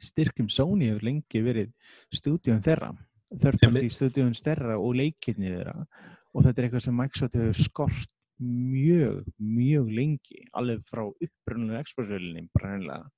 styrkjum 0.01 0.49
Sony 0.49 0.89
hefur 0.89 1.05
lengi 1.05 1.41
verið 1.45 1.71
stúdíum 2.13 2.61
þeirra 2.63 2.91
þörfparti 3.39 3.91
stúdíum 3.93 4.33
stærra 4.35 4.77
og 4.79 4.95
leikinni 4.99 5.53
þeirra. 5.53 5.85
Og 6.31 6.45
þetta 6.45 6.61
er 6.61 6.67
eitthvað 6.67 6.85
sem 6.85 6.97
Microsoft 6.97 7.37
hefur 7.37 7.57
skort 7.59 8.13
mjög, 8.41 9.25
mjög 9.37 9.89
lengi 9.93 10.45
alveg 10.57 10.83
frá 10.89 11.03
upprunnulega 11.05 11.83
Xbox-völinni 11.85 12.47
bara 12.55 12.71
hennilega 12.73 13.09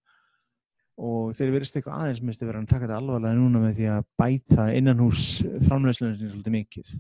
og 1.04 1.32
þeir 1.34 1.54
verðist 1.56 1.78
eitthvað 1.80 2.02
aðeins 2.04 2.20
minnst 2.22 2.44
að 2.44 2.50
vera 2.52 2.60
að 2.62 2.68
taka 2.70 2.84
þetta 2.84 2.98
alvarlega 3.00 3.38
núna 3.38 3.62
með 3.64 3.78
því 3.80 3.88
að 3.94 4.10
bæta 4.20 4.66
innanhús 4.78 5.30
framlöðslunum 5.70 6.18
sinni 6.20 6.34
svolítið 6.34 6.56
mikið 6.58 6.92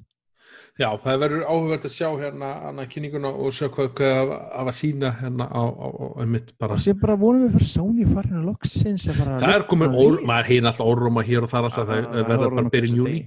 Já, 0.79 0.87
það 1.03 1.19
verður 1.21 1.43
áhugavert 1.45 1.85
að 1.85 1.93
sjá 1.93 2.07
hérna 2.17 2.47
hana 2.63 2.85
kynninguna 2.89 3.29
og 3.29 3.53
sjá 3.53 3.67
hvað, 3.73 4.31
að 4.57 4.71
að 4.71 4.77
sína 4.79 5.11
hérna 5.19 5.45
á, 5.45 5.63
á, 5.69 5.87
á 5.93 6.05
einmitt 6.23 6.49
bara. 6.57 6.73
og 6.77 6.81
sem 6.81 6.97
bara 6.97 7.17
vonum 7.21 7.45
við 7.45 7.59
fyrir 7.59 7.71
Sony 7.73 8.07
farin 8.09 8.39
að 8.41 8.49
loksins 8.49 9.07
að 9.11 9.21
að 9.21 9.45
Það 9.45 9.55
er 9.59 9.67
komin, 9.69 9.95
maður 10.25 10.49
heyr 10.49 10.67
alltaf 10.71 10.89
óróma 10.89 11.25
hér 11.27 11.45
og 11.45 11.53
þar 11.53 11.69
alltaf, 11.69 11.87
það 11.91 12.09
Það 12.09 12.27
verður 12.31 12.55
bara 12.57 12.65
að 12.65 12.75
hversu 12.77 12.99
júni. 13.03 13.21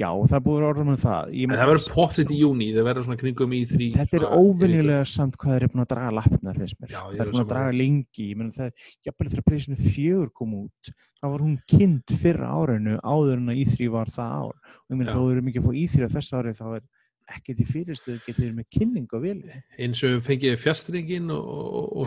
Já, 0.00 0.08
það 0.08 0.36
er 0.38 0.44
búið 0.46 0.66
orðum 0.68 0.92
um 0.92 0.98
það. 1.00 1.32
En 1.32 1.54
það 1.56 1.70
verður 1.72 1.86
pottit 1.96 2.32
í 2.32 2.38
júni, 2.42 2.68
það 2.76 2.88
verður 2.88 3.06
svona 3.08 3.20
kringum 3.22 3.54
í 3.56 3.60
þrý. 3.70 3.88
Þetta 3.96 4.18
er 4.18 4.26
óvenjulega 4.28 5.04
samt 5.12 5.38
hvað 5.40 5.54
þeir 5.54 5.62
eru 5.62 5.72
búin 5.72 5.84
að 5.84 5.90
draga 5.92 6.16
lappnar 6.18 6.60
finnst 6.62 6.78
mér. 6.80 6.90
Já, 6.92 7.02
það 7.06 7.22
er 7.24 7.32
búin 7.32 7.44
að 7.44 7.52
draga 7.52 7.72
lengi. 7.78 8.28
Ég 8.28 8.40
meina 8.40 8.56
það, 8.56 8.68
jafnvel 9.08 9.30
þegar 9.32 9.46
Playstation 9.48 9.78
4 9.92 10.32
kom 10.38 10.56
út 10.62 10.92
þá 11.22 11.26
var 11.28 11.44
hún 11.44 11.58
kynnt 11.70 12.16
fyrra 12.18 12.48
árinu 12.50 12.96
áður 12.98 13.38
en 13.38 13.52
að 13.52 13.60
E3 13.62 13.92
var 13.92 14.08
það 14.10 14.30
ár. 14.42 14.56
Og 14.82 14.96
ég 14.96 15.06
Já. 15.06 15.12
þó 15.14 15.22
eru 15.30 15.46
mikið 15.46 15.62
að 15.62 15.66
fá 15.68 15.72
E3 15.82 15.94
á 16.02 16.14
þess 16.16 16.36
ári 16.38 16.58
þá 16.58 16.66
er 16.72 16.84
ekkert 17.32 17.62
í 17.62 17.66
fyrirstöðu 17.68 18.18
getið 18.26 18.42
þeir 18.42 18.56
með 18.56 18.66
kynning 18.74 19.08
á 19.14 19.18
vilja 19.22 19.60
Eins 19.78 20.00
og 20.02 20.10
við 20.16 20.22
fengið 20.26 20.56
fjastringin 20.60 21.30
og, 21.32 21.44
og, 21.46 21.86
og 22.02 22.06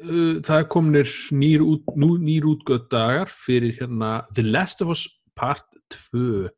Uh, 0.00 0.38
það 0.40 0.56
er 0.62 0.68
kominir 0.72 1.10
nýr, 1.36 1.60
út, 1.60 1.90
nú, 2.00 2.14
nýr 2.16 2.46
útgöð 2.48 2.86
dagar 2.90 3.28
fyrir 3.28 3.74
hérna 3.76 4.22
The 4.32 4.42
Last 4.46 4.80
of 4.80 4.88
Us 4.94 5.02
Part 5.36 5.66
2. 6.12 6.48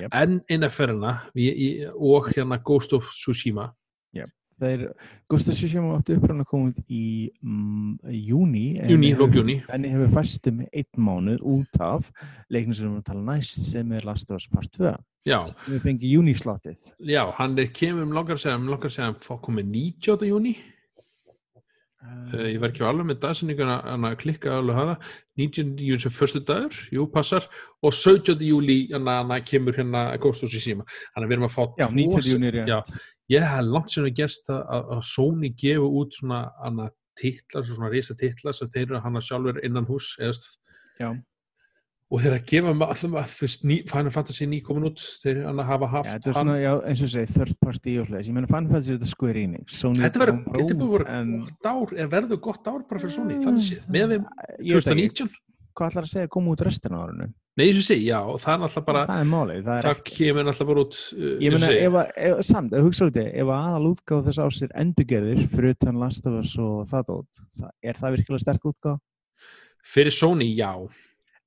Yep. 0.00 0.14
En 0.16 0.38
eina 0.48 0.70
ferina 0.72 1.18
og 1.96 2.30
hérna 2.32 2.58
Ghost 2.64 2.92
of 2.96 3.04
Tsushima. 3.12 3.70
Það 4.58 4.72
er, 4.74 4.80
Ghost 5.30 5.46
of 5.52 5.54
Tsushima 5.54 5.92
átti 5.94 6.16
uppræðan 6.18 6.42
að 6.42 6.48
koma 6.50 6.70
út 6.72 6.78
í 6.90 7.28
mm, 7.46 7.92
júni 8.26 8.64
en 8.82 8.88
Júní, 8.90 9.12
hefur- 9.12 9.20
lók 9.28 9.36
júní. 9.38 9.54
en 9.70 9.84
ég 9.86 9.92
hefur 9.94 10.08
fæst 10.16 10.48
um 10.50 10.64
einn 10.66 10.98
mánuð 10.98 11.44
út 11.46 11.78
af 11.78 12.08
leiknum 12.50 12.74
sem 12.74 12.82
við 12.82 12.88
erum 12.88 12.96
að 12.98 13.04
tala 13.06 13.22
næst 13.28 13.54
sem 13.68 13.92
er 13.94 14.08
Last 14.08 14.32
of 14.34 14.40
Us 14.40 14.48
Part 14.50 14.72
2 14.74 14.96
Já, 15.30 15.44
við 15.68 15.78
fengið 15.84 16.10
júnisláttið 16.16 16.82
já, 17.06 17.22
hann 17.38 17.54
er 17.62 17.70
kemur 17.70 18.02
um 18.08 18.16
langar 18.16 18.34
að 18.34 18.42
segja, 18.48 18.56
um 18.58 18.66
langar 18.72 18.90
að 18.90 18.96
segja, 18.96 19.12
hann 19.12 19.40
komið 19.46 19.70
19. 19.76 20.26
júni. 20.32 20.56
Uh, 21.98 22.44
ég 22.46 22.60
var 22.62 22.70
ekki 22.70 22.84
alveg 22.86 23.08
með 23.08 23.16
dagsinninguna 23.24 23.76
að 23.90 24.12
klikka 24.20 24.52
alveg 24.54 24.76
hafa 24.78 24.92
19. 25.40 25.72
júli 25.82 25.98
sem 26.04 26.12
förstu 26.14 26.38
dagur, 26.46 26.76
jú, 26.94 27.08
passar 27.10 27.48
og 27.82 27.90
17. 27.90 28.38
júli 28.46 28.76
hérna, 28.92 29.40
kemur 29.42 29.74
hérna 29.74 30.02
Ghost 30.22 30.44
of 30.46 30.52
Tsushima 30.52 30.86
þannig 30.86 31.24
að 31.24 31.26
við 31.26 31.36
erum 31.36 31.46
að 31.48 31.56
fá 31.56 31.64
Já, 31.80 31.86
tvo 31.88 31.96
19. 31.98 32.22
sem- 32.22 32.36
júní 32.36 32.48
er 32.52 32.58
já, 32.70 32.78
ég 33.34 33.48
hef 33.50 33.64
langt 33.66 33.90
sem 33.90 34.06
að 34.06 34.14
gerst 34.20 34.46
að, 34.54 34.62
að 34.76 34.92
að 34.94 35.02
Sony 35.10 35.50
gefa 35.58 35.90
út 35.98 36.14
svona 36.20 36.40
hana, 36.62 36.88
titlar, 37.18 37.66
svona 37.66 37.90
risa 37.90 38.14
titlar 38.14 38.54
sem 38.54 38.70
þeir 38.70 38.86
eru 38.92 39.00
hana 39.02 39.20
sjálfur 39.20 39.58
innan 39.66 39.90
hús 39.90 40.12
eða. 40.22 41.18
Og 42.08 42.22
þeir 42.24 42.34
að 42.38 42.44
gefa 42.48 42.72
maður 42.72 43.16
að 43.20 43.32
fyrst 43.36 43.64
ný, 43.68 43.78
Final 43.90 44.12
Fantasy 44.14 44.46
ný 44.48 44.60
komin 44.64 44.86
út 44.88 45.02
þeir 45.22 45.42
hana 45.44 45.66
hafa 45.68 45.90
haft 45.92 46.14
hann 46.14 46.36
svona, 46.38 46.54
já, 46.62 46.70
eins 46.88 47.02
og 47.04 47.10
segi, 47.12 47.32
third 47.34 47.58
party 47.60 47.96
og 48.00 48.08
hlæs. 48.08 48.30
Ég 48.30 48.36
meina, 48.36 48.48
Final 48.48 48.70
Fantasy 48.72 48.94
þetta 48.96 49.10
Enix. 49.42 49.76
Sony 49.82 50.00
Þetta 50.06 50.22
verður, 50.24 50.38
er 50.38 51.04
að 51.04 51.18
en 51.18 51.34
er 51.98 52.08
verður 52.14 52.40
gott 52.48 52.70
ár 52.72 52.80
bara 52.88 53.02
fyrir 53.04 53.16
Sony, 53.18 53.36
þannig 53.44 53.68
séð, 53.68 53.84
með 53.92 54.14
við 54.14 54.24
ég 54.70 54.80
veit 54.80 54.88
ekki, 54.88 55.04
2019 55.04 55.36
hvað 55.78 55.92
ætlar 55.92 56.06
að 56.08 56.10
segja 56.10 56.26
að 56.26 56.32
koma 56.34 56.54
út 56.54 56.62
restina 56.66 56.98
á 56.98 57.02
árinu? 57.06 57.26
Nei, 57.58 57.64
eins 57.68 57.78
og 57.80 57.84
sé, 57.86 57.96
já, 58.02 58.18
það 58.38 58.52
er 58.52 58.60
náttúrulega 58.62 58.86
bara 58.88 59.02
það 59.08 59.20
er 59.22 59.28
málið, 59.32 59.60
það 59.66 59.78
er 59.78 59.86
það 59.88 60.02
kemur 60.08 60.46
náttúrulega 60.46 60.70
bara 60.70 60.84
út 60.84 60.98
uh, 60.98 61.32
Ég 61.42 61.54
sé. 61.62 61.78
ef, 61.82 61.98
að- 61.98 62.12
ef, 62.28 62.40
samt, 62.48 62.76
hugsa 62.86 63.08
út 63.08 63.18
ef 63.42 63.50
að 63.50 63.66
aðal 63.68 63.90
útgáð 63.92 64.28
þess 64.28 64.42
ás 64.44 64.60
er 64.66 64.74
endurgerðir 64.82 65.42
fyrir 65.54 65.74
utan 65.76 66.00
Last 66.02 66.28
of 66.30 66.38
Us 66.38 66.54
og 66.62 66.80
það 66.90 67.06
dót, 67.10 67.42
það, 67.58 67.72
er 67.82 68.00
það 68.00 68.16
virkilega 68.16 68.44
sterk 68.44 68.68
útgáð? 68.72 68.98
fyrir 69.88 70.14
Sony, 70.14 70.50
já 70.58 70.72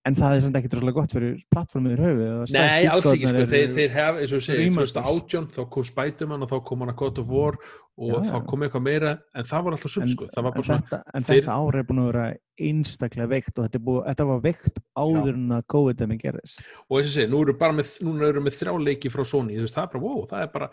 en 0.07 0.15
það 0.17 0.33
er 0.35 0.39
samt 0.45 0.55
ekki 0.57 0.69
droslega 0.73 0.97
gott 0.97 1.13
fyrir 1.13 1.35
plattformið 1.53 1.91
í 1.93 2.01
höfu 2.01 2.27
Nei, 2.55 2.87
alls 2.89 3.05
ekki, 3.11 3.27
sko, 3.29 3.43
þeir, 3.51 3.73
þeir 3.75 3.91
hef, 3.95 4.19
eins 4.23 4.31
og 4.33 4.39
við 4.39 4.45
segjum, 4.47 4.63
remasters. 4.71 5.05
2018 5.05 5.49
þá 5.57 5.61
kom 5.75 5.87
Spiderman 5.91 6.45
og 6.45 6.49
þá 6.51 6.57
kom 6.71 6.81
hann 6.85 6.93
að 6.93 6.99
God 7.03 7.21
of 7.21 7.29
War 7.35 7.57
og 8.01 8.07
Já, 8.09 8.31
þá 8.31 8.37
kom 8.49 8.63
eitthvað 8.65 8.85
meira 8.87 9.11
en 9.37 9.45
það 9.45 9.65
var 9.67 9.75
alltaf 9.77 9.97
en, 10.01 10.09
sko, 10.15 10.27
það 10.31 10.45
var 10.47 10.51
en, 10.51 10.55
bara 10.57 10.67
svona 10.69 10.85
þetta, 10.87 10.99
en 11.19 11.27
þeir- 11.27 11.41
þetta 11.43 11.57
ár 11.61 11.77
er 11.81 11.85
búin 11.91 12.01
að 12.01 12.09
vera 12.09 12.25
einstaklega 12.61 13.29
veikt 13.35 13.53
og 13.59 13.67
þetta, 13.67 13.81
búið, 13.85 14.01
þetta 14.09 14.27
var 14.31 14.41
veikt 14.47 14.81
áður 15.03 15.35
en 15.37 15.53
að 15.57 15.63
COVID-19 15.75 16.21
gerðist. 16.23 16.65
Og 16.89 16.97
eins 16.97 17.11
og 17.11 17.15
segja, 17.17 17.29
nú 17.31 17.43
eru 17.45 17.55
bara 17.61 17.77
með, 17.77 17.93
núna 18.05 18.27
eru 18.31 18.41
með 18.45 18.57
þrjá 18.57 18.73
leiki 18.87 19.11
frá 19.13 19.23
Sony, 19.27 19.57
þú 19.59 19.67
veist, 19.67 19.77
það 19.77 19.85
er 19.85 19.93
bara, 19.93 20.03
wow, 20.07 20.25
það 20.31 20.45
er 20.47 20.51
bara 20.55 20.71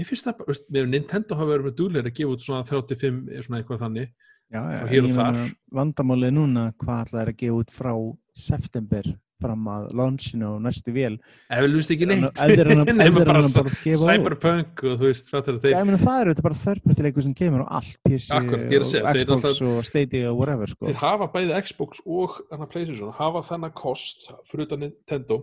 ég 0.00 0.08
finnst 0.08 0.24
það 0.30 0.36
bara, 0.40 0.50
veist, 0.54 0.68
með 0.72 0.88
Nintendo 0.94 1.36
hafa 1.40 1.50
verið 1.52 1.68
með 1.68 1.76
dúlir 1.82 2.06
að 2.08 2.16
gefa 2.16 2.34
út 2.36 2.44
svona 2.46 2.64
35 2.70 3.20
svona 3.44 3.60
eitthvað 3.60 3.82
þannig, 3.84 4.12
Já, 4.50 4.60
já, 4.66 4.78
Og 4.82 4.88
hér 4.90 5.04
og 5.06 5.12
þar. 5.14 5.40
vandamálið 5.78 6.32
núna 6.34 6.62
hvað 6.80 7.02
ætlaði 7.04 7.32
að 7.34 7.36
gefa 7.42 7.58
út 7.60 7.74
frá 7.74 7.92
september 8.34 9.12
fram 9.40 9.68
að 9.72 9.86
launchinu 9.96 10.48
og 10.54 10.58
næstu 10.64 10.92
vél 10.94 11.16
ef 11.16 11.62
við 11.64 11.70
lúst 11.72 11.92
ekki 11.94 12.08
neitt 12.10 12.42
eður 12.44 12.70
bara 13.30 13.42
Cyberpunk 13.46 14.82
og 14.84 14.98
þú 15.00 15.06
veist, 15.06 15.30
það 15.32 15.52
eru 15.54 16.34
þetta 16.34 16.44
bara 16.44 16.58
þörfbættileikur 16.60 17.26
sem 17.26 17.36
kemur 17.38 17.64
á 17.64 17.80
allt 17.80 17.96
PC 18.04 18.28
er 18.36 18.84
og 18.84 19.16
Xbox 19.16 19.62
og 19.64 19.80
Stadia 19.88 20.32
og 20.32 20.42
whatever 20.42 20.70
sko. 20.70 20.90
þeir 20.90 21.00
hafa 21.00 21.30
bæði 21.32 21.62
Xbox 21.70 22.04
og 22.04 22.36
Playstation 22.70 23.16
hafa 23.16 23.44
þennan 23.48 23.74
kost 23.76 24.28
fyrir 24.50 24.68
utan 24.68 24.84
Nintendo 24.84 25.40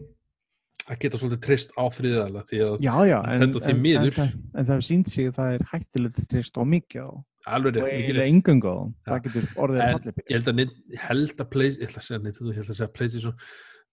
að 0.87 1.01
geta 1.01 1.19
svolítið 1.19 1.41
trist 1.43 1.73
á 1.75 1.83
þriðaðala 1.91 2.43
því 2.47 2.61
að 2.63 2.77
Nintendo 2.83 3.63
því 3.63 3.73
miður. 3.81 4.19
en, 4.23 4.35
það, 4.53 4.69
hefur 4.69 4.85
sínt 4.87 5.11
sig 5.11 5.31
að 5.31 5.39
það 5.41 5.55
er 5.57 5.65
hættulegt 5.73 6.21
að 6.21 6.29
treysta 6.31 6.63
á 6.63 6.65
mikið 6.67 7.01
á 7.03 7.11
alveg 7.55 7.77
og 7.77 7.87
rétt, 7.87 7.87
mikið 7.87 8.03
eiginlega 8.03 8.25
rétt. 8.25 8.35
yngöngu 8.35 8.73
á 8.73 8.77
það 9.07 9.23
getur 9.27 9.47
orðið 9.63 9.81
En 9.81 9.87
að 9.87 9.97
fallið 9.97 10.19
ég 10.19 10.37
held 10.37 10.51
að, 10.51 10.61
held 11.07 11.41
að 11.41 11.49
Play, 11.55 11.71
ég 11.73 11.89
ætla 11.89 12.03
að 12.03 12.07
segja 12.07 12.21
Nintendo, 12.21 12.53
ég 12.53 12.61
ætla 12.63 12.75
að 12.75 12.79
segja 12.81 12.93
Playstation. 12.97 13.35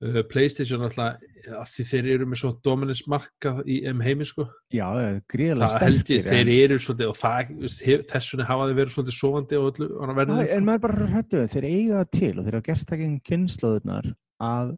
Uh, 0.02 0.18
Playstation 0.26 0.82
alltaf 0.82 1.20
að 1.54 1.68
því 1.70 1.84
þeir 1.92 2.08
eru 2.16 2.26
með 2.26 2.40
svo 2.40 2.48
dominance 2.66 3.10
markað 3.10 3.60
í 3.70 3.76
um 3.88 4.00
heimi 4.02 4.26
sko, 4.26 4.48
Já, 4.74 4.88
það 4.90 5.04
er 5.06 5.84
held 5.84 6.10
ég, 6.10 6.24
þeir 6.26 6.40
en, 6.40 6.50
eru 6.56 6.78
svolítið 6.82 7.12
og 7.12 7.20
það, 7.20 7.52
þess 8.10 8.32
vegna 8.34 8.48
hafa 8.48 8.66
þeir 8.66 8.80
verið 8.80 8.96
svolítið 8.96 9.16
sofandi 9.20 9.60
og 9.60 9.68
öllu 9.70 9.88
á 9.94 10.04
verðinu 10.18 10.40
Já, 10.40 10.56
en 10.56 10.66
maður 10.66 10.80
er 10.80 10.82
bara 10.88 11.08
hrættu 11.14 11.38
við, 11.38 11.54
þeir 11.54 11.68
eiga 11.70 12.00
það 12.00 12.10
til 12.18 12.32
og 12.34 12.42
þeir 12.42 12.58
hafa 12.58 12.68
gert 12.72 12.90
það 12.90 13.04
gegn 13.04 13.14
kynnslóðunar 13.30 14.10
að 14.48 14.74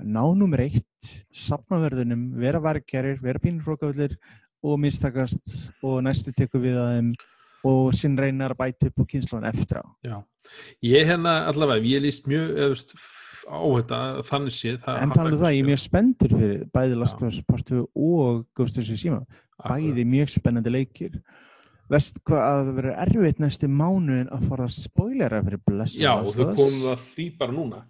ná 0.00 0.22
nummer 0.36 0.62
eitt 0.64 1.10
safnaverðunum, 1.32 2.28
vera 2.40 2.60
verkjarir 2.64 3.18
vera 3.24 3.42
pínurfrókafullir 3.42 4.16
og 4.60 4.80
mistakast 4.80 5.72
og 5.80 6.02
næstu 6.04 6.36
tekur 6.36 6.62
við 6.64 6.78
að 6.80 6.94
þeim 6.98 7.12
og 7.64 7.94
sinn 7.94 8.16
reynar 8.18 8.54
að 8.54 8.60
bæta 8.62 8.86
upp 8.90 9.02
á 9.02 9.04
kynnslóðan 9.12 9.48
eftir 9.50 9.80
á. 9.82 9.84
Já, 10.06 10.16
ég 10.82 11.06
hérna 11.10 11.34
allavega, 11.50 11.84
ég 11.84 12.02
líst 12.04 12.26
mjög 12.30 12.54
f- 12.96 13.44
á 13.50 13.60
þetta 13.60 13.98
þannig 14.28 14.54
séð 14.56 14.78
það 14.84 15.02
en 15.02 15.10
talað 15.16 15.32
um 15.36 15.42
það, 15.44 15.54
ég 15.56 15.60
er 15.64 15.68
mjög 15.70 15.82
spenntur 15.84 16.34
fyrir 16.36 16.64
bæði 16.74 16.98
Last 17.00 17.18
Já. 17.20 17.26
of 17.26 17.32
Us 17.34 17.40
Part 17.48 17.66
2 17.66 17.84
og 17.96 18.46
Ghost 18.56 18.78
of 18.78 18.84
Tsushima. 18.84 19.22
Bæði 19.60 20.04
mjög 20.08 20.28
spennandi 20.38 20.70
leikir. 20.72 21.20
Vest 21.90 22.20
hvað 22.24 22.40
að 22.46 22.60
það 22.68 22.76
verður 22.76 22.98
erfitt 23.02 23.40
næstu 23.42 23.66
mánuðin 23.68 24.28
að 24.30 24.44
fara 24.48 24.64
að 24.68 24.74
spoilera 24.76 25.40
fyrir 25.42 25.60
Blessed 25.66 26.00
Já, 26.04 26.12
Last 26.22 26.36
þau 26.38 26.44
of 26.44 26.52
Us. 26.52 26.60
komum 26.60 26.92
að 26.92 27.00
því 27.10 27.26
bara 27.40 27.52
núna 27.56 27.80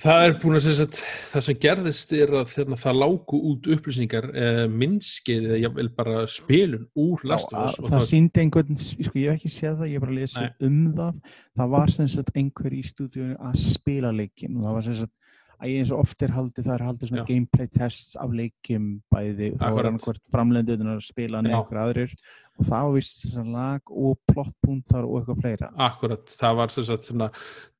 Það 0.00 0.22
er 0.24 0.34
búin 0.40 0.56
að 0.56 0.62
segja 0.64 0.84
að 0.86 0.98
það 1.28 1.42
sem 1.44 1.56
gerðist 1.60 2.12
er 2.16 2.30
að 2.38 2.52
þegar 2.54 2.78
það 2.80 2.98
lágu 3.02 3.40
út 3.50 3.66
upplýsingar 3.74 4.28
eh, 4.32 4.60
minnskeið 4.72 5.48
eða 5.58 5.84
bara 5.98 6.22
spilun 6.30 6.86
úr 6.96 7.24
Last 7.28 7.52
of 7.52 7.58
Já, 7.58 7.66
Us 7.66 7.76
að, 7.76 7.84
og 7.84 7.92
það 7.92 8.06
síndi 8.06 8.40
einhvern, 8.40 8.80
sko 8.80 9.12
ég 9.20 9.26
hef 9.28 9.36
ekki 9.36 9.52
séð 9.52 9.74
það, 9.82 9.90
ég 9.90 9.98
hef 9.98 10.06
bara 10.06 10.16
lesið 10.16 10.66
um 10.70 10.78
það. 10.96 11.18
Það 11.60 11.74
var 11.74 11.92
sem 11.92 12.08
sagt 12.14 12.40
einhver 12.40 12.78
í 12.78 12.82
stúdíunum 12.88 13.50
að 13.50 13.60
spila 13.60 14.14
leikin 14.16 14.56
og 14.56 14.64
það 14.64 14.78
var 14.78 14.88
sem 14.88 14.96
sagt 15.02 15.14
að 15.60 15.76
eins 15.80 15.92
og 15.92 16.02
oft 16.04 16.24
er 16.24 16.32
haldið, 16.34 16.66
það 16.66 16.74
er 16.74 16.84
haldið 16.86 17.10
svona 17.10 17.22
Já. 17.22 17.28
gameplay 17.28 17.70
tests 17.74 18.16
af 18.20 18.32
leikim 18.36 18.88
bæði 19.12 19.50
og 19.52 19.58
þá 19.60 19.64
er 19.66 19.70
Akkurat. 19.70 19.90
annarkvort 19.90 20.22
framlenduðunar 20.34 20.98
að 21.00 21.06
spila 21.06 21.42
Já. 21.44 21.50
einhver 21.50 21.80
aðrir 21.84 22.16
og 22.60 22.66
var 22.70 22.80
vist 22.96 23.22
þess 23.24 23.38
að 23.40 23.52
lag 23.54 23.94
og 24.06 24.18
plottpuntar 24.30 25.06
og 25.06 25.20
eitthvað 25.20 25.44
fleira 25.44 25.70
Akkurat, 25.88 26.36
það 26.40 26.58
var 26.60 26.74
sem 26.74 26.88
sagt 26.88 27.08
svona, 27.10 27.30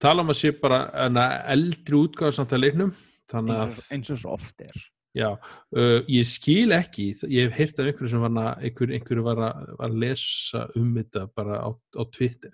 tala 0.01 0.25
um 0.25 0.33
að 0.33 0.41
sé 0.43 0.55
bara 0.61 0.81
enna 1.07 1.27
eldri 1.57 2.01
útgáð 2.05 2.39
samt 2.39 2.57
að 2.57 2.65
leiknum 2.67 2.95
eins 3.31 3.61
að 3.61 3.85
eins 3.95 4.15
og 4.15 4.25
svo 4.25 4.37
oft 4.37 4.67
er 4.67 4.81
Já, 5.11 5.33
uh, 5.75 6.01
ég 6.07 6.27
skil 6.29 6.71
ekki, 6.71 7.09
ég 7.27 7.49
hef 7.49 7.57
heyrt 7.59 7.81
af 7.83 7.89
einhverju 7.91 8.13
sem 8.13 8.23
var 8.23 8.31
að, 8.31 8.67
einhver, 8.69 8.93
einhverju 8.95 9.25
var 9.27 9.41
að, 9.43 9.73
var 9.81 9.89
að 9.89 9.97
lesa 10.05 10.61
um 10.79 10.93
þetta 10.95 11.25
bara 11.35 11.57
á, 11.67 11.69
á 11.75 12.03
Twitter. 12.15 12.53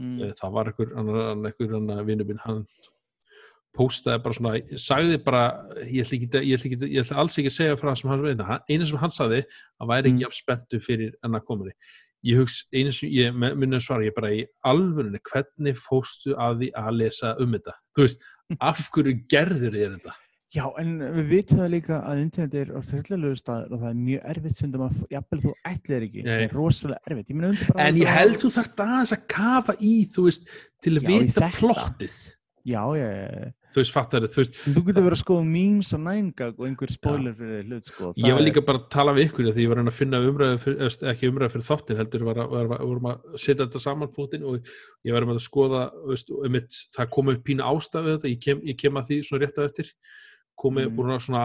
mm. 0.00 0.30
Það 0.38 0.54
var 0.54 0.70
einhver, 0.70 0.94
annar, 0.96 1.18
annar, 1.34 1.52
einhver 1.52 1.76
annar 1.76 2.06
vinnu 2.08 2.24
minn, 2.24 2.40
hann 2.46 2.62
postaði 3.76 4.22
bara 4.24 4.36
svona, 4.36 4.52
sagði 4.82 5.18
bara, 5.24 5.42
ég 5.86 6.04
ætla, 6.04 6.16
ekki, 6.18 6.28
ég, 6.42 6.58
ætla 6.58 6.70
ekki, 6.70 6.78
ég 6.90 7.04
ætla 7.04 7.18
alls 7.22 7.38
ekki 7.38 7.50
að 7.52 7.56
segja 7.56 7.76
frá 7.80 7.90
það 7.90 7.98
sem 8.00 8.10
hann 8.10 8.24
veina, 8.26 8.60
eina 8.70 8.86
sem 8.88 9.02
hann 9.02 9.14
sagði, 9.14 9.42
að 9.80 9.90
væri 9.92 10.10
Mm. 10.10 10.14
ekki 10.16 10.24
jafn 10.26 10.38
spenntu 10.40 10.80
fyrir 10.82 11.12
enn 11.24 11.38
að 11.38 11.44
komari. 11.46 11.74
Ég 12.26 12.36
hugsa, 12.36 12.66
einu 12.74 12.92
sem 12.92 13.08
ég 13.08 13.32
minna 13.34 13.78
að 13.78 13.86
svara, 13.86 14.04
ég 14.04 14.14
bara 14.16 14.32
í 14.34 14.42
alvörunni, 14.66 15.20
hvernig 15.24 15.78
fóstu 15.78 16.34
að 16.36 16.58
því 16.60 16.72
að 16.76 16.96
lesa 16.98 17.36
um 17.40 17.54
þetta? 17.54 17.76
Þú 17.96 18.02
veist, 18.04 18.26
af 18.60 18.90
hverju 18.90 19.14
gerður 19.30 19.78
þér 19.78 19.94
þetta? 19.94 20.16
Já, 20.50 20.64
en 20.82 20.98
við 20.98 21.28
vitum 21.30 21.60
það 21.62 21.68
líka 21.70 22.00
að 22.10 22.20
internet 22.24 22.54
er 22.58 22.70
hryllalegu 22.74 23.36
staður 23.38 23.70
og 23.76 23.82
það 23.84 23.90
er 23.92 23.98
mjög 24.00 24.24
erfitt 24.32 24.56
stundum 24.56 24.82
að, 24.82 24.96
jafnvel 25.14 25.40
þú 25.44 25.52
ætlir 25.70 26.06
ekki, 26.08 26.24
það 26.26 26.42
er 26.42 26.54
rosalega 26.58 27.00
erfitt. 27.06 27.30
Ég 27.30 27.84
En 27.86 28.00
ég 28.00 28.10
held 28.10 28.36
þú 28.42 28.50
þarf 28.56 28.82
aðeins 28.82 29.12
að 29.14 29.22
kafa 29.30 29.76
í, 29.78 29.94
þú 30.10 30.26
veist, 30.26 30.50
til 30.82 30.96
að 30.98 31.06
vita 31.06 31.50
plottið. 31.54 32.16
Já, 32.66 32.82
já, 32.98 33.06
já. 33.14 33.52
Þú 33.70 33.78
veist, 33.78 33.92
fattar 33.94 34.24
þú 34.26 34.40
veist, 34.40 34.56
Þú 34.64 34.82
getur 34.88 35.04
verið 35.06 35.14
að 35.14 35.20
skoða 35.20 35.44
memes 35.46 35.90
og 35.94 36.00
nængag 36.02 36.56
og 36.58 36.64
einhver 36.66 36.90
spoiler 36.90 37.34
fyrir 37.38 37.68
hlut, 37.68 37.86
sko. 37.86 38.08
ég 38.18 38.34
var 38.34 38.42
líka 38.42 38.64
bara 38.66 38.80
að 38.80 38.88
tala 38.90 39.14
við 39.14 39.28
ykkur 39.28 39.50
því 39.50 39.66
ég 39.66 39.70
var 39.70 39.82
að 39.84 39.92
finna 39.94 40.22
umræðu, 40.26 40.88
ekki 41.12 41.30
umræðu 41.30 41.54
fyrir 41.54 41.66
þáttin, 41.68 42.00
heldur 42.00 42.24
var 42.26 42.40
að, 42.42 42.48
var, 42.56 42.70
var, 42.72 42.82
vorum 42.90 43.10
að 43.12 43.36
setja 43.36 43.60
þetta 43.62 43.84
saman 43.84 44.10
pútin 44.16 44.48
og 44.50 44.72
ég 45.06 45.14
var 45.14 45.28
að 45.28 45.38
skoða, 45.44 45.84
veist, 46.08 46.34
um 46.34 46.50
mitt, 46.56 46.80
það 46.96 47.12
kom 47.14 47.30
upp 47.30 47.46
pína 47.46 47.70
ástafið 47.70 48.16
þetta, 48.16 48.32
ég 48.34 48.42
kem, 48.48 48.66
ég 48.66 48.80
kem 48.82 48.98
að 48.98 49.12
því 49.12 49.20
svona 49.28 49.44
rétt 49.44 49.62
að 49.62 49.70
eftir, 49.70 49.94
komið 50.60 50.90
Mm. 50.90 50.96
búin 50.96 51.14
að 51.14 51.22
svona 51.24 51.44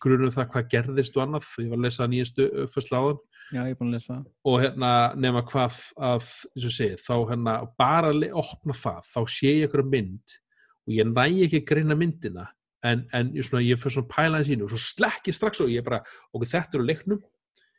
grunum 0.00 0.32
það 0.32 0.50
hvað 0.54 0.68
gerðist 0.72 1.16
og 1.18 1.24
annað, 1.26 1.48
ég 1.60 1.68
var 1.68 1.76
að 1.80 1.84
lesa 1.86 2.06
nýjastu 2.08 2.46
fyrst 2.72 2.92
láðan 2.94 3.18
Já, 3.52 3.60
ég 3.62 3.74
er 3.74 3.78
búin 3.78 3.90
að 3.92 3.98
lesa 3.98 4.16
og 4.46 4.56
hérna 4.62 4.92
nema 5.14 5.42
hvað 5.46 5.76
að, 5.98 6.30
eins 6.54 6.64
og 6.64 6.70
ég 6.70 6.76
segi, 6.78 6.96
þá 7.04 7.14
hérna 7.30 7.56
bara 7.78 8.14
opna 8.32 8.74
það, 8.74 9.02
þá 9.12 9.20
sé 9.28 9.52
ég 9.52 9.68
ykkur 9.68 9.84
mynd 9.92 10.38
og 10.86 10.92
ég 10.94 11.08
næ 11.12 11.26
ekki 11.46 11.62
að 11.62 11.68
greina 11.72 11.98
myndina 11.98 12.48
en, 12.86 13.06
en 13.12 13.32
svona, 13.42 13.64
ég 13.66 13.80
fyrir 13.80 13.98
svona 13.98 14.12
pæla 14.12 14.42
í 14.42 14.48
sínu 14.50 14.66
og 14.68 14.70
svo 14.74 14.78
slekk 14.78 15.32
ég 15.32 15.34
strax 15.38 15.60
og 15.64 15.72
ég 15.72 15.84
bara, 15.86 16.02
ok, 16.32 16.44
þetta 16.46 16.78
eru 16.78 16.86
leiknum 16.86 17.24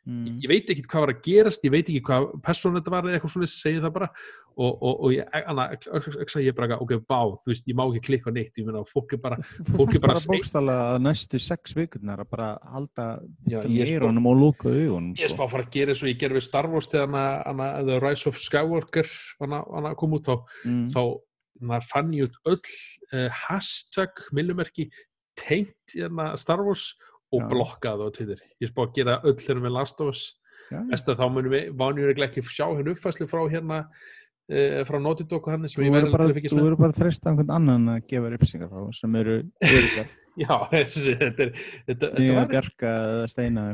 Mm. 0.08 0.38
ég 0.40 0.48
veit 0.48 0.70
ekki 0.72 0.86
hvað 0.88 1.02
var 1.02 1.10
að 1.12 1.18
gerast, 1.26 1.64
ég 1.66 1.72
veit 1.74 1.88
ekki 1.90 2.00
hvað 2.06 2.28
persónu 2.40 2.78
þetta 2.78 2.92
var 2.94 3.04
eða 3.04 3.18
eitthvað 3.18 3.32
svona, 3.34 3.48
segi 3.52 3.80
það 3.82 3.90
bara 3.92 4.06
og, 4.08 4.70
og, 4.70 4.94
og 5.04 5.12
ég, 5.12 5.34
anna, 5.50 5.66
ekki, 5.74 6.44
ég 6.46 6.56
bara, 6.56 6.78
ok, 6.80 6.94
vá, 7.04 7.18
þú 7.44 7.52
veist, 7.52 7.66
ég 7.68 7.76
má 7.76 7.82
ekki 7.90 8.00
klikka 8.06 8.32
á 8.32 8.36
neitt, 8.38 8.56
ég 8.56 8.64
meina, 8.64 8.80
fólk 8.88 9.12
er 9.18 9.20
bara 9.20 9.36
fólk 9.76 9.98
er 9.98 10.04
bara 10.06 10.22
bókstala 10.30 10.78
að 10.94 11.02
næstu 11.04 11.42
sex 11.44 11.76
vikurnar 11.76 12.24
að 12.24 12.30
bara 12.32 12.48
halda 12.72 13.08
eyrunum 13.52 14.30
og 14.32 14.40
lóka 14.40 14.72
augunum. 14.72 15.12
ég 15.18 15.28
er 15.28 15.34
spá 15.34 15.44
að 15.44 15.52
fara 15.58 15.66
að 15.68 15.72
gera 15.76 15.92
eins 15.92 16.04
og 16.06 16.12
ég 16.14 16.20
gerði 16.24 16.40
við 16.40 16.48
Star 16.48 16.70
Wars 16.72 16.88
þegar 16.94 17.84
The 17.90 18.00
Rise 18.06 18.32
of 18.32 18.40
Skywalker 18.40 19.12
hana, 19.42 19.60
hana 19.76 19.96
kom 19.98 20.16
út 20.16 20.24
þá 20.30 20.38
Mm. 20.64 20.86
þá 20.88 21.02
na, 21.60 21.80
fann 21.84 22.12
ég 22.16 22.28
út 22.28 22.38
öll 22.48 22.60
uh, 23.12 23.28
hashtag 23.46 24.24
millumerki 24.36 24.88
tengt 25.38 25.94
hérna, 25.94 26.32
Star 26.40 26.62
Wars 26.64 26.92
og 27.32 27.42
Já. 27.44 27.48
blokkaði 27.52 28.06
á 28.06 28.08
Twitter. 28.14 28.44
Ég 28.62 28.70
spá 28.72 28.84
að 28.86 28.94
gera 28.98 29.18
öll 29.22 29.36
þegar 29.38 29.64
við 29.66 29.74
Last 29.76 30.00
of 30.04 30.14
Us. 30.14 30.22
Vesta, 30.90 31.16
þá 31.16 31.26
munum 31.32 31.52
við 31.54 31.68
vanjur 31.80 32.10
ekki 32.26 32.42
sjá 32.44 32.66
henni 32.76 32.92
uppfæslu 32.92 33.28
frá 33.30 33.40
hérna 33.48 33.82
uh, 34.52 34.80
frá 34.88 34.98
og 34.98 35.50
hann 35.52 35.66
Þú 35.68 35.84
verður 35.88 36.14
bara, 36.14 36.28
að 36.28 36.94
með. 36.94 36.96
treysta 37.02 37.30
einhvern 37.30 37.52
annan 37.56 37.92
að 37.94 38.00
gefa 38.10 38.26
þér 38.26 38.36
upplýsingar 38.38 38.72
þá 38.72 38.98
sem 38.98 39.18
eru 39.22 39.36
já, 40.44 40.56
þetta, 40.72 41.46
er, 41.46 42.12
Nýja 42.18 42.44
bjarga 42.52 42.92
steina. 43.32 43.64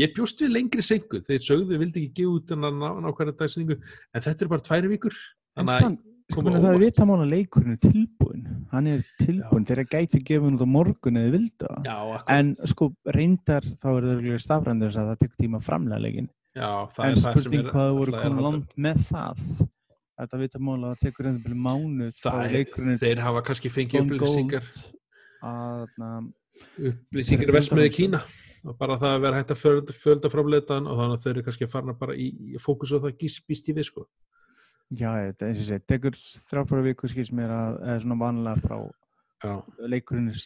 ég 0.00 0.14
bjóst 0.16 0.44
við 0.44 0.54
lengri 0.54 0.86
sengu 0.86 1.22
þeir 1.26 1.44
sögðu 1.46 1.80
vildi 1.82 2.06
ekki 2.06 2.14
gefa 2.22 2.36
út 2.36 2.54
en 2.56 2.68
nákvæmlega 2.70 3.36
dagsningu 3.42 3.78
en 3.80 4.24
þetta 4.26 4.46
er 4.46 4.52
bara 4.54 4.66
tværi 4.70 4.92
vikur. 4.94 5.18
En 5.58 5.70
samt, 5.70 6.00
sko, 6.30 6.42
það 6.42 6.56
er 6.56 6.66
óvart. 6.70 6.82
vitamála 6.84 7.26
leikurinn 7.30 7.72
er 7.76 7.80
tilbúin. 7.84 8.44
Hann 8.70 8.86
er 8.86 9.00
tilbúin 9.20 9.66
þegar 9.66 9.88
gæti 9.90 10.20
gefið 10.22 10.54
út 10.56 10.62
á 10.62 10.68
morgun 10.70 11.16
eða 11.20 11.32
vilda. 11.34 11.70
já. 11.84 12.22
En 12.36 12.54
sko, 12.70 12.90
reyndar 13.06 13.62
þá 13.62 13.86
er 13.90 14.02
það 14.04 14.12
örugglega 14.14 14.44
stafrændur 14.46 14.94
að 14.94 15.10
það 15.10 15.18
tekur 15.24 15.36
tíma 15.44 15.60
framlega 15.64 16.00
leikin. 16.06 16.28
Það 16.54 17.04
En 17.04 17.10
er 17.10 17.14
það 17.14 17.20
sem 17.20 17.40
spurning 17.40 17.60
er 17.66 17.70
hvað 17.70 17.86
það 17.90 17.98
voru 18.00 18.12
að- 18.20 18.40
langt 18.46 18.72
með 18.76 18.96
það. 19.10 19.68
Þetta 20.20 20.38
vitamála 20.44 20.88
það 20.94 20.98
tekur 21.06 21.24
reyndar 21.24 21.42
byrju 21.46 21.60
mánuð 21.64 22.14
það 22.20 23.02
er, 23.10 23.16
hafa 23.24 23.40
kannski 23.42 23.70
fengið 23.72 24.00
upplýsingar 24.04 24.64
upplýsingar 26.80 27.52
vestmiði 27.56 27.92
Kína 27.94 28.20
og 28.68 28.76
bara 28.76 28.98
það 29.00 29.14
að 29.16 29.22
vera 29.24 29.38
hægt 29.40 29.52
að 29.54 29.60
fjölda, 29.96 30.28
framleitan 30.32 30.84
og 30.90 30.98
þannig 30.98 31.14
að 31.16 31.22
þeir 31.24 31.32
eru 31.32 31.44
kannski 31.46 31.64
að 31.64 31.72
fara 31.72 31.94
bara 31.96 32.12
í, 32.20 32.26
fókus 32.60 32.92
á 32.92 33.00
það 33.00 33.14
gís 33.22 33.38
býst 33.48 33.70
í 33.72 33.76
við 33.78 33.86
sko 33.88 34.04
Já, 34.90 35.10
þetta 35.14 35.46
eins 35.46 35.60
og 35.62 35.68
sé, 35.68 35.80
tekur 35.86 36.16
þrjáfara 36.18 36.86
viku 36.88 37.10
skils 37.10 37.30
mér 37.36 37.52
að 37.54 37.76
eða 37.84 37.98
svona 38.04 38.20
vanlega 38.24 38.64
frá 38.64 38.78
já, 39.44 39.52
leikurinn 39.86 40.32
er 40.32 40.40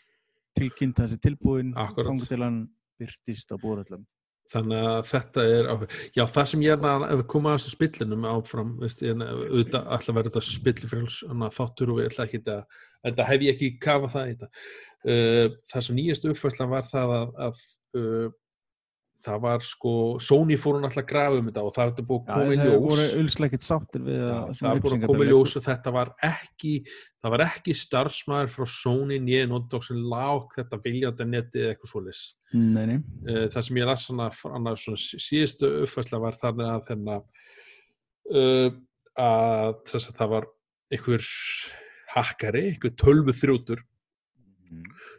tilkynnt 0.58 1.00
þessi 1.00 1.20
tilbúin 1.24 1.72
þannig 1.74 2.26
til 2.28 2.42
hann 2.42 2.58
byrtist 3.00 3.54
á 3.54 3.56
búröllum 3.58 4.04
þannig 4.52 4.86
að 4.90 4.98
þetta 5.08 5.44
er 5.48 5.68
já, 6.12 6.24
það 6.28 6.48
sem 6.50 6.64
ég 6.66 6.74
er 6.74 6.88
að 6.90 7.06
ef 7.06 7.20
við 7.22 7.28
komum 7.32 7.50
að 7.50 7.56
þessu 7.56 7.72
spillinum 7.72 8.26
áfram 8.28 8.74
veist, 8.82 9.04
ég, 9.04 9.22
auðvitað 9.24 9.88
alltaf 9.96 10.18
verður 10.18 10.34
þetta 10.34 10.50
spillifrjáls 10.50 11.20
þáttur 11.56 11.94
og 11.94 12.02
ég 12.02 12.12
ætla 12.12 12.26
ekki 12.28 12.42
þetta 12.44 12.58
það 13.04 13.30
hef 13.30 13.46
ég 13.46 13.54
ekki 13.54 13.70
kafað 13.80 14.14
það 14.14 14.26
í 14.26 14.34
þetta. 14.34 14.50
Uh, 15.04 15.46
það 15.72 15.86
sem 15.86 15.98
nýjast 15.98 16.28
uppfærslan 16.30 16.72
var 16.72 16.86
það 16.88 17.14
að, 17.16 17.32
að 17.46 17.64
uh, 18.00 18.28
það 19.24 19.38
var 19.44 19.62
sko 19.64 19.92
Sony 20.22 20.56
fór 20.60 20.76
hún 20.78 20.86
alltaf 20.88 21.02
að 21.02 21.08
grafa 21.10 21.38
um 21.40 21.48
þetta 21.48 21.64
og 21.64 21.74
það 21.76 21.90
er 21.90 22.06
búið 22.08 22.20
að 22.20 22.34
koma 22.34 22.54
í 22.54 22.58
það 22.60 22.74
voru 22.84 23.04
ljós 23.04 23.14
ulsleikit 23.22 23.64
sáttir 23.66 24.04
við 24.04 24.22
að- 24.24 24.50
það 24.58 24.68
er 24.70 24.82
búin 24.84 24.96
að 24.98 25.06
koma 25.10 25.24
í 25.24 25.28
ljós 25.30 25.54
og 25.58 25.64
þetta 25.64 25.92
var 25.94 26.12
ekki 26.28 26.72
það 27.24 27.34
var 27.34 27.44
ekki 27.46 27.76
starfsmæður 27.80 28.52
frá 28.54 28.66
Sony 28.74 29.18
nýja 29.24 29.46
nótdók 29.50 29.86
sem 29.86 30.02
lák 30.12 30.58
þetta 30.58 30.80
viljandi 30.84 31.28
netið 31.30 31.62
eða 31.64 31.72
eitthvað 31.74 31.92
svoleiðis. 31.92 32.22
Nei, 32.54 32.84
nei. 32.86 32.98
uh, 33.28 33.46
það 33.50 33.66
sem 33.68 33.80
ég 33.80 33.88
las 33.88 34.04
svona, 34.06 34.28
síðustu 34.94 35.70
uppfærsla 35.86 36.20
var 36.22 36.36
þannig 36.38 36.68
að 36.70 36.84
þennan 36.90 37.24
uh, 38.34 38.68
að 39.24 39.80
þess 39.90 40.10
að 40.12 40.20
það 40.20 40.32
var 40.36 40.46
einhver 40.94 41.26
hakkari, 42.14 42.64
einhver 42.74 42.94
tölvu 43.00 43.34
þrjótur 43.34 43.82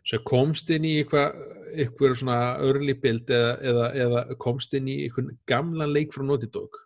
sem 0.06 0.24
komst 0.26 0.70
inn 0.74 0.88
í 0.88 0.97
eitthvað 1.01 1.36
eitthvað 1.76 2.18
svona 2.22 2.39
early 2.64 2.95
build 2.99 3.32
eða, 3.34 3.53
eða, 3.60 3.86
eða 4.06 4.26
komst 4.41 4.76
inn 4.78 4.89
í 4.91 5.01
einhvern 5.06 5.34
gamlan 5.49 5.93
leik 5.93 6.14
frá 6.16 6.24
Naughty 6.26 6.49
Dog 6.51 6.78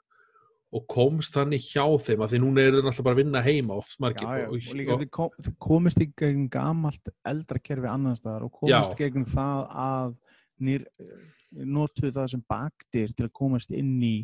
og 0.70 0.86
komst 0.90 1.34
þannig 1.34 1.66
hjá 1.66 1.84
þeim 2.06 2.24
að 2.24 2.34
því 2.34 2.40
núna 2.44 2.62
eru 2.62 2.78
þeir 2.78 2.86
náttúrulega 2.86 3.06
bara 3.08 3.16
að 3.16 3.22
vinna 3.24 3.42
heima 3.46 3.78
oft 3.82 3.96
margir 4.04 4.28
Já, 4.28 4.44
já, 4.44 4.48
og, 4.48 4.58
og 4.60 4.78
líka 4.78 4.98
þið 5.02 5.12
kom, 5.18 5.50
komist 5.66 6.04
í 6.04 6.08
gegn 6.22 6.46
gamalt 6.54 7.12
eldra 7.32 7.62
kerfi 7.64 7.90
annar 7.90 8.20
staðar 8.20 8.46
og 8.46 8.54
komist 8.60 8.94
Já. 8.94 9.00
gegn 9.02 9.26
það 9.30 9.64
að 9.86 10.14
nýr, 10.68 10.86
notuðu 11.66 12.14
það 12.20 12.32
sem 12.36 12.46
baktir 12.54 13.16
til 13.18 13.26
að 13.26 13.36
komast 13.42 13.74
inn 13.74 13.96
í 14.06 14.16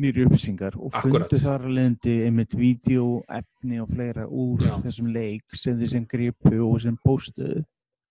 nýri 0.00 0.26
uppsingar 0.26 0.76
og 0.78 0.94
fundu 0.98 1.38
þar 1.38 1.66
að 1.68 1.74
leiðandi 1.78 2.14
einmitt 2.26 2.54
vídeo, 2.58 3.08
efni 3.30 3.80
og 3.82 3.90
fleira 3.94 4.26
úr 4.26 4.64
Já. 4.66 4.74
þessum 4.82 5.10
leik 5.14 5.54
sem 5.54 5.78
þið 5.78 5.92
sem 5.92 6.06
gripu 6.10 6.54
og 6.66 6.80
sem 6.82 6.96
postuðu. 7.04 7.64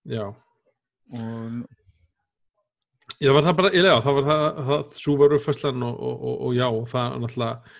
Já, 0.08 0.28
og 1.12 1.64
Já, 3.20 3.30
það 3.30 3.36
var 3.36 3.44
það 3.44 3.56
bara, 3.58 3.70
já, 3.76 3.94
það 4.02 4.16
var 4.16 4.24
það, 4.28 4.44
það 4.66 4.94
svo 4.98 5.12
var 5.20 5.34
uppfæslan 5.36 5.84
og, 5.86 5.98
og, 6.08 6.14
og, 6.14 6.38
og 6.46 6.56
já, 6.56 6.66
það 6.90 7.18
náttúrulega, 7.22 7.74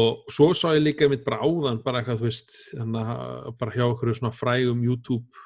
og 0.00 0.34
svo 0.36 0.46
sá 0.54 0.66
ég 0.76 0.84
líka 0.84 1.08
mitt 1.10 1.24
bara 1.26 1.40
áðan, 1.42 1.80
bara 1.82 2.02
eitthvað, 2.02 2.20
þú 2.20 2.28
veist, 2.28 2.54
að 2.76 3.48
bara 3.58 3.74
hjá 3.74 3.84
okkur 3.86 4.12
svona 4.14 4.34
frægum 4.34 4.84
YouTube 4.86 5.45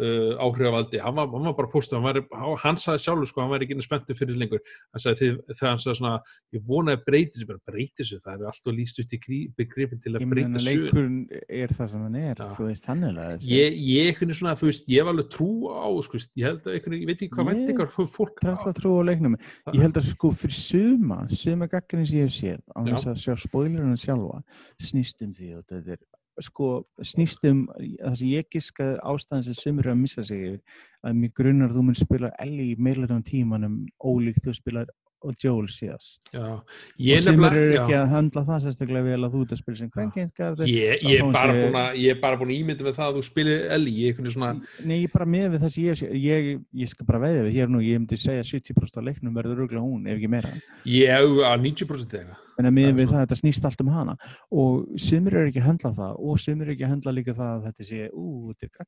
uh, 0.00 0.32
áhrifavaldi, 0.40 1.00
hann 1.04 1.16
var, 1.18 1.30
hann 1.34 1.48
var 1.50 1.56
bara 1.58 1.70
postið, 1.72 2.06
hann, 2.06 2.56
hann 2.64 2.80
sagði 2.80 3.04
sjálfur, 3.04 3.30
sko, 3.30 3.44
hann 3.44 3.52
var 3.52 3.64
ekki 3.66 3.78
spenntur 3.84 4.18
fyrir 4.18 4.40
lengur, 4.40 4.62
hann 4.94 5.04
sagði 5.04 5.32
þegar 5.52 5.70
hann 5.70 5.82
sagði 5.84 5.98
svona, 6.00 6.14
ég 6.56 6.64
vonaði 6.66 7.02
breyti 7.06 7.42
sig, 7.42 7.52
breyti 7.68 8.06
sig, 8.06 8.22
það 8.24 8.44
er 8.44 8.50
alltaf 8.52 8.76
líst 8.76 9.02
út 9.02 9.14
í 9.16 9.40
begripin 9.58 10.02
til 10.02 10.14
að 10.16 10.26
breyta 10.30 10.64
leikurinn 10.64 11.20
er 11.30 11.74
það 11.76 11.92
sem 11.94 12.04
hann 12.06 12.18
er 12.20 12.40
Já. 12.40 12.48
þú 12.56 12.68
veist, 12.68 12.88
að 12.90 13.18
þessi 13.20 13.50
Ég, 13.50 13.78
ég, 13.90 14.22
svona, 14.36 14.56
þú 14.58 14.70
veist, 14.70 14.88
ég 14.90 15.06
var 15.06 15.14
alveg 15.14 15.30
trú 15.34 15.50
á, 15.70 15.88
sko, 16.06 16.20
ég 16.40 16.48
held 16.48 16.68
að 16.70 16.78
ég 16.78 17.08
veit 17.10 17.16
ekki 17.16 17.30
hvað 17.34 17.44
Ég- 17.44 17.50
væntingar 17.54 17.92
fólk 17.92 18.40
Trætt 18.40 18.66
að 18.70 18.78
trú 18.78 18.94
á 18.96 19.02
leiknum. 19.04 19.36
Ég 19.74 19.82
held 19.84 19.98
að 20.00 20.08
sko 20.10 20.32
fyrir 20.32 20.56
suma, 20.56 21.20
suma 21.28 21.68
gaggarinn 21.70 22.06
sem 22.08 22.20
ég 22.20 22.28
hef 22.28 22.36
séð, 22.36 22.62
á 22.72 22.78
þess 22.86 23.10
að 23.10 23.20
sjá 23.24 23.34
spoilerinn 23.44 24.00
sjálfa, 24.00 24.40
snýst 24.80 25.24
um 25.26 25.34
því 25.36 25.50
og 25.58 25.66
þetta 25.68 25.96
er, 25.96 26.02
sko, 26.46 26.70
snýst 27.02 27.44
um 27.50 27.66
það 27.72 28.16
sem 28.20 28.32
ég 28.32 28.48
giska 28.52 28.88
ástæðan 29.12 29.46
sem 29.46 29.58
sumur 29.58 29.86
eru 29.86 29.94
að 29.94 30.00
missa 30.02 30.24
sig 30.26 30.46
yfir, 30.46 30.60
að 31.04 31.20
mér 31.20 31.34
grunnar 31.36 31.70
að 31.70 31.78
þú 31.78 31.84
mun 31.86 31.98
spila 31.98 32.32
Ellie 32.42 32.72
í 32.72 32.78
meirleitum 32.78 33.22
tímanum 33.26 33.76
ólíkt 34.00 34.46
þú 34.46 34.56
spilar 34.56 34.92
og 35.20 35.34
Joel 35.44 35.68
síðast. 35.72 36.30
Já, 36.32 36.44
Og 36.60 37.04
ég 37.04 37.20
sumur 37.24 37.52
eru 37.52 37.76
ekki 37.76 37.94
já. 37.94 38.00
að 38.00 38.12
handla 38.14 38.44
það 38.48 38.62
sérstaklega 38.64 39.06
vel 39.06 39.26
að 39.26 39.34
þú 39.34 39.42
ert 39.44 39.54
að 39.54 39.60
spila 39.60 39.80
sem 39.80 39.90
kvenkinskar. 39.94 40.62
Ég, 40.66 41.04
ég, 41.04 41.20
er 41.20 41.32
bara 41.34 41.56
búin 41.56 41.78
að, 41.80 41.98
ég 42.00 42.14
er 42.14 42.20
bara 42.22 42.40
búin 42.40 42.52
að 42.52 42.60
ímynda 42.60 42.86
með 42.86 42.98
það 42.98 43.10
að 43.10 43.18
þú 43.18 43.24
spilir 43.28 43.56
ég 43.60 43.70
er 43.70 43.80
einhvern 43.80 44.28
veginn 44.28 44.36
svona, 44.36 44.52
Nei, 44.84 44.96
ég 45.00 45.08
er 45.08 45.14
bara 45.14 45.30
með 45.36 45.48
við 45.54 45.64
það 45.64 45.74
sem 45.74 45.88
ég, 45.88 46.04
ég, 46.24 46.52
ég 46.84 46.92
skal 46.92 47.08
bara 47.08 47.22
veðja 47.26 47.46
við 47.46 47.58
hér 47.58 47.72
nú, 47.72 47.82
ég 47.84 48.00
myndi 48.00 48.20
segja 48.20 48.46
70% 48.46 49.00
af 49.00 49.08
leiknum 49.10 49.36
verður 49.36 49.64
röglega 49.64 49.84
hún, 49.84 50.06
ef 50.08 50.16
ekki 50.16 50.32
meira. 50.32 50.54
ég 50.88 51.12
er 51.16 51.28
að 51.50 51.66
90% 51.68 52.20
eða 52.20 52.38
en 52.60 52.68
að 52.68 52.82
er 52.82 52.96
við 52.98 53.08
það, 53.08 53.22
þetta 53.24 53.38
snýst 53.40 53.66
allt 53.68 53.82
um 53.84 53.90
hana 53.94 54.16
og 54.52 55.00
sumir 55.00 55.38
eru 55.40 55.50
ekki 55.50 55.62
að 55.62 55.68
höndla 55.70 55.92
það 55.96 56.20
og 56.20 56.40
sumir 56.42 56.68
eru 56.68 56.76
ekki 56.76 56.86
að 56.86 56.94
höndla 56.94 57.16
líka 57.16 57.36
það 57.38 57.52
að 57.54 57.66
þetta 57.68 57.88
sé 57.88 58.08
ú, 58.12 58.26
þetta 58.60 58.86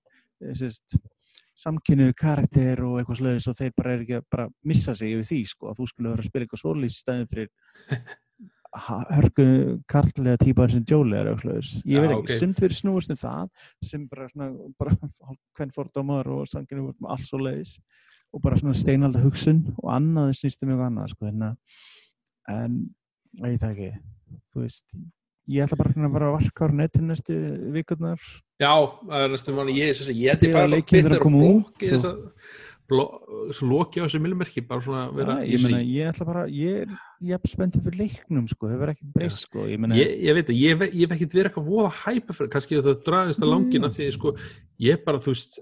er 0.53 0.59
gagn- 1.53 1.59
sérst, 1.59 1.62
samkynnu 1.62 2.12
karakter 2.16 2.82
og 2.84 2.98
eitthvað 3.00 3.20
slöðis 3.20 3.48
og 3.48 3.57
þeir 3.57 3.72
bara 3.76 3.92
er 3.94 4.03
ekki 4.05 4.16
að 4.18 4.24
bara 4.30 4.48
missa 4.64 4.94
sig 4.94 5.12
yfir 5.12 5.24
því 5.28 5.40
sko, 5.48 5.70
að 5.70 5.76
þú 5.80 5.86
skulle 5.88 6.09
vera 6.11 6.22
að 6.22 6.28
spila 6.30 6.44
eitthvað 6.46 6.62
svolítið 6.62 6.96
stæðin 6.96 7.28
fyrir 7.32 7.50
hörku 9.12 9.46
kartlega 9.86 10.36
típar 10.40 10.70
sem 10.72 10.84
Jóli 10.88 11.16
er 11.18 11.28
eitthvað 11.28 11.42
slöðis 11.44 11.72
ég 11.84 11.92
Já, 11.92 12.00
veit 12.00 12.11
ekki, 12.16 12.22
ok. 12.22 12.38
sumt 12.40 12.59
fyrir 12.62 12.76
snúist 12.78 13.11
um 13.12 13.16
það 13.20 13.50
sem 13.84 14.09
bara 14.09 14.28
svona, 14.32 14.50
bara 14.78 14.96
hvern 15.59 15.74
fordómar 15.76 16.26
og 16.32 16.46
samkynnu 16.48 16.94
allt 17.05 17.26
svoleiðis 17.28 17.78
og 18.32 18.40
bara 18.40 18.57
svona 18.57 18.74
steinalda 18.74 19.20
hugsun 19.20 19.74
og 19.76 19.90
annað 19.92 20.32
snýst 20.38 20.62
um 20.64 20.72
eitthvað 20.72 20.86
annað 20.88 21.12
sko, 21.12 21.26
hérna 21.28 21.57
en 22.48 22.94
ég 23.36 23.59
veit 23.59 23.62
ekki 23.68 23.90
þú 24.53 24.64
veist 24.64 24.96
ég 25.51 25.64
ætla 25.66 25.76
bara 25.80 25.90
að 25.90 26.12
vera 26.12 26.28
að 26.30 26.36
varka 26.38 26.66
á 26.66 26.68
netinu 26.72 27.09
næstu 27.12 27.34
vikurnar. 27.74 28.20
Já, 28.62 28.72
það 29.09 29.24
er 29.24 29.32
næstum 29.32 29.57
manni, 29.59 29.74
ég, 29.80 29.88
ég, 29.90 30.36
Spila 30.36 30.66
ég, 30.66 30.70
leikinn 30.70 31.03
þegar 31.07 31.16
að 31.18 31.22
koma 31.24 31.40
út, 31.49 31.82
svo- 31.82 32.12
að, 32.12 32.20
loki 33.62 34.01
á 34.01 34.05
þessu 34.05 34.20
milmerki, 34.20 34.61
bara 34.68 34.80
svona 34.84 35.03
vera, 35.16 35.38
ja, 35.40 35.49
ég, 35.57 35.62
meina, 35.64 35.80
ég 35.80 36.11
ætla 36.12 36.26
bara 36.28 36.45
ég 36.47 36.82
er 36.84 37.38
spenntið 37.49 37.86
fyrir 37.86 37.99
leiknum 38.05 38.49
sko, 38.51 38.68
hefur 38.68 38.93
ekkert 38.93 39.12
breyst 39.14 39.47
sko. 39.47 39.64
Ég 39.70 39.78
meina, 39.80 39.97
ég, 39.97 40.12
ég 40.26 40.34
veit 40.34 40.49
að 40.53 40.59
ég, 40.61 40.76
hef- 40.78 40.95
ekkert 41.16 41.32
verið 41.38 41.51
eitthvað 41.51 41.68
voða 41.72 41.93
hæpa 42.03 42.32
fyrir, 42.36 42.51
kannski 42.53 42.80
það 42.82 43.05
dragist 43.07 43.40
að 43.43 43.53
langina 43.55 43.88
Mm. 43.88 43.95
því, 43.97 44.12
sko, 44.12 44.34
ég 44.78 44.93
er 44.93 45.05
bara, 45.07 45.18
þú 45.18 45.32
veist, 45.32 45.59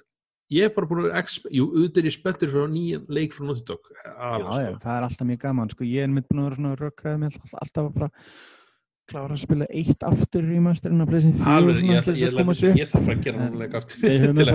ég 0.51 0.65
er 0.65 0.71
bara 0.75 0.87
búin 0.87 1.05
að 1.05 1.09
vera, 1.13 1.23
jú, 1.55 1.67
auðvitað 1.71 1.97
er 2.03 2.09
ég 2.11 2.17
spenntur 2.19 2.49
fyrir 2.51 2.69
nýjan 2.75 3.07
leik 3.09 3.33
frá 3.33 3.45
Naughty 3.47 3.65
Dog, 3.65 3.81
já, 3.95 4.39
sko. 4.51 4.79
það 4.83 4.97
er 4.97 5.07
alltaf 5.07 5.27
mjög 5.31 5.39
gaman 5.39 5.71
sko, 5.71 5.85
ég 5.85 6.03
er 6.03 6.09
mitt 6.09 6.29
klára 9.11 9.37
að 9.37 9.43
spila 9.45 9.67
eitt 9.71 10.05
aftur 10.07 10.47
í 10.51 10.61
masterinn 10.65 11.05
að 11.05 11.11
pleysin 11.13 11.35
Alveg, 11.55 11.81
ég, 11.83 11.91
ég, 11.91 12.23
ég, 12.23 12.79
ég 12.81 12.93
þarf 12.93 13.11
að 13.15 13.25
gera 13.27 13.49
leik 13.61 13.77
aftur. 13.81 14.05
við 14.07 14.25
höfum 14.25 14.39
til 14.41 14.49
þá 14.49 14.55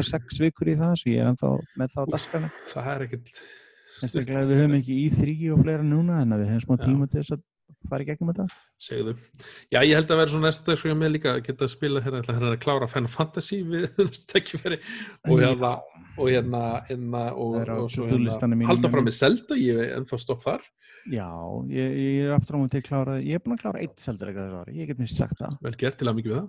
að- 0.00 0.08
sex, 0.10 0.40
vikur 0.44 0.70
í 0.72 0.76
það 0.80 0.96
svo 1.02 1.14
ég 1.14 1.24
er 1.24 1.30
ennþá 1.32 1.52
með 1.82 1.94
það 1.96 2.04
á 2.04 2.12
daskarna 2.16 2.52
Það 2.74 2.90
er 2.94 3.06
ekkert... 3.08 3.40
Við 4.00 4.34
höfum 4.56 4.76
ekki 4.78 4.94
í 4.96 5.08
þrý 5.12 5.34
og 5.54 5.64
fleira 5.64 5.84
núna 5.86 6.20
en 6.24 6.36
við 6.38 6.52
höfum 6.54 6.66
smá 6.68 6.84
tíma 6.86 7.08
til 7.10 7.20
þess 7.20 7.34
að 7.36 7.46
fara 7.90 8.04
í 8.04 8.06
gegnum 8.10 8.30
þetta. 8.30 8.44
Segðu. 8.80 9.12
Já, 9.72 9.78
ég 9.88 9.94
held 9.96 10.10
að 10.12 10.18
vera 10.20 10.32
svona 10.32 10.48
næsta 10.50 10.66
dagskrið 10.68 10.96
með 11.00 11.12
líka 11.14 11.30
að 11.32 11.40
geta 11.46 11.64
að 11.66 11.72
spila 11.72 12.02
hérna, 12.04 12.20
hérna 12.28 12.50
að 12.52 12.58
klára 12.64 12.88
Final 12.92 13.12
Fantasy 13.12 13.60
við 13.66 13.86
næstu 14.00 14.28
tækifæri. 14.34 14.78
Og 15.28 15.40
hérna 15.40 15.72
og 16.20 16.28
hérna, 16.28 16.62
hérna 16.90 17.22
og, 17.32 17.56
Það 17.64 17.72
og 17.76 17.92
svo 17.94 18.06
to-do-listanum 18.06 18.60
hérna, 18.60 18.70
halda 18.72 18.92
fram 18.92 19.08
með 19.08 19.16
Zelda, 19.16 19.58
ég 19.60 19.80
er 19.84 19.94
ennþá 19.98 20.20
stopp 20.20 20.44
þar 20.44 20.66
Já, 21.10 21.28
ég, 21.74 21.94
ég 21.98 22.24
er 22.28 22.32
aftur 22.36 22.56
á 22.56 22.62
mútið 22.62 22.86
klárað, 22.86 23.20
ég 23.26 23.38
er 23.38 23.44
búin 23.44 23.56
að 23.56 23.62
klára 23.64 23.82
eitt 23.82 24.02
seldur 24.02 24.30
eitthvað 24.30 24.48
þessu 24.48 24.60
ári, 24.62 24.74
ég 24.78 24.90
get 24.90 25.00
mér 25.00 25.12
sagt 25.12 25.38
það. 25.40 25.56
vel 25.66 25.76
gert 25.80 25.98
til 26.00 26.10
að 26.10 26.18
mikið 26.20 26.34
við 26.36 26.48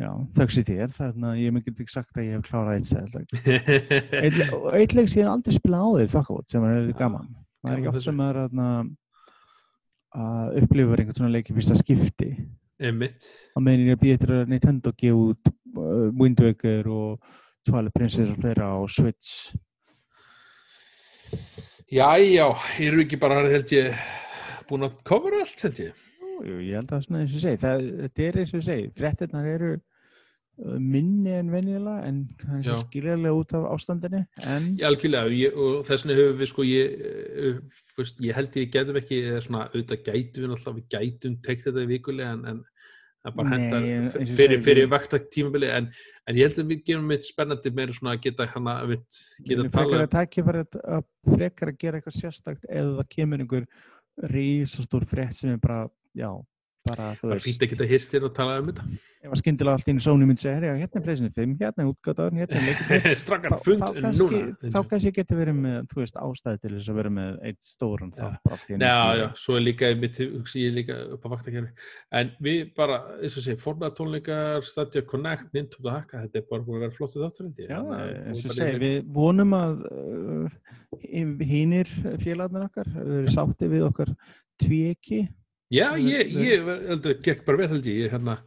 Já, 0.00 0.08
þöggs 0.38 0.56
í 0.56 0.64
þér, 0.64 0.92
þannig 0.96 1.28
að 1.28 1.40
ég 1.42 1.56
get 1.66 1.80
ekki 1.82 1.92
sagt 1.92 2.16
að 2.16 2.24
ég 2.26 2.36
hef 2.38 2.44
klárað 2.46 2.78
eitt 2.78 2.88
seldur. 2.88 3.24
það 4.22 4.22
Eitt, 4.22 4.38
og 4.56 4.66
eitt 4.78 4.94
leik 4.96 5.10
sem 5.12 5.20
ég 5.20 5.28
aldrei 5.28 5.56
spilað 5.56 5.84
á 5.84 5.90
því 5.92 6.06
þokkavot 6.14 6.52
sem 6.52 6.64
er 6.68 6.78
Já, 6.80 6.94
gaman. 7.02 7.26
Það 7.62 7.72
er 7.72 7.82
ekki 7.82 7.90
oft 7.92 8.04
sem 8.06 8.16
maður 8.16 8.38
þarna, 8.40 8.68
að 10.22 10.56
upplifa 10.62 10.96
einhvern 10.96 11.18
svona 11.18 11.32
leik 11.36 11.50
í 11.52 11.56
fyrsta 11.58 11.76
skipti. 11.78 12.30
Emmitt 12.82 13.28
Á 13.52 13.58
meðan 13.62 13.84
ég 13.84 13.92
er 13.92 13.98
að 13.98 14.02
býja 14.02 14.16
eftir 14.18 14.34
að 14.38 14.48
Nintendo 14.50 14.92
gefa 14.98 15.26
út 15.28 15.52
uh, 15.52 16.08
Wind 16.18 16.40
Waker 16.42 16.88
og 16.90 17.36
Twilight 17.68 17.94
Princess 17.94 18.32
og 18.32 18.40
fleira 18.42 18.72
á 18.74 18.80
Switch. 18.90 19.52
Já, 21.92 22.16
já, 22.16 22.46
eru 22.80 23.02
ekki 23.02 23.18
bara 23.20 23.42
held 23.52 23.72
ég 23.74 23.96
búin 24.64 24.86
að 24.86 24.94
cover 25.04 25.34
allt 25.36 25.58
held 25.60 25.80
ég? 25.82 26.04
Jú, 26.40 26.54
ég 26.64 26.78
held 26.78 26.94
að 26.96 27.02
svona 27.04 27.18
eins 27.20 27.34
og 27.36 27.42
segi, 27.42 27.58
það, 27.60 27.82
þetta 27.98 28.22
er 28.24 28.38
eins 28.40 28.52
og 28.56 28.62
segi, 28.64 28.86
fréttirnar 28.96 29.48
eru 29.50 29.68
uh, 29.76 30.78
minni 30.80 31.34
en 31.36 31.50
venjulega 31.52 32.08
en 32.08 32.22
kannski 32.40 32.78
skiljarlega 32.86 33.42
út 33.42 33.52
af 33.58 33.68
ástandinu 33.74 34.22
en 34.40 34.70
Já, 34.80 34.86
algjörlega, 34.88 35.52
og 35.52 35.84
þess 35.90 36.06
vegna 36.06 36.16
höfum 36.22 36.40
við 36.40 36.50
sko, 36.54 36.66
ég, 36.70 36.96
eh, 37.12 37.60
fyrst, 37.92 38.24
ég 38.24 38.40
held 38.40 38.56
ég 38.62 38.72
getum 38.72 39.00
ekki, 39.02 39.20
eða 39.28 39.44
svona, 39.44 39.68
auðvitað 39.68 40.04
gætum 40.08 40.46
við 40.46 40.52
náttúrulega, 40.54 40.78
við 40.80 40.88
gætum 40.96 41.38
tekt 41.44 41.68
þetta 41.68 41.88
vikulega 41.92 42.38
en, 42.38 42.48
en 42.54 42.64
það 43.22 43.36
bara 43.38 43.52
hendar 43.56 43.86
fyrir, 44.34 44.62
fyrir 44.66 44.84
við- 44.86 44.92
vakta 44.92 45.18
tímabili 45.30 45.68
en, 45.70 45.88
en 46.26 46.38
ég 46.38 46.48
held 46.48 46.58
að 46.64 46.70
við 46.72 46.84
gerum 46.88 47.06
mitt 47.12 47.26
spennandi 47.26 47.70
meira 47.74 47.94
svona 47.96 48.16
að 48.16 48.22
geta 48.26 48.46
hana, 48.54 48.76
við 48.90 49.02
geta 49.46 49.66
frekar 49.68 49.74
tala 49.76 50.02
að 50.06 50.14
takja 50.16 50.44
bara 50.48 50.64
að, 50.66 50.78
að 50.98 51.36
frekar 51.36 51.72
að 51.72 51.78
gera 51.84 52.00
eitthvað 52.00 52.18
sérstakt 52.18 52.66
eða 52.68 52.96
það 53.00 53.10
kemur 53.16 53.44
einhver 53.44 53.66
risastór 54.32 55.06
frétt 55.08 55.38
sem 55.38 55.54
er 55.54 55.60
bara, 55.62 55.84
já 56.18 56.30
bara, 56.88 57.12
þú 57.14 57.28
Það 57.28 57.32
veist, 57.36 57.46
fínt 57.46 57.62
að 57.64 57.70
geta 57.72 57.86
hýrst 57.92 58.12
þér 58.14 58.24
að 58.28 58.32
tala 58.36 58.54
um 58.60 58.66
þetta. 58.72 58.84
ef 59.22 59.30
að 59.30 59.38
skyndilega 59.38 59.76
allt 59.78 59.86
í 59.86 59.92
einu 59.92 60.02
Sony 60.02 60.26
myndi 60.26 60.42
segja, 60.42 60.54
"Herra, 60.56 60.70
hérna 60.82 60.98
er 60.98 61.02
Playstation 61.04 61.34
5, 61.36 61.52
hérna 61.60 61.84
er 61.84 61.90
útgátaður, 61.92 62.38
hérna 62.40 62.56
er 62.58 63.14
Strakkan 63.22 63.52
þá, 63.52 63.58
fund 63.62 63.82
þá, 63.84 63.92
kannski, 64.02 64.38
núna. 64.40 64.70
þá 64.74 64.78
kannski 64.90 65.12
geti 65.14 65.36
verið 65.38 65.56
með, 65.62 65.76
þú 65.92 66.00
veist, 66.02 66.16
ástæði 66.18 66.60
til 66.64 66.72
þess 66.74 66.90
að 66.90 66.98
vera 66.98 67.12
með 67.18 67.36
eitt 67.46 67.62
í 67.62 68.74
einu, 68.74 68.82
Já, 68.82 68.96
skilur. 68.98 69.20
já, 69.22 69.26
svo 69.44 69.56
er 69.56 69.62
líka 69.62 69.90
mitt, 70.02 70.18
hugsi 70.34 70.64
ég 70.66 70.74
líka 70.74 70.96
upp 71.14 71.22
á 71.22 71.28
vaktakerfi. 71.36 71.70
En 72.18 72.32
við 72.42 72.74
bara, 72.74 72.98
eins 73.22 73.36
og 73.38 73.42
sé, 73.46 73.54
Fortnite 73.62 73.94
tónleikar, 74.00 74.64
Stadia 74.66 75.02
Connect, 75.06 75.52
Nintendo 75.54 75.90
Haka, 75.94 76.24
þetta 76.26 76.42
er 76.42 76.48
bara 76.50 76.62
búin 76.66 76.80
að 76.82 76.86
vera 76.88 76.96
flottu 76.98 77.22
þáttur, 77.22 77.46
held 77.46 77.62
ég. 77.62 77.68
Já, 77.70 77.78
að 77.78 78.10
eins 78.26 78.42
og 78.42 78.58
í- 78.58 78.82
við 78.82 79.12
vonum 79.14 79.54
að 79.54 79.86
uh, 79.86 80.48
hínir 81.46 81.86
félagarnir 82.18 82.66
okkar 82.66 82.90
verið 82.90 83.30
sátti 83.38 83.70
við 83.70 83.86
okkar 83.86 84.10
tvíeki 84.58 85.22
Já, 85.72 85.88
ég, 85.98 86.34
ég, 86.36 86.66
heldur, 86.90 87.16
gekk 87.24 87.44
bara 87.48 87.62
vel, 87.62 87.70
held 87.76 87.86
ég, 87.88 88.10
hérna, 88.12 88.38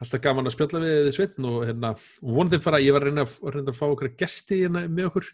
alltaf 0.00 0.22
gaman 0.24 0.48
að 0.48 0.56
spjalla 0.56 0.80
við 0.86 1.10
sveitn 1.16 1.50
og 1.50 1.66
hérna, 1.68 1.94
vonandi 2.24 2.62
fara, 2.64 2.80
ég 2.84 2.96
var 2.96 3.04
að 3.04 3.12
reyna, 3.12 3.26
að 3.28 3.58
reyna 3.58 3.72
að 3.74 3.78
fá 3.82 3.86
okkur 3.90 4.14
gesti 4.20 4.62
hérna 4.64 4.86
með 4.88 5.10
okkur, 5.12 5.30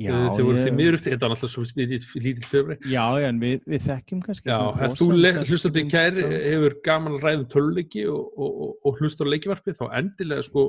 Já, 0.00 0.08
já, 0.08 0.28
þau 0.32 0.44
voru 0.46 0.60
því 0.64 0.70
miður 0.72 0.94
upp, 0.96 1.02
þetta 1.04 1.26
var 1.28 1.32
alltaf 1.34 1.50
svo 1.52 1.62
lítið 1.76 2.44
fjöfri. 2.48 2.76
Já, 2.88 3.02
en 3.28 3.40
við, 3.42 3.58
við 3.68 3.82
þekkjum 3.84 4.22
kannski 4.24 4.48
Já, 4.48 4.54
tvo 4.72 5.08
þú 5.12 5.42
hlustandi 5.50 5.82
kær 5.92 6.16
hefur 6.22 6.76
gaman 6.86 7.18
að 7.18 7.26
ræða 7.26 7.42
um 7.42 7.50
töluleiki 7.52 8.06
og, 8.08 8.30
og, 8.32 8.54
og, 8.64 8.70
og 8.88 9.02
hlustar 9.02 9.28
á 9.28 9.32
leikivarpi 9.34 9.74
þá 9.76 9.82
endilega 10.00 10.46
sko 10.48 10.64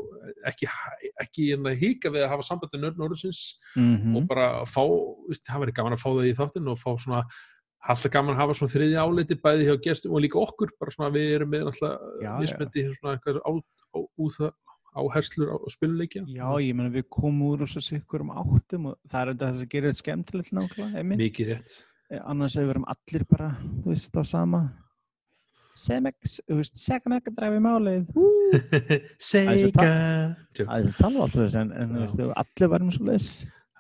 ekki, 0.52 0.68
ekki 1.24 1.48
hérna 1.54 1.72
híka 1.80 2.12
við 2.12 2.26
að 2.28 2.34
hafa 2.36 2.48
sambandi 2.50 2.82
nörn 2.84 3.08
orðsins 3.08 3.46
Mhm. 3.80 4.12
og 4.20 4.28
bara 4.28 4.50
fá, 4.68 4.84
það 5.40 5.64
verið 5.64 5.78
gaman 5.80 5.96
að 5.96 6.04
fá 6.04 6.10
það 6.12 6.28
í 6.28 6.36
þáttinn 6.44 6.68
og 6.76 6.82
fá 6.84 6.92
svona 7.00 7.24
alltaf 7.84 8.12
gaman 8.14 8.36
að 8.36 8.42
hafa 8.44 8.58
svona 8.58 8.74
þriði 8.74 9.00
áleiti 9.02 9.38
bæði 9.44 9.66
hjá 9.68 9.78
gestum 9.84 10.14
og 10.16 10.24
líka 10.24 10.40
okkur, 10.40 10.74
bara 10.80 10.94
svona 10.94 11.12
við 11.14 11.32
erum 11.38 11.50
með 11.52 11.66
náttúrulega 11.68 12.12
já. 12.24 12.32
mismöndi 12.40 12.86
svona 12.96 13.16
eitthvað 13.18 13.42
á, 13.44 13.52
á, 13.52 14.00
út 14.00 14.38
það 14.38 14.54
áherslur 14.94 15.50
á 15.52 15.58
spiluleikja 15.74 16.24
Já, 16.30 16.48
ég 16.62 16.78
meina 16.78 16.94
við 16.94 17.08
komum 17.12 17.50
úr 17.50 17.66
og 17.66 17.72
svo 17.72 17.82
sikkur 17.84 18.24
um 18.24 18.32
áttum 18.36 18.92
og 18.92 19.00
það 19.10 19.20
er 19.20 19.34
þetta 19.34 19.50
þess 19.50 19.66
að 19.66 19.74
gera 19.74 19.90
þetta 19.92 20.02
skemmtilegt 20.04 20.56
nákvæmlega, 20.60 21.18
mikið 21.24 21.52
rétt. 21.52 21.76
Eh, 22.12 22.22
Annars 22.22 22.56
ef 22.56 22.68
við 22.68 22.76
erum 22.76 22.88
allir 22.94 23.28
bara, 23.28 23.50
þú 23.82 23.92
veist, 23.92 24.16
á 24.20 24.24
sama. 24.28 24.64
Semex, 25.74 26.38
þú 26.46 26.60
veist, 26.60 26.82
að 26.94 27.32
dræfi 27.34 27.62
málið! 27.66 28.12
Sega. 29.32 29.56
Það 29.74 30.76
er 30.78 30.84
það 30.86 30.92
tala 31.00 31.24
alltaf 31.26 31.40
þess, 31.40 31.58
en, 31.58 31.74
þú 31.74 32.04
veist, 32.04 32.26
allir 32.44 32.74
varum 32.76 32.92
svo 32.94 33.08
leis 33.10 33.30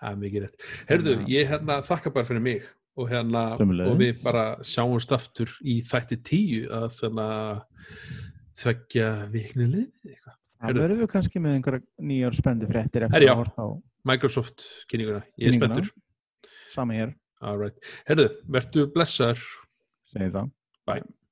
Það 0.03 0.09
er 0.09 0.15
mikið 0.23 0.45
rétt. 0.47 0.63
Herðu, 0.89 1.11
ég 1.31 1.51
hérna 1.53 1.77
þakka 1.85 2.11
bara 2.15 2.27
fyrir 2.27 2.43
mig 2.43 2.65
og 2.93 3.09
hérna 3.09 3.43
og 3.57 3.97
við 3.99 4.21
bara 4.23 4.43
sjáumst 4.65 5.13
aftur 5.15 5.51
í 5.65 5.79
þætti 5.87 6.19
tíu 6.27 6.61
að 6.73 6.89
þannig 6.99 7.33
að 7.33 7.63
tvekja 8.59 9.09
vikni 9.33 9.67
liðið 9.69 10.13
eitthvað. 10.13 10.37
Það 10.63 10.79
verðum 10.79 11.01
við 11.01 11.09
kannski 11.11 11.41
með 11.43 11.57
einhverja 11.57 12.07
nýjar 12.11 12.37
spendi 12.37 12.69
fréttir 12.69 13.07
eftir 13.07 13.25
að 13.27 13.41
horta 13.41 13.65
á 13.65 13.69
Microsoft 14.07 14.63
kynninguna, 14.91 15.23
ég 15.39 15.49
er 15.49 15.57
spenntur. 15.57 15.89
sama 16.71 16.95
hér, 16.97 17.15
right. 17.41 17.91
Herðu, 18.07 18.29
verðu 18.51 18.87
blessaður. 18.93 19.43
segið 20.11 20.37
það 20.37 20.53
Bye. 20.87 21.22